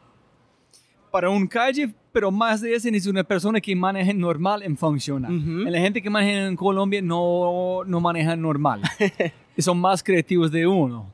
Para 1.11 1.29
un 1.29 1.47
calle, 1.47 1.93
pero 2.11 2.29
más 2.29 2.61
de 2.61 2.75
eso 2.75 2.89
necesito 2.89 3.11
una 3.11 3.23
persona 3.23 3.59
que 3.61 3.75
maneje 3.75 4.13
normal 4.13 4.63
en 4.63 4.75
funciona. 4.75 5.29
La 5.29 5.79
gente 5.79 6.01
que 6.01 6.09
maneja 6.09 6.45
en 6.47 6.55
Colombia 6.55 7.01
no, 7.01 7.83
no 7.85 7.99
maneja 8.01 8.35
normal. 8.35 8.81
son 9.57 9.79
más 9.79 10.03
creativos 10.03 10.51
de 10.51 10.67
uno. 10.67 11.09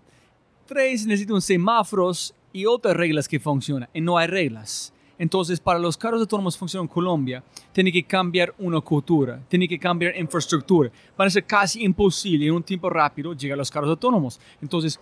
Tres, 0.65 1.05
necesito 1.05 1.39
semáforos 1.39 2.33
y 2.51 2.65
otras 2.65 2.95
reglas 2.95 3.27
que 3.27 3.39
funcionan. 3.39 3.89
Y 3.93 4.01
no 4.01 4.17
hay 4.17 4.27
reglas. 4.27 4.91
Entonces, 5.21 5.59
para 5.59 5.77
los 5.77 5.95
carros 5.97 6.19
autónomos 6.19 6.57
funcionar 6.57 6.85
en 6.85 6.87
Colombia, 6.91 7.43
tiene 7.71 7.91
que 7.91 8.03
cambiar 8.03 8.55
una 8.57 8.81
cultura, 8.81 9.39
tiene 9.47 9.67
que 9.67 9.77
cambiar 9.77 10.17
infraestructura. 10.17 10.89
Va 11.19 11.25
a 11.25 11.29
ser 11.29 11.45
casi 11.45 11.83
imposible 11.83 12.47
en 12.47 12.53
un 12.53 12.63
tiempo 12.63 12.89
rápido 12.89 13.35
llegar 13.35 13.53
a 13.53 13.57
los 13.57 13.69
carros 13.69 13.91
autónomos. 13.91 14.39
Entonces, 14.63 14.99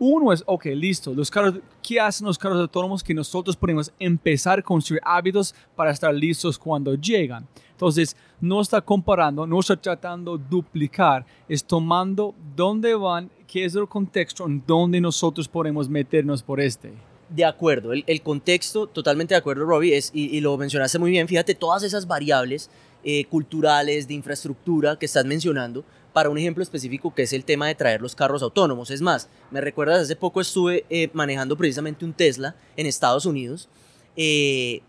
uno 0.00 0.32
es, 0.32 0.42
ok, 0.44 0.64
listo, 0.74 1.14
los 1.14 1.30
carros, 1.30 1.60
¿qué 1.80 2.00
hacen 2.00 2.26
los 2.26 2.36
carros 2.36 2.58
autónomos? 2.58 3.04
Que 3.04 3.14
nosotros 3.14 3.54
podemos 3.54 3.92
empezar 4.00 4.58
a 4.58 4.62
construir 4.62 5.00
hábitos 5.04 5.54
para 5.76 5.92
estar 5.92 6.12
listos 6.12 6.58
cuando 6.58 6.96
llegan. 6.96 7.46
Entonces, 7.70 8.16
no 8.40 8.60
está 8.60 8.80
comparando, 8.80 9.46
no 9.46 9.60
está 9.60 9.76
tratando 9.76 10.36
de 10.36 10.44
duplicar, 10.50 11.24
es 11.48 11.64
tomando 11.64 12.34
dónde 12.56 12.92
van, 12.96 13.30
qué 13.46 13.64
es 13.64 13.76
el 13.76 13.86
contexto 13.86 14.46
en 14.46 14.64
donde 14.66 15.00
nosotros 15.00 15.46
podemos 15.46 15.88
meternos 15.88 16.42
por 16.42 16.60
este 16.60 16.92
de 17.28 17.44
acuerdo, 17.44 17.92
el, 17.92 18.22
contexto, 18.22 18.86
totalmente 18.86 19.34
de 19.34 19.38
acuerdo, 19.38 19.64
Robbie, 19.64 19.96
es, 19.96 20.10
y, 20.14 20.40
lo 20.40 20.56
mencionaste 20.56 20.98
muy 20.98 21.10
bien, 21.10 21.28
fíjate, 21.28 21.54
todas 21.54 21.82
esas 21.82 22.06
variables 22.06 22.70
eh, 23.02 23.24
culturales, 23.26 24.08
de 24.08 24.14
infraestructura 24.14 24.98
que 24.98 25.06
estás 25.06 25.24
mencionando, 25.24 25.84
para 26.12 26.30
un 26.30 26.38
ejemplo 26.38 26.62
específico 26.62 27.12
que 27.12 27.22
es 27.22 27.32
el 27.32 27.44
tema 27.44 27.66
de 27.66 27.74
traer 27.74 28.00
los 28.00 28.14
carros 28.14 28.42
autónomos. 28.42 28.90
Es 28.90 29.02
más, 29.02 29.28
me 29.50 29.60
recuerdas, 29.60 30.00
hace 30.00 30.14
poco 30.14 30.40
estuve 30.40 30.86
eh, 30.88 31.10
manejando 31.12 31.56
precisamente 31.56 32.04
un 32.04 32.12
Tesla 32.12 32.54
en 32.76 32.86
Estados 32.86 33.26
Unidos, 33.26 33.68
eh, 34.16 34.80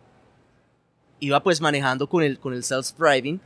iba 1.20 1.42
pues 1.42 1.62
manejando 1.62 2.08
con 2.08 2.24
el, 2.24 2.40
con 2.40 2.54
el 2.54 2.64
self-driving, 2.64 3.40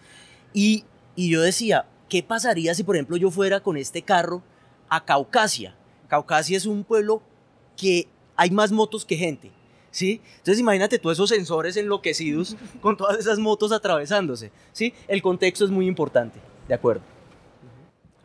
y, 0.53 0.83
y 1.15 1.29
yo 1.29 1.41
decía, 1.41 1.85
¿qué 2.09 2.21
pasaría 2.21 2.75
si 2.75 2.83
por 2.83 2.95
ejemplo 2.95 3.15
yo 3.15 3.31
fuera 3.31 3.61
con 3.61 3.77
este 3.77 4.01
carro 4.01 4.43
a 4.89 5.05
Caucasia? 5.05 5.75
Caucasia 6.09 6.57
es 6.57 6.65
un 6.65 6.83
pueblo 6.83 7.21
que 7.77 8.09
hay 8.39 8.51
más 8.51 8.71
motos 8.71 9.03
que 9.03 9.17
gente. 9.17 9.51
¿Sí? 9.91 10.21
Entonces 10.37 10.59
imagínate 10.59 10.99
todos 10.99 11.17
esos 11.17 11.29
sensores 11.29 11.75
enloquecidos 11.75 12.55
con 12.81 12.95
todas 12.95 13.17
esas 13.17 13.37
motos 13.37 13.71
atravesándose. 13.71 14.51
¿Sí? 14.71 14.93
El 15.07 15.21
contexto 15.21 15.65
es 15.65 15.71
muy 15.71 15.87
importante, 15.87 16.39
de 16.67 16.73
acuerdo. 16.73 17.01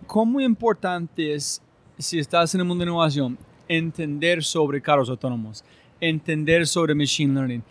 ¿Cómo 0.06 0.40
importante 0.40 1.34
es, 1.34 1.60
si 1.98 2.18
estás 2.18 2.54
en 2.54 2.60
el 2.60 2.66
mundo 2.66 2.84
de 2.84 2.90
innovación, 2.90 3.36
entender 3.66 4.44
sobre 4.44 4.80
carros 4.80 5.08
autónomos, 5.08 5.64
entender 6.00 6.66
sobre 6.66 6.94
machine 6.94 7.34
learning? 7.34 7.64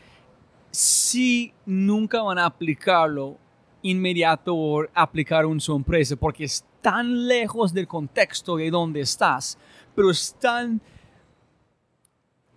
Si 0.72 1.54
nunca 1.66 2.24
van 2.24 2.40
a 2.40 2.46
aplicarlo 2.46 3.38
inmediato 3.84 4.56
o 4.56 4.86
aplicar 4.94 5.46
en 5.46 5.62
su 5.62 5.76
empresa, 5.76 6.16
porque 6.16 6.46
es 6.46 6.66
tan 6.82 7.28
lejos 7.28 7.74
del 7.74 7.88
contexto 7.88 8.58
de 8.58 8.72
donde 8.72 9.02
estás, 9.02 9.58
pero 9.96 10.10
es 10.10 10.36
tan 10.40 10.82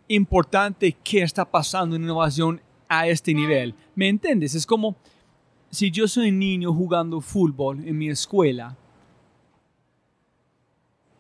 importante 0.09 0.97
qué 1.03 1.23
está 1.23 1.45
pasando 1.45 1.97
en 1.97 2.03
innovación 2.03 2.61
a 2.89 3.07
este 3.09 3.35
nivel. 3.35 3.75
¿Me 3.95 4.09
entiendes? 4.09 4.55
Es 4.55 4.67
como 4.67 4.97
si 5.71 5.91
yo 5.91 6.07
soy 6.07 6.31
niño 6.31 6.73
jugando 6.73 7.21
fútbol 7.21 7.87
en 7.87 7.99
mi 7.99 8.09
escuela. 8.09 8.77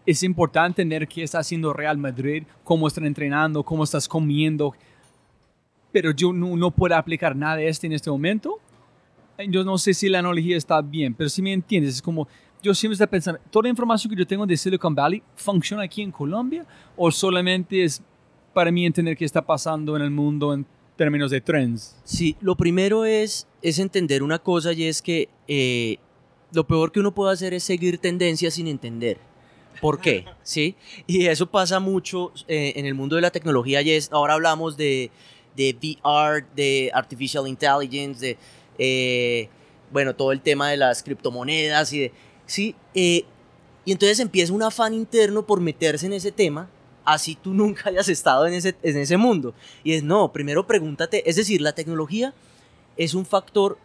Es 0.04 0.22
importante 0.22 0.82
entender 0.82 1.08
qué 1.08 1.24
está 1.24 1.40
haciendo 1.40 1.72
Real 1.72 1.98
Madrid, 1.98 2.44
cómo 2.62 2.86
están 2.86 3.06
entrenando, 3.06 3.64
cómo 3.64 3.82
estás 3.82 4.06
comiendo. 4.06 4.72
Pero 5.90 6.12
yo 6.12 6.32
no, 6.32 6.70
puedo 6.70 6.94
aplicar 6.94 7.34
nada 7.34 7.56
de 7.56 7.68
esto 7.68 7.86
en 7.86 7.92
este 7.92 8.10
momento. 8.10 8.60
Yo 9.48 9.64
no 9.64 9.76
sé 9.78 9.92
si 9.92 10.08
la 10.08 10.20
analogía 10.20 10.56
está 10.56 10.80
bien, 10.80 11.12
pero 11.12 11.28
si 11.28 11.42
me 11.42 11.52
entiendes, 11.52 11.96
es 11.96 12.02
como 12.02 12.28
yo 12.62 12.74
siempre 12.74 12.94
estoy 12.94 13.06
pensando, 13.06 13.40
¿toda 13.50 13.64
la 13.64 13.68
información 13.68 14.10
que 14.10 14.18
yo 14.18 14.26
tengo 14.26 14.46
de 14.46 14.56
Silicon 14.56 14.94
Valley 14.94 15.22
funciona 15.34 15.82
aquí 15.82 16.02
en 16.02 16.10
Colombia 16.10 16.64
o 16.96 17.10
solamente 17.10 17.84
es 17.84 18.02
para 18.56 18.70
mí 18.70 18.86
entender 18.86 19.18
qué 19.18 19.26
está 19.26 19.44
pasando 19.44 19.96
en 19.96 20.02
el 20.02 20.10
mundo 20.10 20.54
en 20.54 20.64
términos 20.96 21.30
de 21.30 21.42
trends? 21.42 21.94
Sí, 22.04 22.38
lo 22.40 22.56
primero 22.56 23.04
es, 23.04 23.46
es 23.60 23.78
entender 23.78 24.22
una 24.22 24.38
cosa 24.38 24.72
y 24.72 24.84
es 24.84 25.02
que 25.02 25.28
eh, 25.46 25.98
lo 26.52 26.66
peor 26.66 26.90
que 26.90 27.00
uno 27.00 27.14
puede 27.14 27.34
hacer 27.34 27.52
es 27.52 27.64
seguir 27.64 27.98
tendencias 27.98 28.54
sin 28.54 28.66
entender. 28.66 29.18
¿Por 29.82 30.00
qué? 30.00 30.24
¿Sí? 30.42 30.74
Y 31.06 31.26
eso 31.26 31.50
pasa 31.50 31.80
mucho 31.80 32.32
eh, 32.48 32.72
en 32.76 32.86
el 32.86 32.94
mundo 32.94 33.16
de 33.16 33.20
la 33.20 33.30
tecnología 33.30 33.82
y 33.82 33.90
es, 33.90 34.10
ahora 34.10 34.32
hablamos 34.32 34.78
de, 34.78 35.10
de 35.54 35.76
VR, 36.02 36.46
de 36.56 36.90
Artificial 36.94 37.46
Intelligence, 37.46 38.24
de, 38.24 38.38
eh, 38.78 39.50
bueno, 39.92 40.16
todo 40.16 40.32
el 40.32 40.40
tema 40.40 40.70
de 40.70 40.78
las 40.78 41.02
criptomonedas 41.02 41.92
y 41.92 41.98
de, 41.98 42.12
¿sí? 42.46 42.74
y 42.94 43.26
entonces 43.84 44.18
empieza 44.18 44.54
un 44.54 44.62
afán 44.62 44.94
interno 44.94 45.44
por 45.44 45.60
meterse 45.60 46.06
en 46.06 46.14
ese 46.14 46.32
tema 46.32 46.70
así 47.06 47.36
tú 47.36 47.54
nunca 47.54 47.88
hayas 47.88 48.08
estado 48.08 48.46
en 48.46 48.54
ese, 48.54 48.76
en 48.82 48.98
ese 48.98 49.16
mundo. 49.16 49.54
Y 49.82 49.94
es, 49.94 50.02
no, 50.02 50.32
primero 50.32 50.66
pregúntate, 50.66 51.28
es 51.28 51.36
decir, 51.36 51.62
la 51.62 51.72
tecnología 51.72 52.34
es 52.96 53.14
un 53.14 53.24
factor 53.24 53.78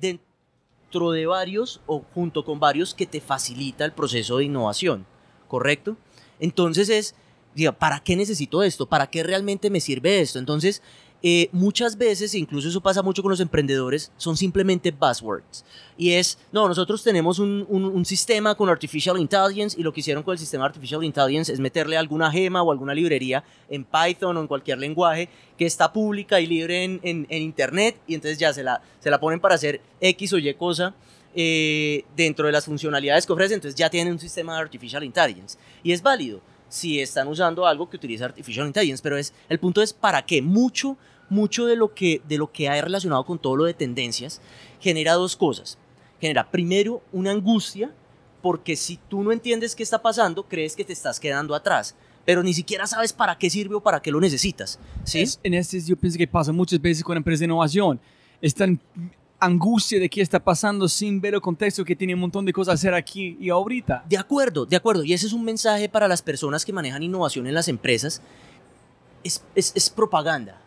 dentro 0.00 1.12
de 1.12 1.26
varios 1.26 1.80
o 1.86 2.04
junto 2.14 2.44
con 2.44 2.58
varios 2.58 2.94
que 2.94 3.06
te 3.06 3.20
facilita 3.20 3.84
el 3.84 3.92
proceso 3.92 4.38
de 4.38 4.44
innovación, 4.44 5.06
¿correcto? 5.48 5.96
Entonces 6.40 6.88
es, 6.88 7.14
diga, 7.54 7.72
¿para 7.72 8.00
qué 8.00 8.16
necesito 8.16 8.62
esto? 8.62 8.86
¿Para 8.86 9.08
qué 9.08 9.22
realmente 9.22 9.70
me 9.70 9.80
sirve 9.80 10.20
esto? 10.20 10.38
Entonces, 10.38 10.82
eh, 11.24 11.48
muchas 11.52 11.96
veces, 11.96 12.34
incluso 12.34 12.68
eso 12.68 12.80
pasa 12.80 13.00
mucho 13.00 13.22
con 13.22 13.30
los 13.30 13.38
emprendedores, 13.38 14.10
son 14.16 14.36
simplemente 14.36 14.90
buzzwords. 14.90 15.64
Y 15.96 16.12
es, 16.12 16.36
no, 16.50 16.66
nosotros 16.66 17.04
tenemos 17.04 17.38
un, 17.38 17.64
un, 17.68 18.04
sistema 18.04 18.56
con 18.56 18.68
Artificial 18.68 19.16
Intelligence 19.18 19.78
y 19.78 19.84
lo 19.84 19.92
que 19.92 20.00
hicieron 20.00 20.24
con 20.24 20.32
el 20.32 20.38
sistema 20.40 20.64
Artificial 20.64 21.04
Intelligence 21.04 21.52
es 21.52 21.60
meterle 21.60 21.96
alguna 21.96 22.32
gema 22.32 22.62
o 22.62 22.72
alguna 22.72 22.92
librería 22.92 23.44
en 23.68 23.84
Python 23.84 24.36
o 24.36 24.40
en 24.40 24.48
cualquier 24.48 24.78
lenguaje 24.78 25.28
que 25.56 25.64
está 25.64 25.92
pública 25.92 26.40
y 26.40 26.46
libre 26.46 26.82
en, 26.82 27.00
en, 27.04 27.26
Internet 27.42 28.00
y 28.08 28.14
entonces 28.14 28.38
ya 28.38 28.52
se 28.52 28.64
la, 28.64 28.82
se 28.98 29.08
la 29.08 29.20
ponen 29.20 29.38
para 29.38 29.54
hacer 29.54 29.80
X 30.00 30.32
o 30.32 30.38
Y 30.38 30.52
cosa. 30.54 30.94
Eh, 31.34 32.04
dentro 32.14 32.44
de 32.44 32.52
las 32.52 32.66
funcionalidades 32.66 33.24
que 33.24 33.32
ofrece, 33.32 33.54
entonces 33.54 33.74
ya 33.74 33.88
tienen 33.88 34.12
un 34.12 34.18
sistema 34.18 34.54
de 34.54 34.60
Artificial 34.60 35.02
Intelligence. 35.02 35.56
Y 35.82 35.92
es 35.92 36.02
válido 36.02 36.42
si 36.68 37.00
están 37.00 37.28
usando 37.28 37.66
algo 37.66 37.88
que 37.88 37.96
utiliza 37.96 38.24
Artificial 38.24 38.66
Intelligence, 38.66 39.02
pero 39.02 39.16
es, 39.16 39.32
el 39.48 39.58
punto 39.58 39.80
es 39.82 39.92
para 39.92 40.22
qué. 40.22 40.42
Mucho 40.42 40.96
mucho 41.32 41.64
de 41.64 41.76
lo 41.76 41.94
que, 41.94 42.20
de 42.28 42.36
lo 42.36 42.52
que 42.52 42.68
hay 42.68 42.80
relacionado 42.82 43.24
con 43.24 43.38
todo 43.38 43.56
lo 43.56 43.64
de 43.64 43.72
tendencias 43.72 44.40
genera 44.80 45.14
dos 45.14 45.34
cosas. 45.34 45.78
Genera 46.20 46.50
primero 46.50 47.02
una 47.10 47.30
angustia, 47.30 47.90
porque 48.42 48.76
si 48.76 48.98
tú 49.08 49.22
no 49.22 49.32
entiendes 49.32 49.74
qué 49.74 49.82
está 49.82 50.02
pasando, 50.02 50.44
crees 50.44 50.76
que 50.76 50.84
te 50.84 50.92
estás 50.92 51.18
quedando 51.18 51.54
atrás 51.54 51.94
pero 52.24 52.40
ni 52.44 52.54
siquiera 52.54 52.86
sabes 52.86 53.12
para 53.12 53.36
qué 53.36 53.50
sirve 53.50 53.74
o 53.74 53.80
para 53.80 54.00
qué 54.00 54.12
lo 54.12 54.20
necesitas. 54.20 54.78
¿sí? 55.02 55.24
en 55.42 55.54
este 55.54 55.80
yo 55.80 55.96
pienso 55.96 56.16
que 56.16 56.28
pasa 56.28 56.52
muchas 56.52 56.80
veces 56.80 57.02
con 57.02 57.16
empresas 57.16 57.40
de 57.40 57.46
innovación. 57.46 57.98
Están 58.40 58.78
angustia 59.40 59.98
de 59.98 60.08
qué 60.08 60.20
está 60.20 60.38
pasando 60.38 60.88
sin 60.88 61.20
ver 61.20 61.34
el 61.34 61.40
contexto 61.40 61.84
que 61.84 61.96
tiene 61.96 62.14
un 62.14 62.20
montón 62.20 62.44
de 62.44 62.52
cosas 62.52 62.70
a 62.70 62.74
hacer 62.74 62.94
aquí 62.94 63.36
y 63.40 63.50
ahorita. 63.50 64.04
De 64.08 64.16
acuerdo, 64.16 64.66
de 64.66 64.76
acuerdo. 64.76 65.02
Y 65.02 65.14
ese 65.14 65.26
es 65.26 65.32
un 65.32 65.44
mensaje 65.44 65.88
para 65.88 66.06
las 66.06 66.22
personas 66.22 66.64
que 66.64 66.72
manejan 66.72 67.02
innovación 67.02 67.48
en 67.48 67.54
las 67.54 67.66
empresas. 67.66 68.22
Es, 69.24 69.42
es, 69.56 69.72
es 69.74 69.90
propaganda 69.90 70.61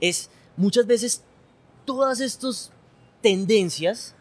es 0.00 0.30
muchas 0.56 0.86
veces 0.86 1.22
todas 1.84 2.20
estas 2.20 2.72
tendencias 3.20 4.14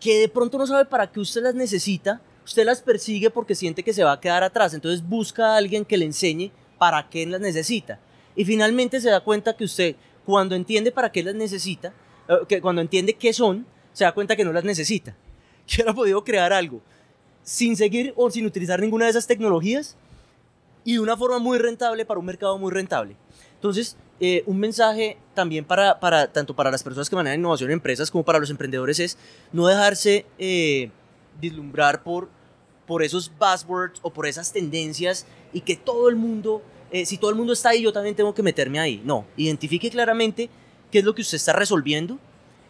que 0.00 0.18
de 0.18 0.28
pronto 0.28 0.58
no 0.58 0.66
sabe 0.66 0.84
para 0.84 1.10
qué 1.10 1.20
usted 1.20 1.42
las 1.42 1.54
necesita, 1.54 2.20
usted 2.44 2.64
las 2.64 2.82
persigue 2.82 3.30
porque 3.30 3.54
siente 3.54 3.82
que 3.82 3.94
se 3.94 4.04
va 4.04 4.12
a 4.12 4.20
quedar 4.20 4.42
atrás, 4.42 4.74
entonces 4.74 5.06
busca 5.06 5.54
a 5.54 5.56
alguien 5.56 5.84
que 5.84 5.96
le 5.96 6.04
enseñe 6.04 6.50
para 6.78 7.08
qué 7.08 7.24
las 7.26 7.40
necesita. 7.40 8.00
Y 8.34 8.44
finalmente 8.44 9.00
se 9.00 9.10
da 9.10 9.20
cuenta 9.20 9.56
que 9.56 9.64
usted, 9.64 9.94
cuando 10.24 10.54
entiende 10.54 10.90
para 10.90 11.12
qué 11.12 11.22
las 11.22 11.34
necesita, 11.34 11.94
eh, 12.28 12.34
que 12.48 12.60
cuando 12.60 12.80
entiende 12.80 13.14
qué 13.14 13.32
son, 13.32 13.66
se 13.92 14.04
da 14.04 14.12
cuenta 14.12 14.34
que 14.34 14.44
no 14.44 14.52
las 14.52 14.64
necesita. 14.64 15.16
Que 15.64 15.84
ha 15.86 15.94
podido 15.94 16.24
crear 16.24 16.52
algo 16.52 16.82
sin 17.42 17.76
seguir 17.76 18.12
o 18.16 18.30
sin 18.30 18.46
utilizar 18.46 18.80
ninguna 18.80 19.06
de 19.06 19.12
esas 19.12 19.26
tecnologías 19.26 19.96
y 20.84 20.94
de 20.94 21.00
una 21.00 21.16
forma 21.16 21.38
muy 21.38 21.58
rentable 21.58 22.04
para 22.04 22.20
un 22.20 22.26
mercado 22.26 22.58
muy 22.58 22.72
rentable. 22.72 23.16
Entonces, 23.54 23.96
eh, 24.24 24.44
un 24.46 24.60
mensaje 24.60 25.18
también 25.34 25.64
para, 25.64 25.98
para, 25.98 26.32
tanto 26.32 26.54
para 26.54 26.70
las 26.70 26.84
personas 26.84 27.10
que 27.10 27.16
manejan 27.16 27.40
innovación 27.40 27.70
en 27.70 27.74
empresas 27.74 28.08
como 28.08 28.24
para 28.24 28.38
los 28.38 28.50
emprendedores 28.50 29.00
es 29.00 29.18
no 29.52 29.66
dejarse 29.66 30.26
eh, 30.38 30.92
vislumbrar 31.40 32.04
por, 32.04 32.28
por 32.86 33.02
esos 33.02 33.32
buzzwords 33.36 33.98
o 34.00 34.12
por 34.12 34.28
esas 34.28 34.52
tendencias 34.52 35.26
y 35.52 35.62
que 35.62 35.74
todo 35.74 36.08
el 36.08 36.14
mundo, 36.14 36.62
eh, 36.92 37.04
si 37.04 37.18
todo 37.18 37.30
el 37.30 37.36
mundo 37.36 37.52
está 37.52 37.70
ahí, 37.70 37.82
yo 37.82 37.92
también 37.92 38.14
tengo 38.14 38.32
que 38.32 38.44
meterme 38.44 38.78
ahí. 38.78 39.02
No, 39.04 39.26
identifique 39.36 39.90
claramente 39.90 40.48
qué 40.92 41.00
es 41.00 41.04
lo 41.04 41.16
que 41.16 41.22
usted 41.22 41.34
está 41.34 41.52
resolviendo 41.52 42.20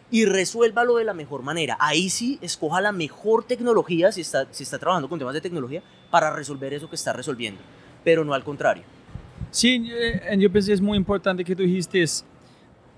y 0.09 0.25
resuélvalo 0.25 0.95
de 0.95 1.03
la 1.03 1.13
mejor 1.13 1.43
manera. 1.43 1.77
Ahí 1.79 2.09
sí, 2.09 2.39
escoja 2.41 2.81
la 2.81 2.91
mejor 2.91 3.43
tecnología, 3.43 4.11
si 4.11 4.21
está, 4.21 4.47
si 4.49 4.63
está 4.63 4.79
trabajando 4.79 5.07
con 5.07 5.19
temas 5.19 5.35
de 5.35 5.41
tecnología, 5.41 5.83
para 6.09 6.35
resolver 6.35 6.73
eso 6.73 6.89
que 6.89 6.95
está 6.95 7.13
resolviendo, 7.13 7.61
pero 8.03 8.25
no 8.25 8.33
al 8.33 8.43
contrario. 8.43 8.85
Sí, 9.53 9.85
eh, 9.87 10.35
yo 10.39 10.51
pensé 10.51 10.73
es 10.73 10.81
muy 10.81 10.97
importante 10.97 11.43
que 11.43 11.55
tú 11.55 11.61
dijiste, 11.61 12.03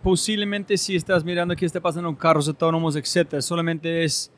posiblemente 0.02 0.78
si 0.78 0.96
estás 0.96 1.26
mirando 1.26 1.54
qué 1.54 1.66
está 1.66 1.82
pasando 1.82 2.08
en 2.08 2.16
carros 2.16 2.48
autónomos, 2.48 2.96
etcétera, 2.96 3.42
solamente 3.42 4.06
es 4.06 4.32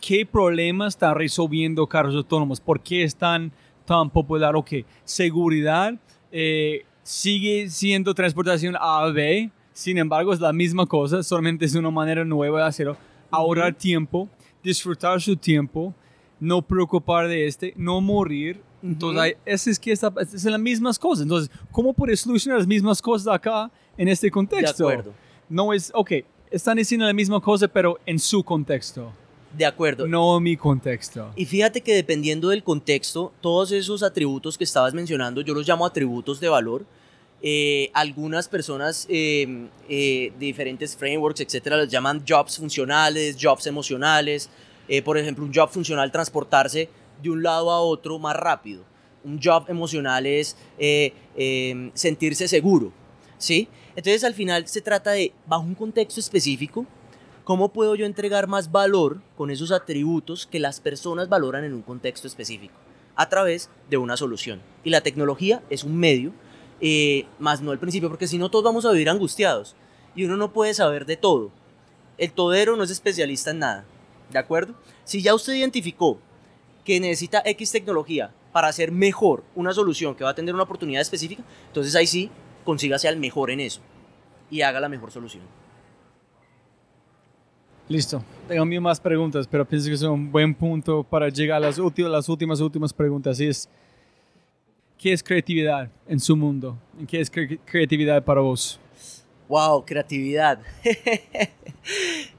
qué 0.00 0.24
problema 0.24 0.86
está 0.86 1.12
resolviendo 1.12 1.84
carros 1.88 2.14
autónomos, 2.14 2.60
por 2.60 2.80
qué 2.80 3.02
están 3.02 3.50
tan 3.84 4.08
popular, 4.08 4.54
ok, 4.54 4.70
seguridad, 5.02 5.94
eh, 6.30 6.84
sigue 7.02 7.68
siendo 7.70 8.14
transportación 8.14 8.76
A 8.78 9.04
B, 9.08 9.50
sin 9.72 9.98
embargo 9.98 10.32
es 10.32 10.38
la 10.38 10.52
misma 10.52 10.86
cosa, 10.86 11.24
solamente 11.24 11.64
es 11.64 11.74
una 11.74 11.90
manera 11.90 12.24
nueva 12.24 12.60
de 12.60 12.66
hacerlo, 12.66 12.96
ahorrar 13.32 13.74
tiempo, 13.74 14.28
disfrutar 14.62 15.20
su 15.20 15.34
tiempo, 15.34 15.92
no 16.38 16.62
preocupar 16.62 17.26
de 17.26 17.48
este, 17.48 17.74
no 17.76 18.00
morir, 18.00 18.62
entonces, 18.84 19.36
es 19.66 19.78
que 19.78 19.92
está, 19.92 20.12
es 20.20 20.44
las 20.44 20.60
mismas 20.60 20.98
cosas. 20.98 21.22
Entonces, 21.22 21.50
¿cómo 21.72 21.94
puedes 21.94 22.20
solucionar 22.20 22.58
las 22.58 22.68
mismas 22.68 23.00
cosas 23.00 23.32
acá 23.32 23.70
en 23.96 24.08
este 24.08 24.30
contexto? 24.30 24.86
De 24.86 24.92
acuerdo. 24.92 25.14
No 25.48 25.72
es, 25.72 25.90
ok, 25.94 26.12
están 26.50 26.76
diciendo 26.76 27.06
la 27.06 27.14
misma 27.14 27.40
cosa, 27.40 27.66
pero 27.66 27.98
en 28.04 28.18
su 28.18 28.44
contexto. 28.44 29.10
De 29.56 29.64
acuerdo. 29.64 30.06
No 30.06 30.38
mi 30.38 30.56
contexto. 30.56 31.30
Y 31.34 31.46
fíjate 31.46 31.80
que 31.80 31.94
dependiendo 31.94 32.50
del 32.50 32.62
contexto, 32.62 33.32
todos 33.40 33.72
esos 33.72 34.02
atributos 34.02 34.58
que 34.58 34.64
estabas 34.64 34.92
mencionando, 34.92 35.40
yo 35.40 35.54
los 35.54 35.66
llamo 35.66 35.86
atributos 35.86 36.38
de 36.38 36.48
valor. 36.50 36.84
Eh, 37.40 37.90
algunas 37.94 38.48
personas 38.48 39.06
em, 39.08 39.68
eh, 39.88 40.32
de 40.38 40.46
diferentes 40.46 40.94
frameworks, 40.94 41.40
etcétera, 41.40 41.78
los 41.78 41.88
llaman 41.88 42.22
jobs 42.26 42.58
funcionales, 42.58 43.36
jobs 43.40 43.66
emocionales. 43.66 44.50
Eh, 44.88 45.00
por 45.00 45.16
ejemplo, 45.16 45.44
un 45.44 45.54
job 45.54 45.70
funcional, 45.70 46.12
transportarse 46.12 46.90
de 47.24 47.30
un 47.30 47.42
lado 47.42 47.70
a 47.70 47.80
otro 47.80 48.18
más 48.18 48.36
rápido. 48.36 48.84
Un 49.24 49.40
job 49.42 49.64
emocional 49.68 50.26
es 50.26 50.56
eh, 50.78 51.12
em, 51.34 51.90
sentirse 51.94 52.46
seguro, 52.46 52.92
¿sí? 53.38 53.68
Entonces 53.96 54.22
al 54.22 54.34
final 54.34 54.68
se 54.68 54.80
trata 54.80 55.12
de, 55.12 55.32
bajo 55.46 55.62
un 55.62 55.74
contexto 55.74 56.20
específico, 56.20 56.86
¿cómo 57.44 57.72
puedo 57.72 57.94
yo 57.94 58.06
entregar 58.06 58.46
más 58.46 58.70
valor 58.70 59.20
con 59.36 59.50
esos 59.50 59.72
atributos 59.72 60.46
que 60.46 60.60
las 60.60 60.80
personas 60.80 61.28
valoran 61.28 61.64
en 61.64 61.74
un 61.74 61.82
contexto 61.82 62.26
específico? 62.26 62.74
A 63.16 63.28
través 63.28 63.70
de 63.88 63.96
una 63.96 64.16
solución. 64.16 64.60
Y 64.82 64.90
la 64.90 65.00
tecnología 65.00 65.62
es 65.70 65.84
un 65.84 65.96
medio, 65.96 66.32
eh, 66.80 67.26
más 67.38 67.62
no 67.62 67.72
el 67.72 67.78
principio, 67.78 68.08
porque 68.08 68.26
si 68.26 68.36
no 68.36 68.50
todos 68.50 68.64
vamos 68.64 68.84
a 68.84 68.90
vivir 68.90 69.08
angustiados 69.08 69.74
y 70.14 70.24
uno 70.24 70.36
no 70.36 70.52
puede 70.52 70.74
saber 70.74 71.06
de 71.06 71.16
todo. 71.16 71.50
El 72.18 72.32
todero 72.32 72.76
no 72.76 72.84
es 72.84 72.90
especialista 72.90 73.52
en 73.52 73.60
nada, 73.60 73.84
¿de 74.30 74.38
acuerdo? 74.38 74.74
Si 75.04 75.22
ya 75.22 75.34
usted 75.34 75.54
identificó 75.54 76.18
que 76.84 77.00
necesita 77.00 77.42
X 77.44 77.72
tecnología 77.72 78.32
para 78.52 78.68
hacer 78.68 78.92
mejor 78.92 79.42
una 79.54 79.72
solución 79.72 80.14
que 80.14 80.24
va 80.24 80.30
a 80.30 80.34
tener 80.34 80.54
una 80.54 80.64
oportunidad 80.64 81.00
específica, 81.00 81.42
entonces 81.68 81.94
ahí 81.96 82.06
sí, 82.06 82.30
consígase 82.64 83.08
al 83.08 83.16
mejor 83.16 83.50
en 83.50 83.60
eso 83.60 83.80
y 84.50 84.62
haga 84.62 84.80
la 84.80 84.88
mejor 84.88 85.10
solución. 85.10 85.42
Listo. 87.88 88.24
Tengo 88.48 88.64
mil 88.64 88.80
más 88.80 88.98
preguntas, 88.98 89.46
pero 89.46 89.64
pienso 89.66 89.88
que 89.88 89.94
es 89.94 90.02
un 90.02 90.30
buen 90.30 90.54
punto 90.54 91.02
para 91.02 91.28
llegar 91.28 91.58
a 91.58 91.66
las, 91.66 91.78
últimas, 91.78 92.10
las 92.10 92.28
últimas, 92.28 92.60
últimas 92.60 92.92
preguntas. 92.92 93.40
es, 93.40 93.68
¿qué 94.98 95.12
es 95.12 95.22
creatividad 95.22 95.90
en 96.08 96.18
su 96.18 96.36
mundo? 96.36 96.78
¿Qué 97.06 97.20
es 97.20 97.30
creatividad 97.30 98.24
para 98.24 98.40
vos? 98.40 98.80
Wow, 99.48 99.84
creatividad. 99.84 100.60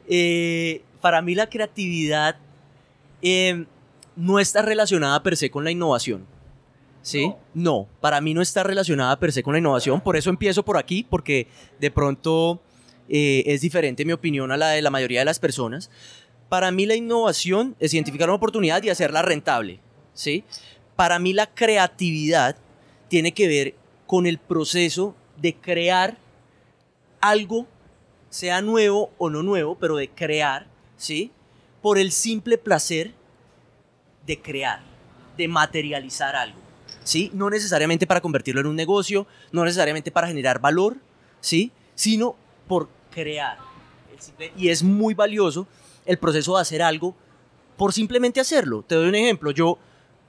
Eh, 0.08 0.84
para 1.02 1.20
mí 1.20 1.34
la 1.34 1.50
creatividad 1.50 2.36
eh, 3.24 3.66
no 4.16 4.40
está 4.40 4.62
relacionada 4.62 5.22
per 5.24 5.38
se 5.38 5.50
con 5.50 5.64
la 5.64 5.72
innovación. 5.72 6.26
¿Sí? 7.02 7.32
No. 7.54 7.88
para 8.02 8.20
mí 8.20 8.34
no 8.34 8.42
está 8.42 8.64
relacionada 8.64 9.20
per 9.20 9.32
se 9.32 9.44
con 9.44 9.54
la 9.54 9.60
innovación. 9.60 10.02
Por 10.02 10.18
eso 10.18 10.32
empiezo 10.32 10.66
por 10.66 10.78
aquí, 10.78 11.06
porque 11.08 11.48
de 11.80 11.92
pronto 11.92 12.60
eh, 13.10 13.44
es 13.46 13.62
diferente 13.62 14.06
mi 14.06 14.12
opinión 14.12 14.52
a 14.52 14.58
la 14.58 14.70
de 14.70 14.82
la 14.82 14.90
mayoría 14.90 15.20
de 15.20 15.26
las 15.26 15.38
personas. 15.38 15.92
Para 16.50 16.72
mí 16.72 16.88
la 16.88 16.96
innovación 16.96 17.76
es 17.80 17.94
identificar 17.94 18.28
una 18.28 18.38
oportunidad 18.38 18.82
y 18.82 18.90
hacerla 18.90 19.22
rentable. 19.22 19.80
¿Sí? 20.16 20.44
Para 20.96 21.20
mí 21.20 21.34
la 21.34 21.46
creatividad 21.46 22.56
tiene 23.08 23.34
que 23.34 23.48
ver 23.48 23.76
con 24.08 24.26
el 24.26 24.40
proceso 24.40 25.16
de 25.38 25.54
crear 25.56 26.18
algo, 27.22 27.68
sea 28.30 28.62
nuevo 28.62 29.12
o 29.18 29.30
no 29.30 29.44
nuevo, 29.44 29.78
pero 29.78 29.96
de 29.98 30.10
crear, 30.10 30.68
¿sí? 30.98 31.32
Por 31.82 31.98
el 31.98 32.12
simple 32.12 32.58
placer 32.58 33.14
de 34.26 34.42
crear, 34.42 34.82
de 35.38 35.48
materializar 35.48 36.36
algo. 36.36 36.66
¿sí? 37.06 37.32
No 37.34 37.50
necesariamente 37.50 38.06
para 38.06 38.20
convertirlo 38.20 38.60
en 38.60 38.68
un 38.68 38.76
negocio, 38.76 39.26
no 39.52 39.64
necesariamente 39.64 40.12
para 40.12 40.28
generar 40.28 40.60
valor, 40.60 40.98
¿sí? 41.40 41.72
Sino 41.94 42.36
por 42.68 42.90
crear. 43.12 43.58
Y 44.58 44.70
es 44.70 44.84
muy 44.84 45.14
valioso 45.14 45.68
el 46.06 46.18
proceso 46.18 46.56
de 46.56 46.62
hacer 46.62 46.82
algo 46.82 47.16
por 47.78 47.94
simplemente 47.94 48.40
hacerlo. 48.40 48.84
Te 48.86 48.96
doy 48.96 49.08
un 49.08 49.16
ejemplo. 49.16 49.52
Yo 49.52 49.78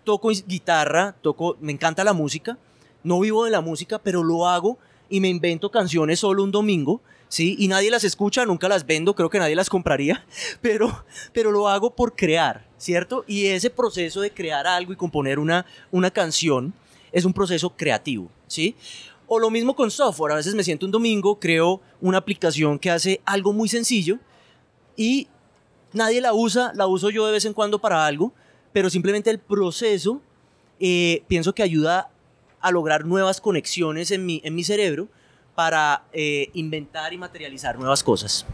toco 0.04 0.28
guitarra, 0.46 1.16
toco, 1.20 1.56
me 1.60 1.72
encanta 1.72 2.04
la 2.04 2.12
música, 2.12 2.58
no 3.02 3.20
vivo 3.20 3.44
de 3.44 3.50
la 3.50 3.60
música, 3.60 3.98
pero 3.98 4.22
lo 4.22 4.46
hago 4.46 4.78
y 5.08 5.20
me 5.20 5.28
invento 5.28 5.70
canciones 5.70 6.20
solo 6.20 6.42
un 6.42 6.50
domingo, 6.50 7.00
¿sí? 7.28 7.56
Y 7.58 7.68
nadie 7.68 7.90
las 7.90 8.04
escucha, 8.04 8.44
nunca 8.44 8.68
las 8.68 8.86
vendo, 8.86 9.14
creo 9.14 9.30
que 9.30 9.38
nadie 9.38 9.56
las 9.56 9.70
compraría, 9.70 10.24
pero, 10.60 11.04
pero 11.32 11.50
lo 11.50 11.68
hago 11.68 11.94
por 11.94 12.14
crear, 12.14 12.66
¿cierto? 12.76 13.24
Y 13.26 13.46
ese 13.46 13.70
proceso 13.70 14.20
de 14.20 14.30
crear 14.30 14.66
algo 14.66 14.92
y 14.92 14.96
componer 14.96 15.38
una, 15.38 15.66
una 15.90 16.10
canción 16.10 16.74
es 17.12 17.24
un 17.24 17.32
proceso 17.32 17.70
creativo, 17.70 18.30
¿sí? 18.46 18.76
O 19.28 19.38
lo 19.38 19.50
mismo 19.50 19.74
con 19.74 19.90
software, 19.90 20.32
a 20.32 20.36
veces 20.36 20.54
me 20.54 20.62
siento 20.62 20.86
un 20.86 20.92
domingo, 20.92 21.38
creo 21.40 21.80
una 22.00 22.18
aplicación 22.18 22.78
que 22.78 22.90
hace 22.90 23.20
algo 23.24 23.52
muy 23.52 23.68
sencillo 23.68 24.18
y 24.96 25.26
nadie 25.92 26.20
la 26.20 26.32
usa, 26.32 26.72
la 26.74 26.86
uso 26.86 27.10
yo 27.10 27.26
de 27.26 27.32
vez 27.32 27.44
en 27.44 27.52
cuando 27.52 27.80
para 27.80 28.06
algo, 28.06 28.32
pero 28.72 28.88
simplemente 28.88 29.30
el 29.30 29.38
proceso 29.38 30.20
eh, 30.78 31.24
pienso 31.26 31.54
que 31.54 31.62
ayuda 31.62 32.10
a 32.66 32.72
lograr 32.72 33.04
nuevas 33.04 33.40
conexiones 33.40 34.10
en 34.10 34.26
mi, 34.26 34.40
en 34.44 34.54
mi 34.54 34.64
cerebro 34.64 35.08
para 35.54 36.04
eh, 36.12 36.50
inventar 36.54 37.12
y 37.12 37.18
materializar 37.18 37.78
nuevas 37.78 38.02
cosas. 38.02 38.44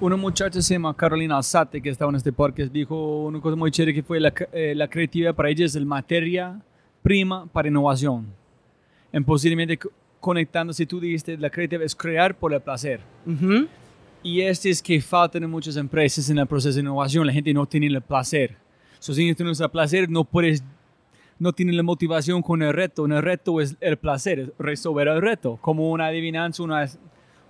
Una 0.00 0.16
muchacha 0.16 0.60
se 0.60 0.74
llama 0.74 0.96
Carolina 0.96 1.36
Alzate, 1.36 1.80
que 1.80 1.90
estaba 1.90 2.10
en 2.10 2.16
este 2.16 2.32
podcast, 2.32 2.72
dijo 2.72 3.26
una 3.26 3.40
cosa 3.40 3.54
muy 3.54 3.70
chévere 3.70 3.94
que 3.94 4.02
fue 4.02 4.18
la, 4.18 4.32
eh, 4.52 4.74
la 4.74 4.88
creatividad 4.88 5.34
para 5.34 5.50
ella 5.50 5.66
es 5.66 5.76
el 5.76 5.86
materia 5.86 6.60
prima 7.02 7.46
para 7.46 7.68
innovación. 7.68 8.26
En 9.12 9.24
posiblemente 9.24 9.78
conectando, 10.18 10.72
si 10.72 10.84
tú 10.84 10.98
dijiste, 10.98 11.36
la 11.36 11.48
creatividad 11.48 11.86
es 11.86 11.94
crear 11.94 12.36
por 12.36 12.52
el 12.52 12.60
placer. 12.60 13.00
Y 14.22 14.40
este 14.40 14.70
es 14.70 14.82
que 14.82 15.00
faltan 15.00 15.44
en 15.44 15.50
muchas 15.50 15.76
empresas 15.76 16.28
en 16.28 16.38
el 16.38 16.46
proceso 16.46 16.74
de 16.74 16.80
innovación, 16.80 17.26
la 17.26 17.32
gente 17.32 17.54
no 17.54 17.66
tiene 17.66 17.86
el 17.86 18.02
placer. 18.02 18.56
So, 18.98 19.14
si 19.14 19.28
no 19.28 19.34
tienes 19.34 19.60
el 19.60 19.70
placer, 19.70 20.10
no 20.10 20.24
puedes, 20.24 20.62
no 21.40 21.52
tienes 21.52 21.74
la 21.74 21.82
motivación 21.82 22.42
con 22.42 22.62
el 22.62 22.72
reto. 22.72 23.06
el 23.06 23.22
reto 23.22 23.60
es 23.60 23.76
el 23.80 23.96
placer, 23.96 24.54
resolver 24.58 25.08
el 25.08 25.20
reto, 25.20 25.58
como 25.60 25.90
una 25.90 26.06
adivinanza, 26.06 26.62
una, 26.62 26.88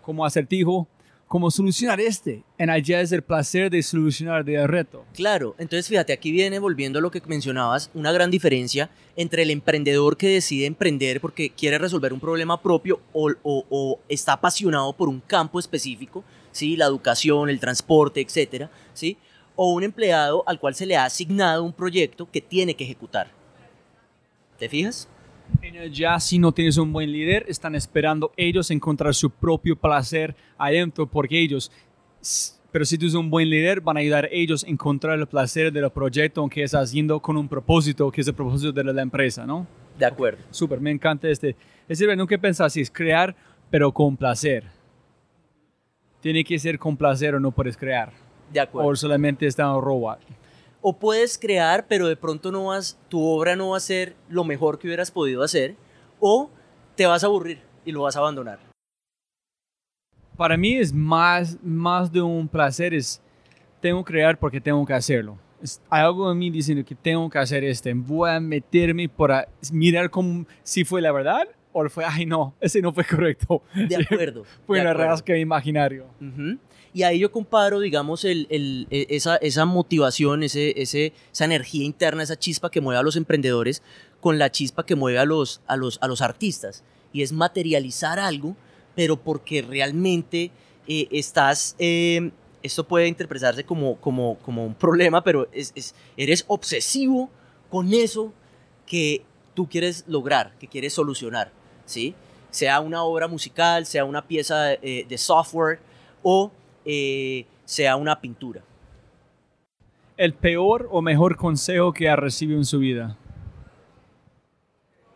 como 0.01 0.25
acertijo 0.25 0.89
cómo 1.31 1.49
solucionar 1.49 2.01
este. 2.01 2.43
En 2.59 2.71
allá 2.71 3.01
es 3.01 3.13
el 3.13 3.23
placer 3.23 3.71
de 3.71 3.85
solucionar 3.85 4.49
el 4.51 4.67
reto. 4.67 5.05
Claro, 5.15 5.55
entonces 5.59 5.87
fíjate, 5.87 6.13
aquí 6.13 6.33
viene 6.33 6.59
volviendo 6.59 6.99
a 6.99 7.03
lo 7.03 7.13
que 7.13 7.23
mencionabas, 7.25 7.89
una 7.95 8.11
gran 8.11 8.33
diferencia 8.33 8.91
entre 9.15 9.43
el 9.43 9.51
emprendedor 9.51 10.17
que 10.17 10.29
decide 10.29 10.67
emprender 10.67 11.21
porque 11.21 11.51
quiere 11.51 11.79
resolver 11.79 12.13
un 12.13 12.19
problema 12.19 12.61
propio 12.61 12.99
o, 13.13 13.31
o, 13.45 14.01
está 14.09 14.33
apasionado 14.33 14.93
por 14.93 15.09
un 15.09 15.21
campo 15.21 15.61
específico, 15.61 16.25
¿sí? 16.51 16.77
la 16.77 16.87
educación, 16.87 17.49
el 17.49 17.61
transporte, 17.61 18.21
etcétera, 18.21 18.69
¿sí? 18.93 19.17
o 19.55 19.73
un 19.73 19.85
empleado 19.85 20.43
al 20.49 20.59
cual 20.59 20.75
se 20.75 20.87
le 20.87 20.97
ha 20.97 21.05
asignado 21.05 21.63
un 21.63 21.73
proyecto 21.73 22.29
que 22.29 22.41
tiene 22.41 22.75
que 22.75 22.83
ejecutar. 22.83 23.40
¿Te 24.61 24.69
fijas? 24.69 25.09
Ya 25.91 26.21
si 26.21 26.39
no 26.39 26.53
tienes 26.53 26.77
un 26.77 26.93
buen 26.93 27.11
líder, 27.11 27.47
están 27.49 27.75
esperando 27.75 28.31
ellos 28.37 28.71
encontrar 28.71 29.15
su 29.15 29.31
propio 29.31 29.75
placer 29.75 30.37
adentro 30.59 31.07
porque 31.07 31.41
ellos, 31.41 31.73
pero 32.71 32.85
si 32.85 32.99
tú 32.99 33.07
eres 33.07 33.15
un 33.15 33.31
buen 33.31 33.49
líder, 33.49 33.81
van 33.81 33.97
a 33.97 34.01
ayudar 34.01 34.27
a 34.27 34.29
ellos 34.31 34.63
a 34.63 34.69
encontrar 34.69 35.19
el 35.19 35.27
placer 35.27 35.73
del 35.73 35.91
proyecto 35.91 36.47
que 36.49 36.63
estás 36.63 36.91
haciendo 36.91 37.21
con 37.21 37.39
un 37.39 37.49
propósito, 37.49 38.11
que 38.11 38.21
es 38.21 38.29
el 38.29 38.35
propósito 38.35 38.71
de 38.71 38.85
la 38.85 39.01
empresa, 39.01 39.47
¿no? 39.47 39.67
De 39.99 40.05
acuerdo. 40.05 40.43
Súper, 40.51 40.79
me 40.79 40.91
encanta 40.91 41.27
este. 41.27 41.57
Es 41.89 41.99
decir, 41.99 42.15
nunca 42.15 42.37
pensar 42.37 42.71
si 42.71 42.83
es 42.83 42.91
crear, 42.91 43.35
pero 43.71 43.91
con 43.93 44.15
placer. 44.15 44.65
Tiene 46.21 46.45
que 46.45 46.59
ser 46.59 46.79
con 46.79 46.99
placer 46.99 47.35
o 47.35 47.41
no 47.41 47.51
puedes 47.51 47.79
crear. 47.79 48.13
De 48.53 48.61
acuerdo. 48.61 48.91
O 48.91 48.95
solamente 48.95 49.47
está 49.47 49.63
en 49.63 49.81
robot 49.81 50.21
o 50.83 50.99
puedes 50.99 51.39
crear, 51.39 51.87
pero 51.87 52.09
de 52.09 52.17
pronto 52.17 52.51
no 52.53 52.67
vas, 52.67 52.99
tu 53.09 53.23
obra 53.23 53.57
no 53.57 53.71
va 53.71 53.77
a 53.77 53.81
ser 53.81 54.15
lo 54.29 54.45
mejor 54.45 54.79
que 54.79 54.87
hubieras 54.87 55.11
podido 55.11 55.43
hacer, 55.43 55.77
o 56.19 56.51
te 56.97 57.07
vas 57.07 57.23
a 57.23 57.27
aburrir 57.27 57.61
y 57.85 57.93
lo 57.93 58.03
vas 58.03 58.17
a 58.17 58.21
abandonar. 58.21 58.59
Para 60.37 60.57
mí 60.57 60.77
es 60.77 60.93
más, 60.93 61.59
más 61.63 62.11
de 62.11 62.23
un 62.23 62.49
placer, 62.49 62.95
es 62.95 63.21
tengo 63.81 64.05
que 64.05 64.13
crear 64.13 64.39
porque 64.39 64.61
tengo 64.61 64.85
que 64.87 64.95
hacerlo. 64.95 65.39
hay 65.89 66.03
algo 66.03 66.31
en 66.31 66.39
mí 66.39 66.51
diciendo 66.51 66.85
que 66.85 66.95
tengo 66.95 67.29
que 67.29 67.39
hacer 67.39 67.65
este, 67.65 67.93
voy 67.95 68.31
a 68.31 68.41
meterme 68.41 69.09
para 69.09 69.49
mirar 69.73 70.11
como 70.11 70.47
si 70.63 70.85
fue 70.85 71.01
la 71.01 71.13
verdad 71.13 71.47
o 71.73 71.89
fue, 71.89 72.05
ay 72.05 72.27
no, 72.27 72.55
ese 72.61 72.81
no 72.83 72.93
fue 72.93 73.05
correcto. 73.05 73.63
De 73.75 73.97
acuerdo. 73.97 74.45
fue 74.67 74.81
una 74.81 74.93
rasca 74.93 75.37
imaginario. 75.37 76.07
Y 76.93 77.05
ahí 77.05 77.21
yo 77.21 77.31
comparo, 77.31 77.81
digamos, 77.81 78.25
el, 78.25 78.47
el, 78.51 78.87
e, 78.91 79.07
esa, 79.11 79.37
esa, 79.37 79.65
motivación, 79.65 80.43
ese, 80.43 80.81
ese, 80.81 81.13
esa 81.33 81.45
energía 81.45 81.85
interna, 81.85 82.23
esa 82.23 82.39
chispa 82.39 82.71
que 82.71 82.81
mueve 82.81 82.99
a 82.99 83.03
los 83.03 83.17
emprendedores 83.17 83.83
con 84.21 84.39
la 84.39 84.51
chispa 84.51 84.85
que 84.85 84.97
mueve 84.97 85.19
a 85.19 85.25
los, 85.25 85.61
a 85.67 85.77
los, 85.77 85.99
a 86.03 86.09
los 86.09 86.21
artistas. 86.21 86.83
Y 87.13 87.23
es 87.23 87.33
materializar 87.33 88.19
algo, 88.19 88.57
pero 88.95 89.17
porque 89.17 89.63
realmente 89.63 90.51
eh, 90.87 91.09
estás... 91.11 91.77
Eh, 91.79 92.33
esto 92.63 92.87
puede 92.87 93.09
interpretarse 93.09 93.65
como, 93.65 93.97
como, 93.97 94.37
como 94.39 94.67
un 94.67 94.75
problema, 94.75 95.25
pero 95.25 95.49
es, 95.53 95.73
es, 95.75 95.95
eres 96.17 96.45
obsesivo 96.47 97.31
con 97.71 97.95
eso 97.95 98.35
que 98.87 99.25
tú 99.55 99.69
quieres 99.69 100.05
lograr, 100.07 100.53
que 100.59 100.67
quieres 100.67 100.93
solucionar, 100.93 101.53
¿sí? 101.87 102.15
Sea 102.51 102.81
una 102.81 103.03
obra 103.05 103.29
musical, 103.29 103.87
sea 103.87 104.05
una 104.05 104.27
pieza 104.27 104.73
eh, 104.75 105.07
de 105.09 105.19
software 105.19 105.79
o 106.23 106.51
eh, 106.85 107.45
sea 107.65 107.97
una 107.97 108.21
pintura. 108.21 108.63
¿El 110.17 110.35
peor 110.35 110.89
o 110.91 111.01
mejor 111.01 111.37
consejo 111.37 111.93
que 111.93 112.09
ha 112.09 112.17
recibido 112.17 112.59
en 112.59 112.65
su 112.65 112.79
vida? 112.79 113.17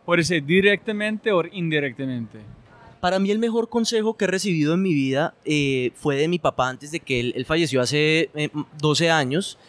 Puede 0.05 0.23
ser 0.23 0.43
directamente 0.43 1.31
o 1.31 1.43
indirectamente. 1.51 2.39
Para 3.01 3.19
mí 3.19 3.29
el 3.29 3.37
mejor 3.37 3.69
consejo 3.69 4.17
que 4.17 4.25
he 4.25 4.27
recibido 4.27 4.73
en 4.73 4.81
mi 4.81 4.93
vida 4.93 5.35
eh, 5.45 5.91
fue 5.95 6.15
de 6.15 6.27
mi 6.27 6.39
papá 6.39 6.69
antes 6.69 6.91
de 6.91 6.99
que 6.99 7.19
él, 7.19 7.45
falleció 7.45 7.81
hace 7.81 8.31
12 8.79 9.05
eh, 9.05 9.11
años 9.11 9.59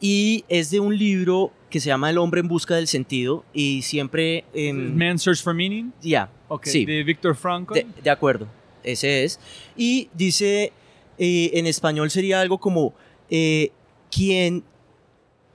y 0.00 0.44
es 0.48 0.70
de 0.70 0.80
un 0.80 0.96
libro 0.96 1.50
que 1.70 1.80
se 1.80 1.86
llama 1.86 2.10
El 2.10 2.18
hombre 2.18 2.40
en 2.40 2.48
busca 2.48 2.76
del 2.76 2.86
sentido 2.86 3.44
y 3.52 3.82
siempre... 3.82 4.44
Eh, 4.52 4.72
Man 4.72 5.18
Search 5.18 5.42
for 5.42 5.54
Meaning. 5.54 5.92
Ya, 6.02 6.30
sí. 6.62 6.84
De 6.84 7.02
Víctor 7.04 7.36
Frankl. 7.36 7.74
de, 8.02 8.10
acuerdo, 8.10 8.46
ese 8.82 9.24
es. 9.24 9.40
Y 9.76 10.08
dice 10.12 10.72
eh, 11.18 11.50
en 11.54 11.66
español 11.66 12.10
sería 12.10 12.40
algo 12.40 12.58
como 12.58 12.94
eh, 13.30 13.70
quien 14.10 14.64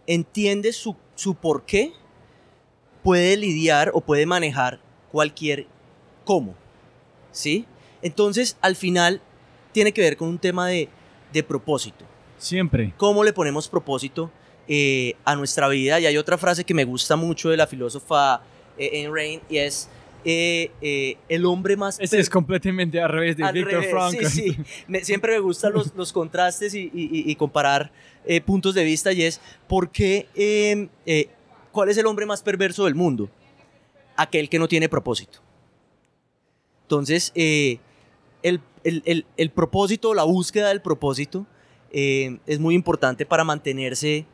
entiende 0.07 0.73
su, 0.73 0.95
su 1.15 1.35
por 1.35 1.65
qué 1.65 1.93
puede 3.03 3.37
lidiar 3.37 3.91
o 3.93 4.01
puede 4.01 4.25
manejar 4.25 4.79
cualquier 5.11 5.67
cómo. 6.25 6.55
¿Sí? 7.31 7.65
Entonces, 8.01 8.57
al 8.61 8.75
final, 8.75 9.21
tiene 9.71 9.91
que 9.91 10.01
ver 10.01 10.17
con 10.17 10.27
un 10.27 10.37
tema 10.37 10.67
de, 10.67 10.89
de 11.31 11.43
propósito. 11.43 12.05
Siempre. 12.37 12.93
¿Cómo 12.97 13.23
le 13.23 13.33
ponemos 13.33 13.67
propósito 13.67 14.31
eh, 14.67 15.15
a 15.25 15.35
nuestra 15.35 15.67
vida? 15.69 15.99
Y 15.99 16.05
hay 16.05 16.17
otra 16.17 16.37
frase 16.37 16.63
que 16.63 16.73
me 16.73 16.83
gusta 16.83 17.15
mucho 17.15 17.49
de 17.49 17.57
la 17.57 17.67
filósofa 17.67 18.41
Ayn 18.77 19.13
Rand 19.13 19.41
y 19.49 19.57
es 19.57 19.89
eh, 20.25 20.71
eh, 20.81 21.17
el 21.29 21.45
hombre 21.45 21.75
más... 21.75 21.99
Ese 21.99 22.19
es 22.19 22.29
completamente 22.29 22.99
al 23.01 23.09
revés 23.09 23.37
de 23.37 23.51
Víctor 23.51 23.83
Frankl. 23.83 24.25
Sí, 24.25 24.55
sí. 24.55 24.99
siempre 25.03 25.33
me 25.33 25.39
gustan 25.39 25.73
los, 25.73 25.93
los 25.95 26.13
contrastes 26.13 26.73
y, 26.73 26.89
y, 26.93 27.35
comparar 27.35 27.91
eh, 28.25 28.41
puntos 28.41 28.73
de 28.73 28.83
vista 28.83 29.11
y 29.11 29.23
es, 29.23 29.41
¿por 29.67 29.91
qué, 29.91 30.27
em, 30.35 30.89
¿cuál 31.71 31.89
es 31.89 31.97
el 31.97 32.05
hombre 32.05 32.25
más 32.25 32.41
perverso 32.41 32.85
del 32.85 32.95
mundo? 32.95 33.29
Aquel 34.15 34.49
que 34.49 34.59
no 34.59 34.67
tiene 34.67 34.89
propósito. 34.89 35.39
Entonces, 36.83 37.31
el, 37.35 37.79
el, 38.43 38.61
el, 38.83 39.25
el, 39.37 39.49
propósito, 39.49 40.13
la 40.13 40.23
búsqueda 40.23 40.69
del 40.69 40.81
propósito, 40.81 41.45
es 41.91 42.59
muy 42.59 42.75
importante 42.75 43.25
para 43.25 43.43
mantenerse 43.43 44.25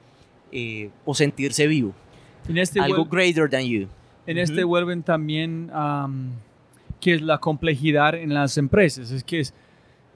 o 1.05 1.13
sentirse 1.15 1.67
vivo. 1.67 1.93
Este 2.55 2.79
Algo 2.79 3.05
greater 3.05 3.49
than 3.49 3.63
you. 3.63 3.87
En 4.25 4.37
este 4.37 4.63
vuelven 4.63 5.03
también 5.03 5.71
que 6.99 7.13
es 7.13 7.21
la 7.21 7.39
complejidad 7.39 8.15
en 8.15 8.33
las 8.33 8.57
empresas. 8.57 9.11
Es 9.11 9.23
que 9.23 9.39
es, 9.39 9.53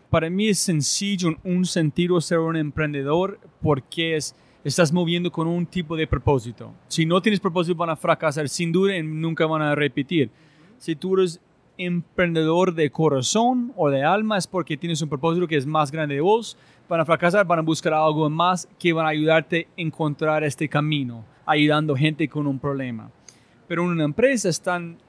para 0.10 0.30
mí 0.30 0.50
es 0.50 0.60
sencillo 0.60 1.30
en 1.30 1.38
un 1.44 1.66
sentido 1.66 2.20
ser 2.22 2.40
un 2.40 2.56
emprendedor 2.56 3.40
porque 3.62 4.16
es, 4.16 4.36
estás 4.64 4.92
moviendo 4.92 5.32
con 5.32 5.48
un 5.48 5.66
tipo 5.66 5.96
de 5.96 6.08
propósito. 6.08 6.74
Si 6.88 7.06
no 7.06 7.22
tienes 7.22 7.40
propósito 7.40 7.78
van 7.78 7.90
a 7.90 7.96
fracasar 7.96 8.50
sin 8.50 8.72
duda 8.72 8.96
y 8.96 9.04
nunca 9.04 9.46
van 9.46 9.62
a 9.62 9.76
repetir. 9.76 10.30
Si 10.78 10.96
tú 10.96 11.18
eres 11.18 11.40
emprendedor 11.78 12.76
de 12.76 12.92
corazón 12.92 13.74
o 13.76 13.90
de 13.90 14.04
alma 14.04 14.38
es 14.38 14.46
porque 14.46 14.78
tienes 14.78 15.02
un 15.02 15.10
propósito 15.10 15.48
que 15.48 15.58
es 15.58 15.66
más 15.66 15.92
grande 15.92 16.16
de 16.16 16.22
vos. 16.22 16.58
Van 16.90 17.00
a 17.00 17.06
fracasar, 17.06 17.48
van 17.48 17.60
a 17.60 17.64
buscar 17.64 17.94
algo 17.94 18.30
más 18.30 18.68
que 18.78 18.94
van 18.94 19.06
a 19.06 19.10
ayudarte 19.10 19.68
a 19.78 19.82
encontrar 19.82 20.44
este 20.44 20.68
camino, 20.68 21.24
ayudando 21.46 21.96
gente 21.96 22.28
con 22.28 22.46
un 22.46 22.60
problema 22.60 23.10
pero 23.74 23.86
en 23.86 23.90
una 23.90 24.04
empresa 24.04 24.50
están 24.50 25.00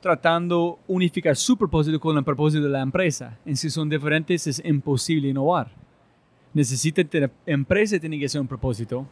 tratando 0.00 0.78
unificar 0.86 1.34
su 1.34 1.56
propósito 1.56 1.98
con 1.98 2.16
el 2.16 2.22
propósito 2.22 2.62
de 2.62 2.68
la 2.68 2.80
empresa. 2.80 3.36
En 3.44 3.56
si 3.56 3.68
son 3.68 3.88
diferentes 3.88 4.46
es 4.46 4.62
imposible 4.64 5.30
innovar. 5.30 5.72
Necesita 6.54 7.02
tener, 7.02 7.32
empresa 7.46 7.98
tiene 7.98 8.20
que 8.20 8.28
ser 8.28 8.40
un 8.40 8.46
propósito 8.46 9.04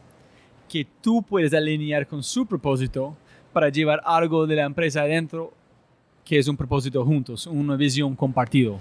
que 0.69 0.87
tú 1.01 1.21
puedes 1.21 1.53
alinear 1.53 2.07
con 2.07 2.23
su 2.23 2.45
propósito 2.45 3.17
para 3.51 3.67
llevar 3.67 3.99
algo 4.05 4.47
de 4.47 4.55
la 4.55 4.63
empresa 4.63 5.01
adentro 5.01 5.53
que 6.23 6.39
es 6.39 6.47
un 6.47 6.55
propósito 6.55 7.03
juntos, 7.03 7.47
una 7.47 7.75
visión 7.75 8.15
compartido. 8.15 8.77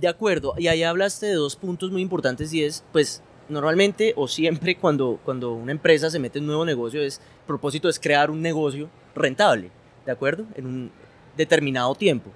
De 0.00 0.08
acuerdo, 0.08 0.54
y 0.58 0.66
ahí 0.66 0.82
hablaste 0.82 1.26
de 1.26 1.34
dos 1.34 1.54
puntos 1.54 1.92
muy 1.92 2.02
importantes 2.02 2.52
y 2.52 2.64
es, 2.64 2.82
pues, 2.90 3.22
normalmente 3.48 4.12
o 4.16 4.28
siempre 4.28 4.76
cuando, 4.80 5.18
cuando 5.24 5.52
una 5.52 5.72
empresa 5.72 6.10
se 6.10 6.18
mete 6.18 6.38
en 6.38 6.44
un 6.44 6.48
nuevo 6.48 6.64
negocio, 6.64 7.02
es, 7.02 7.18
el 7.18 7.46
propósito 7.46 7.88
es 7.88 7.98
crear 7.98 8.30
un 8.30 8.42
negocio 8.42 8.88
rentable, 9.14 9.70
¿de 10.04 10.12
acuerdo? 10.12 10.44
En 10.54 10.66
un 10.66 10.90
determinado 11.36 11.94
tiempo. 11.94 12.30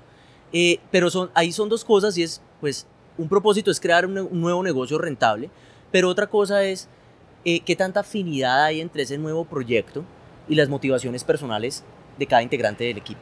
Eh, 0.52 0.78
pero 0.90 1.10
son, 1.10 1.30
ahí 1.34 1.52
son 1.52 1.68
dos 1.68 1.84
cosas 1.84 2.16
y 2.18 2.22
es, 2.22 2.42
pues, 2.60 2.86
un 3.18 3.28
propósito 3.28 3.70
es 3.70 3.80
crear 3.80 4.06
un, 4.06 4.14
nuevo 4.40 4.62
negocio 4.62 4.98
rentable, 4.98 5.50
pero 5.90 6.08
otra 6.08 6.26
cosa 6.26 6.64
es 6.64 6.88
eh, 7.44 7.60
qué 7.60 7.76
tanta 7.76 8.00
afinidad 8.00 8.64
hay 8.64 8.80
entre 8.80 9.02
ese 9.02 9.18
nuevo 9.18 9.44
proyecto 9.44 10.04
y 10.48 10.54
las 10.54 10.68
motivaciones 10.68 11.24
personales 11.24 11.84
de 12.18 12.26
cada 12.26 12.42
integrante 12.42 12.84
del 12.84 12.98
equipo. 12.98 13.20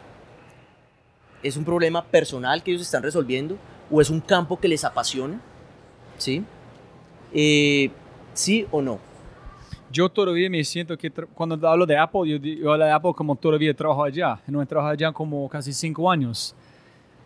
¿Es 1.43 1.57
un 1.57 1.65
problema 1.65 2.05
personal 2.05 2.63
que 2.63 2.71
ellos 2.71 2.83
están 2.83 3.03
resolviendo 3.03 3.57
o 3.91 4.01
es 4.01 4.11
un 4.11 4.21
campo 4.21 4.61
que 4.61 4.69
les 4.69 4.85
apasiona? 4.85 5.41
¿Sí? 6.19 6.45
Eh, 7.33 7.91
¿Sí 8.35 8.67
o 8.71 8.81
no? 8.81 8.99
Yo 9.93 10.09
todavía 10.09 10.49
me 10.49 10.63
siento 10.63 10.97
que 10.97 11.11
cuando 11.11 11.69
hablo 11.69 11.85
de 11.85 11.97
Apple, 11.97 12.29
yo, 12.29 12.37
yo, 12.37 12.73
hablo 12.73 12.85
de 12.85 12.93
Apple 12.93 13.13
como 13.15 13.35
todavía 13.35 13.75
trabajo 13.75 14.05
allá. 14.05 14.41
No 14.47 14.63
he 14.63 14.67
trabajado 14.67 14.93
allá 14.93 15.13
como 15.13 15.49
casi 15.49 15.73
cinco 15.73 16.11
años. 16.11 16.55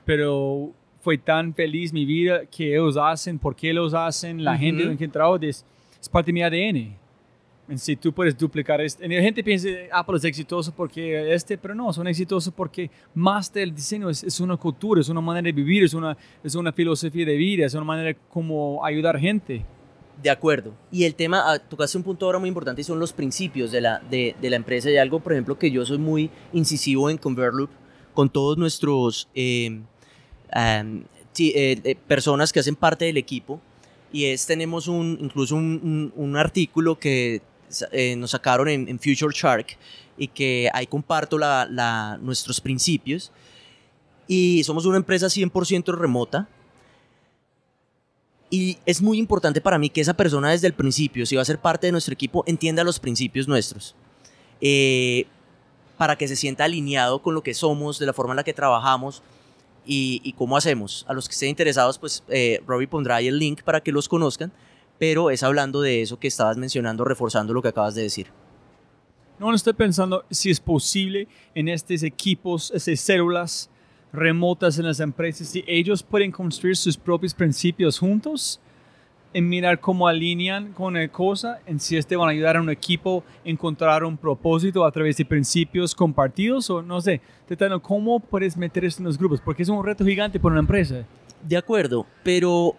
Pero 0.05 0.73
fue 1.01 1.19
tan 1.19 1.53
feliz 1.53 1.93
mi 1.93 2.07
vida 2.07 2.47
que 2.47 2.73
ellos 2.73 2.97
hacen, 2.97 3.39
por 3.39 3.55
qué 3.55 3.75
los 3.75 3.93
hacen, 3.93 4.43
la 4.43 4.53
uh 4.53 4.55
-huh. 4.55 4.59
gente 4.59 4.83
en 4.85 4.97
que 4.97 5.07
trabajo, 5.09 5.37
es, 5.43 5.65
es 6.01 6.09
parte 6.09 6.29
de 6.29 6.33
mi 6.33 6.43
ADN. 6.43 6.97
Si 7.77 7.97
tú 7.97 8.13
puedes 8.13 8.37
duplicar 8.37 8.81
esto. 8.81 9.07
La 9.07 9.23
gente 9.23 9.43
piensa 9.43 9.69
Apple 9.93 10.17
es 10.17 10.25
exitoso 10.25 10.73
porque 10.75 11.33
este, 11.33 11.57
pero 11.57 11.75
no, 11.75 11.93
son 11.93 12.07
exitosos 12.07 12.53
porque 12.53 12.91
más 13.15 13.51
del 13.53 13.75
diseño 13.75 14.11
es, 14.11 14.23
es, 14.23 14.39
una 14.41 14.57
cultura, 14.57 15.01
es 15.01 15.09
una 15.09 15.23
manera 15.23 15.47
de 15.47 15.53
vivir, 15.53 15.85
es 15.85 15.95
una, 15.95 16.17
es 16.43 16.55
una 16.55 16.73
filosofía 16.73 17.25
de 17.25 17.37
vida, 17.37 17.65
es 17.65 17.75
una 17.75 17.85
manera 17.85 18.15
como 18.29 18.85
ayudar 18.85 19.19
gente. 19.19 19.65
De 20.23 20.31
acuerdo. 20.31 20.74
Y 20.91 21.05
el 21.05 21.15
tema, 21.15 21.43
ah, 21.53 21.59
tocaste 21.59 21.99
un 21.99 22.05
punto 22.05 22.27
ahora 22.27 22.39
muy 22.39 22.49
importante 22.49 22.81
y 22.81 22.85
son 22.85 22.99
los 22.99 23.12
principios 23.12 23.73
de 23.73 23.81
la, 23.81 23.99
de, 24.11 24.35
de 24.41 24.51
la 24.51 24.57
empresa. 24.57 24.91
Y 24.91 24.97
algo, 24.97 25.20
por 25.20 25.32
ejemplo, 25.32 25.59
que 25.59 25.70
yo 25.70 25.85
soy 25.85 25.99
muy 25.99 26.31
incisivo 26.53 27.11
en 27.11 27.19
Convertloop 27.19 27.70
con 28.15 28.31
todos 28.31 28.57
nuestros 28.57 29.28
eh, 29.35 29.81
um, 30.55 31.05
eh, 31.39 31.97
personas 32.07 32.53
que 32.53 32.61
hacen 32.61 32.77
parte 32.77 33.05
del 33.05 33.16
equipo. 33.16 33.61
Y 34.12 34.27
es, 34.27 34.47
tenemos 34.47 34.86
un, 34.86 35.19
incluso 35.20 35.57
un, 35.57 35.81
un, 35.82 36.12
un 36.15 36.36
artículo 36.36 36.99
que 36.99 37.43
eh, 37.91 38.15
nos 38.16 38.31
sacaron 38.31 38.69
en, 38.69 38.89
en, 38.89 39.01
Future 39.01 39.35
Shark 39.35 39.77
y 40.16 40.28
que 40.28 40.70
ahí 40.73 40.86
comparto 40.86 41.36
la, 41.36 41.66
la, 41.69 42.16
nuestros 42.23 42.61
principios. 42.61 43.32
Y 44.28 44.62
somos 44.65 44.86
una 44.86 44.97
empresa 44.97 45.27
100% 45.27 45.93
remota. 45.97 46.49
Y 48.55 48.79
es 48.87 49.03
muy 49.03 49.19
importante 49.19 49.61
para 49.61 49.79
mí 49.79 49.91
que 49.91 50.01
esa 50.01 50.15
persona 50.15 50.51
desde 50.51 50.67
el 50.67 50.75
principio, 50.75 51.27
si 51.27 51.35
va 51.35 51.43
a 51.43 51.45
ser 51.45 51.59
parte 51.59 51.89
de 51.89 51.93
nuestro 51.93 52.15
equipo, 52.15 52.45
entienda 52.47 52.85
los 52.85 53.01
principios 53.01 53.49
nuestros. 53.49 53.97
Eh, 54.61 55.27
para 55.97 56.17
que 56.17 56.29
se 56.29 56.37
sienta 56.37 56.65
alineado 56.65 57.21
con 57.21 57.35
lo 57.35 57.43
que 57.43 57.55
somos, 57.55 57.99
de 57.99 58.07
la 58.07 58.13
forma 58.13 58.33
en 58.33 58.37
la 58.37 58.45
que 58.45 58.53
trabajamos 58.53 59.23
y, 59.85 60.21
y 60.23 60.35
cómo 60.35 60.57
hacemos. 60.57 61.05
A 61.09 61.15
los 61.15 61.29
que 61.29 61.33
estén 61.33 61.49
interesados, 61.49 61.99
pues 61.99 62.23
eh, 62.29 62.63
Robbie 62.67 62.87
pondrá 62.87 63.17
ahí 63.17 63.27
el 63.27 63.39
link 63.39 63.63
para 63.63 63.81
que 63.81 63.91
los 63.91 64.09
conozcan 64.09 64.53
pero 64.99 65.31
es 65.31 65.43
hablando 65.43 65.81
de 65.81 66.03
eso 66.03 66.19
que 66.19 66.29
estabas 66.29 66.57
mencionando, 66.57 67.05
reforzando 67.05 67.53
lo 67.53 67.63
que 67.63 67.69
acabas 67.69 67.95
de 67.95 68.03
decir. 68.03 68.29
No, 69.39 69.49
no 69.49 69.57
estoy 69.57 69.73
pensando 69.73 70.25
si 70.31 70.51
es 70.51 70.61
posible 70.61 71.27
en 71.55 71.69
estos 71.69 72.03
equipos, 72.03 72.71
esas 72.75 73.01
células 73.01 73.69
remotas 74.15 74.78
en 74.78 74.86
las 74.86 75.01
empresas, 75.01 75.49
si 75.49 75.65
ellos 75.66 76.03
pueden 76.03 76.31
construir 76.31 76.77
sus 76.77 76.97
propios 76.97 77.35
principios 77.35 77.99
juntos, 77.99 78.61
en 79.32 79.49
mirar 79.49 79.81
cómo 79.81 80.07
alinean 80.07 80.73
con 80.73 80.95
la 80.95 81.09
cosa, 81.09 81.59
en 81.66 81.81
si 81.81 81.97
este 81.97 82.15
van 82.15 82.28
a 82.28 82.31
ayudar 82.31 82.57
a 82.57 82.61
un 82.61 82.70
equipo 82.70 83.24
a 83.45 83.49
encontrar 83.49 84.05
un 84.05 84.16
propósito 84.16 84.85
a 84.85 84.93
través 84.93 85.16
de 85.16 85.24
principios 85.24 85.93
compartidos, 85.93 86.70
o 86.70 86.81
no 86.81 87.01
sé, 87.01 87.20
tratando 87.47 87.82
cómo 87.82 88.20
puedes 88.20 88.57
meter 88.57 88.85
esto 88.85 89.03
en 89.03 89.07
los 89.07 89.19
grupos, 89.19 89.41
porque 89.41 89.65
es 89.65 89.69
un 89.69 89.85
reto 89.85 90.05
gigante 90.07 90.39
para 90.39 90.53
una 90.53 90.61
empresa. 90.61 91.05
De 91.43 91.57
acuerdo, 91.57 92.07
pero 92.23 92.77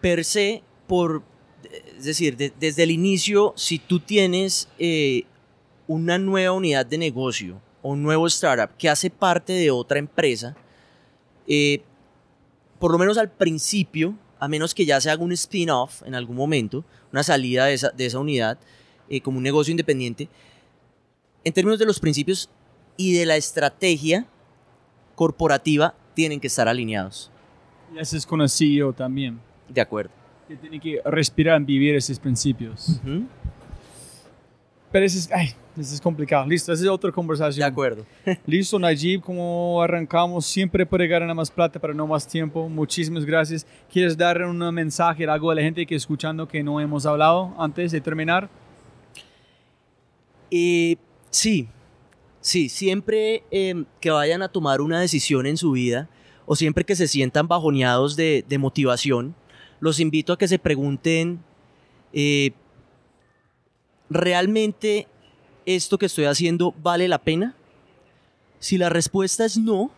per 0.00 0.24
se 0.24 0.62
por, 0.88 1.22
es 1.96 2.04
decir, 2.04 2.36
de, 2.36 2.52
desde 2.58 2.82
el 2.82 2.90
inicio, 2.90 3.52
si 3.56 3.78
tú 3.78 4.00
tienes 4.00 4.68
eh, 4.80 5.22
una 5.86 6.18
nueva 6.18 6.52
unidad 6.52 6.84
de 6.84 6.98
negocio 6.98 7.60
o 7.86 7.90
un 7.90 8.02
nuevo 8.02 8.26
startup 8.26 8.76
que 8.76 8.88
hace 8.88 9.10
parte 9.10 9.52
de 9.52 9.70
otra 9.70 10.00
empresa, 10.00 10.56
eh, 11.46 11.82
por 12.80 12.90
lo 12.90 12.98
menos 12.98 13.16
al 13.16 13.30
principio, 13.30 14.16
a 14.40 14.48
menos 14.48 14.74
que 14.74 14.84
ya 14.84 15.00
se 15.00 15.08
haga 15.08 15.22
un 15.22 15.30
spin-off 15.30 16.02
en 16.04 16.16
algún 16.16 16.34
momento, 16.34 16.84
una 17.12 17.22
salida 17.22 17.66
de 17.66 17.74
esa, 17.74 17.90
de 17.90 18.06
esa 18.06 18.18
unidad 18.18 18.58
eh, 19.08 19.20
como 19.20 19.38
un 19.38 19.44
negocio 19.44 19.70
independiente, 19.70 20.28
en 21.44 21.52
términos 21.52 21.78
de 21.78 21.86
los 21.86 22.00
principios 22.00 22.50
y 22.96 23.14
de 23.14 23.24
la 23.24 23.36
estrategia 23.36 24.26
corporativa, 25.14 25.94
tienen 26.14 26.40
que 26.40 26.48
estar 26.48 26.66
alineados. 26.66 27.30
Y 27.94 28.00
eso 28.00 28.16
es 28.16 28.26
con 28.26 28.40
el 28.40 28.48
CEO 28.48 28.92
también. 28.94 29.38
De 29.68 29.80
acuerdo 29.80 30.10
que 30.48 30.56
tiene 30.56 30.80
que 30.80 31.00
respirar, 31.04 31.60
vivir 31.62 31.94
esos 31.94 32.18
principios. 32.18 33.00
Uh 33.04 33.08
-huh. 33.08 33.26
Pero 34.92 35.04
eso 35.04 35.18
es, 35.18 35.30
ay, 35.32 35.48
eso 35.78 35.94
es 35.94 36.00
complicado. 36.00 36.46
Listo, 36.46 36.72
esa 36.72 36.82
es 36.82 36.88
otra 36.88 37.12
conversación. 37.12 37.60
De 37.60 37.70
acuerdo. 37.70 38.06
Listo, 38.46 38.78
Najib, 38.78 39.20
como 39.20 39.82
arrancamos, 39.82 40.46
siempre 40.46 40.86
puede 40.86 41.06
ganar 41.06 41.34
más 41.34 41.50
plata, 41.50 41.78
pero 41.78 41.92
no 41.92 42.06
más 42.06 42.26
tiempo. 42.26 42.68
Muchísimas 42.68 43.24
gracias. 43.24 43.66
¿Quieres 43.92 44.16
dar 44.16 44.42
un 44.42 44.58
mensaje, 44.74 45.26
algo 45.26 45.50
a 45.50 45.54
la 45.54 45.62
gente 45.62 45.84
que 45.84 45.94
escuchando 45.94 46.48
que 46.48 46.62
no 46.62 46.80
hemos 46.80 47.04
hablado 47.04 47.54
antes 47.58 47.92
de 47.92 48.00
terminar? 48.00 48.48
Eh, 50.50 50.96
sí, 51.30 51.68
sí, 52.40 52.68
siempre 52.68 53.42
eh, 53.50 53.84
que 54.00 54.10
vayan 54.10 54.42
a 54.42 54.48
tomar 54.48 54.80
una 54.80 55.00
decisión 55.00 55.46
en 55.46 55.56
su 55.56 55.72
vida 55.72 56.08
o 56.46 56.54
siempre 56.54 56.84
que 56.84 56.94
se 56.94 57.08
sientan 57.08 57.48
bajoneados 57.48 58.14
de, 58.16 58.44
de 58.48 58.58
motivación, 58.58 59.34
los 59.80 60.00
invito 60.00 60.32
a 60.32 60.38
que 60.38 60.48
se 60.48 60.58
pregunten, 60.58 61.40
eh, 62.12 62.52
¿realmente 64.10 65.08
esto 65.64 65.98
que 65.98 66.06
estoy 66.06 66.24
haciendo 66.24 66.74
vale 66.82 67.08
la 67.08 67.18
pena? 67.18 67.54
Si 68.58 68.78
la 68.78 68.88
respuesta 68.88 69.44
es 69.44 69.56
no, 69.56 69.90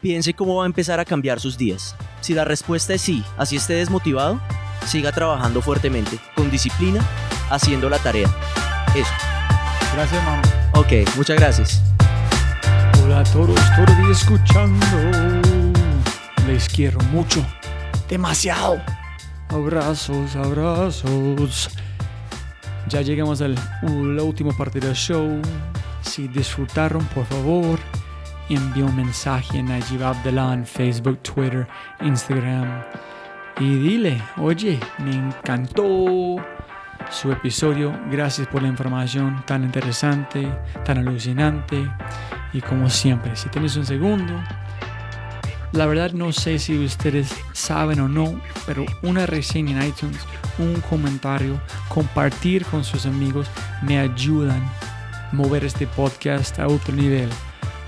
piense 0.00 0.34
cómo 0.34 0.56
va 0.56 0.64
a 0.64 0.66
empezar 0.66 1.00
a 1.00 1.04
cambiar 1.04 1.40
sus 1.40 1.56
días. 1.58 1.94
Si 2.20 2.34
la 2.34 2.44
respuesta 2.44 2.94
es 2.94 3.02
sí, 3.02 3.22
así 3.36 3.56
esté 3.56 3.74
desmotivado, 3.74 4.40
siga 4.86 5.12
trabajando 5.12 5.62
fuertemente, 5.62 6.18
con 6.34 6.50
disciplina, 6.50 7.00
haciendo 7.50 7.88
la 7.88 7.98
tarea. 7.98 8.28
Eso. 8.94 9.10
Gracias, 9.94 10.24
mamá. 10.24 10.42
Ok, 10.74 11.16
muchas 11.16 11.36
gracias. 11.36 11.82
Hola 13.04 13.20
a 13.20 13.24
todos, 13.24 13.60
todavía 13.76 14.12
escuchando. 14.12 14.86
Les 16.46 16.68
quiero 16.68 16.98
mucho 17.10 17.44
demasiado. 18.08 18.80
Abrazos, 19.48 20.34
abrazos. 20.36 21.68
Ya 22.92 23.00
llegamos 23.00 23.40
a 23.40 23.48
la 23.48 24.22
última 24.22 24.52
parte 24.52 24.78
del 24.78 24.92
show. 24.92 25.40
Si 26.02 26.28
disfrutaron, 26.28 27.02
por 27.14 27.24
favor, 27.24 27.78
envíe 28.50 28.82
un 28.82 28.94
mensaje 28.94 29.60
a 29.60 29.62
Najib 29.62 30.04
Abdallah 30.04 30.52
en 30.52 30.66
Facebook, 30.66 31.18
Twitter, 31.22 31.66
Instagram. 32.02 32.82
Y 33.58 33.76
dile, 33.76 34.20
oye, 34.36 34.78
me 34.98 35.14
encantó 35.14 36.36
su 37.10 37.32
episodio. 37.32 37.98
Gracias 38.10 38.46
por 38.46 38.60
la 38.60 38.68
información 38.68 39.42
tan 39.46 39.64
interesante, 39.64 40.46
tan 40.84 40.98
alucinante. 40.98 41.90
Y 42.52 42.60
como 42.60 42.90
siempre, 42.90 43.34
si 43.36 43.48
tienes 43.48 43.74
un 43.76 43.86
segundo, 43.86 44.34
la 45.72 45.86
verdad 45.86 46.12
no 46.12 46.32
sé 46.32 46.58
si 46.58 46.78
ustedes 46.84 47.34
saben 47.52 48.00
o 48.00 48.08
no, 48.08 48.38
pero 48.66 48.84
una 49.02 49.24
reseña 49.24 49.82
en 49.82 49.88
iTunes, 49.88 50.20
un 50.58 50.80
comentario, 50.82 51.58
compartir 51.88 52.64
con 52.66 52.84
sus 52.84 53.06
amigos 53.06 53.48
me 53.82 53.98
ayudan 53.98 54.60
a 54.60 55.28
mover 55.32 55.64
este 55.64 55.86
podcast 55.86 56.58
a 56.58 56.66
otro 56.66 56.94
nivel. 56.94 57.28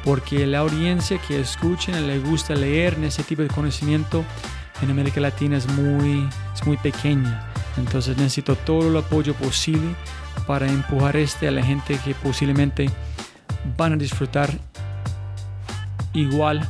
Porque 0.02 0.46
la 0.46 0.60
audiencia 0.60 1.18
que 1.18 1.40
escuchen 1.40 2.06
le 2.06 2.18
gusta 2.20 2.54
leer 2.54 2.94
en 2.94 3.04
ese 3.04 3.22
tipo 3.22 3.42
de 3.42 3.48
conocimiento 3.48 4.24
en 4.82 4.90
América 4.90 5.20
Latina 5.20 5.56
es 5.56 5.66
muy, 5.68 6.28
es 6.54 6.66
muy 6.66 6.76
pequeña. 6.78 7.50
Entonces 7.76 8.16
necesito 8.16 8.56
todo 8.56 8.88
el 8.88 8.96
apoyo 8.96 9.34
posible 9.34 9.94
para 10.46 10.66
empujar 10.68 11.16
este 11.16 11.48
a 11.48 11.50
la 11.50 11.62
gente 11.62 11.98
que 12.04 12.14
posiblemente 12.14 12.90
van 13.76 13.94
a 13.94 13.96
disfrutar 13.96 14.50
igual 16.12 16.66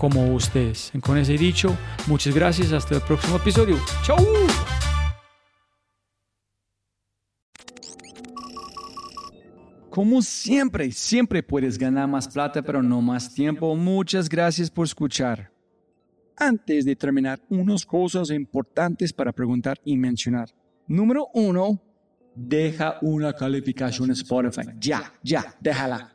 como 0.00 0.34
ustedes. 0.34 0.90
Con 1.02 1.18
ese 1.18 1.36
dicho, 1.36 1.76
muchas 2.06 2.34
gracias. 2.34 2.72
Hasta 2.72 2.94
el 2.94 3.02
próximo 3.02 3.36
episodio. 3.36 3.76
¡Chau! 4.02 4.16
Como 9.90 10.22
siempre, 10.22 10.90
siempre 10.92 11.42
puedes 11.42 11.76
ganar 11.76 12.08
más 12.08 12.26
plata, 12.28 12.62
pero 12.62 12.82
no 12.82 13.02
más 13.02 13.34
tiempo. 13.34 13.76
Muchas 13.76 14.28
gracias 14.28 14.70
por 14.70 14.86
escuchar. 14.86 15.52
Antes 16.34 16.86
de 16.86 16.96
terminar, 16.96 17.38
unas 17.50 17.84
cosas 17.84 18.30
importantes 18.30 19.12
para 19.12 19.32
preguntar 19.32 19.78
y 19.84 19.98
mencionar. 19.98 20.48
Número 20.86 21.28
uno, 21.34 21.78
deja 22.34 22.96
una 23.02 23.34
calificación 23.34 24.10
Spotify. 24.12 24.62
Ya, 24.78 25.12
ya, 25.22 25.54
déjala. 25.60 26.14